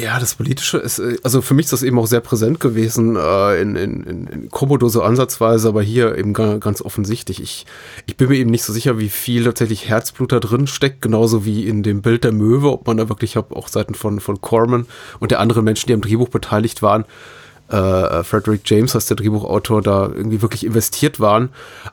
Ja, 0.00 0.18
das 0.18 0.36
Politische 0.36 0.78
ist, 0.78 0.98
äh, 0.98 1.16
also 1.22 1.42
für 1.42 1.52
mich 1.54 1.64
ist 1.64 1.72
das 1.72 1.82
eben 1.82 1.98
auch 1.98 2.06
sehr 2.06 2.20
präsent 2.20 2.60
gewesen 2.60 3.16
äh, 3.16 3.60
in, 3.60 3.76
in, 3.76 4.02
in 4.04 4.48
Komodo 4.48 4.88
so 4.88 5.02
ansatzweise, 5.02 5.68
aber 5.68 5.82
hier 5.82 6.16
eben 6.16 6.32
ganz 6.32 6.80
offensichtlich. 6.80 7.42
Ich, 7.42 7.66
ich 8.06 8.16
bin 8.16 8.28
mir 8.28 8.36
eben 8.36 8.50
nicht 8.50 8.64
so 8.64 8.72
sicher, 8.72 8.98
wie 8.98 9.10
viel 9.10 9.44
tatsächlich 9.44 9.88
Herzblut 9.88 10.32
da 10.32 10.40
drin 10.40 10.66
steckt, 10.66 11.02
genauso 11.02 11.44
wie 11.44 11.66
in 11.66 11.82
dem 11.82 12.00
Bild 12.00 12.24
der 12.24 12.32
Möwe, 12.32 12.72
ob 12.72 12.86
man 12.86 12.96
da 12.96 13.08
wirklich 13.08 13.36
auch 13.36 13.68
Seiten 13.68 13.94
von, 13.94 14.20
von 14.20 14.40
Corman 14.40 14.86
und 15.20 15.30
der 15.30 15.40
anderen 15.40 15.64
Menschen, 15.64 15.88
die 15.88 15.94
am 15.94 16.00
Drehbuch 16.00 16.30
beteiligt 16.30 16.80
waren, 16.80 17.04
äh, 17.72 18.22
Frederick 18.22 18.62
James 18.66 18.94
als 18.94 19.06
der 19.06 19.16
Drehbuchautor 19.16 19.82
da 19.82 20.10
irgendwie 20.14 20.42
wirklich 20.42 20.64
investiert 20.64 21.20
waren. 21.20 21.48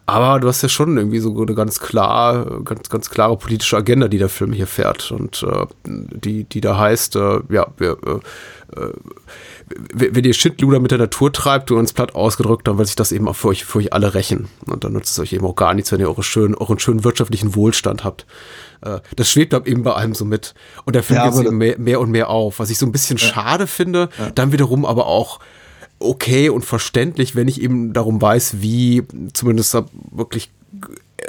Aber 0.06 0.40
du 0.40 0.48
hast 0.48 0.62
ja 0.62 0.70
schon 0.70 0.98
irgendwie 0.98 1.20
so 1.20 1.36
eine 1.42 1.56
ganz 1.56 1.80
klar, 1.80 2.64
ganz, 2.64 2.90
ganz 2.90 3.10
klare 3.10 3.38
politische 3.38 3.78
Agenda, 3.78 4.08
die 4.08 4.18
der 4.18 4.30
Film 4.30 4.52
hier 4.52 4.68
fährt 4.68 5.12
und 5.12 5.44
äh, 5.44 5.66
die, 5.86 6.44
die 6.44 6.62
da 6.62 6.78
heißt, 6.78 7.16
äh, 7.16 7.40
ja, 7.50 7.68
wir, 7.78 7.98
äh, 8.06 8.82
äh 8.82 8.94
wenn 9.94 10.24
ihr 10.24 10.34
Schindluder 10.34 10.80
mit 10.80 10.90
der 10.90 10.98
Natur 10.98 11.32
treibt, 11.32 11.70
du 11.70 11.78
uns 11.78 11.94
platt 11.94 12.16
ausgedrückt, 12.16 12.68
dann 12.68 12.80
wird 12.80 12.88
sich 12.88 12.96
das 12.96 13.12
eben 13.12 13.28
auch 13.28 13.36
für 13.36 13.50
euch, 13.50 13.66
für 13.66 13.78
euch 13.78 13.94
alle 13.94 14.16
rächen. 14.16 14.48
Und 14.66 14.84
dann 14.84 14.94
nutzt 14.94 15.12
es 15.12 15.20
euch 15.20 15.32
eben 15.32 15.46
auch 15.46 15.56
gar 15.56 15.76
nichts, 15.76 15.92
wenn 15.92 16.00
ihr 16.00 16.08
eure 16.08 16.24
schönen, 16.24 16.56
euren 16.56 16.80
schönen 16.80 17.04
wirtschaftlichen 17.04 17.54
Wohlstand 17.54 18.04
habt. 18.04 18.26
Äh, 18.82 19.00
das 19.16 19.30
schwebt 19.30 19.54
dann 19.54 19.66
eben 19.66 19.84
bei 19.84 19.94
allem 19.94 20.16
so 20.16 20.26
mit. 20.26 20.56
Und 20.86 20.96
der 20.96 21.04
Film 21.04 21.20
ja, 21.20 21.30
geht 21.30 21.52
mehr, 21.52 21.78
mehr 21.78 22.00
und 22.00 22.10
mehr 22.10 22.30
auf, 22.30 22.58
was 22.58 22.72
ich 22.72 22.80
so 22.80 22.86
ein 22.88 22.92
bisschen 22.92 23.18
ja. 23.18 23.28
schade 23.28 23.68
finde, 23.68 24.10
ja. 24.18 24.32
dann 24.32 24.52
wiederum 24.52 24.86
aber 24.86 25.06
auch 25.06 25.40
okay 26.00 26.50
und 26.50 26.66
verständlich, 26.66 27.36
wenn 27.36 27.47
ich 27.47 27.62
eben 27.62 27.93
darum 27.93 28.22
weiß, 28.22 28.62
wie 28.62 29.04
zumindest 29.34 29.78
wirklich 30.12 30.52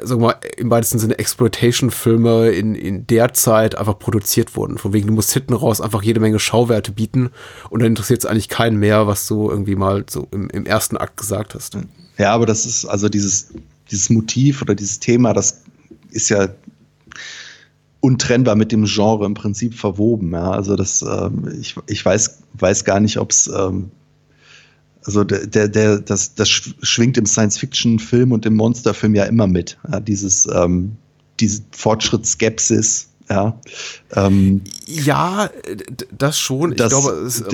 sagen 0.02 0.20
wir 0.20 0.28
mal, 0.28 0.36
im 0.56 0.70
weitesten 0.70 0.98
Sinne 0.98 1.18
Exploitation-Filme 1.18 2.50
in, 2.50 2.74
in 2.74 3.06
der 3.06 3.32
Zeit 3.32 3.74
einfach 3.74 3.98
produziert 3.98 4.56
wurden. 4.56 4.78
Von 4.78 4.92
wegen, 4.92 5.08
du 5.08 5.12
musst 5.12 5.32
hinten 5.32 5.54
raus 5.54 5.80
einfach 5.80 6.02
jede 6.02 6.20
Menge 6.20 6.38
Schauwerte 6.38 6.92
bieten 6.92 7.30
und 7.70 7.80
dann 7.80 7.88
interessiert 7.88 8.20
es 8.20 8.26
eigentlich 8.26 8.48
keinen 8.48 8.78
mehr, 8.78 9.06
was 9.06 9.26
du 9.26 9.50
irgendwie 9.50 9.74
mal 9.74 10.04
so 10.08 10.28
im, 10.30 10.48
im, 10.50 10.66
ersten 10.66 10.96
Akt 10.96 11.16
gesagt 11.16 11.54
hast. 11.54 11.76
Ja, 12.18 12.32
aber 12.32 12.46
das 12.46 12.66
ist 12.66 12.84
also 12.84 13.08
dieses, 13.08 13.48
dieses 13.90 14.10
Motiv 14.10 14.62
oder 14.62 14.74
dieses 14.74 15.00
Thema, 15.00 15.32
das 15.32 15.62
ist 16.10 16.28
ja 16.28 16.48
untrennbar 18.00 18.56
mit 18.56 18.72
dem 18.72 18.84
Genre 18.84 19.26
im 19.26 19.34
Prinzip 19.34 19.74
verwoben. 19.74 20.32
Ja. 20.32 20.50
Also 20.50 20.76
das, 20.76 21.02
ähm, 21.02 21.52
ich, 21.60 21.76
ich 21.86 22.04
weiß, 22.04 22.38
weiß 22.54 22.84
gar 22.84 23.00
nicht, 23.00 23.18
ob 23.18 23.30
es 23.30 23.48
ähm, 23.48 23.90
also 25.04 25.24
der, 25.24 25.46
der, 25.46 25.68
der, 25.68 25.98
das, 26.00 26.34
das 26.34 26.48
schwingt 26.48 27.16
im 27.16 27.26
Science-Fiction-Film 27.26 28.32
und 28.32 28.46
im 28.46 28.54
Monster-Film 28.54 29.14
ja 29.14 29.24
immer 29.24 29.46
mit. 29.46 29.78
Ja, 29.90 30.00
dieses, 30.00 30.46
ähm, 30.52 30.92
diese 31.40 31.62
Fortschrittsskepsis, 31.72 33.08
ja. 33.30 33.58
Ähm, 34.14 34.62
ja, 34.86 35.50
das 36.16 36.38
schon. 36.38 36.72
Ich 36.72 36.78
das, 36.78 36.90
glaube, 36.90 37.10
es, 37.26 37.44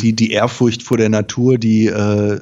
die, 0.00 0.14
die 0.14 0.30
Ehrfurcht 0.30 0.82
vor 0.82 0.96
der 0.96 1.08
Natur, 1.08 1.58
die, 1.58 1.86
äh, 1.86 2.40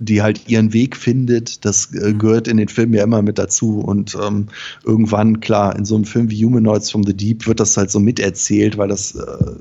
die 0.00 0.22
halt 0.22 0.48
ihren 0.48 0.72
Weg 0.72 0.96
findet, 0.96 1.64
das 1.64 1.94
äh, 1.94 2.12
mhm. 2.12 2.18
gehört 2.18 2.48
in 2.48 2.56
den 2.56 2.68
Filmen 2.68 2.94
ja 2.94 3.04
immer 3.04 3.22
mit 3.22 3.38
dazu. 3.38 3.78
Und 3.78 4.16
ähm, 4.20 4.48
irgendwann, 4.84 5.40
klar, 5.40 5.76
in 5.76 5.84
so 5.84 5.94
einem 5.94 6.04
Film 6.04 6.30
wie 6.30 6.44
Humanoids 6.44 6.90
from 6.90 7.04
the 7.04 7.14
Deep 7.14 7.46
wird 7.46 7.60
das 7.60 7.76
halt 7.76 7.90
so 7.90 8.00
miterzählt, 8.00 8.76
weil 8.76 8.88
das 8.88 9.14
äh, 9.14 9.54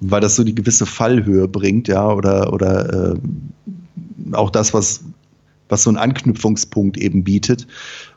weil 0.00 0.20
das 0.20 0.36
so 0.36 0.44
die 0.44 0.54
gewisse 0.54 0.86
Fallhöhe 0.86 1.48
bringt, 1.48 1.88
ja, 1.88 2.08
oder, 2.12 2.52
oder 2.52 3.14
äh, 3.14 3.18
auch 4.32 4.50
das, 4.50 4.72
was, 4.74 5.02
was 5.68 5.82
so 5.82 5.90
einen 5.90 5.98
Anknüpfungspunkt 5.98 6.96
eben 6.96 7.24
bietet. 7.24 7.66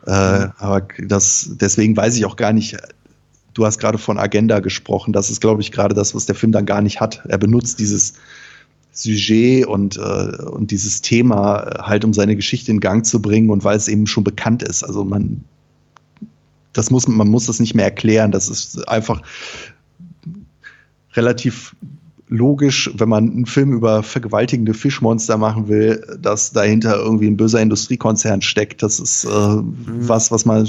Äh, 0.06 0.12
aber 0.58 0.88
das, 1.00 1.52
deswegen 1.60 1.96
weiß 1.96 2.16
ich 2.18 2.26
auch 2.26 2.36
gar 2.36 2.54
nicht, 2.54 2.78
du 3.54 3.66
hast 3.66 3.80
gerade 3.80 3.98
von 3.98 4.18
Agenda 4.18 4.60
gesprochen, 4.60 5.14
das 5.14 5.30
ist, 5.30 5.42
glaube 5.42 5.62
ich, 5.62 5.72
gerade 5.72 5.96
das, 5.96 6.16
was 6.16 6.26
der 6.26 6.36
Film 6.36 6.52
dann 6.52 6.66
gar 6.66 6.82
nicht 6.82 7.00
hat. 7.00 7.24
Er 7.28 7.38
benutzt 7.38 7.80
dieses 7.80 8.14
Sujet 8.92 9.66
und, 9.66 9.98
äh, 9.98 10.44
und 10.46 10.72
dieses 10.72 11.02
Thema 11.02 11.82
halt, 11.82 12.06
um 12.06 12.14
seine 12.14 12.36
Geschichte 12.36 12.72
in 12.72 12.80
Gang 12.80 13.06
zu 13.06 13.22
bringen 13.22 13.50
und 13.50 13.64
weil 13.64 13.78
es 13.78 13.88
eben 13.88 14.06
schon 14.06 14.24
bekannt 14.24 14.62
ist. 14.62 14.84
Also 14.84 15.04
man, 15.04 15.44
das 16.74 16.92
muss, 16.92 17.08
man 17.08 17.28
muss 17.28 17.48
das 17.48 17.60
nicht 17.60 17.74
mehr 17.74 17.86
erklären. 17.86 18.32
Das 18.32 18.50
ist 18.50 18.88
einfach 18.88 19.22
relativ 21.16 21.76
logisch, 22.30 22.90
wenn 22.96 23.10
man 23.10 23.30
einen 23.30 23.46
Film 23.46 23.74
über 23.74 24.02
vergewaltigende 24.02 24.74
Fischmonster 24.74 25.38
machen 25.38 25.68
will, 25.68 26.04
dass 26.20 26.52
dahinter 26.52 26.96
irgendwie 26.96 27.28
ein 27.28 27.38
böser 27.38 27.62
Industriekonzern 27.62 28.42
steckt. 28.42 28.82
Das 28.82 29.00
ist 29.00 29.26
äh, 29.26 29.30
mhm. 29.30 29.76
was, 29.86 30.32
was 30.32 30.46
man 30.46 30.68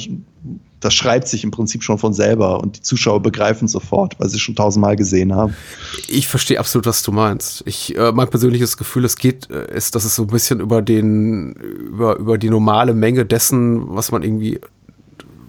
das 0.84 0.92
schreibt 0.92 1.28
sich 1.28 1.44
im 1.44 1.50
Prinzip 1.50 1.82
schon 1.82 1.96
von 1.96 2.12
selber 2.12 2.60
und 2.60 2.76
die 2.76 2.82
Zuschauer 2.82 3.22
begreifen 3.22 3.68
sofort, 3.68 4.20
weil 4.20 4.28
sie 4.28 4.38
schon 4.38 4.54
tausendmal 4.54 4.96
gesehen 4.96 5.34
haben. 5.34 5.54
Ich 6.08 6.28
verstehe 6.28 6.58
absolut, 6.58 6.84
was 6.84 7.02
du 7.02 7.10
meinst. 7.10 7.62
Ich 7.64 7.96
äh, 7.96 8.12
mein 8.12 8.28
persönliches 8.28 8.76
Gefühl, 8.76 9.06
es 9.06 9.16
geht, 9.16 9.48
äh, 9.50 9.74
ist, 9.74 9.94
dass 9.94 10.04
es 10.04 10.14
so 10.14 10.24
ein 10.24 10.28
bisschen 10.28 10.60
über 10.60 10.82
den, 10.82 11.54
über, 11.54 12.16
über 12.18 12.36
die 12.36 12.50
normale 12.50 12.92
Menge 12.92 13.24
dessen, 13.24 13.94
was 13.94 14.12
man 14.12 14.22
irgendwie 14.22 14.60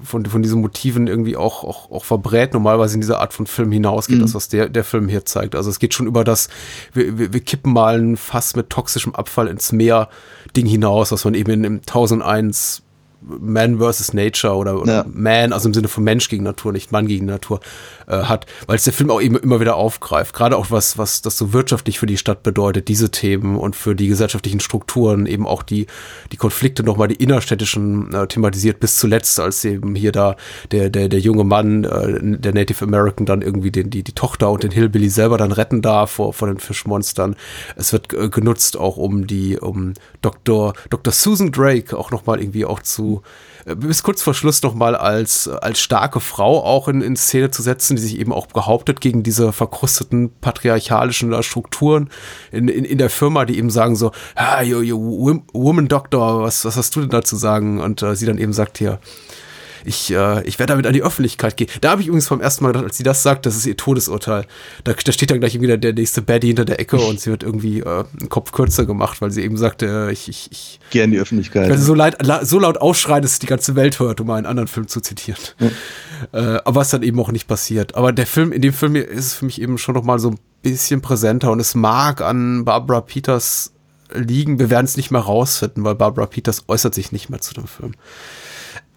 von, 0.06 0.26
von 0.26 0.42
diesen 0.42 0.62
Motiven 0.62 1.08
irgendwie 1.08 1.36
auch, 1.36 1.64
auch, 1.64 1.92
auch 1.92 2.06
verbrät, 2.06 2.54
normalerweise 2.54 2.96
in 2.96 3.02
dieser 3.02 3.20
Art 3.20 3.34
von 3.34 3.48
Film 3.48 3.72
hinausgeht, 3.72 4.18
mhm. 4.18 4.22
das, 4.22 4.36
was 4.36 4.48
der, 4.48 4.70
der 4.70 4.84
Film 4.84 5.10
hier 5.10 5.26
zeigt. 5.26 5.56
Also 5.56 5.70
es 5.70 5.80
geht 5.80 5.94
schon 5.94 6.08
über 6.08 6.24
das, 6.24 6.50
wir, 6.94 7.18
wir, 7.18 7.34
wir 7.34 7.40
kippen 7.42 7.74
mal 7.74 8.00
ein 8.00 8.18
Fass 8.18 8.56
mit 8.56 8.70
toxischem 8.70 9.16
Abfall 9.16 9.48
ins 9.48 9.72
Meer 9.72 10.10
Ding 10.56 10.66
hinaus, 10.66 11.12
was 11.12 11.26
man 11.26 11.34
eben 11.34 11.52
in, 11.52 11.64
im 11.64 11.76
1001 11.80 12.85
Man 13.28 13.78
versus 13.80 14.14
Nature 14.14 14.56
oder, 14.56 14.82
oder 14.82 14.94
ja. 14.94 15.06
Man, 15.12 15.54
also 15.54 15.68
im 15.68 15.74
Sinne 15.74 15.88
von 15.88 16.04
Mensch 16.04 16.30
gegen 16.30 16.44
Natur, 16.44 16.72
nicht 16.72 16.92
Mann 16.92 17.08
gegen 17.08 17.26
Natur, 17.26 17.60
äh, 18.08 18.24
hat, 18.24 18.46
weil 18.68 18.76
es 18.76 18.84
der 18.84 18.94
Film 18.94 19.10
auch 19.10 19.22
eben 19.22 19.36
immer 19.38 19.60
wieder 19.60 19.76
aufgreift. 19.76 20.34
Gerade 20.34 20.58
auch 20.58 20.68
was, 20.70 20.98
was 20.98 21.22
das 21.22 21.38
so 21.38 21.54
wirtschaftlich 21.54 22.00
für 22.00 22.06
die 22.06 22.18
Stadt 22.18 22.44
bedeutet, 22.44 22.88
diese 22.88 23.12
Themen 23.12 23.58
und 23.58 23.76
für 23.76 23.96
die 23.96 24.08
gesellschaftlichen 24.08 24.60
Strukturen, 24.60 25.26
eben 25.26 25.48
auch 25.48 25.64
die, 25.64 25.88
die 26.32 26.38
Konflikte 26.38 26.84
nochmal, 26.84 27.08
die 27.08 27.16
innerstädtischen 27.16 28.14
äh, 28.14 28.28
thematisiert, 28.28 28.80
bis 28.80 28.98
zuletzt, 28.98 29.40
als 29.40 29.66
eben 29.66 29.96
hier 29.96 30.12
da 30.12 30.36
der, 30.72 30.90
der, 30.90 31.10
der 31.10 31.20
junge 31.20 31.44
Mann, 31.44 31.84
äh, 31.84 32.40
der 32.40 32.54
Native 32.54 32.86
American 32.86 33.26
dann 33.26 33.42
irgendwie 33.42 33.72
den, 33.72 33.90
die, 33.90 34.04
die 34.04 34.14
Tochter 34.14 34.52
und 34.52 34.64
den 34.64 34.72
Hillbilly 34.72 35.10
selber 35.10 35.38
dann 35.38 35.52
retten 35.52 35.82
darf 35.82 36.12
vor, 36.12 36.34
vor 36.34 36.48
den 36.48 36.60
Fischmonstern. 36.60 37.36
Es 37.76 37.94
wird 37.94 38.14
äh, 38.14 38.30
genutzt 38.30 38.78
auch 38.78 38.98
um 38.98 39.28
die, 39.28 39.58
um 39.58 39.94
Dr. 40.22 40.74
Dr. 40.90 41.14
Susan 41.14 41.52
Drake 41.52 41.98
auch 41.98 42.12
nochmal 42.12 42.40
irgendwie 42.40 42.66
auch 42.66 42.82
zu, 42.82 43.15
äh, 43.66 43.76
bis 43.76 44.04
kurz 44.04 44.22
vor 44.22 44.34
Schluss 44.34 44.62
nochmal 44.62 44.96
als, 44.96 45.48
als 45.48 45.80
starke 45.80 46.20
Frau 46.20 46.64
auch 46.64 46.88
in, 46.88 47.02
in 47.02 47.16
Szene 47.16 47.52
zu 47.52 47.62
setzen, 47.62 47.96
die 47.96 48.02
sich 48.02 48.20
eben 48.20 48.34
auch 48.34 48.48
behauptet 48.48 49.02
gegen 49.02 49.24
diese 49.24 49.52
verkrusteten 49.52 50.32
patriarchalischen 50.42 51.42
Strukturen 51.44 52.10
in, 52.52 52.68
in, 52.68 52.86
in 52.86 52.98
der 52.98 53.10
Firma, 53.10 53.46
die 53.46 53.58
eben 53.58 53.70
sagen 53.70 53.96
so, 53.96 54.12
ah, 54.36 54.62
you, 54.62 54.82
you 54.82 55.42
Woman 55.54 55.88
Doctor, 55.88 56.42
was, 56.42 56.66
was 56.66 56.78
hast 56.78 56.96
du 56.96 57.02
denn 57.02 57.10
da 57.10 57.24
zu 57.24 57.36
sagen? 57.36 57.82
Und 57.82 58.02
äh, 58.02 58.16
sie 58.16 58.26
dann 58.26 58.38
eben 58.38 58.54
sagt 58.54 58.78
hier, 58.78 59.00
ich, 59.86 60.12
äh, 60.12 60.46
ich 60.48 60.60
werde 60.60 60.72
damit 60.72 60.88
an 60.88 60.94
die 60.94 61.04
Öffentlichkeit 61.04 61.58
gehen. 61.58 61.70
Da 61.82 61.92
habe 61.92 62.02
ich 62.02 62.08
übrigens 62.08 62.28
vom 62.28 62.42
ersten 62.42 62.64
Mal 62.64 62.72
gedacht, 62.72 62.86
als 62.86 62.98
sie 62.98 63.04
das 63.04 63.24
sagt, 63.24 63.46
das 63.46 63.56
ist 63.56 63.66
ihr 63.66 63.78
Todesurteil. 63.78 64.46
Da, 64.84 64.94
da 64.94 65.12
steht 65.12 65.32
dann 65.32 65.40
gleich 65.40 65.60
wieder 65.60 65.78
der 65.78 65.94
nächste 65.94 66.22
Baddie 66.22 66.48
hinter 66.48 66.66
der 66.66 66.80
Ecke 66.80 66.98
und 66.98 67.20
sie 67.20 67.30
wird 67.30 67.44
irgendwie 67.44 67.80
äh, 67.80 68.04
einen 68.20 68.30
Kopf 68.30 68.52
kürzer 68.52 68.86
gemacht, 68.86 69.22
weil 69.22 69.32
sie 69.32 69.44
eben 69.44 69.58
sagte, 69.58 70.08
äh, 70.10 70.12
ich, 70.12 70.28
ich, 70.28 70.50
ich 70.52 70.80
gehe 70.90 71.04
an 71.04 71.12
die 71.12 71.20
Öffentlichkeit. 71.20 71.70
Weil 71.70 71.78
sie 71.78 71.86
so, 71.86 71.94
leid, 71.94 72.18
so 72.44 72.60
laut 72.60 72.78
ausschreien, 72.78 73.22
dass 73.22 73.34
es 73.34 73.40
die 73.40 73.48
ganze 73.48 73.76
Welt 73.76 74.00
hört, 74.00 74.22
um 74.22 74.30
einen 74.32 74.46
anderen 74.46 74.68
Film 74.68 74.88
zu 74.88 75.02
zitieren. 75.02 75.42
Ja. 75.60 75.68
Äh, 76.34 76.62
aber 76.66 76.76
was 76.82 76.90
dann 76.90 77.04
eben 77.04 77.20
auch 77.20 77.32
nicht 77.32 77.48
passiert. 77.48 77.96
Aber 77.96 78.12
der 78.12 78.28
Film, 78.28 78.52
in 78.52 78.62
dem 78.62 78.74
Film 78.74 78.96
ist 78.96 79.26
es 79.26 79.34
für 79.34 79.46
mich 79.46 79.62
eben 79.62 79.78
schon 79.78 79.96
noch 79.96 80.04
mal 80.04 80.20
so 80.20 80.32
ein 80.32 80.40
bisschen 80.62 81.02
präsenter 81.02 81.52
und 81.52 81.60
es 81.60 81.76
mag 81.76 82.22
an 82.22 82.66
Barbara 82.66 83.02
Peters 83.02 83.74
liegen. 84.14 84.60
Wir 84.60 84.70
werden 84.70 84.86
es 84.86 84.98
nicht 84.98 85.12
mehr 85.12 85.22
rausfinden, 85.22 85.84
weil 85.84 85.96
Barbara 85.96 86.26
Peters 86.26 86.64
äußert 86.68 86.96
sich 86.96 87.12
nicht 87.12 87.30
mehr 87.30 87.42
zu 87.42 87.54
dem 87.54 87.68
Film 87.68 87.94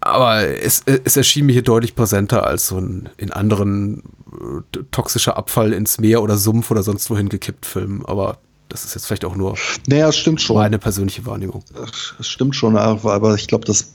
aber 0.01 0.47
es, 0.61 0.83
es 0.85 1.17
erschien 1.17 1.45
mir 1.45 1.53
hier 1.53 1.61
deutlich 1.61 1.95
präsenter 1.95 2.45
als 2.45 2.67
so 2.67 2.77
ein 2.77 3.09
in 3.17 3.31
anderen 3.31 4.03
äh, 4.31 4.79
toxischer 4.91 5.37
Abfall 5.37 5.73
ins 5.73 5.99
Meer 5.99 6.21
oder 6.21 6.37
Sumpf 6.37 6.71
oder 6.71 6.83
sonst 6.83 7.09
wohin 7.09 7.29
gekippt 7.29 7.65
Film. 7.65 8.05
Aber 8.05 8.37
das 8.69 8.85
ist 8.85 8.95
jetzt 8.95 9.07
vielleicht 9.07 9.25
auch 9.25 9.35
nur 9.35 9.55
naja, 9.87 10.11
stimmt 10.11 10.41
schon. 10.41 10.55
meine 10.55 10.79
persönliche 10.79 11.25
Wahrnehmung. 11.25 11.63
Das 11.73 12.27
stimmt 12.27 12.55
schon, 12.55 12.77
aber 12.77 13.35
ich 13.35 13.47
glaube, 13.47 13.65
das 13.65 13.93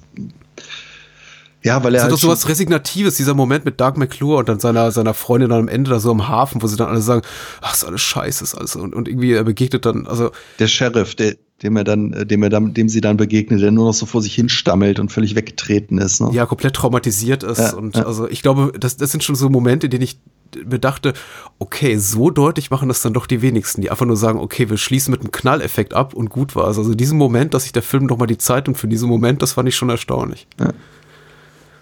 ja, 1.64 1.82
weil 1.82 1.94
er. 1.94 1.98
Das 1.98 2.02
halt 2.02 2.12
ist 2.12 2.22
doch 2.22 2.28
sowas 2.28 2.46
Resignatives, 2.46 3.16
dieser 3.16 3.32
Moment 3.32 3.64
mit 3.64 3.80
Doug 3.80 3.94
McClure 3.96 4.36
und 4.36 4.48
dann 4.50 4.60
seiner, 4.60 4.92
seiner 4.92 5.14
Freundin 5.14 5.48
dann 5.48 5.60
am 5.60 5.68
Ende 5.68 5.90
da 5.90 5.98
so 5.98 6.10
am 6.10 6.28
Hafen, 6.28 6.60
wo 6.60 6.66
sie 6.66 6.76
dann 6.76 6.88
alle 6.88 7.00
sagen, 7.00 7.22
ach, 7.62 7.72
ist 7.72 7.84
alles 7.84 8.02
scheiße, 8.02 8.44
ist 8.44 8.54
alles. 8.54 8.76
Und, 8.76 8.94
und 8.94 9.08
irgendwie 9.08 9.32
er 9.32 9.44
begegnet 9.44 9.86
dann, 9.86 10.06
also. 10.06 10.30
Der 10.58 10.68
Sheriff, 10.68 11.14
der, 11.14 11.36
dem 11.62 11.76
er 11.76 11.84
dann, 11.84 12.26
dem 12.26 12.42
er 12.42 12.50
dann, 12.50 12.74
dem 12.74 12.88
sie 12.88 13.00
dann 13.00 13.16
begegnet, 13.16 13.62
der 13.62 13.70
nur 13.70 13.86
noch 13.86 13.94
so 13.94 14.06
vor 14.06 14.22
sich 14.22 14.34
hinstammelt 14.34 14.98
und 14.98 15.12
völlig 15.12 15.34
weggetreten 15.34 15.98
ist. 15.98 16.20
Ne? 16.20 16.30
Ja, 16.32 16.46
komplett 16.46 16.74
traumatisiert 16.74 17.42
ist. 17.42 17.58
Ja, 17.58 17.74
und 17.74 17.96
ja. 17.96 18.04
also 18.04 18.28
ich 18.28 18.42
glaube, 18.42 18.72
das, 18.78 18.96
das 18.96 19.10
sind 19.12 19.22
schon 19.22 19.34
so 19.34 19.48
Momente, 19.48 19.86
in 19.86 19.90
denen 19.90 20.04
ich 20.04 20.18
bedachte, 20.64 21.14
okay, 21.58 21.96
so 21.96 22.30
deutlich 22.30 22.70
machen 22.70 22.88
das 22.88 23.02
dann 23.02 23.12
doch 23.12 23.26
die 23.26 23.42
wenigsten, 23.42 23.82
die 23.82 23.90
einfach 23.90 24.06
nur 24.06 24.16
sagen, 24.16 24.38
okay, 24.38 24.70
wir 24.70 24.76
schließen 24.76 25.10
mit 25.10 25.20
einem 25.20 25.32
Knalleffekt 25.32 25.94
ab 25.94 26.14
und 26.14 26.30
gut 26.30 26.54
war 26.54 26.68
es. 26.68 26.78
Also 26.78 26.94
diesen 26.94 27.18
Moment, 27.18 27.54
dass 27.54 27.64
sich 27.64 27.72
der 27.72 27.82
Film 27.82 28.08
doch 28.08 28.18
mal 28.18 28.26
die 28.26 28.38
Zeit 28.38 28.68
und 28.68 28.76
für 28.76 28.88
diesen 28.88 29.08
Moment, 29.08 29.42
das 29.42 29.52
fand 29.52 29.68
ich 29.68 29.76
schon 29.76 29.90
erstaunlich. 29.90 30.46
Ja. 30.60 30.72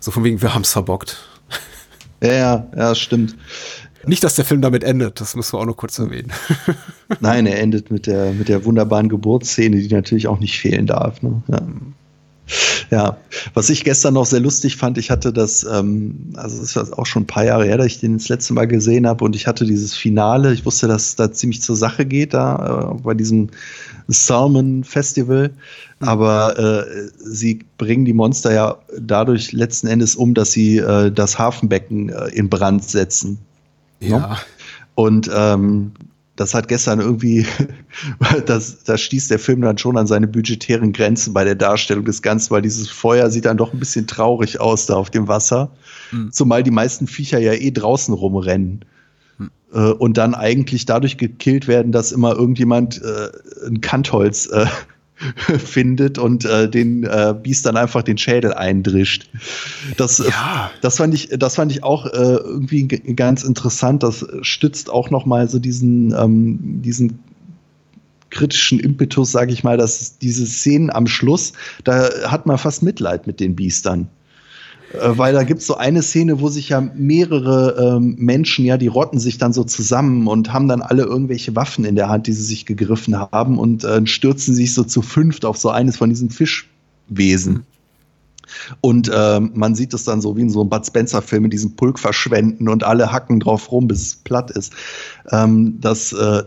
So 0.01 0.11
von 0.11 0.25
wegen, 0.25 0.41
wir 0.43 0.55
haben 0.55 0.62
es 0.62 0.73
verbockt. 0.73 1.29
Ja, 2.23 2.33
ja, 2.33 2.66
ja, 2.77 2.95
stimmt. 2.95 3.37
Nicht, 4.07 4.24
dass 4.24 4.34
der 4.34 4.44
Film 4.44 4.62
damit 4.62 4.84
endet, 4.84 5.20
das 5.20 5.36
müssen 5.36 5.55
wir 5.55 5.61
auch 5.61 5.66
noch 5.66 5.76
kurz 5.76 5.98
erwähnen. 5.98 6.32
Nein, 7.20 7.46
er 7.46 7.61
endet 7.61 7.90
mit 7.90 8.07
der, 8.07 8.32
mit 8.32 8.48
der 8.48 8.64
wunderbaren 8.64 9.09
Geburtsszene, 9.09 9.76
die 9.76 9.94
natürlich 9.94 10.26
auch 10.26 10.40
nicht 10.40 10.59
fehlen 10.59 10.86
darf. 10.86 11.22
Ne? 11.22 11.42
Ja. 11.48 11.62
Ja, 12.90 13.16
was 13.55 13.70
ich 13.70 13.84
gestern 13.84 14.14
noch 14.14 14.26
sehr 14.26 14.40
lustig 14.40 14.76
fand, 14.76 14.98
ich 14.98 15.11
hatte 15.11 15.32
das, 15.32 15.64
ähm, 15.64 16.32
also 16.34 16.61
es 16.61 16.76
ist 16.76 16.92
auch 16.98 17.07
schon 17.07 17.22
ein 17.22 17.26
paar 17.26 17.44
Jahre 17.44 17.64
her, 17.64 17.78
dass 17.78 17.86
ich 17.86 18.00
den 18.00 18.18
das 18.18 18.28
letzte 18.28 18.53
Mal 18.53 18.66
gesehen 18.66 19.07
habe 19.07 19.24
und 19.24 19.36
ich 19.36 19.46
hatte 19.46 19.64
dieses 19.64 19.94
Finale, 19.94 20.53
ich 20.53 20.66
wusste, 20.66 20.88
dass 20.88 21.09
es 21.09 21.16
da 21.16 21.32
ziemlich 21.32 21.62
zur 21.62 21.76
Sache 21.76 22.05
geht, 22.05 22.34
da 22.34 22.92
äh, 22.92 23.03
bei 23.03 23.14
diesem 23.14 23.48
Salmon 24.09 24.84
Festival, 24.84 25.50
aber 26.00 26.59
äh, 26.59 27.09
sie 27.16 27.61
bringen 27.78 28.05
die 28.05 28.12
Monster 28.12 28.53
ja 28.53 28.78
dadurch 28.98 29.53
letzten 29.53 29.86
Endes 29.86 30.16
um, 30.16 30.34
dass 30.34 30.53
sie 30.53 30.78
äh, 30.78 31.11
das 31.11 31.38
Hafenbecken 31.38 32.11
äh, 32.11 32.28
in 32.34 32.50
Brand 32.50 32.84
setzen. 32.84 33.38
Ja. 34.03 34.18
Ne? 34.18 34.36
Und 34.94 35.30
ähm, 35.34 35.92
das 36.36 36.55
hat 36.55 36.68
gestern 36.68 37.00
irgendwie, 37.00 37.46
das, 38.46 38.84
da 38.84 38.96
stieß 38.96 39.28
der 39.28 39.38
Film 39.38 39.61
dann 39.62 39.78
schon 39.78 39.96
an 39.96 40.07
seine 40.07 40.26
budgetären 40.26 40.92
Grenzen 40.92 41.32
bei 41.32 41.44
der 41.44 41.55
Darstellung 41.55 42.05
des 42.05 42.22
Ganzen, 42.22 42.50
weil 42.50 42.62
dieses 42.62 42.88
Feuer 42.88 43.30
sieht 43.30 43.44
dann 43.44 43.57
doch 43.57 43.72
ein 43.72 43.78
bisschen 43.78 44.07
traurig 44.07 44.61
aus 44.61 44.86
da 44.86 44.94
auf 44.94 45.11
dem 45.11 45.28
Wasser. 45.28 45.70
Mhm. 46.11 46.32
Zumal 46.32 46.62
die 46.62 46.70
meisten 46.70 47.07
Viecher 47.07 47.38
ja 47.38 47.53
eh 47.53 47.70
draußen 47.70 48.14
rumrennen. 48.14 48.84
Mhm. 49.38 49.50
Und 49.98 50.18
dann 50.18 50.34
eigentlich 50.34 50.84
dadurch 50.84 51.16
gekillt 51.16 51.68
werden, 51.68 51.92
dass 51.92 52.12
immer 52.12 52.34
irgendjemand 52.34 53.00
äh, 53.03 53.66
ein 53.66 53.80
Kantholz 53.80 54.46
äh, 54.46 54.66
findet 55.59 56.18
und 56.18 56.45
äh, 56.45 56.68
den 56.68 57.05
äh, 57.05 57.35
Biest 57.41 57.66
dann 57.66 57.77
einfach 57.77 58.03
den 58.03 58.18
Schädel 58.18 58.53
eindrischt. 58.53 59.29
Das, 59.97 60.20
äh, 60.20 60.29
ja. 60.29 60.70
das 60.81 60.97
fand 60.97 61.14
ich, 61.14 61.29
das 61.31 61.57
fand 61.57 61.73
ich 61.73 61.83
auch 61.83 62.07
äh, 62.07 62.11
irgendwie 62.11 62.87
ganz 62.89 63.45
interessant. 63.45 64.03
Das 64.03 64.27
stützt 64.43 64.91
auch 64.91 65.11
noch 65.11 65.27
mal 65.27 65.49
so 65.49 65.59
diesen, 65.59 66.12
ähm, 66.12 66.59
diesen 66.83 67.18
kritischen 68.31 68.81
Impetus, 68.81 69.31
sage 69.31 69.53
ich 69.53 69.62
mal, 69.62 69.77
dass 69.77 70.18
diese 70.18 70.47
Szenen 70.47 70.91
am 70.91 71.07
Schluss, 71.07 71.53
da 71.85 72.09
hat 72.27 72.47
man 72.47 72.59
fast 72.59 72.83
Mitleid 72.83 73.27
mit 73.27 73.41
den 73.41 73.55
Biestern. 73.55 74.09
Äh, 74.93 75.18
weil 75.18 75.32
da 75.32 75.43
gibt's 75.45 75.66
so 75.66 75.76
eine 75.76 76.03
Szene, 76.03 76.40
wo 76.40 76.49
sich 76.49 76.68
ja 76.70 76.80
mehrere 76.80 77.97
ähm, 77.97 78.16
Menschen, 78.18 78.64
ja, 78.64 78.76
die 78.76 78.88
rotten 78.88 79.18
sich 79.18 79.38
dann 79.38 79.53
so 79.53 79.64
zusammen 79.64 80.26
und 80.26 80.53
haben 80.53 80.68
dann 80.68 80.82
alle 80.82 81.03
irgendwelche 81.03 81.57
Waffen 81.57 81.84
in 81.84 81.97
der 81.97 82.09
Hand, 82.09 82.26
die 82.26 82.32
sie 82.32 82.43
sich 82.43 82.66
gegriffen 82.66 83.16
haben 83.16 83.59
und 83.59 83.84
äh, 83.84 84.07
stürzen 84.07 84.55
sich 84.55 84.74
so 84.74 84.84
zu 84.84 85.03
fünft 85.03 85.45
auf 85.45 85.57
so 85.57 85.70
eines 85.70 85.97
von 85.97 86.11
diesen 86.11 86.30
Fischwesen. 86.30 87.64
Und 88.82 89.09
äh, 89.09 89.40
man 89.40 89.74
sieht 89.74 89.95
es 89.95 90.05
dann 90.05 90.20
so 90.20 90.36
wie 90.36 90.43
in 90.43 90.51
so 90.51 90.61
einem 90.61 90.68
Bud 90.68 90.86
Spencer-Film, 90.86 91.45
in 91.45 91.51
diesem 91.51 91.74
Pulk 91.74 91.99
verschwenden 91.99 92.68
und 92.68 92.84
alle 92.84 93.11
hacken 93.11 93.40
drauf 93.40 93.72
rum, 93.72 93.88
bis 93.88 94.03
es 94.03 94.16
platt 94.16 94.51
ist. 94.51 94.74
Ähm, 95.30 95.78
das 95.80 96.12
äh, 96.12 96.43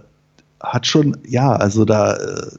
hat 0.60 0.86
schon, 0.86 1.18
ja, 1.28 1.54
also 1.54 1.84
da 1.84 2.16
äh, 2.16 2.52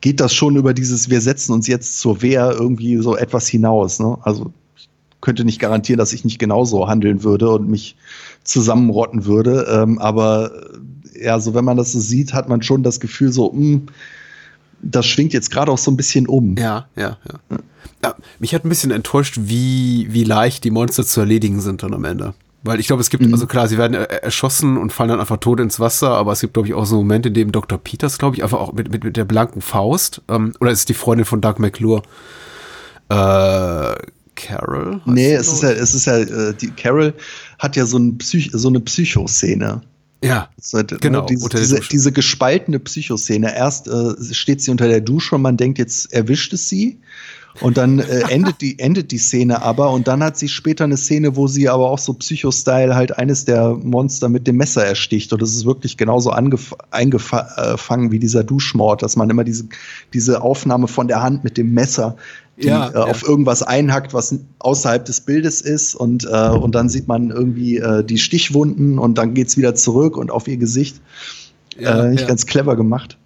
geht 0.00 0.20
das 0.20 0.32
schon 0.32 0.56
über 0.56 0.72
dieses, 0.72 1.10
wir 1.10 1.20
setzen 1.20 1.52
uns 1.52 1.66
jetzt 1.66 1.98
zur 1.98 2.22
Wehr 2.22 2.50
irgendwie 2.58 2.96
so 2.96 3.14
etwas 3.14 3.46
hinaus. 3.46 4.00
Ne? 4.00 4.16
Also 4.22 4.52
könnte 5.20 5.44
nicht 5.44 5.60
garantieren, 5.60 5.98
dass 5.98 6.12
ich 6.12 6.24
nicht 6.24 6.38
genauso 6.38 6.88
handeln 6.88 7.22
würde 7.22 7.50
und 7.50 7.68
mich 7.68 7.96
zusammenrotten 8.44 9.24
würde. 9.24 9.66
Ähm, 9.70 9.98
aber 9.98 10.50
äh, 11.14 11.24
ja, 11.24 11.40
so 11.40 11.54
wenn 11.54 11.64
man 11.64 11.76
das 11.76 11.92
so 11.92 12.00
sieht, 12.00 12.32
hat 12.32 12.48
man 12.48 12.62
schon 12.62 12.82
das 12.82 13.00
Gefühl 13.00 13.32
so, 13.32 13.52
mh, 13.52 13.60
hm, 13.60 13.86
das 14.82 15.06
schwingt 15.06 15.32
jetzt 15.32 15.50
gerade 15.50 15.70
auch 15.70 15.78
so 15.78 15.90
ein 15.90 15.96
bisschen 15.96 16.26
um. 16.26 16.56
Ja, 16.56 16.88
ja, 16.96 17.18
ja, 17.28 17.58
ja. 18.02 18.14
Mich 18.38 18.54
hat 18.54 18.64
ein 18.64 18.70
bisschen 18.70 18.90
enttäuscht, 18.90 19.38
wie, 19.42 20.08
wie 20.10 20.24
leicht 20.24 20.64
die 20.64 20.70
Monster 20.70 21.04
zu 21.04 21.20
erledigen 21.20 21.60
sind 21.60 21.82
dann 21.82 21.92
am 21.92 22.04
Ende. 22.04 22.32
Weil 22.62 22.78
ich 22.78 22.86
glaube, 22.86 23.00
es 23.00 23.08
gibt, 23.08 23.24
mhm. 23.24 23.32
also 23.32 23.46
klar, 23.46 23.68
sie 23.68 23.78
werden 23.78 23.94
erschossen 23.94 24.76
und 24.76 24.92
fallen 24.92 25.10
dann 25.10 25.20
einfach 25.20 25.38
tot 25.38 25.60
ins 25.60 25.80
Wasser, 25.80 26.10
aber 26.10 26.32
es 26.32 26.40
gibt, 26.40 26.54
glaube 26.54 26.68
ich, 26.68 26.74
auch 26.74 26.84
so 26.84 26.96
Momente, 26.96 27.28
in 27.28 27.34
dem 27.34 27.52
Dr. 27.52 27.78
Peters, 27.78 28.18
glaube 28.18 28.36
ich, 28.36 28.42
einfach 28.42 28.58
auch 28.58 28.72
mit, 28.72 28.90
mit, 28.90 29.02
mit 29.02 29.16
der 29.16 29.24
blanken 29.24 29.62
Faust, 29.62 30.20
ähm, 30.28 30.52
oder 30.60 30.70
ist 30.70 30.80
es 30.80 30.84
die 30.84 30.94
Freundin 30.94 31.24
von 31.24 31.40
Doug 31.40 31.54
McClure, 31.58 32.02
äh, 33.08 33.94
Carol? 34.46 35.00
Nee, 35.04 35.34
es 35.34 35.52
ist 35.52 35.62
ja, 35.62 35.70
es 35.70 35.94
ist 35.94 36.06
ja, 36.06 36.18
äh, 36.18 36.54
die 36.54 36.70
Carol 36.70 37.14
hat 37.58 37.76
ja 37.76 37.86
so, 37.86 37.98
ein 37.98 38.18
Psych 38.18 38.50
so 38.52 38.68
eine 38.68 38.80
Psychoszene. 38.80 39.82
Ja, 40.22 40.50
halt, 40.72 40.92
ne, 40.92 40.98
genau. 41.00 41.24
Diese, 41.24 41.48
diese, 41.48 41.80
diese, 41.80 42.12
gespaltene 42.12 42.78
Psychoszene. 42.78 43.54
Erst 43.54 43.88
äh, 43.88 44.14
steht 44.32 44.60
sie 44.60 44.70
unter 44.70 44.86
der 44.86 45.00
Dusche 45.00 45.36
und 45.36 45.42
man 45.42 45.56
denkt, 45.56 45.78
jetzt 45.78 46.12
erwischt 46.12 46.52
es 46.52 46.68
sie. 46.68 46.98
Und 47.60 47.78
dann 47.78 47.98
äh, 47.98 48.20
endet, 48.28 48.60
die, 48.60 48.78
endet 48.78 49.10
die 49.10 49.18
Szene 49.18 49.62
aber 49.62 49.90
und 49.90 50.06
dann 50.08 50.22
hat 50.22 50.38
sie 50.38 50.48
später 50.48 50.84
eine 50.84 50.96
Szene, 50.96 51.36
wo 51.36 51.46
sie 51.48 51.68
aber 51.68 51.90
auch 51.90 51.98
so 51.98 52.12
Psycho-Style 52.12 52.94
halt 52.94 53.18
eines 53.18 53.44
der 53.44 53.70
Monster 53.70 54.28
mit 54.28 54.46
dem 54.46 54.56
Messer 54.56 54.84
ersticht. 54.84 55.32
Und 55.32 55.42
das 55.42 55.50
ist 55.50 55.64
wirklich 55.64 55.96
genauso 55.96 56.30
eingefangen 56.30 58.12
wie 58.12 58.18
dieser 58.18 58.44
Duschmord, 58.44 59.02
dass 59.02 59.16
man 59.16 59.30
immer 59.30 59.44
diese, 59.44 59.64
diese 60.12 60.42
Aufnahme 60.42 60.86
von 60.86 61.08
der 61.08 61.22
Hand 61.22 61.44
mit 61.44 61.56
dem 61.56 61.72
Messer 61.72 62.16
die 62.60 62.68
Ja, 62.68 62.88
äh, 62.88 62.94
ja. 62.94 63.04
auf 63.04 63.22
irgendwas 63.22 63.62
einhackt, 63.62 64.14
was 64.14 64.34
außerhalb 64.58 65.04
des 65.04 65.20
Bildes 65.20 65.60
ist 65.60 65.94
und, 65.94 66.24
äh, 66.24 66.48
und 66.50 66.74
dann 66.74 66.88
sieht 66.88 67.08
man 67.08 67.30
irgendwie 67.30 67.78
äh, 67.78 68.04
die 68.04 68.18
Stichwunden 68.18 68.98
und 68.98 69.18
dann 69.18 69.34
geht's 69.34 69.56
wieder 69.56 69.74
zurück 69.74 70.16
und 70.16 70.30
auf 70.30 70.48
ihr 70.48 70.56
Gesicht. 70.56 71.00
Ja, 71.78 72.04
äh, 72.04 72.10
nicht 72.10 72.28
ganz 72.28 72.46
clever 72.46 72.76
gemacht. 72.76 73.16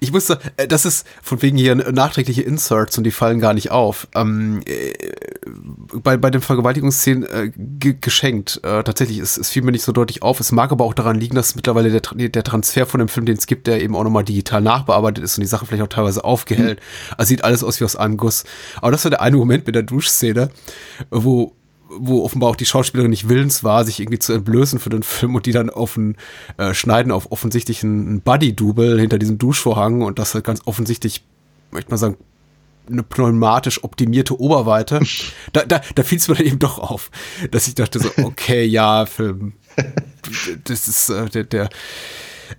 Ich 0.00 0.12
musste, 0.12 0.38
äh, 0.56 0.68
das 0.68 0.84
ist 0.84 1.06
von 1.22 1.40
wegen 1.42 1.56
hier 1.56 1.74
nachträgliche 1.74 2.42
Inserts 2.42 2.98
und 2.98 3.04
die 3.04 3.10
fallen 3.10 3.40
gar 3.40 3.54
nicht 3.54 3.70
auf. 3.70 4.08
Ähm, 4.14 4.60
äh, 4.66 4.92
bei, 5.92 6.16
bei 6.16 6.30
den 6.30 6.40
Vergewaltigungsszenen 6.40 7.24
äh, 7.24 7.50
ge 7.54 7.96
geschenkt. 8.00 8.60
Äh, 8.62 8.82
tatsächlich, 8.82 9.18
es, 9.18 9.36
es 9.36 9.50
fiel 9.50 9.62
mir 9.62 9.72
nicht 9.72 9.84
so 9.84 9.92
deutlich 9.92 10.22
auf. 10.22 10.40
Es 10.40 10.52
mag 10.52 10.72
aber 10.72 10.84
auch 10.84 10.94
daran 10.94 11.18
liegen, 11.18 11.34
dass 11.34 11.54
mittlerweile 11.54 11.90
der, 11.90 12.28
der 12.28 12.44
Transfer 12.44 12.86
von 12.86 12.98
dem 12.98 13.08
Film, 13.08 13.26
den 13.26 13.36
es 13.36 13.46
gibt, 13.46 13.66
der 13.66 13.82
eben 13.82 13.96
auch 13.96 14.04
nochmal 14.04 14.24
digital 14.24 14.60
nachbearbeitet 14.60 15.24
ist 15.24 15.38
und 15.38 15.42
die 15.42 15.48
Sache 15.48 15.66
vielleicht 15.66 15.82
auch 15.82 15.88
teilweise 15.88 16.24
aufgehellt. 16.24 16.80
Also 17.16 17.28
sieht 17.28 17.44
alles 17.44 17.64
aus 17.64 17.80
wie 17.80 17.84
aus 17.84 17.96
einem 17.96 18.16
Guss. 18.16 18.44
Aber 18.76 18.90
das 18.90 19.04
war 19.04 19.10
der 19.10 19.22
eine 19.22 19.36
Moment 19.36 19.66
mit 19.66 19.74
der 19.74 19.82
Duschszene, 19.82 20.50
wo 21.10 21.52
wo 21.90 22.22
offenbar 22.22 22.50
auch 22.50 22.56
die 22.56 22.66
Schauspielerin 22.66 23.10
nicht 23.10 23.28
willens 23.28 23.64
war, 23.64 23.84
sich 23.84 23.98
irgendwie 24.00 24.18
zu 24.18 24.34
entblößen 24.34 24.78
für 24.78 24.90
den 24.90 25.02
Film 25.02 25.34
und 25.34 25.46
die 25.46 25.52
dann 25.52 25.70
auf 25.70 25.96
ein 25.96 26.16
äh, 26.58 26.74
Schneiden 26.74 27.10
auf 27.10 27.32
offensichtlich 27.32 27.82
ein 27.82 28.20
Buddy-Double 28.20 29.00
hinter 29.00 29.18
diesem 29.18 29.38
Duschvorhang 29.38 30.02
und 30.02 30.18
das 30.18 30.34
halt 30.34 30.44
ganz 30.44 30.60
offensichtlich, 30.66 31.24
möchte 31.70 31.90
man 31.90 31.98
sagen, 31.98 32.16
eine 32.90 33.02
pneumatisch 33.02 33.82
optimierte 33.84 34.38
Oberweite. 34.38 35.00
Da, 35.52 35.64
da, 35.64 35.80
da 35.94 36.02
fiel 36.02 36.18
es 36.18 36.28
mir 36.28 36.34
dann 36.34 36.46
eben 36.46 36.58
doch 36.58 36.78
auf, 36.78 37.10
dass 37.50 37.68
ich 37.68 37.74
dachte 37.74 37.98
so, 37.98 38.10
okay, 38.22 38.64
ja, 38.64 39.06
Film, 39.06 39.54
das 40.64 40.88
ist 40.88 41.08
äh, 41.08 41.26
der, 41.28 41.44
der 41.44 41.68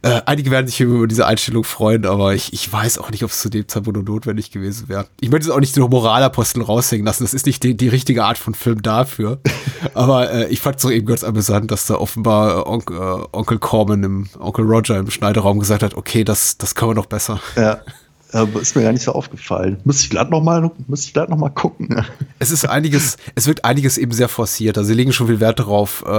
äh, 0.01 0.22
einige 0.26 0.51
werden 0.51 0.68
sich 0.68 0.80
über 0.81 1.07
diese 1.07 1.26
Einstellung 1.26 1.64
freuen, 1.64 2.06
aber 2.06 2.34
ich, 2.34 2.53
ich 2.53 2.72
weiß 2.72 2.99
auch 2.99 3.11
nicht, 3.11 3.23
ob 3.23 3.31
es 3.31 3.39
zu 3.39 3.49
dem 3.49 3.68
Zeitpunkt 3.68 3.97
noch 3.97 4.06
notwendig 4.06 4.51
gewesen 4.51 4.88
wäre. 4.88 5.07
Ich 5.19 5.30
möchte 5.30 5.49
es 5.49 5.56
auch 5.56 5.60
nicht 5.60 5.76
den 5.76 5.84
Moralapostel 5.84 6.61
raushängen 6.61 7.06
lassen. 7.06 7.23
Das 7.23 7.34
ist 7.34 7.45
nicht 7.45 7.64
die, 7.64 7.76
die 7.76 7.88
richtige 7.88 8.23
Art 8.23 8.38
von 8.38 8.53
Film 8.53 8.81
dafür. 8.81 9.39
aber 9.93 10.31
äh, 10.31 10.47
ich 10.49 10.61
fand 10.61 10.77
es 10.77 10.84
doch 10.84 10.91
eben 10.91 11.06
ganz 11.06 11.23
amüsant, 11.23 11.72
dass 11.72 11.88
da 11.88 11.95
offenbar 11.95 12.60
äh, 12.60 12.69
Onk, 12.69 12.91
äh, 12.91 13.27
Onkel 13.31 13.60
Corman 13.60 14.03
im 14.03 14.30
Onkel 14.39 14.65
Roger 14.65 14.97
im 14.97 15.10
Schneideraum 15.10 15.60
gesagt 15.60 15.84
hat, 15.84 15.95
okay, 15.95 16.23
das, 16.23 16.57
das 16.57 16.76
können 16.76 16.91
wir 16.91 16.95
noch 16.95 17.07
besser. 17.07 17.39
Ja. 17.56 17.81
Aber 18.31 18.61
ist 18.61 18.76
mir 18.76 18.84
gar 18.84 18.91
nicht 18.91 19.03
so 19.03 19.14
aufgefallen. 19.14 19.77
Muss 19.85 20.01
ich 20.01 20.10
glatt 20.11 20.30
noch 20.30 20.43
mal, 20.43 20.69
muss 20.88 21.03
ich 21.06 21.14
glatt 21.14 21.30
noch 21.30 21.38
mal 21.38 21.49
gucken. 21.49 22.06
Es 22.41 22.51
ist 22.51 22.65
einiges, 22.69 23.18
es 23.35 23.47
wirkt 23.47 23.65
einiges 23.65 23.97
eben 23.97 24.14
sehr 24.14 24.30
forciert. 24.30 24.77
Also 24.77 24.88
sie 24.88 24.93
legen 24.93 25.11
schon 25.11 25.27
viel 25.27 25.41
Wert 25.41 25.60
darauf, 25.60 26.06
äh, 26.07 26.10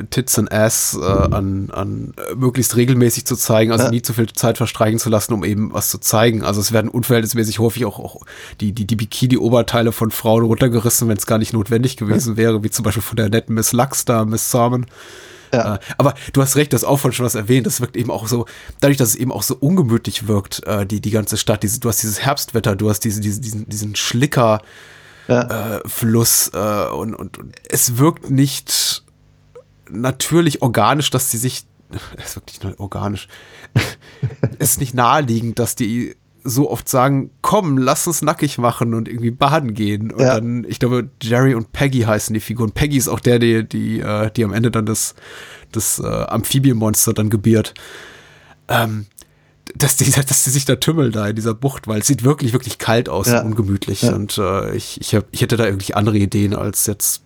äh, 0.00 0.04
Tits 0.10 0.36
and 0.36 0.50
Ass 0.50 0.98
äh, 1.00 1.04
an, 1.04 1.70
an 1.70 2.12
äh, 2.16 2.34
möglichst 2.34 2.74
regelmäßig 2.74 3.24
zu 3.24 3.36
zeigen, 3.36 3.70
also 3.70 3.84
Ja. 3.84 3.90
nie 3.90 4.02
zu 4.02 4.12
viel 4.12 4.26
Zeit 4.32 4.56
verstreichen 4.56 4.98
zu 4.98 5.10
lassen, 5.10 5.32
um 5.32 5.44
eben 5.44 5.72
was 5.72 5.88
zu 5.88 5.98
zeigen. 5.98 6.42
Also 6.42 6.60
es 6.60 6.72
werden 6.72 6.90
unverhältnismäßig 6.90 7.60
häufig 7.60 7.84
auch, 7.84 8.00
auch 8.00 8.16
die, 8.60 8.72
die, 8.72 8.84
die 8.84 8.96
Bikini-Oberteile 8.96 9.92
von 9.92 10.10
Frauen 10.10 10.44
runtergerissen, 10.44 11.08
wenn 11.08 11.16
es 11.18 11.26
gar 11.26 11.38
nicht 11.38 11.52
notwendig 11.52 11.96
gewesen 11.96 12.36
wäre, 12.36 12.64
wie 12.64 12.70
zum 12.70 12.82
Beispiel 12.84 13.02
von 13.02 13.14
der 13.16 13.28
netten 13.28 13.54
Miss 13.54 13.70
Lux 13.72 14.04
da, 14.04 14.24
Miss 14.24 14.50
Salmon. 14.50 14.86
Ja. 15.52 15.76
Äh, 15.76 15.78
aber 15.98 16.14
du 16.32 16.42
hast 16.42 16.56
recht, 16.56 16.72
das 16.72 16.84
auch 16.84 16.98
vorhin 16.98 17.16
schon 17.16 17.26
was 17.26 17.34
erwähnt. 17.34 17.66
Das 17.66 17.80
wirkt 17.80 17.96
eben 17.96 18.10
auch 18.10 18.28
so, 18.28 18.46
dadurch, 18.80 18.98
dass 18.98 19.10
es 19.10 19.16
eben 19.16 19.32
auch 19.32 19.42
so 19.42 19.56
ungemütlich 19.56 20.28
wirkt, 20.28 20.64
äh, 20.66 20.86
die, 20.86 21.00
die 21.00 21.10
ganze 21.10 21.36
Stadt. 21.36 21.62
Diese, 21.62 21.80
du 21.80 21.88
hast 21.88 22.02
dieses 22.02 22.20
Herbstwetter, 22.20 22.76
du 22.76 22.88
hast 22.88 23.00
diese, 23.00 23.20
diese, 23.20 23.40
diesen, 23.40 23.68
diesen 23.68 23.96
Schlicker, 23.96 24.62
äh, 25.28 25.78
Fluss 25.86 26.48
und, 26.48 27.14
und, 27.14 27.38
und 27.38 27.54
es 27.68 27.98
wirkt 27.98 28.30
nicht 28.30 29.04
natürlich 29.90 30.62
organisch, 30.62 31.10
dass 31.10 31.30
die 31.30 31.36
sich, 31.36 31.64
es 32.16 32.30
ist 32.30 32.36
wirklich 32.36 32.62
nur 32.62 32.78
organisch, 32.80 33.28
es 34.58 34.72
ist 34.72 34.80
nicht 34.80 34.94
naheliegend, 34.94 35.58
dass 35.58 35.74
die 35.74 36.16
so 36.44 36.70
oft 36.70 36.88
sagen, 36.88 37.30
komm, 37.42 37.76
lass 37.78 38.06
uns 38.06 38.22
nackig 38.22 38.58
machen 38.58 38.94
und 38.94 39.08
irgendwie 39.08 39.30
baden 39.30 39.74
gehen. 39.74 40.10
Und 40.10 40.20
Ja. 40.20 40.34
dann, 40.34 40.64
ich 40.68 40.78
glaube, 40.78 41.10
Jerry 41.22 41.54
und 41.54 41.72
Peggy 41.72 42.00
heißen 42.00 42.32
die 42.34 42.40
Figuren. 42.40 42.72
Peggy 42.72 42.96
ist 42.96 43.08
auch 43.08 43.20
der, 43.20 43.38
die, 43.38 43.66
die, 43.68 44.00
äh, 44.00 44.30
die 44.30 44.44
am 44.44 44.52
Ende 44.52 44.70
dann 44.70 44.86
das, 44.86 45.14
das 45.72 45.98
äh, 45.98 46.06
Amphibienmonster 46.06 47.12
dann 47.12 47.30
gebiert. 47.30 47.74
Ähm, 48.68 49.06
dass 49.76 49.96
die, 49.96 50.10
dass 50.28 50.44
die 50.44 50.50
sich 50.50 50.64
da 50.64 50.76
tümmeln 50.76 51.12
da 51.12 51.28
in 51.28 51.36
dieser 51.36 51.54
Bucht, 51.54 51.86
weil 51.88 52.00
es 52.00 52.06
sieht 52.06 52.24
wirklich, 52.24 52.52
wirklich 52.52 52.78
kalt 52.78 53.08
aus 53.08 53.28
Ja. 53.28 53.40
und 53.40 53.48
ungemütlich. 53.48 54.02
Ja. 54.02 54.14
Und 54.14 54.38
äh, 54.38 54.74
ich, 54.74 55.00
ich, 55.00 55.14
hab, 55.14 55.26
ich 55.30 55.42
hätte 55.42 55.56
da 55.56 55.66
irgendwie 55.66 55.94
andere 55.94 56.18
Ideen, 56.18 56.54
als 56.54 56.86
jetzt 56.86 57.22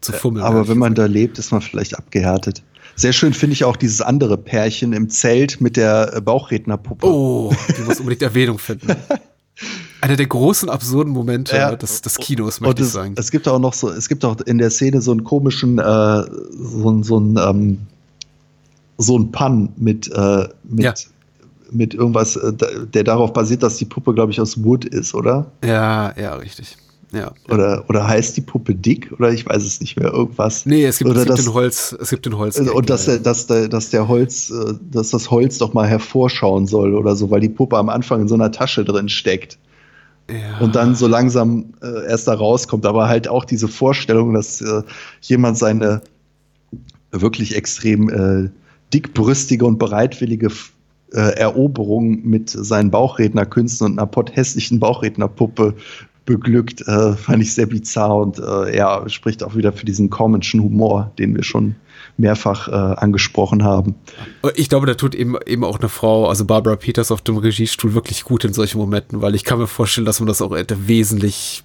zu 0.00 0.12
fummeln. 0.12 0.44
Aber 0.44 0.68
wenn 0.68 0.78
man 0.78 0.94
da 0.94 1.06
lebt, 1.06 1.38
ist 1.38 1.52
man 1.52 1.60
vielleicht 1.62 1.96
abgehärtet. 1.98 2.62
Sehr 2.96 3.12
schön 3.12 3.34
finde 3.34 3.52
ich 3.54 3.64
auch 3.64 3.76
dieses 3.76 4.00
andere 4.00 4.38
Pärchen 4.38 4.92
im 4.94 5.10
Zelt 5.10 5.60
mit 5.60 5.76
der 5.76 6.14
äh, 6.16 6.20
Bauchrednerpuppe. 6.20 7.06
Oh, 7.06 7.54
die 7.76 7.82
muss 7.82 8.00
unbedingt 8.00 8.22
Erwähnung 8.22 8.58
finden. 8.58 8.88
Einer 10.00 10.16
der 10.16 10.26
großen 10.26 10.68
absurden 10.68 11.12
Momente 11.12 11.56
Ja. 11.56 11.74
des, 11.76 12.00
des 12.02 12.16
Kinos, 12.18 12.60
möchte 12.60 12.82
ich 12.82 12.88
es, 12.88 12.92
sagen. 12.94 13.14
es 13.18 13.30
gibt 13.30 13.48
auch 13.48 13.58
noch 13.58 13.72
so, 13.72 13.90
es 13.90 14.08
gibt 14.08 14.24
auch 14.24 14.38
in 14.42 14.58
der 14.58 14.70
Szene 14.70 15.00
so 15.00 15.10
einen 15.12 15.24
komischen, 15.24 15.78
äh, 15.78 15.82
so, 15.82 17.02
so 17.02 17.18
ein, 17.18 17.36
ähm, 17.38 17.78
so 18.98 19.18
ein 19.18 19.30
Pun 19.32 19.70
mit, 19.76 20.10
äh, 20.12 20.48
mit, 20.64 20.84
Ja. 20.84 20.94
mit 21.70 21.94
irgendwas, 21.94 22.36
äh, 22.36 22.52
der 22.92 23.04
darauf 23.04 23.32
basiert, 23.32 23.62
dass 23.62 23.76
die 23.76 23.84
Puppe, 23.86 24.14
glaube 24.14 24.32
ich, 24.32 24.40
aus 24.40 24.62
Wood 24.62 24.84
ist, 24.84 25.14
oder? 25.14 25.50
ja, 25.64 26.14
ja, 26.18 26.34
richtig. 26.36 26.76
Ja. 27.12 27.32
Oder, 27.48 27.84
oder 27.88 28.06
heißt 28.06 28.36
die 28.36 28.40
Puppe 28.40 28.74
dick? 28.74 29.12
Oder 29.18 29.32
ich 29.32 29.46
weiß 29.46 29.62
es 29.64 29.80
nicht 29.80 29.98
mehr, 29.98 30.12
irgendwas. 30.12 30.66
Nee, 30.66 30.84
es 30.84 30.98
gibt, 30.98 31.10
oder 31.10 31.20
es 31.20 31.26
gibt 31.26 31.38
das, 31.38 31.44
den 31.44 31.54
Holz, 31.54 31.96
es 32.00 32.10
gibt 32.10 32.26
den 32.26 32.36
Holz. 32.36 32.58
und 32.58 32.90
dass 32.90 33.04
der, 33.06 33.18
dass 33.18 33.46
der, 33.46 33.68
dass 33.68 33.90
der 33.90 34.08
Holz, 34.08 34.50
äh, 34.50 34.74
dass 34.90 35.10
das 35.10 35.30
Holz 35.30 35.58
doch 35.58 35.72
mal 35.72 35.86
hervorschauen 35.86 36.66
soll 36.66 36.94
oder 36.94 37.14
so, 37.14 37.30
weil 37.30 37.40
die 37.40 37.48
Puppe 37.48 37.76
am 37.76 37.88
Anfang 37.88 38.22
in 38.22 38.28
so 38.28 38.34
einer 38.34 38.50
Tasche 38.50 38.84
drin 38.84 39.08
steckt. 39.08 39.58
ja. 40.28 40.58
und 40.58 40.74
dann 40.74 40.96
so 40.96 41.06
langsam 41.06 41.74
äh, 41.82 42.08
erst 42.08 42.26
da 42.26 42.34
rauskommt. 42.34 42.84
Aber 42.86 43.08
halt 43.08 43.28
auch 43.28 43.44
diese 43.44 43.68
Vorstellung, 43.68 44.34
dass 44.34 44.60
äh, 44.60 44.82
jemand 45.20 45.58
seine 45.58 46.02
wirklich 47.12 47.56
extrem 47.56 48.08
äh, 48.08 48.50
dickbrüstige 48.92 49.64
und 49.64 49.78
bereitwillige 49.78 50.50
äh, 51.12 51.18
Eroberung 51.38 52.24
mit 52.24 52.50
seinen 52.50 52.90
Bauchrednerkünsten 52.90 53.86
und 53.86 53.98
einer 53.98 54.06
potthässlichen 54.06 54.80
Bauchrednerpuppe 54.80 55.74
beglückt, 56.26 56.86
äh, 56.86 57.14
fand 57.14 57.42
ich 57.42 57.54
sehr 57.54 57.66
bizarr 57.66 58.16
und 58.16 58.38
äh, 58.38 58.76
ja, 58.76 59.08
spricht 59.08 59.42
auch 59.42 59.54
wieder 59.54 59.72
für 59.72 59.86
diesen 59.86 60.10
komischen 60.10 60.62
Humor, 60.62 61.12
den 61.18 61.34
wir 61.34 61.42
schon 61.42 61.76
mehrfach 62.18 62.68
äh, 62.68 62.72
angesprochen 62.72 63.64
haben. 63.64 63.94
Ich 64.54 64.68
glaube, 64.68 64.86
da 64.86 64.94
tut 64.94 65.14
eben, 65.14 65.36
eben 65.46 65.64
auch 65.64 65.78
eine 65.78 65.88
Frau, 65.88 66.28
also 66.28 66.44
Barbara 66.44 66.76
Peters 66.76 67.10
auf 67.10 67.22
dem 67.22 67.36
Regiestuhl 67.38 67.94
wirklich 67.94 68.24
gut 68.24 68.44
in 68.44 68.52
solchen 68.52 68.78
Momenten, 68.78 69.22
weil 69.22 69.34
ich 69.34 69.44
kann 69.44 69.58
mir 69.58 69.66
vorstellen, 69.66 70.04
dass 70.04 70.20
man 70.20 70.26
das 70.26 70.42
auch 70.42 70.54
hätte 70.54 70.88
wesentlich 70.88 71.62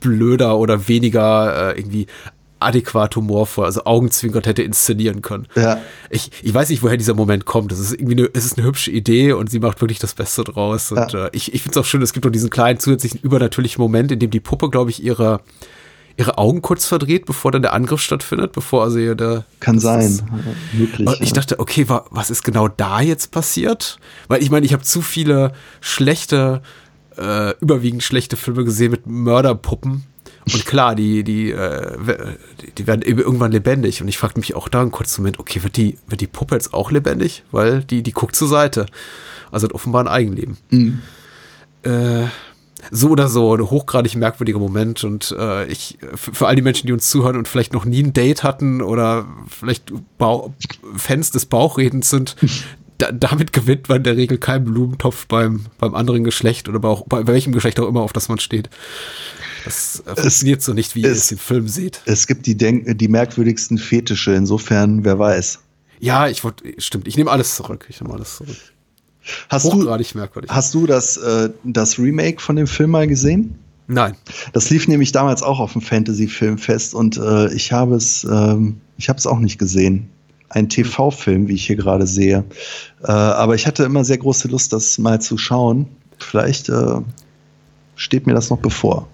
blöder 0.00 0.58
oder 0.58 0.88
weniger 0.88 1.74
äh, 1.74 1.78
irgendwie 1.78 2.06
adäquat 2.60 3.16
humorvoll, 3.16 3.64
also 3.64 3.84
augenzwinkert 3.84 4.46
hätte 4.46 4.62
inszenieren 4.62 5.22
können. 5.22 5.46
Ja. 5.56 5.80
Ich, 6.10 6.30
ich 6.42 6.52
weiß 6.54 6.68
nicht, 6.68 6.82
woher 6.82 6.96
dieser 6.96 7.14
Moment 7.14 7.44
kommt. 7.46 7.72
Das 7.72 7.78
ist 7.78 7.92
irgendwie 7.92 8.12
eine, 8.18 8.30
es 8.32 8.44
ist 8.44 8.58
eine 8.58 8.66
hübsche 8.66 8.90
Idee 8.90 9.32
und 9.32 9.50
sie 9.50 9.58
macht 9.60 9.80
wirklich 9.80 9.98
das 9.98 10.14
Beste 10.14 10.44
draus. 10.44 10.92
Und 10.92 11.12
Ja. 11.12 11.26
äh, 11.26 11.30
ich, 11.32 11.52
ich 11.54 11.62
finde 11.62 11.78
es 11.78 11.84
auch 11.84 11.88
schön, 11.88 12.02
es 12.02 12.12
gibt 12.12 12.24
noch 12.24 12.32
diesen 12.32 12.50
kleinen 12.50 12.78
zusätzlichen 12.78 13.20
übernatürlichen 13.20 13.80
Moment, 13.82 14.12
in 14.12 14.18
dem 14.18 14.30
die 14.30 14.40
Puppe, 14.40 14.70
glaube 14.70 14.90
ich, 14.90 15.02
ihre, 15.02 15.40
ihre 16.16 16.36
Augen 16.38 16.60
kurz 16.60 16.86
verdreht, 16.86 17.24
bevor 17.26 17.50
dann 17.50 17.62
der 17.62 17.72
Angriff 17.72 18.00
stattfindet, 18.02 18.52
bevor 18.52 18.82
also 18.84 18.98
ihr 18.98 19.14
der 19.14 19.44
Kann 19.60 19.78
sein. 19.80 20.00
ist- 20.02 20.20
Ja, 20.20 20.78
möglich. 20.78 21.08
und 21.08 21.20
ich 21.20 21.32
dachte, 21.32 21.58
okay, 21.60 21.88
wa 21.88 22.04
was 22.10 22.30
ist 22.30 22.42
genau 22.44 22.68
da 22.68 23.00
jetzt 23.00 23.30
passiert? 23.30 23.98
Weil 24.28 24.42
ich 24.42 24.50
meine, 24.50 24.66
ich 24.66 24.72
habe 24.74 24.82
zu 24.82 25.00
viele 25.00 25.52
schlechte, 25.80 26.62
äh, 27.16 27.54
überwiegend 27.60 28.02
schlechte 28.02 28.36
Filme 28.36 28.64
gesehen 28.64 28.90
mit 28.90 29.06
Mörderpuppen. 29.06 30.04
Und 30.46 30.64
klar, 30.66 30.94
die, 30.94 31.22
die, 31.22 31.50
äh, 31.50 31.96
die- 32.78 32.86
werden 32.86 33.02
eben 33.02 33.20
irgendwann 33.20 33.52
lebendig. 33.52 34.00
Und 34.02 34.08
ich 34.08 34.18
fragte 34.18 34.40
mich 34.40 34.54
auch 34.56 34.68
da 34.68 34.80
einen 34.80 34.90
kurzen 34.90 35.22
Moment, 35.22 35.38
okay, 35.38 35.62
wird 35.62 35.76
die, 35.76 35.98
wird 36.08 36.20
die 36.20 36.26
Puppe 36.26 36.54
jetzt 36.54 36.72
auch 36.74 36.90
lebendig? 36.90 37.44
Weil 37.52 37.82
die, 37.84 38.02
die 38.02 38.12
guckt 38.12 38.34
zur 38.34 38.48
Seite. 38.48 38.86
Also 39.52 39.66
hat 39.66 39.74
offenbar 39.74 40.02
ein 40.02 40.08
Eigenleben. 40.08 40.56
Mhm. 40.70 41.02
Äh, 41.82 42.24
so 42.90 43.10
oder 43.10 43.28
so, 43.28 43.54
ein 43.54 43.60
hochgradig 43.70 44.16
merkwürdiger 44.16 44.58
Moment 44.58 45.04
und 45.04 45.34
äh, 45.38 45.66
ich, 45.66 45.98
für, 46.14 46.32
für 46.34 46.46
all 46.46 46.56
die 46.56 46.62
Menschen, 46.62 46.86
die 46.86 46.94
uns 46.94 47.10
zuhören 47.10 47.36
und 47.36 47.46
vielleicht 47.46 47.74
noch 47.74 47.84
nie 47.84 48.02
ein 48.02 48.14
Date 48.14 48.42
hatten 48.42 48.80
oder 48.80 49.26
vielleicht 49.48 49.92
Bau 50.16 50.54
Fans 50.96 51.30
des 51.30 51.44
Bauchredens 51.44 52.08
sind, 52.08 52.36
da, 52.98 53.12
damit 53.12 53.52
gewinnt 53.52 53.88
man 53.90 53.98
in 53.98 54.04
der 54.04 54.16
Regel 54.16 54.38
keinen 54.38 54.64
Blumentopf 54.64 55.26
beim, 55.26 55.66
beim 55.78 55.94
anderen 55.94 56.24
Geschlecht 56.24 56.70
oder 56.70 56.78
bei, 56.78 56.88
auch, 56.88 57.04
bei 57.06 57.26
welchem 57.26 57.52
Geschlecht 57.52 57.78
auch 57.80 57.86
immer, 57.88 58.00
auf 58.00 58.14
das 58.14 58.30
man 58.30 58.38
steht. 58.38 58.70
Das 59.64 60.02
äh, 60.06 60.14
funktioniert 60.16 60.62
so 60.62 60.72
nicht, 60.72 60.94
wie 60.94 61.02
ihr 61.02 61.10
es- 61.10 61.18
es 61.24 61.32
im 61.32 61.38
Film 61.38 61.68
seht. 61.68 62.00
Es 62.06 62.26
gibt 62.26 62.46
die, 62.46 62.56
Denk 62.56 62.98
die 62.98 63.08
merkwürdigsten 63.08 63.78
Fetische, 63.78 64.32
insofern, 64.34 65.04
wer 65.04 65.18
weiß. 65.18 65.58
Ja, 66.00 66.28
ich 66.28 66.42
wollte, 66.44 66.64
stimmt, 66.78 67.06
ich 67.08 67.16
nehme 67.16 67.30
alles 67.30 67.56
zurück. 67.56 67.86
Ich 67.88 68.00
nehme 68.00 68.14
alles 68.14 68.36
zurück. 68.36 68.56
Hast 69.50 69.64
Hochgradig 69.64 70.12
du, 70.12 70.18
merkwürdig. 70.18 70.50
Hast 70.50 70.72
du 70.74 70.86
das, 70.86 71.16
äh, 71.18 71.50
das 71.64 71.98
Remake 71.98 72.40
von 72.40 72.56
dem 72.56 72.66
Film 72.66 72.90
mal 72.90 73.06
gesehen? 73.06 73.54
Nein. 73.86 74.16
Das 74.52 74.70
lief 74.70 74.88
nämlich 74.88 75.12
damals 75.12 75.42
auch 75.42 75.58
auf 75.60 75.72
dem 75.72 75.82
Fantasy-Filmfest 75.82 76.94
und 76.94 77.16
äh, 77.18 77.52
ich 77.52 77.72
habe 77.72 77.96
es, 77.96 78.24
ähm, 78.24 78.80
ich 78.96 79.08
habe 79.08 79.18
es 79.18 79.26
auch 79.26 79.38
nicht 79.40 79.58
gesehen. 79.58 80.08
Ein 80.48 80.68
TV-Film, 80.68 81.48
wie 81.48 81.54
ich 81.54 81.66
hier 81.66 81.76
gerade 81.76 82.06
sehe. 82.06 82.44
Äh, 83.02 83.10
aber 83.12 83.54
ich 83.56 83.66
hatte 83.66 83.84
immer 83.84 84.04
sehr 84.04 84.18
große 84.18 84.48
Lust, 84.48 84.72
das 84.72 84.96
mal 84.98 85.20
zu 85.20 85.36
schauen. 85.36 85.86
Vielleicht 86.18 86.68
äh, 86.68 87.00
steht 87.96 88.26
mir 88.26 88.34
das 88.34 88.48
noch 88.50 88.58
bevor. 88.58 89.06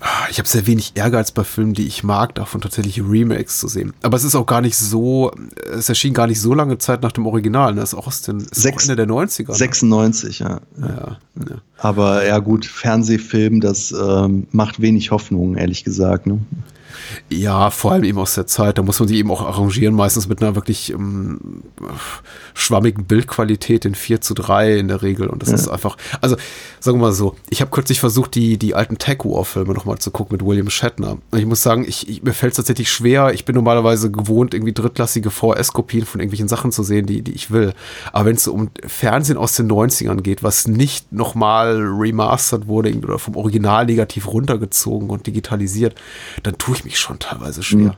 Ah, 0.00 0.26
ich 0.30 0.38
habe 0.38 0.48
sehr 0.48 0.66
wenig 0.66 0.92
Ehrgeiz 0.94 1.32
bei 1.32 1.44
Filmen, 1.44 1.74
die 1.74 1.86
ich 1.86 2.04
mag, 2.04 2.34
davon 2.34 2.60
tatsächlich 2.60 3.00
Remakes 3.00 3.58
zu 3.58 3.68
sehen. 3.68 3.92
Aber 4.02 4.16
es 4.16 4.24
ist 4.24 4.34
auch 4.34 4.46
gar 4.46 4.60
nicht 4.60 4.76
so, 4.76 5.32
es 5.72 5.88
erschien 5.88 6.14
gar 6.14 6.26
nicht 6.26 6.40
so 6.40 6.54
lange 6.54 6.78
Zeit 6.78 7.02
nach 7.02 7.12
dem 7.12 7.26
Original. 7.26 7.74
Ne? 7.74 7.80
Das 7.80 7.92
ist 7.92 7.98
auch 7.98 8.06
aus 8.06 8.22
den 8.22 8.40
Sechs, 8.40 8.88
Ende 8.88 8.96
der 8.96 9.06
90er. 9.06 9.52
96, 9.52 10.40
ne? 10.40 10.60
ja. 10.78 10.86
Ja, 10.86 11.18
ja. 11.48 11.56
Aber 11.78 12.24
ja 12.24 12.38
gut, 12.38 12.64
Fernsehfilm, 12.64 13.60
das 13.60 13.92
ähm, 13.92 14.46
macht 14.52 14.80
wenig 14.80 15.10
Hoffnung, 15.10 15.56
ehrlich 15.56 15.84
gesagt. 15.84 16.26
Ne? 16.26 16.40
Ja, 17.28 17.70
vor 17.70 17.92
allem 17.92 18.04
eben 18.04 18.18
aus 18.18 18.34
der 18.34 18.46
Zeit. 18.46 18.78
Da 18.78 18.82
muss 18.82 18.98
man 18.98 19.08
sich 19.08 19.18
eben 19.18 19.30
auch 19.30 19.42
arrangieren, 19.42 19.94
meistens 19.94 20.28
mit 20.28 20.42
einer 20.42 20.54
wirklich 20.54 20.92
ähm, 20.92 21.62
schwammigen 22.54 23.04
Bildqualität 23.04 23.84
in 23.84 23.94
4 23.94 24.20
zu 24.20 24.34
3 24.34 24.78
in 24.78 24.88
der 24.88 25.02
Regel. 25.02 25.28
Und 25.28 25.42
das 25.42 25.50
ja. 25.50 25.56
ist 25.56 25.68
einfach, 25.68 25.96
also 26.20 26.36
sagen 26.80 26.98
wir 26.98 27.06
mal 27.06 27.12
so, 27.12 27.36
ich 27.50 27.60
habe 27.60 27.70
kürzlich 27.70 28.00
versucht, 28.00 28.34
die, 28.34 28.58
die 28.58 28.74
alten 28.74 28.98
Tech 28.98 29.18
War-Filme 29.24 29.74
nochmal 29.74 29.98
zu 29.98 30.10
gucken 30.10 30.36
mit 30.36 30.46
William 30.46 30.70
Shatner. 30.70 31.18
Und 31.30 31.38
ich 31.38 31.46
muss 31.46 31.62
sagen, 31.62 31.84
ich, 31.86 32.08
ich 32.08 32.22
mir 32.22 32.32
fällt 32.32 32.52
es 32.52 32.56
tatsächlich 32.56 32.90
schwer. 32.90 33.32
Ich 33.32 33.44
bin 33.44 33.54
normalerweise 33.54 34.10
gewohnt, 34.10 34.54
irgendwie 34.54 34.72
drittklassige 34.72 35.30
VS-Kopien 35.30 36.06
von 36.06 36.20
irgendwelchen 36.20 36.48
Sachen 36.48 36.72
zu 36.72 36.82
sehen, 36.82 37.06
die, 37.06 37.22
die 37.22 37.32
ich 37.32 37.50
will. 37.50 37.74
Aber 38.12 38.26
wenn 38.26 38.36
es 38.36 38.44
so 38.44 38.52
um 38.52 38.70
Fernsehen 38.86 39.36
aus 39.36 39.54
den 39.54 39.70
90ern 39.70 40.22
geht, 40.22 40.42
was 40.42 40.66
nicht 40.66 41.12
nochmal 41.12 41.76
remastered 41.76 42.66
wurde 42.66 42.96
oder 42.96 43.18
vom 43.18 43.36
Original 43.36 43.86
negativ 43.86 44.28
runtergezogen 44.28 45.10
und 45.10 45.26
digitalisiert, 45.26 45.94
dann 46.42 46.58
tue 46.58 46.76
ich 46.76 46.84
mich 46.86 46.98
schon 46.98 47.18
teilweise 47.18 47.62
schwer. 47.62 47.78
Mhm. 47.78 47.94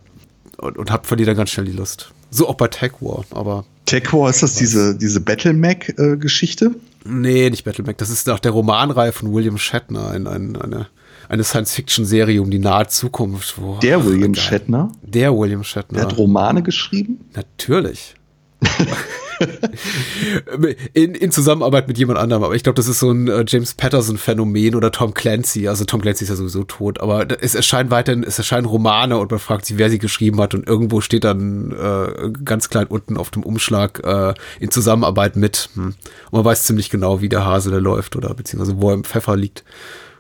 Und, 0.58 0.78
und 0.78 0.90
hab 0.90 1.06
verliert 1.06 1.28
dann 1.28 1.36
ganz 1.36 1.50
schnell 1.50 1.66
die 1.66 1.72
Lust. 1.72 2.12
So 2.30 2.48
auch 2.48 2.56
bei 2.56 2.68
Tech 2.68 2.92
War, 3.00 3.24
aber. 3.30 3.64
Tech 3.86 4.12
War, 4.12 4.28
ist 4.28 4.42
das 4.42 4.54
diese, 4.54 4.96
diese 4.96 5.20
Battle 5.20 5.52
Mac-Geschichte? 5.52 6.66
Äh, 6.66 7.08
nee, 7.08 7.48
nicht 7.48 7.64
Battle 7.64 7.84
Mac. 7.84 7.96
Das 7.98 8.10
ist 8.10 8.26
nach 8.26 8.40
der 8.40 8.50
Romanreihe 8.52 9.12
von 9.12 9.32
William 9.32 9.56
Shatner, 9.56 10.14
in, 10.14 10.26
in, 10.26 10.56
eine, 10.56 10.88
eine 11.28 11.44
Science-Fiction-Serie 11.44 12.42
um 12.42 12.50
die 12.50 12.58
nahe 12.58 12.88
Zukunft. 12.88 13.54
Wo, 13.60 13.78
der 13.78 14.04
William 14.04 14.32
geil. 14.32 14.42
Shatner? 14.42 14.92
Der 15.02 15.36
William 15.36 15.62
Shatner. 15.62 16.00
Der 16.00 16.08
hat 16.08 16.18
Romane 16.18 16.62
geschrieben? 16.62 17.20
Natürlich. 17.34 18.14
in, 20.92 21.14
in 21.14 21.30
Zusammenarbeit 21.30 21.88
mit 21.88 21.98
jemand 21.98 22.18
anderem, 22.18 22.42
aber 22.42 22.54
ich 22.54 22.62
glaube, 22.62 22.76
das 22.76 22.88
ist 22.88 22.98
so 22.98 23.10
ein 23.10 23.28
äh, 23.28 23.44
James 23.46 23.74
Patterson-Phänomen 23.74 24.74
oder 24.74 24.90
Tom 24.90 25.14
Clancy. 25.14 25.68
Also 25.68 25.84
Tom 25.84 26.00
Clancy 26.00 26.24
ist 26.24 26.30
ja 26.30 26.36
sowieso 26.36 26.64
tot, 26.64 27.00
aber 27.00 27.26
es 27.42 27.54
erscheinen 27.54 27.90
weiterhin, 27.90 28.24
es 28.24 28.38
erscheinen 28.38 28.66
Romane 28.66 29.16
und 29.18 29.30
man 29.30 29.40
fragt 29.40 29.66
sich, 29.66 29.78
wer 29.78 29.90
sie 29.90 29.98
geschrieben 29.98 30.40
hat 30.40 30.54
und 30.54 30.66
irgendwo 30.66 31.00
steht 31.00 31.24
dann 31.24 31.72
äh, 31.72 32.30
ganz 32.44 32.68
klein 32.68 32.86
unten 32.86 33.16
auf 33.16 33.30
dem 33.30 33.42
Umschlag 33.42 34.04
äh, 34.04 34.34
in 34.60 34.70
Zusammenarbeit 34.70 35.36
mit. 35.36 35.70
Hm. 35.74 35.86
Und 35.86 35.96
man 36.32 36.44
weiß 36.44 36.64
ziemlich 36.64 36.90
genau, 36.90 37.20
wie 37.20 37.28
der 37.28 37.44
Hase 37.44 37.70
da 37.70 37.78
läuft 37.78 38.16
oder 38.16 38.34
beziehungsweise 38.34 38.80
wo 38.80 38.90
er 38.90 38.94
im 38.94 39.04
Pfeffer 39.04 39.36
liegt. 39.36 39.64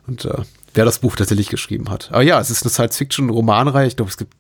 Und 0.06 0.24
äh, 0.24 0.42
wer 0.74 0.84
das 0.84 1.00
Buch 1.00 1.16
tatsächlich 1.16 1.48
geschrieben 1.48 1.90
hat. 1.90 2.10
Aber 2.12 2.22
ja, 2.22 2.40
es 2.40 2.50
ist 2.50 2.62
eine 2.62 2.70
Science-Fiction-Romanreihe. 2.70 3.88
Ich 3.88 3.96
glaube, 3.96 4.10
es 4.10 4.16
gibt 4.16 4.32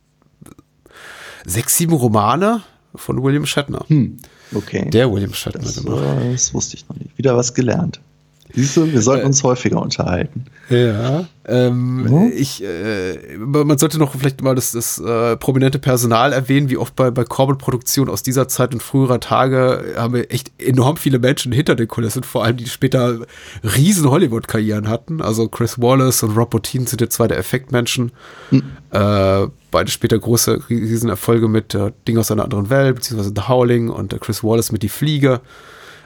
sechs, 1.44 1.76
sieben 1.76 1.94
Romane 1.94 2.62
von 2.94 3.22
William 3.22 3.46
Shatner. 3.46 3.84
Hm, 3.88 4.18
okay. 4.54 4.88
Der 4.90 5.10
William 5.12 5.32
Shatner 5.32 5.60
das, 5.60 5.82
gemacht. 5.82 6.04
Das 6.32 6.54
wusste 6.54 6.76
ich 6.76 6.88
noch 6.88 6.96
nicht. 6.96 7.16
Wieder 7.16 7.36
was 7.36 7.54
gelernt. 7.54 8.00
Siehst 8.54 8.76
du, 8.76 8.90
wir 8.90 9.02
sollten 9.02 9.24
äh, 9.24 9.26
uns 9.26 9.42
häufiger 9.42 9.80
unterhalten. 9.82 10.46
Ja. 10.70 11.26
Ähm, 11.46 12.04
mhm. 12.04 12.32
Ich, 12.34 12.62
äh, 12.64 13.36
man 13.38 13.76
sollte 13.78 13.98
noch 13.98 14.14
vielleicht 14.14 14.42
mal 14.42 14.54
das, 14.54 14.72
das 14.72 14.98
äh, 14.98 15.36
prominente 15.36 15.78
Personal 15.78 16.32
erwähnen, 16.32 16.70
wie 16.70 16.78
oft 16.78 16.96
bei, 16.96 17.10
bei 17.10 17.24
Corbett-Produktionen 17.24 18.10
aus 18.10 18.22
dieser 18.22 18.48
Zeit 18.48 18.72
und 18.72 18.82
früherer 18.82 19.20
Tage 19.20 19.94
haben 19.96 20.14
wir 20.14 20.30
echt 20.30 20.50
enorm 20.58 20.96
viele 20.96 21.18
Menschen 21.18 21.52
hinter 21.52 21.74
den 21.74 21.88
Kulissen, 21.88 22.22
vor 22.22 22.44
allem 22.44 22.56
die 22.56 22.66
später 22.66 23.20
riesen 23.62 24.10
Hollywood-Karrieren 24.10 24.88
hatten. 24.88 25.20
Also 25.20 25.48
Chris 25.48 25.80
Wallace 25.80 26.22
und 26.22 26.36
Rob 26.36 26.50
Bottin 26.50 26.86
sind 26.86 27.00
jetzt 27.00 27.14
zwei 27.14 27.28
der 27.28 27.38
Effektmenschen. 27.38 28.12
Mhm. 28.50 28.62
Beide 29.70 29.90
später 29.90 30.18
große 30.18 30.68
Riesenerfolge 30.70 31.48
mit 31.48 31.74
äh, 31.74 31.92
Ding 32.06 32.16
aus 32.18 32.30
einer 32.30 32.44
anderen 32.44 32.70
Welt, 32.70 32.96
beziehungsweise 32.96 33.34
The 33.36 33.48
Howling 33.48 33.90
und 33.90 34.12
äh, 34.12 34.18
Chris 34.18 34.42
Wallace 34.42 34.72
mit 34.72 34.82
Die 34.82 34.88
Fliege. 34.88 35.40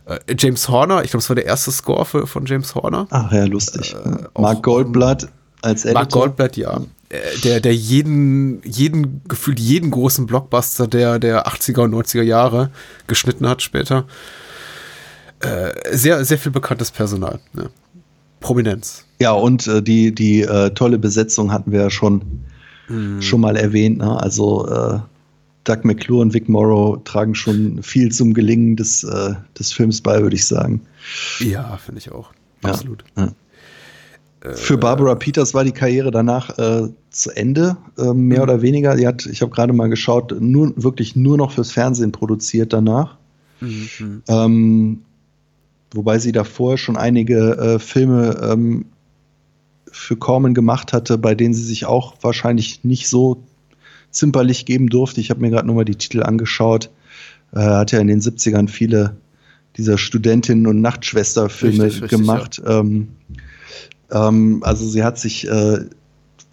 Äh, 0.06 0.18
James 0.36 0.68
Horner, 0.68 1.04
ich 1.04 1.10
glaube, 1.10 1.22
es 1.22 1.28
war 1.28 1.36
der 1.36 1.46
erste 1.46 1.70
Score 1.70 2.04
für, 2.04 2.26
von 2.26 2.46
James 2.46 2.74
Horner. 2.74 3.06
Ach 3.10 3.30
ja, 3.32 3.44
lustig. 3.44 3.94
Äh, 3.94 4.40
Mark 4.40 4.62
Goldblatt 4.62 5.28
als 5.62 5.84
Editor. 5.84 6.00
Mark 6.00 6.12
Goldblatt, 6.12 6.56
ja. 6.56 6.80
Äh, 7.08 7.38
der, 7.44 7.60
der 7.60 7.74
jeden, 7.74 8.62
jeden, 8.64 9.22
gefühlt 9.28 9.60
jeden 9.60 9.90
großen 9.90 10.26
Blockbuster 10.26 10.88
der, 10.88 11.18
der 11.18 11.46
80er 11.46 11.82
und 11.82 11.94
90er 11.94 12.22
Jahre 12.22 12.70
geschnitten 13.06 13.48
hat 13.48 13.62
später. 13.62 14.06
Äh, 15.40 15.72
sehr, 15.96 16.24
sehr 16.24 16.38
viel 16.38 16.52
bekanntes 16.52 16.90
Personal. 16.90 17.38
Ne? 17.52 17.70
Prominenz. 18.40 19.04
Ja, 19.20 19.32
und 19.32 19.70
die, 19.86 20.12
die 20.12 20.44
tolle 20.74 20.98
Besetzung 20.98 21.52
hatten 21.52 21.70
wir 21.70 21.82
ja 21.82 21.90
schon, 21.90 22.42
hm. 22.92 23.22
schon 23.22 23.40
mal 23.40 23.56
erwähnt. 23.56 23.98
Ne? 23.98 24.20
Also 24.20 24.68
äh, 24.68 25.00
Doug 25.64 25.84
McClure 25.84 26.22
und 26.22 26.34
Vic 26.34 26.48
Morrow 26.48 27.02
tragen 27.04 27.34
schon 27.34 27.82
viel 27.82 28.10
zum 28.10 28.34
Gelingen 28.34 28.76
des, 28.76 29.04
äh, 29.04 29.34
des 29.58 29.72
Films 29.72 30.00
bei, 30.00 30.20
würde 30.20 30.36
ich 30.36 30.44
sagen. 30.44 30.80
Ja, 31.38 31.76
finde 31.76 32.00
ich 32.00 32.10
auch. 32.10 32.32
Absolut. 32.62 33.04
Ja, 33.16 33.26
ja. 33.26 33.32
Äh, 34.50 34.54
Für 34.54 34.76
Barbara 34.76 35.14
Peters 35.14 35.54
war 35.54 35.64
die 35.64 35.72
Karriere 35.72 36.10
danach 36.10 36.58
äh, 36.58 36.88
zu 37.10 37.30
Ende, 37.30 37.76
äh, 37.98 38.12
mehr 38.12 38.38
mhm. 38.38 38.42
oder 38.42 38.62
weniger. 38.62 38.96
Sie 38.96 39.06
hat, 39.06 39.26
ich 39.26 39.42
habe 39.42 39.52
gerade 39.52 39.72
mal 39.72 39.88
geschaut, 39.88 40.34
nur, 40.40 40.72
wirklich 40.76 41.14
nur 41.14 41.36
noch 41.36 41.52
fürs 41.52 41.70
Fernsehen 41.70 42.12
produziert 42.12 42.72
danach. 42.72 43.16
Mhm. 43.60 44.22
Ähm, 44.26 45.02
wobei 45.92 46.18
sie 46.18 46.32
davor 46.32 46.78
schon 46.78 46.96
einige 46.96 47.56
äh, 47.56 47.78
Filme 47.78 48.40
ähm, 48.42 48.86
für 49.92 50.16
Corman 50.16 50.54
gemacht 50.54 50.92
hatte, 50.92 51.18
bei 51.18 51.34
denen 51.34 51.54
sie 51.54 51.62
sich 51.62 51.86
auch 51.86 52.14
wahrscheinlich 52.22 52.82
nicht 52.82 53.08
so 53.08 53.44
zimperlich 54.10 54.66
geben 54.66 54.88
durfte. 54.88 55.20
Ich 55.20 55.30
habe 55.30 55.40
mir 55.40 55.50
gerade 55.50 55.66
nochmal 55.66 55.84
die 55.84 55.96
Titel 55.96 56.22
angeschaut. 56.22 56.90
Äh, 57.52 57.60
hat 57.60 57.92
ja 57.92 58.00
in 58.00 58.08
den 58.08 58.20
70ern 58.20 58.68
viele 58.68 59.16
dieser 59.76 59.98
Studentinnen- 59.98 60.66
und 60.66 60.80
Nachtschwester-Filme 60.80 61.90
gemacht. 62.08 62.60
Ja. 62.64 62.80
Ähm, 62.80 63.08
ähm, 64.10 64.62
also 64.62 64.86
sie 64.86 65.02
hat 65.02 65.18
sich, 65.18 65.48
äh, 65.48 65.84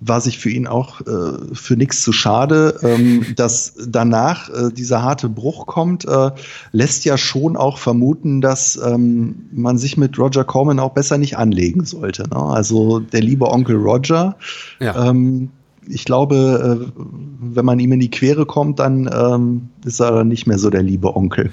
war 0.02 0.22
sich 0.22 0.40
für 0.40 0.50
ihn 0.50 0.68
auch 0.68 1.02
äh, 1.02 1.54
für 1.54 1.76
nichts 1.76 2.02
zu 2.02 2.12
schade. 2.12 2.80
Ähm, 2.84 3.26
dass 3.36 3.74
danach 3.88 4.50
äh, 4.50 4.72
dieser 4.72 5.02
harte 5.02 5.30
Bruch 5.30 5.66
kommt, 5.66 6.06
äh, 6.06 6.32
lässt 6.72 7.06
ja 7.06 7.18
schon 7.18 7.58
auch 7.58 7.78
vermuten, 7.78 8.42
dass 8.42 8.80
ähm, 8.84 9.50
man 9.52 9.78
sich 9.78 9.98
mit 9.98 10.18
Roger 10.18 10.44
Corman 10.44 10.80
auch 10.80 10.94
besser 10.94 11.18
nicht 11.18 11.38
anlegen 11.38 11.86
sollte. 11.86 12.24
Ne? 12.30 12.38
Also 12.38 13.00
der 13.00 13.22
liebe 13.22 13.50
Onkel 13.50 13.76
Roger, 13.76 14.38
ja. 14.80 15.10
ähm, 15.10 15.52
ich 15.90 16.06
glaube, 16.06 16.80
äh, 16.82 17.02
wenn 17.42 17.66
man 17.66 17.80
ihm 17.80 17.92
in 17.92 18.00
die 18.00 18.12
Quere 18.12 18.46
kommt, 18.46 18.80
dann 18.80 19.10
ähm, 19.12 19.70
ist 19.84 20.00
er 20.00 20.24
nicht 20.24 20.46
mehr 20.46 20.60
so 20.60 20.70
der 20.70 20.84
liebe 20.84 21.16
Onkel. 21.16 21.52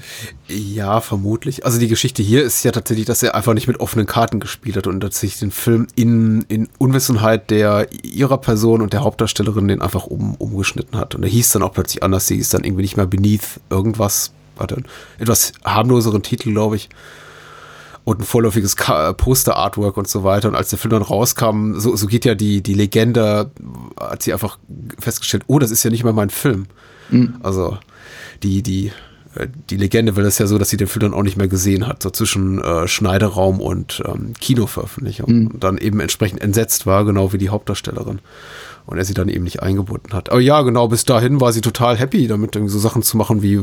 Ja, 0.49 1.01
vermutlich. 1.01 1.65
Also 1.65 1.79
die 1.79 1.89
Geschichte 1.89 2.23
hier 2.23 2.45
ist 2.45 2.63
ja 2.63 2.71
tatsächlich, 2.71 3.07
dass 3.07 3.23
er 3.23 3.35
einfach 3.35 3.55
nicht 3.55 3.67
mit 3.67 3.81
offenen 3.81 4.07
Karten 4.07 4.39
gespielt 4.39 4.77
hat 4.77 4.87
und 4.87 5.13
sich 5.13 5.39
den 5.39 5.51
Film 5.51 5.87
in, 5.97 6.45
in 6.49 6.69
Unwissenheit 6.79 7.51
der 7.51 7.89
ihrer 8.05 8.39
Person 8.39 8.83
und 8.83 8.93
der 8.93 9.03
Hauptdarstellerin 9.03 9.69
den 9.69 9.81
einfach 9.81 10.07
um, 10.07 10.35
umgeschnitten 10.35 10.99
hat. 10.99 11.15
Und 11.15 11.23
er 11.23 11.31
hieß 11.31 11.53
dann 11.53 11.63
auch 11.63 11.73
plötzlich 11.73 12.03
anders. 12.03 12.27
Sie 12.27 12.37
ist 12.37 12.53
dann 12.53 12.65
irgendwie 12.65 12.83
nicht 12.83 12.97
mehr 12.97 13.07
Beneath 13.07 13.61
irgendwas, 13.71 14.33
hatte 14.59 14.77
einen 14.77 14.87
etwas 15.19 15.53
harmloseren 15.65 16.23
Titel, 16.23 16.53
glaube 16.53 16.77
ich 16.77 16.89
und 18.07 18.20
ein 18.20 18.24
vorläufiges 18.24 18.77
Poster-Artwork 18.77 19.97
und 19.97 20.07
so 20.07 20.23
weiter. 20.23 20.47
Und 20.47 20.55
als 20.55 20.70
der 20.70 20.78
Film 20.78 20.91
dann 20.93 21.03
rauskam, 21.03 21.74
so, 21.74 21.97
so 21.97 22.07
geht 22.07 22.24
ja 22.24 22.37
die, 22.37 22.62
die 22.62 22.74
Legende, 22.74 23.51
hat 23.99 24.23
sie 24.23 24.33
einfach 24.33 24.59
festgestellt, 24.97 25.43
oh, 25.49 25.59
das 25.59 25.73
ist 25.73 25.83
ja 25.83 25.91
nicht 25.91 26.05
mal 26.05 26.12
mein 26.12 26.31
Film. 26.31 26.66
Mhm. 27.11 27.35
Also 27.43 27.78
die, 28.45 28.62
die, 28.62 28.93
äh, 29.35 29.49
die 29.70 29.77
Legende 29.77 30.15
will 30.15 30.24
es 30.24 30.39
ja 30.39 30.47
so, 30.47 30.57
dass 30.57 30.70
sie 30.70 30.77
den 30.77 30.87
Film 30.87 31.01
dann 31.01 31.15
auch 31.15 31.24
nicht 31.24 31.37
mehr 31.37 31.49
gesehen 31.49 31.89
hat, 31.89 32.01
so 32.01 32.11
zwischen 32.11 32.62
äh, 32.62 32.87
Schneideraum 32.87 33.61
und 33.61 34.01
ähm, 34.07 34.35
Kinoveröffentlichung. 34.41 35.28
Mhm. 35.28 35.47
Und 35.49 35.65
dann 35.65 35.77
eben 35.77 35.99
entsprechend 35.99 36.41
entsetzt 36.43 36.87
war, 36.87 37.05
genau 37.05 37.33
wie 37.33 37.39
die 37.39 37.49
Hauptdarstellerin 37.49 38.20
und 38.87 38.99
er 38.99 39.05
sie 39.05 39.15
dann 39.15 39.29
eben 39.29 39.45
nicht 39.45 39.63
eingebunden 39.63 40.13
hat. 40.13 40.31
Aber 40.31 40.41
ja, 40.41 40.63
genau, 40.63 40.89
bis 40.89 41.05
dahin 41.05 41.41
war 41.41 41.53
sie 41.53 41.61
total 41.61 41.97
happy, 41.97 42.29
damit 42.29 42.55
irgendwie 42.55 42.73
so 42.73 42.79
Sachen 42.79 43.03
zu 43.03 43.17
machen 43.17 43.43
wie 43.43 43.61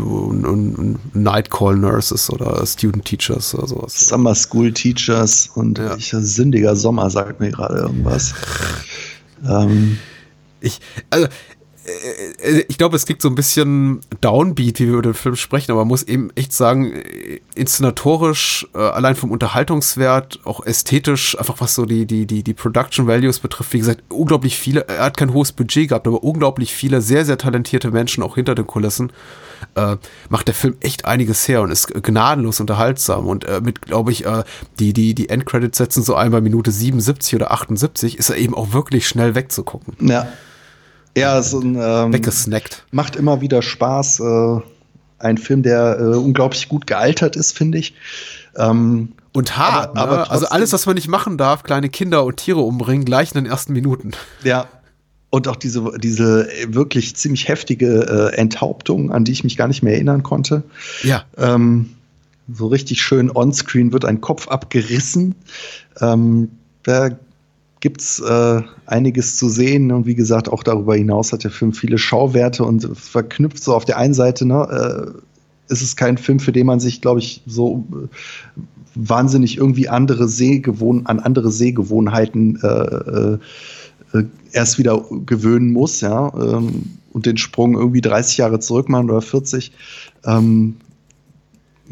Night 1.14 1.50
Call 1.50 1.78
Nurses 1.78 2.30
oder 2.30 2.66
Student 2.66 3.06
Teachers 3.06 3.56
oder 3.56 3.68
sowas. 3.68 4.08
Summer 4.08 4.36
School 4.36 4.74
Teachers 4.74 5.50
und 5.56 5.78
ja. 5.80 5.95
ich, 5.95 6.10
sündiger 6.12 6.76
Sommer 6.76 7.10
sagt 7.10 7.40
mir 7.40 7.52
gerade 7.52 7.76
irgendwas. 7.76 8.34
ähm. 9.48 9.98
Ich, 10.60 10.80
also 11.10 11.28
ich 12.68 12.77
glaube, 12.77 12.95
es 12.95 13.05
klingt 13.05 13.22
so 13.22 13.27
ein 13.27 13.35
bisschen 13.35 13.99
downbeat, 14.22 14.80
wie 14.80 14.85
wir 14.85 14.93
über 14.93 15.01
den 15.01 15.14
Film 15.14 15.35
sprechen, 15.35 15.72
aber 15.72 15.81
man 15.81 15.89
muss 15.89 16.03
eben 16.03 16.30
echt 16.35 16.53
sagen, 16.53 16.93
äh, 16.93 17.41
inszenatorisch, 17.55 18.68
allein 18.73 19.15
vom 19.15 19.31
Unterhaltungswert, 19.31 20.39
auch 20.43 20.65
ästhetisch, 20.65 21.38
einfach 21.38 21.60
was 21.60 21.76
so 21.76 21.85
die, 21.85 22.05
die, 22.05 22.26
die, 22.26 22.43
die 22.43 22.53
Production 22.53 23.07
Values 23.07 23.39
betrifft, 23.39 23.73
wie 23.73 23.80
gesagt, 23.80 24.01
unglaublich 24.10 24.57
viele, 24.57 24.88
er 24.88 25.05
hat 25.05 25.18
kein 25.18 25.34
hohes 25.34 25.51
Budget 25.51 25.89
gehabt, 25.89 26.07
aber 26.07 26.23
unglaublich 26.23 26.73
viele 26.73 27.01
sehr, 27.01 27.26
sehr 27.26 27.38
talentierte 27.38 27.91
Menschen 27.91 28.23
auch 28.23 28.35
hinter 28.35 28.55
den 28.55 28.65
Kulissen, 28.65 29.11
äh, 29.76 29.97
macht 30.30 30.47
der 30.47 30.55
Film 30.55 30.77
echt 30.80 31.05
einiges 31.05 31.47
her 31.47 31.61
und 31.61 31.72
ist 31.72 31.88
gnadenlos 31.88 32.60
unterhaltsam 32.60 33.27
und 33.27 33.45
äh, 33.45 33.61
mit, 33.61 33.81
glaube 33.81 34.11
ich, 34.11 34.26
äh, 34.26 34.43
die, 34.80 34.93
die, 34.93 35.14
die 35.14 35.30
Endcredits 35.30 35.77
setzen 35.77 36.03
so 36.03 36.15
einmal 36.15 36.41
Minute 36.41 36.72
77 36.72 37.35
oder 37.35 37.51
78, 37.51 38.18
ist 38.18 38.30
er 38.30 38.38
eben 38.38 38.55
auch 38.55 38.73
wirklich 38.73 39.07
schnell 39.07 39.35
wegzugucken. 39.35 39.95
Ja. 40.07 40.27
Ja, 41.15 41.41
so 41.41 41.60
ein 41.60 41.76
ähm, 41.80 42.14
weggesnackt. 42.14 42.85
Macht 42.91 43.15
immer 43.15 43.41
wieder 43.41 43.61
Spaß. 43.61 44.19
Äh, 44.19 44.60
ein 45.19 45.38
Film, 45.38 45.64
der 45.64 45.98
äh, 45.99 46.03
unglaublich 46.18 46.69
gut 46.69 46.88
gealtert 46.88 47.35
ist, 47.35 47.56
finde 47.57 47.77
ich. 47.77 47.94
Ähm, 48.57 49.14
und 49.31 49.57
hart, 49.57 49.98
aber, 49.98 50.11
ne? 50.11 50.22
aber 50.22 50.31
also 50.31 50.48
alles, 50.48 50.73
was 50.73 50.85
man 50.85 50.95
nicht 50.95 51.07
machen 51.07 51.38
darf, 51.38 51.64
kleine 51.64 51.90
Kinder 51.90 52.23
und 52.23 52.38
Tiere 52.38 52.60
umbringen, 52.61 53.06
gleich 53.06 53.34
in 53.34 53.44
den 53.44 53.45
ersten 53.45 53.73
Minuten. 53.73 54.11
Ja. 54.44 54.68
Und 55.30 55.48
auch 55.48 55.56
diese, 55.56 55.98
diese 55.98 56.48
wirklich 56.68 57.15
ziemlich 57.15 57.48
heftige 57.48 58.31
äh, 58.34 58.35
Enthauptung, 58.35 59.11
an 59.11 59.23
die 59.23 59.31
ich 59.31 59.44
mich 59.44 59.57
gar 59.57 59.68
nicht 59.68 59.81
mehr 59.81 59.94
erinnern 59.94 60.22
konnte. 60.22 60.61
Ja. 61.02 61.23
Ähm, 61.38 61.95
so 62.53 62.68
richtig 62.68 63.02
schön 63.02 63.31
onscreen 63.31 63.91
wird 63.94 64.06
ein 64.06 64.22
Kopf 64.22 64.48
abgerissen. 64.48 65.34
Ähm, 65.99 66.52
da 66.84 67.10
gibt 67.84 67.99
es 67.99 68.22
äh, 68.22 68.61
einiges 68.85 69.35
zu 69.35 69.49
sehen 69.49 69.91
und 69.91 70.05
wie 70.05 70.15
gesagt, 70.15 70.47
auch 70.47 70.64
darüber 70.64 70.95
hinaus 70.95 71.34
hat 71.34 71.43
der 71.43 71.51
Film 71.51 71.73
viele 71.73 71.97
Schauwerte 71.97 72.64
und 72.64 72.88
verknüpft 72.97 73.61
so 73.61 73.76
auf 73.76 73.84
der 73.84 73.97
einen 73.97 74.14
Seite, 74.14 74.45
ne, 74.45 75.14
äh, 75.69 75.72
ist 75.72 75.81
es 75.81 75.97
kein 75.97 76.18
Film, 76.18 76.39
für 76.39 76.53
den 76.53 76.65
man 76.65 76.80
sich, 76.80 77.01
glaube 77.01 77.19
ich, 77.19 77.41
so 77.45 77.85
äh, 77.91 78.61
wahnsinnig 78.95 79.57
irgendwie 79.57 79.89
andere 79.89 80.30
Sehgewohn 80.30 81.07
an 81.07 81.19
andere 81.19 81.51
Sehgewohnheiten 81.51 82.57
äh, 82.64 82.68
äh, 82.68 83.38
äh, 84.14 84.23
erst 84.53 84.77
wieder 84.77 85.03
gewöhnen 85.26 85.73
muss, 85.73 85.99
ja, 85.99 86.31
ähm, 86.38 86.84
und 87.11 87.26
den 87.26 87.35
Sprung 87.35 87.76
irgendwie 87.76 87.99
30 87.99 88.38
Jahre 88.38 88.61
zurück 88.61 88.88
machen 88.88 89.10
oder 89.10 89.22
40. 89.22 89.73
Ähm, 90.23 90.77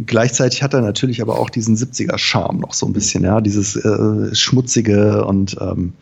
Gleichzeitig 0.06 0.64
hat 0.64 0.74
er 0.74 0.82
natürlich 0.82 1.22
aber 1.22 1.38
auch 1.38 1.50
diesen 1.50 1.76
70er-Charme 1.76 2.60
noch 2.60 2.74
so 2.74 2.86
ein 2.86 2.94
bisschen, 2.94 3.24
ja, 3.24 3.42
dieses 3.42 3.76
äh, 3.76 4.34
schmutzige 4.34 5.26
und 5.26 5.58
ähm, 5.60 5.94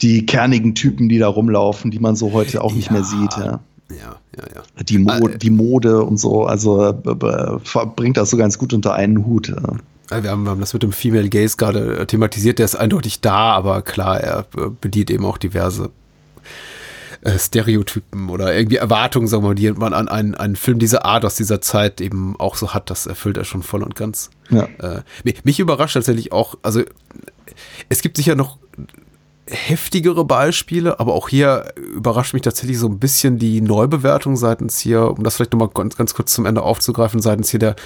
die 0.00 0.26
kernigen 0.26 0.74
Typen, 0.74 1.08
die 1.08 1.18
da 1.18 1.28
rumlaufen, 1.28 1.90
die 1.90 1.98
man 1.98 2.16
so 2.16 2.32
heute 2.32 2.62
auch 2.62 2.74
nicht 2.74 2.86
ja. 2.86 2.92
mehr 2.92 3.04
sieht, 3.04 3.36
ja. 3.36 3.60
Ja, 3.90 4.16
ja, 4.36 4.44
ja. 4.54 4.82
Die, 4.82 4.98
Mo 4.98 5.28
äh, 5.28 5.38
die 5.38 5.50
Mode 5.50 6.02
und 6.02 6.18
so, 6.18 6.46
also 6.46 6.88
äh, 6.88 6.94
bringt 7.94 8.16
das 8.16 8.30
so 8.30 8.36
ganz 8.36 8.58
gut 8.58 8.72
unter 8.72 8.94
einen 8.94 9.26
Hut. 9.26 9.48
Ja. 9.48 10.22
Wir 10.22 10.30
haben, 10.30 10.44
wir 10.44 10.50
haben 10.50 10.60
das 10.60 10.72
mit 10.72 10.82
dem 10.82 10.92
Female 10.92 11.28
Gaze 11.28 11.56
gerade 11.56 11.98
äh, 11.98 12.06
thematisiert, 12.06 12.58
der 12.58 12.64
ist 12.64 12.76
eindeutig 12.76 13.20
da, 13.20 13.52
aber 13.52 13.82
klar, 13.82 14.20
er 14.20 14.46
äh, 14.56 14.70
bedient 14.80 15.10
eben 15.10 15.24
auch 15.24 15.38
diverse 15.38 15.90
äh, 17.24 17.38
Stereotypen 17.38 18.28
oder 18.28 18.54
irgendwie 18.54 18.76
Erwartungen, 18.76 19.26
sagen 19.26 19.42
wir 19.42 19.48
mal, 19.48 19.54
die 19.54 19.72
man 19.72 19.94
an 19.94 20.08
einen, 20.08 20.34
einen 20.34 20.56
Film 20.56 20.78
dieser 20.78 21.04
Art 21.06 21.24
aus 21.24 21.36
dieser 21.36 21.60
Zeit 21.60 22.00
eben 22.00 22.38
auch 22.38 22.54
so 22.54 22.74
hat, 22.74 22.90
das 22.90 23.06
erfüllt 23.06 23.38
er 23.38 23.44
schon 23.44 23.62
voll 23.62 23.82
und 23.82 23.96
ganz. 23.96 24.30
Ja. 24.50 24.68
Äh, 24.78 25.02
mich 25.42 25.58
überrascht 25.58 25.94
tatsächlich 25.94 26.32
auch, 26.32 26.56
also 26.62 26.82
es 27.88 28.02
gibt 28.02 28.18
sicher 28.18 28.34
noch 28.34 28.58
heftigere 29.46 30.24
Beispiele, 30.24 31.00
aber 31.00 31.14
auch 31.14 31.30
hier 31.30 31.72
überrascht 31.76 32.34
mich 32.34 32.42
tatsächlich 32.42 32.78
so 32.78 32.88
ein 32.88 32.98
bisschen 32.98 33.38
die 33.38 33.62
Neubewertung 33.62 34.36
seitens 34.36 34.78
hier, 34.78 35.10
um 35.10 35.24
das 35.24 35.36
vielleicht 35.36 35.52
nochmal 35.52 35.70
ganz, 35.72 35.96
ganz 35.96 36.14
kurz 36.14 36.34
zum 36.34 36.46
Ende 36.46 36.62
aufzugreifen, 36.62 37.20
seitens 37.20 37.50
hier 37.50 37.60
der 37.60 37.76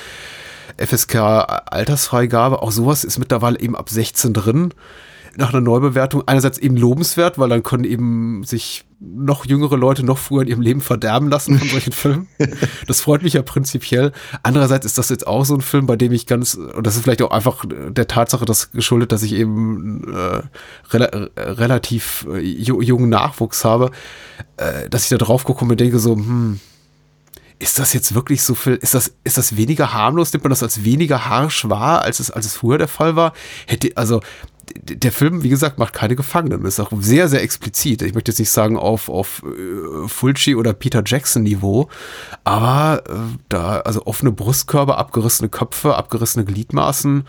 FSK 0.78 1.14
Altersfreigabe. 1.16 2.62
Auch 2.62 2.72
sowas 2.72 3.04
ist 3.04 3.18
mittlerweile 3.18 3.60
eben 3.60 3.76
ab 3.76 3.88
16 3.88 4.32
drin 4.32 4.74
nach 5.36 5.52
einer 5.52 5.60
Neubewertung 5.60 6.22
einerseits 6.26 6.58
eben 6.58 6.76
lobenswert, 6.76 7.38
weil 7.38 7.48
dann 7.48 7.62
können 7.62 7.84
eben 7.84 8.42
sich 8.44 8.84
noch 9.00 9.44
jüngere 9.44 9.76
Leute 9.76 10.04
noch 10.04 10.18
früher 10.18 10.42
in 10.42 10.48
ihrem 10.48 10.60
Leben 10.60 10.80
verderben 10.80 11.28
lassen 11.28 11.58
von 11.58 11.68
solchen 11.68 11.92
Filmen. 11.94 12.28
Das 12.86 13.00
freut 13.00 13.22
mich 13.22 13.34
ja 13.34 13.42
prinzipiell. 13.42 14.12
Andererseits 14.42 14.86
ist 14.86 14.98
das 14.98 15.08
jetzt 15.08 15.26
auch 15.26 15.44
so 15.44 15.54
ein 15.54 15.60
Film, 15.60 15.86
bei 15.86 15.96
dem 15.96 16.12
ich 16.12 16.26
ganz, 16.26 16.54
und 16.54 16.86
das 16.86 16.96
ist 16.96 17.02
vielleicht 17.02 17.22
auch 17.22 17.30
einfach 17.30 17.64
der 17.68 18.08
Tatsache 18.08 18.44
das 18.44 18.72
geschuldet, 18.72 19.12
dass 19.12 19.22
ich 19.22 19.34
eben 19.34 20.12
äh, 20.12 20.42
rela 20.92 21.28
relativ 21.36 22.26
äh, 22.28 22.40
jungen 22.40 23.08
Nachwuchs 23.08 23.64
habe, 23.64 23.92
äh, 24.56 24.88
dass 24.90 25.04
ich 25.04 25.10
da 25.10 25.16
drauf 25.16 25.44
gucke 25.44 25.62
und 25.62 25.68
mir 25.68 25.76
denke 25.76 26.00
so, 26.00 26.16
hm, 26.16 26.58
ist 27.60 27.78
das 27.78 27.92
jetzt 27.92 28.14
wirklich 28.14 28.42
so 28.42 28.54
viel, 28.54 28.74
ist 28.74 28.94
das, 28.94 29.14
ist 29.24 29.38
das 29.38 29.56
weniger 29.56 29.92
harmlos? 29.92 30.32
Nimmt 30.32 30.44
man 30.44 30.50
das 30.50 30.62
als 30.62 30.84
weniger 30.84 31.26
harsch 31.26 31.68
wahr, 31.68 32.02
als 32.02 32.20
es, 32.20 32.30
als 32.30 32.46
es 32.46 32.56
früher 32.56 32.78
der 32.78 32.88
Fall 32.88 33.16
war? 33.16 33.32
Hätte, 33.66 33.96
also, 33.96 34.20
der 34.74 35.12
Film, 35.12 35.42
wie 35.42 35.48
gesagt, 35.48 35.78
macht 35.78 35.92
keine 35.92 36.16
Gefangenen. 36.16 36.64
Ist 36.64 36.80
auch 36.80 36.90
sehr, 37.00 37.28
sehr 37.28 37.42
explizit. 37.42 38.02
Ich 38.02 38.14
möchte 38.14 38.30
jetzt 38.30 38.38
nicht 38.38 38.50
sagen 38.50 38.76
auf, 38.76 39.08
auf 39.08 39.42
äh, 39.44 40.08
Fulci 40.08 40.54
oder 40.54 40.72
Peter 40.72 41.02
Jackson 41.04 41.42
Niveau, 41.42 41.88
aber 42.44 43.02
äh, 43.08 43.12
da, 43.48 43.80
also 43.80 44.06
offene 44.06 44.32
Brustkörper, 44.32 44.98
abgerissene 44.98 45.48
Köpfe, 45.48 45.96
abgerissene 45.96 46.44
Gliedmaßen, 46.44 47.24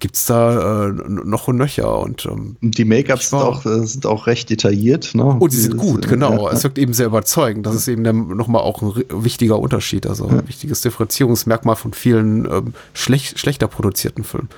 gibt's 0.00 0.26
da 0.26 0.88
äh, 0.88 0.92
noch 0.92 1.48
und 1.48 1.56
nöcher. 1.56 1.98
Und 1.98 2.26
ähm, 2.26 2.56
die 2.60 2.84
Make-ups 2.84 3.30
sind 3.30 3.38
auch, 3.38 3.64
äh, 3.66 3.86
sind 3.86 4.06
auch 4.06 4.26
recht 4.26 4.50
detailliert. 4.50 5.14
Ne? 5.14 5.24
Und 5.24 5.50
sie 5.50 5.60
sind 5.60 5.76
gut, 5.76 6.06
äh, 6.06 6.08
genau. 6.08 6.46
Ja. 6.46 6.52
Es 6.52 6.64
wirkt 6.64 6.78
eben 6.78 6.92
sehr 6.92 7.06
überzeugend. 7.06 7.66
Das 7.66 7.74
ist 7.74 7.88
eben 7.88 8.02
nochmal 8.36 8.62
auch 8.62 8.82
ein 8.82 9.04
wichtiger 9.10 9.58
Unterschied, 9.58 10.06
also 10.06 10.28
ein 10.28 10.46
wichtiges 10.48 10.80
Differenzierungsmerkmal 10.82 11.76
von 11.76 11.92
vielen 11.92 12.44
ähm, 12.44 12.74
schlecht, 12.92 13.38
schlechter 13.38 13.68
produzierten 13.68 14.24
Filmen. 14.24 14.48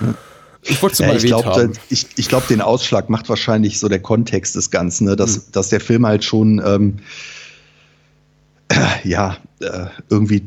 Ja. 0.00 0.14
Ich 0.62 0.82
wollte 0.82 1.02
ja, 1.02 1.14
ich 1.14 1.24
glaube, 1.24 1.72
ich, 1.88 2.06
ich 2.16 2.28
glaube, 2.28 2.46
den 2.48 2.60
Ausschlag 2.60 3.10
macht 3.10 3.28
wahrscheinlich 3.28 3.78
so 3.78 3.88
der 3.88 4.00
Kontext 4.00 4.56
des 4.56 4.70
Ganzen, 4.70 5.06
ne? 5.06 5.16
dass, 5.16 5.36
mhm. 5.36 5.42
dass 5.52 5.68
der 5.68 5.80
Film 5.80 6.06
halt 6.06 6.24
schon 6.24 6.60
ähm, 6.64 6.96
äh, 8.68 9.08
ja 9.08 9.36
äh, 9.60 9.86
irgendwie 10.10 10.42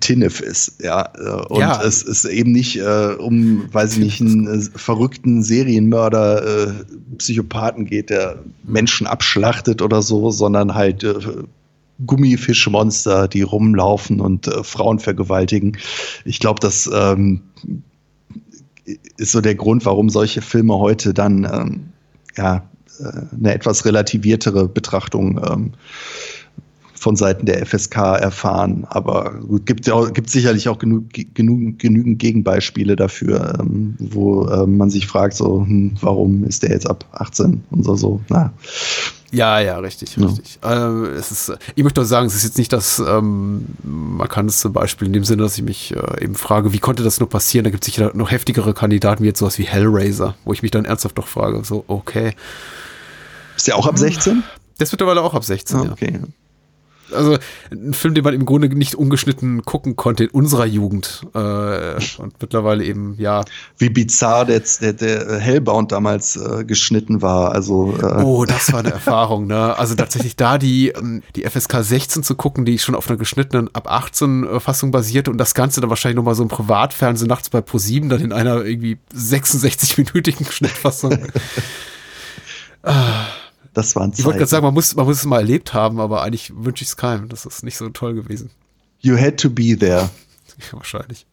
Tinnef 0.00 0.40
ist, 0.40 0.82
ja. 0.82 1.10
Äh, 1.16 1.46
und 1.46 1.60
ja. 1.60 1.82
es 1.82 2.02
ist 2.02 2.24
eben 2.24 2.52
nicht 2.52 2.76
äh, 2.76 3.14
um, 3.18 3.72
weiß 3.72 3.94
ich 3.94 3.98
nicht, 3.98 4.20
einen 4.20 4.46
äh, 4.46 4.62
verrückten 4.74 5.42
Serienmörder, 5.42 6.68
äh, 6.68 6.72
Psychopathen 7.18 7.86
geht, 7.86 8.10
der 8.10 8.38
Menschen 8.62 9.06
abschlachtet 9.06 9.82
oder 9.82 10.02
so, 10.02 10.30
sondern 10.30 10.74
halt 10.74 11.04
äh, 11.04 11.14
Gummifischmonster, 12.06 13.28
die 13.28 13.42
rumlaufen 13.42 14.20
und 14.20 14.46
äh, 14.48 14.62
Frauen 14.64 14.98
vergewaltigen. 14.98 15.78
Ich 16.24 16.40
glaube, 16.40 16.60
das 16.60 16.88
ähm, 16.92 17.42
ist 18.84 19.32
so 19.32 19.40
der 19.40 19.54
Grund, 19.54 19.84
warum 19.86 20.08
solche 20.10 20.42
Filme 20.42 20.78
heute 20.78 21.14
dann 21.14 21.44
ähm, 21.44 21.92
ja, 22.36 22.68
äh, 23.00 23.36
eine 23.36 23.54
etwas 23.54 23.84
relativiertere 23.84 24.68
Betrachtung 24.68 25.40
ähm, 25.48 25.72
von 27.00 27.16
Seiten 27.16 27.46
der 27.46 27.64
FSK 27.64 27.96
erfahren. 27.96 28.86
Aber 28.90 29.32
gut, 29.40 29.64
gibt 29.64 29.86
ja 29.86 30.04
gibt 30.10 30.28
sicherlich 30.28 30.68
auch 30.68 30.78
genug, 30.78 31.04
genug, 31.34 31.78
genügend 31.78 32.18
Gegenbeispiele 32.18 32.94
dafür, 32.94 33.58
ähm, 33.58 33.96
wo 33.98 34.44
äh, 34.44 34.66
man 34.66 34.90
sich 34.90 35.06
fragt, 35.06 35.34
so, 35.34 35.62
hm, 35.62 35.96
warum 36.02 36.44
ist 36.44 36.62
der 36.62 36.70
jetzt 36.72 36.88
ab 36.88 37.06
18 37.12 37.64
und 37.70 37.84
so, 37.84 37.96
so. 37.96 38.20
Na. 38.28 38.52
Ja, 39.32 39.60
ja, 39.60 39.78
richtig, 39.78 40.14
ja. 40.16 40.26
richtig. 40.26 40.58
Ähm, 40.62 41.04
es 41.16 41.30
ist, 41.30 41.52
ich 41.74 41.82
möchte 41.82 42.02
auch 42.02 42.04
sagen, 42.04 42.26
es 42.26 42.34
ist 42.34 42.44
jetzt 42.44 42.58
nicht 42.58 42.72
das 42.72 42.98
ähm, 42.98 43.64
markanteste 43.82 44.68
Beispiel 44.68 45.06
in 45.06 45.14
dem 45.14 45.24
Sinne, 45.24 45.44
dass 45.44 45.56
ich 45.56 45.64
mich 45.64 45.96
äh, 45.96 46.24
eben 46.24 46.34
frage, 46.34 46.74
wie 46.74 46.80
konnte 46.80 47.02
das 47.02 47.18
nur 47.18 47.30
passieren? 47.30 47.64
Da 47.64 47.70
gibt 47.70 47.82
es 47.82 47.86
sicher 47.86 48.10
noch 48.12 48.30
heftigere 48.30 48.74
Kandidaten 48.74 49.22
wie 49.22 49.28
jetzt 49.28 49.38
sowas 49.38 49.58
wie 49.58 49.64
Hellraiser, 49.64 50.34
wo 50.44 50.52
ich 50.52 50.60
mich 50.60 50.70
dann 50.70 50.84
ernsthaft 50.84 51.16
doch 51.16 51.28
frage, 51.28 51.64
so, 51.64 51.84
okay. 51.86 52.34
Ist 53.56 53.68
der 53.68 53.76
auch 53.76 53.86
ab 53.86 53.96
16? 53.96 54.42
Das 54.76 54.92
wird 54.92 55.00
mittlerweile 55.00 55.22
auch 55.22 55.32
ab 55.32 55.44
16, 55.44 55.78
ah, 55.78 55.92
okay. 55.92 56.12
ja 56.12 56.28
also 57.12 57.38
ein 57.70 57.94
Film, 57.94 58.14
den 58.14 58.24
man 58.24 58.34
im 58.34 58.44
Grunde 58.44 58.68
nicht 58.68 58.94
ungeschnitten 58.94 59.62
gucken 59.62 59.96
konnte 59.96 60.24
in 60.24 60.30
unserer 60.30 60.66
Jugend. 60.66 61.26
Äh, 61.34 61.94
und 62.18 62.34
mittlerweile 62.40 62.84
eben, 62.84 63.14
ja. 63.18 63.44
Wie 63.78 63.90
bizarr 63.90 64.44
der, 64.44 64.62
der, 64.80 64.92
der 64.92 65.38
Hellbound 65.38 65.92
damals 65.92 66.36
äh, 66.36 66.64
geschnitten 66.64 67.22
war. 67.22 67.52
Also, 67.52 67.96
äh. 68.00 68.22
Oh, 68.22 68.44
das 68.44 68.72
war 68.72 68.80
eine 68.80 68.92
Erfahrung, 68.92 69.46
ne? 69.46 69.76
Also 69.78 69.94
tatsächlich 69.94 70.36
da 70.36 70.58
die, 70.58 70.88
ähm, 70.88 71.22
die 71.36 71.44
FSK 71.44 71.82
16 71.82 72.22
zu 72.22 72.34
gucken, 72.34 72.64
die 72.64 72.78
schon 72.78 72.94
auf 72.94 73.08
einer 73.08 73.18
geschnittenen 73.18 73.74
ab 73.74 73.90
18 73.90 74.44
äh, 74.44 74.60
Fassung 74.60 74.90
basierte 74.90 75.30
und 75.30 75.38
das 75.38 75.54
Ganze 75.54 75.80
dann 75.80 75.90
wahrscheinlich 75.90 76.16
nochmal 76.16 76.34
so 76.34 76.42
im 76.42 76.48
Privatfernsehen 76.48 77.28
nachts 77.28 77.50
bei 77.50 77.60
Pro7 77.60 78.08
dann 78.08 78.20
in 78.20 78.32
einer 78.32 78.64
irgendwie 78.64 78.98
66-minütigen 79.14 80.50
Schnittfassung. 80.50 81.18
ah. 82.82 83.26
Das 83.74 83.94
waren 83.96 84.12
Zeiten. 84.12 84.20
Ich 84.20 84.24
wollte 84.26 84.38
gerade 84.38 84.50
sagen, 84.50 84.64
man 84.64 84.74
muss, 84.74 84.96
man 84.96 85.06
muss 85.06 85.18
es 85.18 85.24
mal 85.24 85.38
erlebt 85.38 85.74
haben, 85.74 86.00
aber 86.00 86.22
eigentlich 86.22 86.52
wünsche 86.54 86.82
ich 86.82 86.90
es 86.90 86.96
keinem. 86.96 87.28
Das 87.28 87.46
ist 87.46 87.62
nicht 87.62 87.76
so 87.76 87.88
toll 87.90 88.14
gewesen. 88.14 88.50
You 89.00 89.16
had 89.16 89.38
to 89.38 89.50
be 89.50 89.76
there. 89.78 90.10
Ja, 90.72 90.76
wahrscheinlich. 90.76 91.24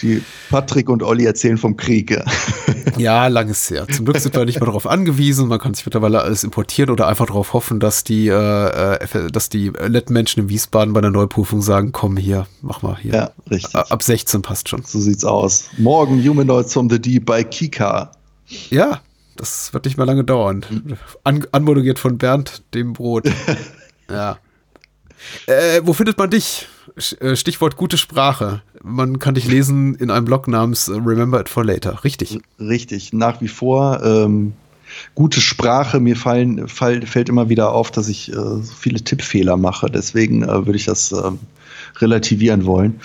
Die 0.00 0.22
Patrick 0.48 0.88
und 0.88 1.02
Olli 1.02 1.24
erzählen 1.24 1.58
vom 1.58 1.76
Krieg. 1.76 2.12
Ja, 2.12 2.24
ja 2.98 3.26
lang 3.26 3.48
ist 3.48 3.68
her. 3.68 3.88
Zum 3.88 4.04
Glück 4.04 4.18
sind 4.18 4.34
wir 4.34 4.44
nicht 4.44 4.60
mehr 4.60 4.66
darauf 4.66 4.86
angewiesen. 4.86 5.48
Man 5.48 5.58
kann 5.58 5.74
sich 5.74 5.84
mittlerweile 5.84 6.22
alles 6.22 6.44
importieren 6.44 6.90
oder 6.90 7.08
einfach 7.08 7.26
darauf 7.26 7.52
hoffen, 7.52 7.80
dass 7.80 8.04
die, 8.04 8.28
äh 8.28 9.30
dass 9.32 9.48
die 9.48 9.70
netten 9.70 10.12
Menschen 10.12 10.44
in 10.44 10.48
Wiesbaden 10.48 10.94
bei 10.94 11.00
der 11.00 11.10
Neuprüfung 11.10 11.62
sagen, 11.62 11.90
komm 11.90 12.16
hier, 12.16 12.46
mach 12.62 12.82
mal 12.82 12.96
hier. 12.96 13.12
Ja, 13.12 13.30
richtig. 13.50 13.74
Ab 13.74 14.02
16 14.02 14.42
passt 14.42 14.68
schon. 14.68 14.82
So 14.84 15.00
sieht's 15.00 15.24
aus. 15.24 15.64
Morgen 15.76 16.22
Humanoids 16.22 16.72
from 16.72 16.88
the 16.88 17.00
Deep 17.00 17.26
bei 17.26 17.42
Kika. 17.42 18.12
Ja, 18.70 19.00
das 19.40 19.72
wird 19.72 19.86
nicht 19.86 19.96
mehr 19.96 20.06
lange 20.06 20.22
dauern. 20.22 20.64
An, 21.24 21.46
anmoderiert 21.50 21.98
von 21.98 22.18
Bernd, 22.18 22.62
dem 22.74 22.92
Brot. 22.92 23.26
ja. 24.10 24.38
Äh, 25.46 25.80
wo 25.82 25.94
findet 25.94 26.18
man 26.18 26.30
dich? 26.30 26.68
Äh, 27.20 27.36
Stichwort 27.36 27.76
gute 27.76 27.96
Sprache. 27.96 28.62
Man 28.82 29.18
kann 29.18 29.34
dich 29.34 29.46
lesen 29.46 29.94
in 29.94 30.10
einem 30.10 30.26
Blog 30.26 30.46
namens 30.46 30.90
Remember 30.90 31.40
It 31.40 31.48
for 31.48 31.64
Later. 31.64 32.04
Richtig. 32.04 32.38
Richtig. 32.58 33.14
Nach 33.14 33.40
wie 33.40 33.48
vor 33.48 34.02
ähm, 34.02 34.52
gute 35.14 35.40
Sprache. 35.40 36.00
Mir 36.00 36.16
fallen, 36.16 36.68
fall, 36.68 37.06
fällt 37.06 37.30
immer 37.30 37.48
wieder 37.48 37.72
auf, 37.72 37.90
dass 37.90 38.08
ich 38.08 38.32
äh, 38.32 38.62
viele 38.62 39.00
Tippfehler 39.00 39.56
mache. 39.56 39.90
Deswegen 39.90 40.42
äh, 40.42 40.66
würde 40.66 40.76
ich 40.76 40.84
das 40.84 41.12
ähm, 41.12 41.38
relativieren 41.98 42.64
wollen. 42.66 43.00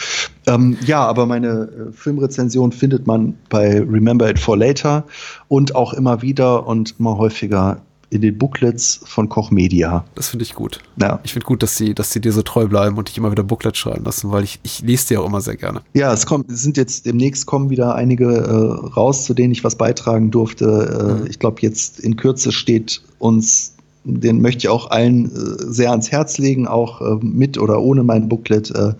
Ähm, 0.48 0.78
ja, 0.86 1.06
aber 1.06 1.26
meine 1.26 1.48
äh, 1.48 1.91
Filmrezension 1.91 2.72
findet 2.72 3.07
man 3.07 3.36
bei 3.49 3.80
Remember 3.80 4.30
It 4.30 4.40
for 4.40 4.57
Later 4.57 5.06
und 5.48 5.76
auch 5.76 5.94
immer 5.94 6.22
wieder 6.22 6.68
und 6.68 6.95
immer 6.99 7.18
häufiger 7.18 7.82
in 8.10 8.22
den 8.22 8.38
Booklets 8.38 9.02
von 9.03 9.30
Koch 9.30 9.52
Media. 9.52 10.06
Das 10.16 10.30
finde 10.30 10.44
ich 10.44 10.53
gut. 10.53 10.80
Ja. 11.02 11.20
Ich 11.24 11.34
finde 11.34 11.45
gut, 11.45 11.64
dass 11.64 11.76
sie, 11.76 11.94
dass 11.94 12.12
sie 12.12 12.22
dir 12.22 12.32
so 12.32 12.44
treu 12.44 12.68
bleiben 12.68 12.98
und 12.98 13.10
dich 13.10 13.18
immer 13.18 13.32
wieder 13.32 13.44
Booklets 13.44 13.78
schreiben 13.78 14.06
lassen, 14.06 14.32
weil 14.32 14.44
ich, 14.44 14.60
ich 14.64 14.82
lese 14.82 15.07
dir 15.10 15.22
auch 15.22 15.26
immer 15.26 15.41
sehr 15.41 15.57
gerne. 15.57 15.82
Ja, 15.94 16.14
es 16.14 16.26
kommt, 16.26 16.49
es 16.49 16.62
sind 16.62 16.78
jetzt 16.78 17.06
demnächst 17.06 17.45
kommen 17.45 17.70
wieder 17.70 17.95
einige 17.95 18.26
äh, 18.26 18.90
raus, 18.95 19.26
zu 19.26 19.34
denen 19.34 19.52
ich 19.52 19.64
was 19.64 19.76
beitragen 19.76 20.32
durfte. 20.32 20.66
Äh, 20.66 21.24
mhm. 21.24 21.28
Ich 21.30 21.40
glaube, 21.40 21.62
jetzt 21.62 21.99
in 21.99 22.16
Kürze 22.16 22.52
steht 22.52 23.02
uns 23.20 23.74
den 24.06 24.41
möchte 24.41 24.60
ich 24.60 24.69
auch 24.69 24.91
allen 24.91 25.26
äh, 25.26 25.30
sehr 25.72 25.91
ans 25.91 26.11
Herz 26.11 26.38
legen, 26.38 26.68
auch 26.68 27.02
äh, 27.02 27.15
mit 27.22 27.57
oder 27.57 27.82
ohne 27.82 28.03
mein 28.03 28.30
Booklet 28.30 28.72
äh, 28.72 28.94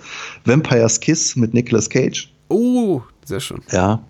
Vampire's 0.44 1.00
Kiss 1.00 1.36
mit 1.36 1.54
Nicolas 1.54 1.90
Cage. 1.90 2.32
Oh, 2.50 3.02
sehr 3.24 3.40
schön. 3.40 3.62
Ja. 3.72 4.02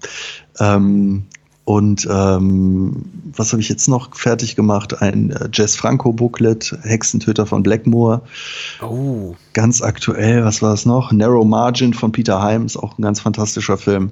Ähm, 0.59 1.25
und 1.65 2.07
ähm, 2.11 3.05
was 3.35 3.51
habe 3.51 3.61
ich 3.61 3.69
jetzt 3.69 3.87
noch 3.87 4.15
fertig 4.15 4.55
gemacht? 4.55 5.01
Ein 5.01 5.31
äh, 5.31 5.49
Jess 5.51 5.75
Franco 5.75 6.13
Booklet, 6.13 6.77
Hexentöter 6.83 7.47
von 7.47 7.63
Blackmoor. 7.63 8.21
Oh. 8.83 9.35
Ganz 9.53 9.81
aktuell, 9.81 10.45
was 10.45 10.61
war 10.61 10.73
es 10.73 10.85
noch? 10.85 11.11
Narrow 11.11 11.43
Margin 11.43 11.95
von 11.95 12.11
Peter 12.11 12.47
Himes, 12.47 12.77
auch 12.77 12.97
ein 12.97 13.01
ganz 13.01 13.19
fantastischer 13.19 13.77
Film. 13.77 14.11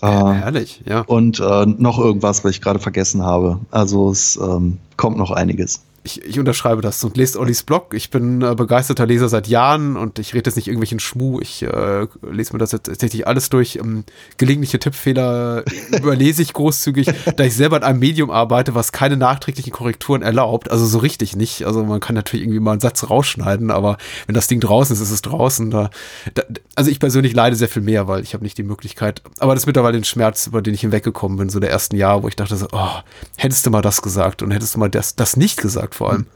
Äh, 0.00 0.06
herrlich, 0.06 0.82
ja. 0.86 1.00
Und 1.02 1.40
äh, 1.40 1.66
noch 1.66 1.98
irgendwas, 1.98 2.42
was 2.42 2.52
ich 2.52 2.62
gerade 2.62 2.78
vergessen 2.78 3.22
habe. 3.22 3.60
Also 3.70 4.10
es 4.10 4.36
ähm, 4.36 4.78
kommt 4.96 5.18
noch 5.18 5.30
einiges 5.30 5.82
ich, 6.04 6.24
ich 6.24 6.38
unterschreibe 6.38 6.82
das 6.82 7.02
und 7.04 7.16
lest 7.16 7.36
Ollis 7.36 7.62
Blog. 7.62 7.94
Ich 7.94 8.10
bin 8.10 8.42
äh, 8.42 8.54
begeisterter 8.56 9.06
Leser 9.06 9.28
seit 9.28 9.46
Jahren 9.46 9.96
und 9.96 10.18
ich 10.18 10.34
rede 10.34 10.48
jetzt 10.48 10.56
nicht 10.56 10.66
irgendwelchen 10.66 10.98
Schmuh. 10.98 11.40
Ich 11.40 11.62
äh, 11.62 12.06
lese 12.28 12.52
mir 12.52 12.58
das 12.58 12.72
jetzt 12.72 12.86
tatsächlich 12.86 13.26
alles 13.26 13.50
durch. 13.50 13.76
Ähm, 13.76 14.04
gelegentliche 14.36 14.80
Tippfehler 14.80 15.64
überlese 15.96 16.42
ich 16.42 16.54
großzügig, 16.54 17.08
da 17.36 17.44
ich 17.44 17.54
selber 17.54 17.76
in 17.76 17.82
einem 17.84 18.00
Medium 18.00 18.30
arbeite, 18.30 18.74
was 18.74 18.90
keine 18.90 19.16
nachträglichen 19.16 19.72
Korrekturen 19.72 20.22
erlaubt. 20.22 20.70
Also 20.70 20.86
so 20.86 20.98
richtig 20.98 21.36
nicht. 21.36 21.66
Also 21.66 21.84
man 21.84 22.00
kann 22.00 22.16
natürlich 22.16 22.44
irgendwie 22.44 22.60
mal 22.60 22.72
einen 22.72 22.80
Satz 22.80 23.08
rausschneiden, 23.08 23.70
aber 23.70 23.96
wenn 24.26 24.34
das 24.34 24.48
Ding 24.48 24.58
draußen 24.58 24.94
ist, 24.94 25.00
ist 25.00 25.12
es 25.12 25.22
draußen. 25.22 25.70
Da, 25.70 25.90
da, 26.34 26.42
also 26.74 26.90
ich 26.90 26.98
persönlich 26.98 27.32
leide 27.32 27.54
sehr 27.54 27.68
viel 27.68 27.82
mehr, 27.82 28.08
weil 28.08 28.22
ich 28.22 28.34
habe 28.34 28.42
nicht 28.42 28.58
die 28.58 28.64
Möglichkeit. 28.64 29.22
Aber 29.38 29.54
das 29.54 29.62
ist 29.62 29.66
mittlerweile 29.66 29.98
ein 29.98 30.04
Schmerz, 30.04 30.48
über 30.48 30.62
den 30.62 30.74
ich 30.74 30.80
hinweggekommen 30.80 31.38
bin, 31.38 31.48
so 31.48 31.60
der 31.60 31.70
ersten 31.70 31.94
Jahr, 31.94 32.24
wo 32.24 32.28
ich 32.28 32.34
dachte 32.34 32.56
so, 32.56 32.66
oh, 32.72 32.98
hättest 33.36 33.64
du 33.66 33.70
mal 33.70 33.82
das 33.82 34.02
gesagt 34.02 34.42
und 34.42 34.50
hättest 34.50 34.74
du 34.74 34.80
mal 34.80 34.90
das, 34.90 35.14
das 35.14 35.36
nicht 35.36 35.60
gesagt 35.60 35.91
vor 35.94 36.10
allem. 36.10 36.26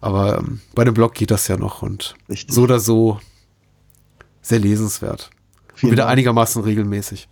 Aber 0.00 0.38
ähm, 0.38 0.60
bei 0.74 0.84
dem 0.84 0.94
Blog 0.94 1.14
geht 1.14 1.30
das 1.30 1.48
ja 1.48 1.56
noch 1.56 1.82
und 1.82 2.14
Richtig. 2.28 2.54
so 2.54 2.62
oder 2.62 2.78
so 2.78 3.20
sehr 4.42 4.58
lesenswert. 4.58 5.30
und 5.82 5.90
wieder 5.90 6.02
Dank. 6.02 6.12
einigermaßen 6.12 6.62
regelmäßig. 6.62 7.28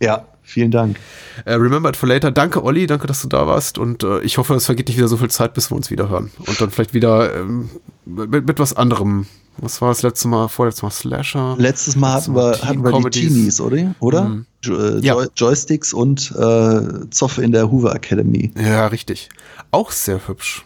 Ja, 0.00 0.26
vielen 0.42 0.70
Dank. 0.70 0.98
Äh, 1.44 1.54
Remember 1.54 1.88
it 1.88 1.96
for 1.96 2.08
later. 2.08 2.30
Danke, 2.30 2.62
Olli. 2.62 2.86
Danke, 2.86 3.06
dass 3.06 3.22
du 3.22 3.28
da 3.28 3.46
warst. 3.46 3.78
Und 3.78 4.04
äh, 4.04 4.20
ich 4.20 4.38
hoffe, 4.38 4.54
es 4.54 4.66
vergeht 4.66 4.88
nicht 4.88 4.96
wieder 4.96 5.08
so 5.08 5.16
viel 5.16 5.30
Zeit, 5.30 5.54
bis 5.54 5.70
wir 5.70 5.76
uns 5.76 5.90
wieder 5.90 6.08
hören. 6.08 6.30
Und 6.38 6.60
dann 6.60 6.70
vielleicht 6.70 6.94
wieder 6.94 7.34
ähm, 7.34 7.70
mit, 8.04 8.46
mit, 8.46 8.58
was 8.58 8.74
anderem. 8.74 9.26
Was 9.58 9.80
war 9.80 9.88
das 9.88 10.02
letzte 10.02 10.28
Mal? 10.28 10.48
Vorletztes 10.48 10.82
Mal 10.82 10.90
Slasher. 10.90 11.56
Letztes 11.58 11.96
Mal 11.96 12.12
hatten 12.14 12.34
wir, 12.36 12.60
hatten 12.62 12.84
wir 12.84 13.10
die 13.10 13.26
Teenies, 13.26 13.60
oder? 13.60 13.94
Oder? 13.98 14.24
Mhm. 14.28 14.46
Äh, 14.66 14.98
ja. 15.00 15.16
Joysticks 15.36 15.92
und 15.92 16.30
äh, 16.36 17.10
Zoff 17.10 17.38
in 17.38 17.50
der 17.50 17.70
Hoover 17.70 17.94
Academy. 17.94 18.52
Ja, 18.56 18.86
richtig. 18.86 19.28
Auch 19.72 19.90
sehr 19.90 20.28
hübsch. 20.28 20.64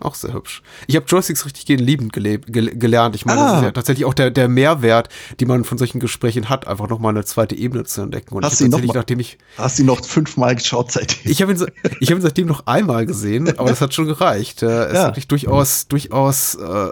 Auch 0.00 0.14
sehr 0.14 0.32
hübsch. 0.32 0.62
Ich 0.86 0.96
habe 0.96 1.06
Joysticks 1.06 1.44
richtig 1.44 1.66
gehen 1.66 1.78
liebend 1.78 2.12
gel 2.12 2.38
gelernt. 2.38 3.14
Ich 3.14 3.26
meine, 3.26 3.40
ah. 3.40 3.44
das 3.44 3.56
ist 3.58 3.64
ja 3.64 3.70
tatsächlich 3.72 4.04
auch 4.06 4.14
der, 4.14 4.30
der 4.30 4.48
Mehrwert, 4.48 5.08
die 5.38 5.46
man 5.46 5.64
von 5.64 5.78
solchen 5.78 6.00
Gesprächen 6.00 6.48
hat, 6.48 6.66
einfach 6.66 6.88
nochmal 6.88 7.10
eine 7.10 7.24
zweite 7.24 7.54
Ebene 7.54 7.84
zu 7.84 8.02
entdecken. 8.02 8.34
Und 8.34 8.44
hast, 8.44 8.60
ich 8.60 8.68
noch 8.68 8.82
mal, 8.82 8.94
nachdem 8.94 9.20
ich, 9.20 9.38
hast 9.58 9.78
du 9.78 9.84
noch 9.84 10.04
fünfmal 10.04 10.54
geschaut 10.54 10.90
seitdem? 10.92 11.30
Ich 11.30 11.42
habe 11.42 11.52
ihn, 11.52 11.66
ich 12.00 12.10
hab 12.10 12.18
ihn 12.18 12.22
seitdem 12.22 12.46
noch 12.46 12.66
einmal 12.66 13.06
gesehen, 13.06 13.48
aber 13.58 13.68
das 13.68 13.80
hat 13.80 13.94
schon 13.94 14.06
gereicht. 14.06 14.62
Er 14.62 14.88
ist 14.88 14.94
ja. 14.94 15.06
wirklich 15.06 15.28
durchaus, 15.28 15.86
durchaus 15.88 16.54
äh, 16.54 16.90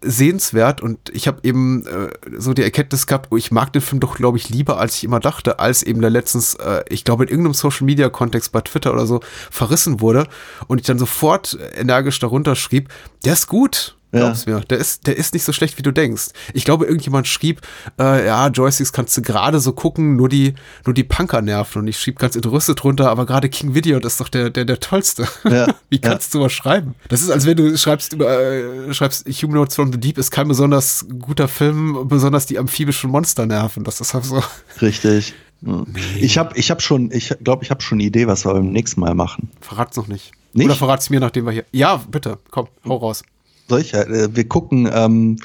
sehenswert 0.00 0.80
und 0.80 0.98
ich 1.10 1.26
habe 1.26 1.40
eben 1.42 1.84
äh, 1.86 2.10
so 2.36 2.54
die 2.54 2.62
Erkenntnis 2.62 3.06
gehabt, 3.06 3.28
oh, 3.30 3.36
ich 3.36 3.50
mag 3.50 3.72
den 3.72 3.82
Film 3.82 4.00
doch, 4.00 4.16
glaube 4.16 4.38
ich, 4.38 4.48
lieber, 4.48 4.78
als 4.78 4.96
ich 4.96 5.04
immer 5.04 5.20
dachte, 5.20 5.58
als 5.58 5.82
eben 5.82 6.00
der 6.00 6.10
letztens, 6.10 6.54
äh, 6.54 6.84
ich 6.88 7.04
glaube, 7.04 7.24
in 7.24 7.30
irgendeinem 7.30 7.54
Social-Media-Kontext 7.54 8.52
bei 8.52 8.60
Twitter 8.60 8.92
oder 8.92 9.06
so 9.06 9.20
verrissen 9.50 10.00
wurde 10.00 10.26
und 10.68 10.80
ich 10.80 10.86
dann 10.86 10.98
sofort 10.98 11.58
energisch 11.74 12.18
darunter 12.20 12.54
schrieb, 12.54 12.88
der 13.24 13.32
ist 13.32 13.48
gut, 13.48 13.97
Glaub's 14.10 14.46
ja. 14.46 14.54
mir. 14.54 14.60
Der 14.62 14.78
ist, 14.78 15.06
der 15.06 15.16
ist 15.16 15.34
nicht 15.34 15.44
so 15.44 15.52
schlecht, 15.52 15.76
wie 15.76 15.82
du 15.82 15.92
denkst. 15.92 16.28
Ich 16.54 16.64
glaube, 16.64 16.86
irgendjemand 16.86 17.26
schrieb, 17.26 17.60
äh, 17.98 18.26
ja, 18.26 18.48
Joysticks 18.48 18.92
kannst 18.92 19.16
du 19.16 19.22
gerade 19.22 19.60
so 19.60 19.72
gucken, 19.72 20.16
nur 20.16 20.28
die, 20.30 20.54
nur 20.86 20.94
die 20.94 21.04
Punker 21.04 21.42
nerven. 21.42 21.82
Und 21.82 21.88
ich 21.88 21.98
schrieb 21.98 22.18
ganz 22.18 22.34
entrüstet 22.34 22.82
drunter, 22.82 23.10
aber 23.10 23.26
gerade 23.26 23.50
King 23.50 23.74
Video, 23.74 24.00
das 24.00 24.14
ist 24.14 24.20
doch 24.20 24.28
der, 24.30 24.48
der, 24.48 24.64
der 24.64 24.80
tollste. 24.80 25.28
Ja. 25.44 25.66
wie 25.90 25.98
kannst 25.98 26.32
ja. 26.32 26.40
du 26.40 26.46
was 26.46 26.52
schreiben? 26.52 26.94
Das 27.08 27.20
ist, 27.20 27.30
als 27.30 27.44
wenn 27.44 27.56
du 27.56 27.76
schreibst 27.76 28.14
über, 28.14 28.30
äh, 28.40 28.94
schreibst 28.94 29.28
Humanoids 29.28 29.74
from 29.74 29.92
the 29.92 30.00
Deep 30.00 30.16
ist 30.16 30.30
kein 30.30 30.48
besonders 30.48 31.06
guter 31.20 31.48
Film, 31.48 32.08
besonders 32.08 32.46
die 32.46 32.58
amphibischen 32.58 33.10
Monster 33.10 33.44
nerven. 33.44 33.84
Das 33.84 34.00
ist 34.00 34.14
halt 34.14 34.24
so. 34.24 34.42
Richtig. 34.80 35.34
Nee. 35.60 35.84
Ich 36.20 36.38
habe 36.38 36.56
ich 36.56 36.70
hab 36.70 36.80
schon, 36.80 37.10
ich 37.10 37.34
glaube, 37.42 37.64
ich 37.64 37.70
habe 37.70 37.82
schon 37.82 37.96
eine 37.96 38.04
Idee, 38.04 38.26
was 38.26 38.46
wir 38.46 38.54
beim 38.54 38.70
nächsten 38.70 39.00
Mal 39.00 39.14
machen. 39.14 39.50
Verrat's 39.60 39.96
noch 39.96 40.06
nicht. 40.06 40.32
nicht? 40.52 40.66
Oder 40.66 40.76
verrat's 40.76 41.10
mir, 41.10 41.20
nachdem 41.20 41.46
wir 41.46 41.52
hier. 41.52 41.64
Ja, 41.72 41.96
bitte, 42.08 42.38
komm, 42.50 42.68
hau 42.86 42.96
raus 42.96 43.22
solcher. 43.68 44.08
Äh, 44.08 44.34
wir 44.34 44.48
gucken 44.48 44.88
ähm, 44.92 45.36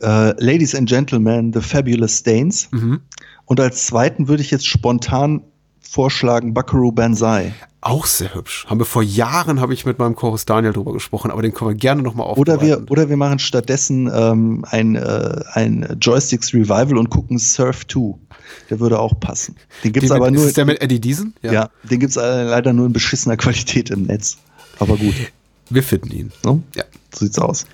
äh, 0.00 0.34
Ladies 0.42 0.74
and 0.74 0.88
Gentlemen, 0.88 1.52
The 1.52 1.60
Fabulous 1.60 2.18
Stains. 2.18 2.68
Mhm. 2.72 3.00
Und 3.46 3.60
als 3.60 3.86
zweiten 3.86 4.28
würde 4.28 4.42
ich 4.42 4.50
jetzt 4.50 4.66
spontan 4.66 5.42
vorschlagen 5.80 6.54
Buckaroo 6.54 6.92
Banzai. 6.92 7.52
Auch 7.80 8.06
sehr 8.06 8.34
hübsch. 8.34 8.66
Haben 8.66 8.80
wir 8.80 8.86
vor 8.86 9.02
Jahren, 9.02 9.60
habe 9.60 9.74
ich 9.74 9.84
mit 9.84 9.98
meinem 9.98 10.16
Chorus 10.16 10.46
Daniel 10.46 10.72
drüber 10.72 10.94
gesprochen, 10.94 11.30
aber 11.30 11.42
den 11.42 11.52
können 11.52 11.72
wir 11.72 11.74
gerne 11.74 12.02
nochmal 12.02 12.26
aufgreifen. 12.26 12.54
Oder 12.54 12.62
wir, 12.62 12.90
oder 12.90 13.08
wir 13.10 13.18
machen 13.18 13.38
stattdessen 13.38 14.10
ähm, 14.12 14.64
ein, 14.70 14.96
äh, 14.96 15.42
ein 15.52 15.98
Joysticks 16.00 16.54
Revival 16.54 16.96
und 16.96 17.10
gucken 17.10 17.38
Surf 17.38 17.86
2. 17.86 18.14
Der 18.70 18.80
würde 18.80 18.98
auch 18.98 19.20
passen. 19.20 19.56
Den 19.84 19.92
gibt's 19.92 20.08
den 20.08 20.16
aber 20.16 20.30
mit, 20.30 20.40
nur. 20.40 20.46
Ist 20.46 20.56
der 20.56 20.64
mit 20.64 20.80
Eddie 20.80 21.00
Deason? 21.00 21.34
Ja, 21.42 21.52
ja 21.52 21.70
den 21.82 22.00
gibt's 22.00 22.16
leider 22.16 22.72
nur 22.72 22.86
in 22.86 22.94
beschissener 22.94 23.36
Qualität 23.36 23.90
im 23.90 24.04
Netz. 24.04 24.38
Aber 24.78 24.96
gut. 24.96 25.14
Wir 25.70 25.82
finden 25.82 26.10
ihn. 26.10 26.32
So? 26.42 26.62
Ja. 26.74 26.84
So 27.14 27.24
sieht's 27.24 27.38
aus. 27.38 27.66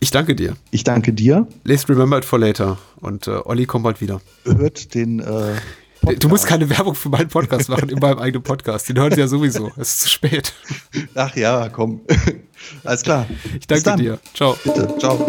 Ich 0.00 0.10
danke 0.10 0.34
dir. 0.34 0.56
Ich 0.70 0.84
danke 0.84 1.12
dir. 1.12 1.46
Lest 1.64 1.88
Remember 1.88 2.18
It 2.18 2.24
for 2.24 2.38
Later. 2.38 2.78
Und 3.00 3.26
äh, 3.26 3.38
Olli 3.44 3.66
kommt 3.66 3.84
bald 3.84 4.00
wieder. 4.00 4.20
Hört 4.44 4.94
den. 4.94 5.20
Äh, 5.20 6.16
du 6.18 6.28
musst 6.28 6.46
keine 6.46 6.68
Werbung 6.70 6.94
für 6.94 7.08
meinen 7.08 7.28
Podcast 7.28 7.68
machen 7.68 7.88
in 7.88 7.98
meinem 7.98 8.18
eigenen 8.18 8.42
Podcast. 8.42 8.88
Den 8.88 8.98
hören 8.98 9.12
sie 9.12 9.20
ja 9.20 9.28
sowieso. 9.28 9.70
Es 9.76 9.92
ist 9.92 10.00
zu 10.00 10.08
spät. 10.08 10.52
Ach 11.14 11.34
ja, 11.36 11.68
komm. 11.68 12.00
Alles 12.84 13.02
klar. 13.02 13.26
Ich 13.58 13.66
danke 13.66 13.96
dir. 13.96 14.18
Ciao. 14.34 14.56
Bitte. 14.64 14.94
Ciao. 14.98 15.28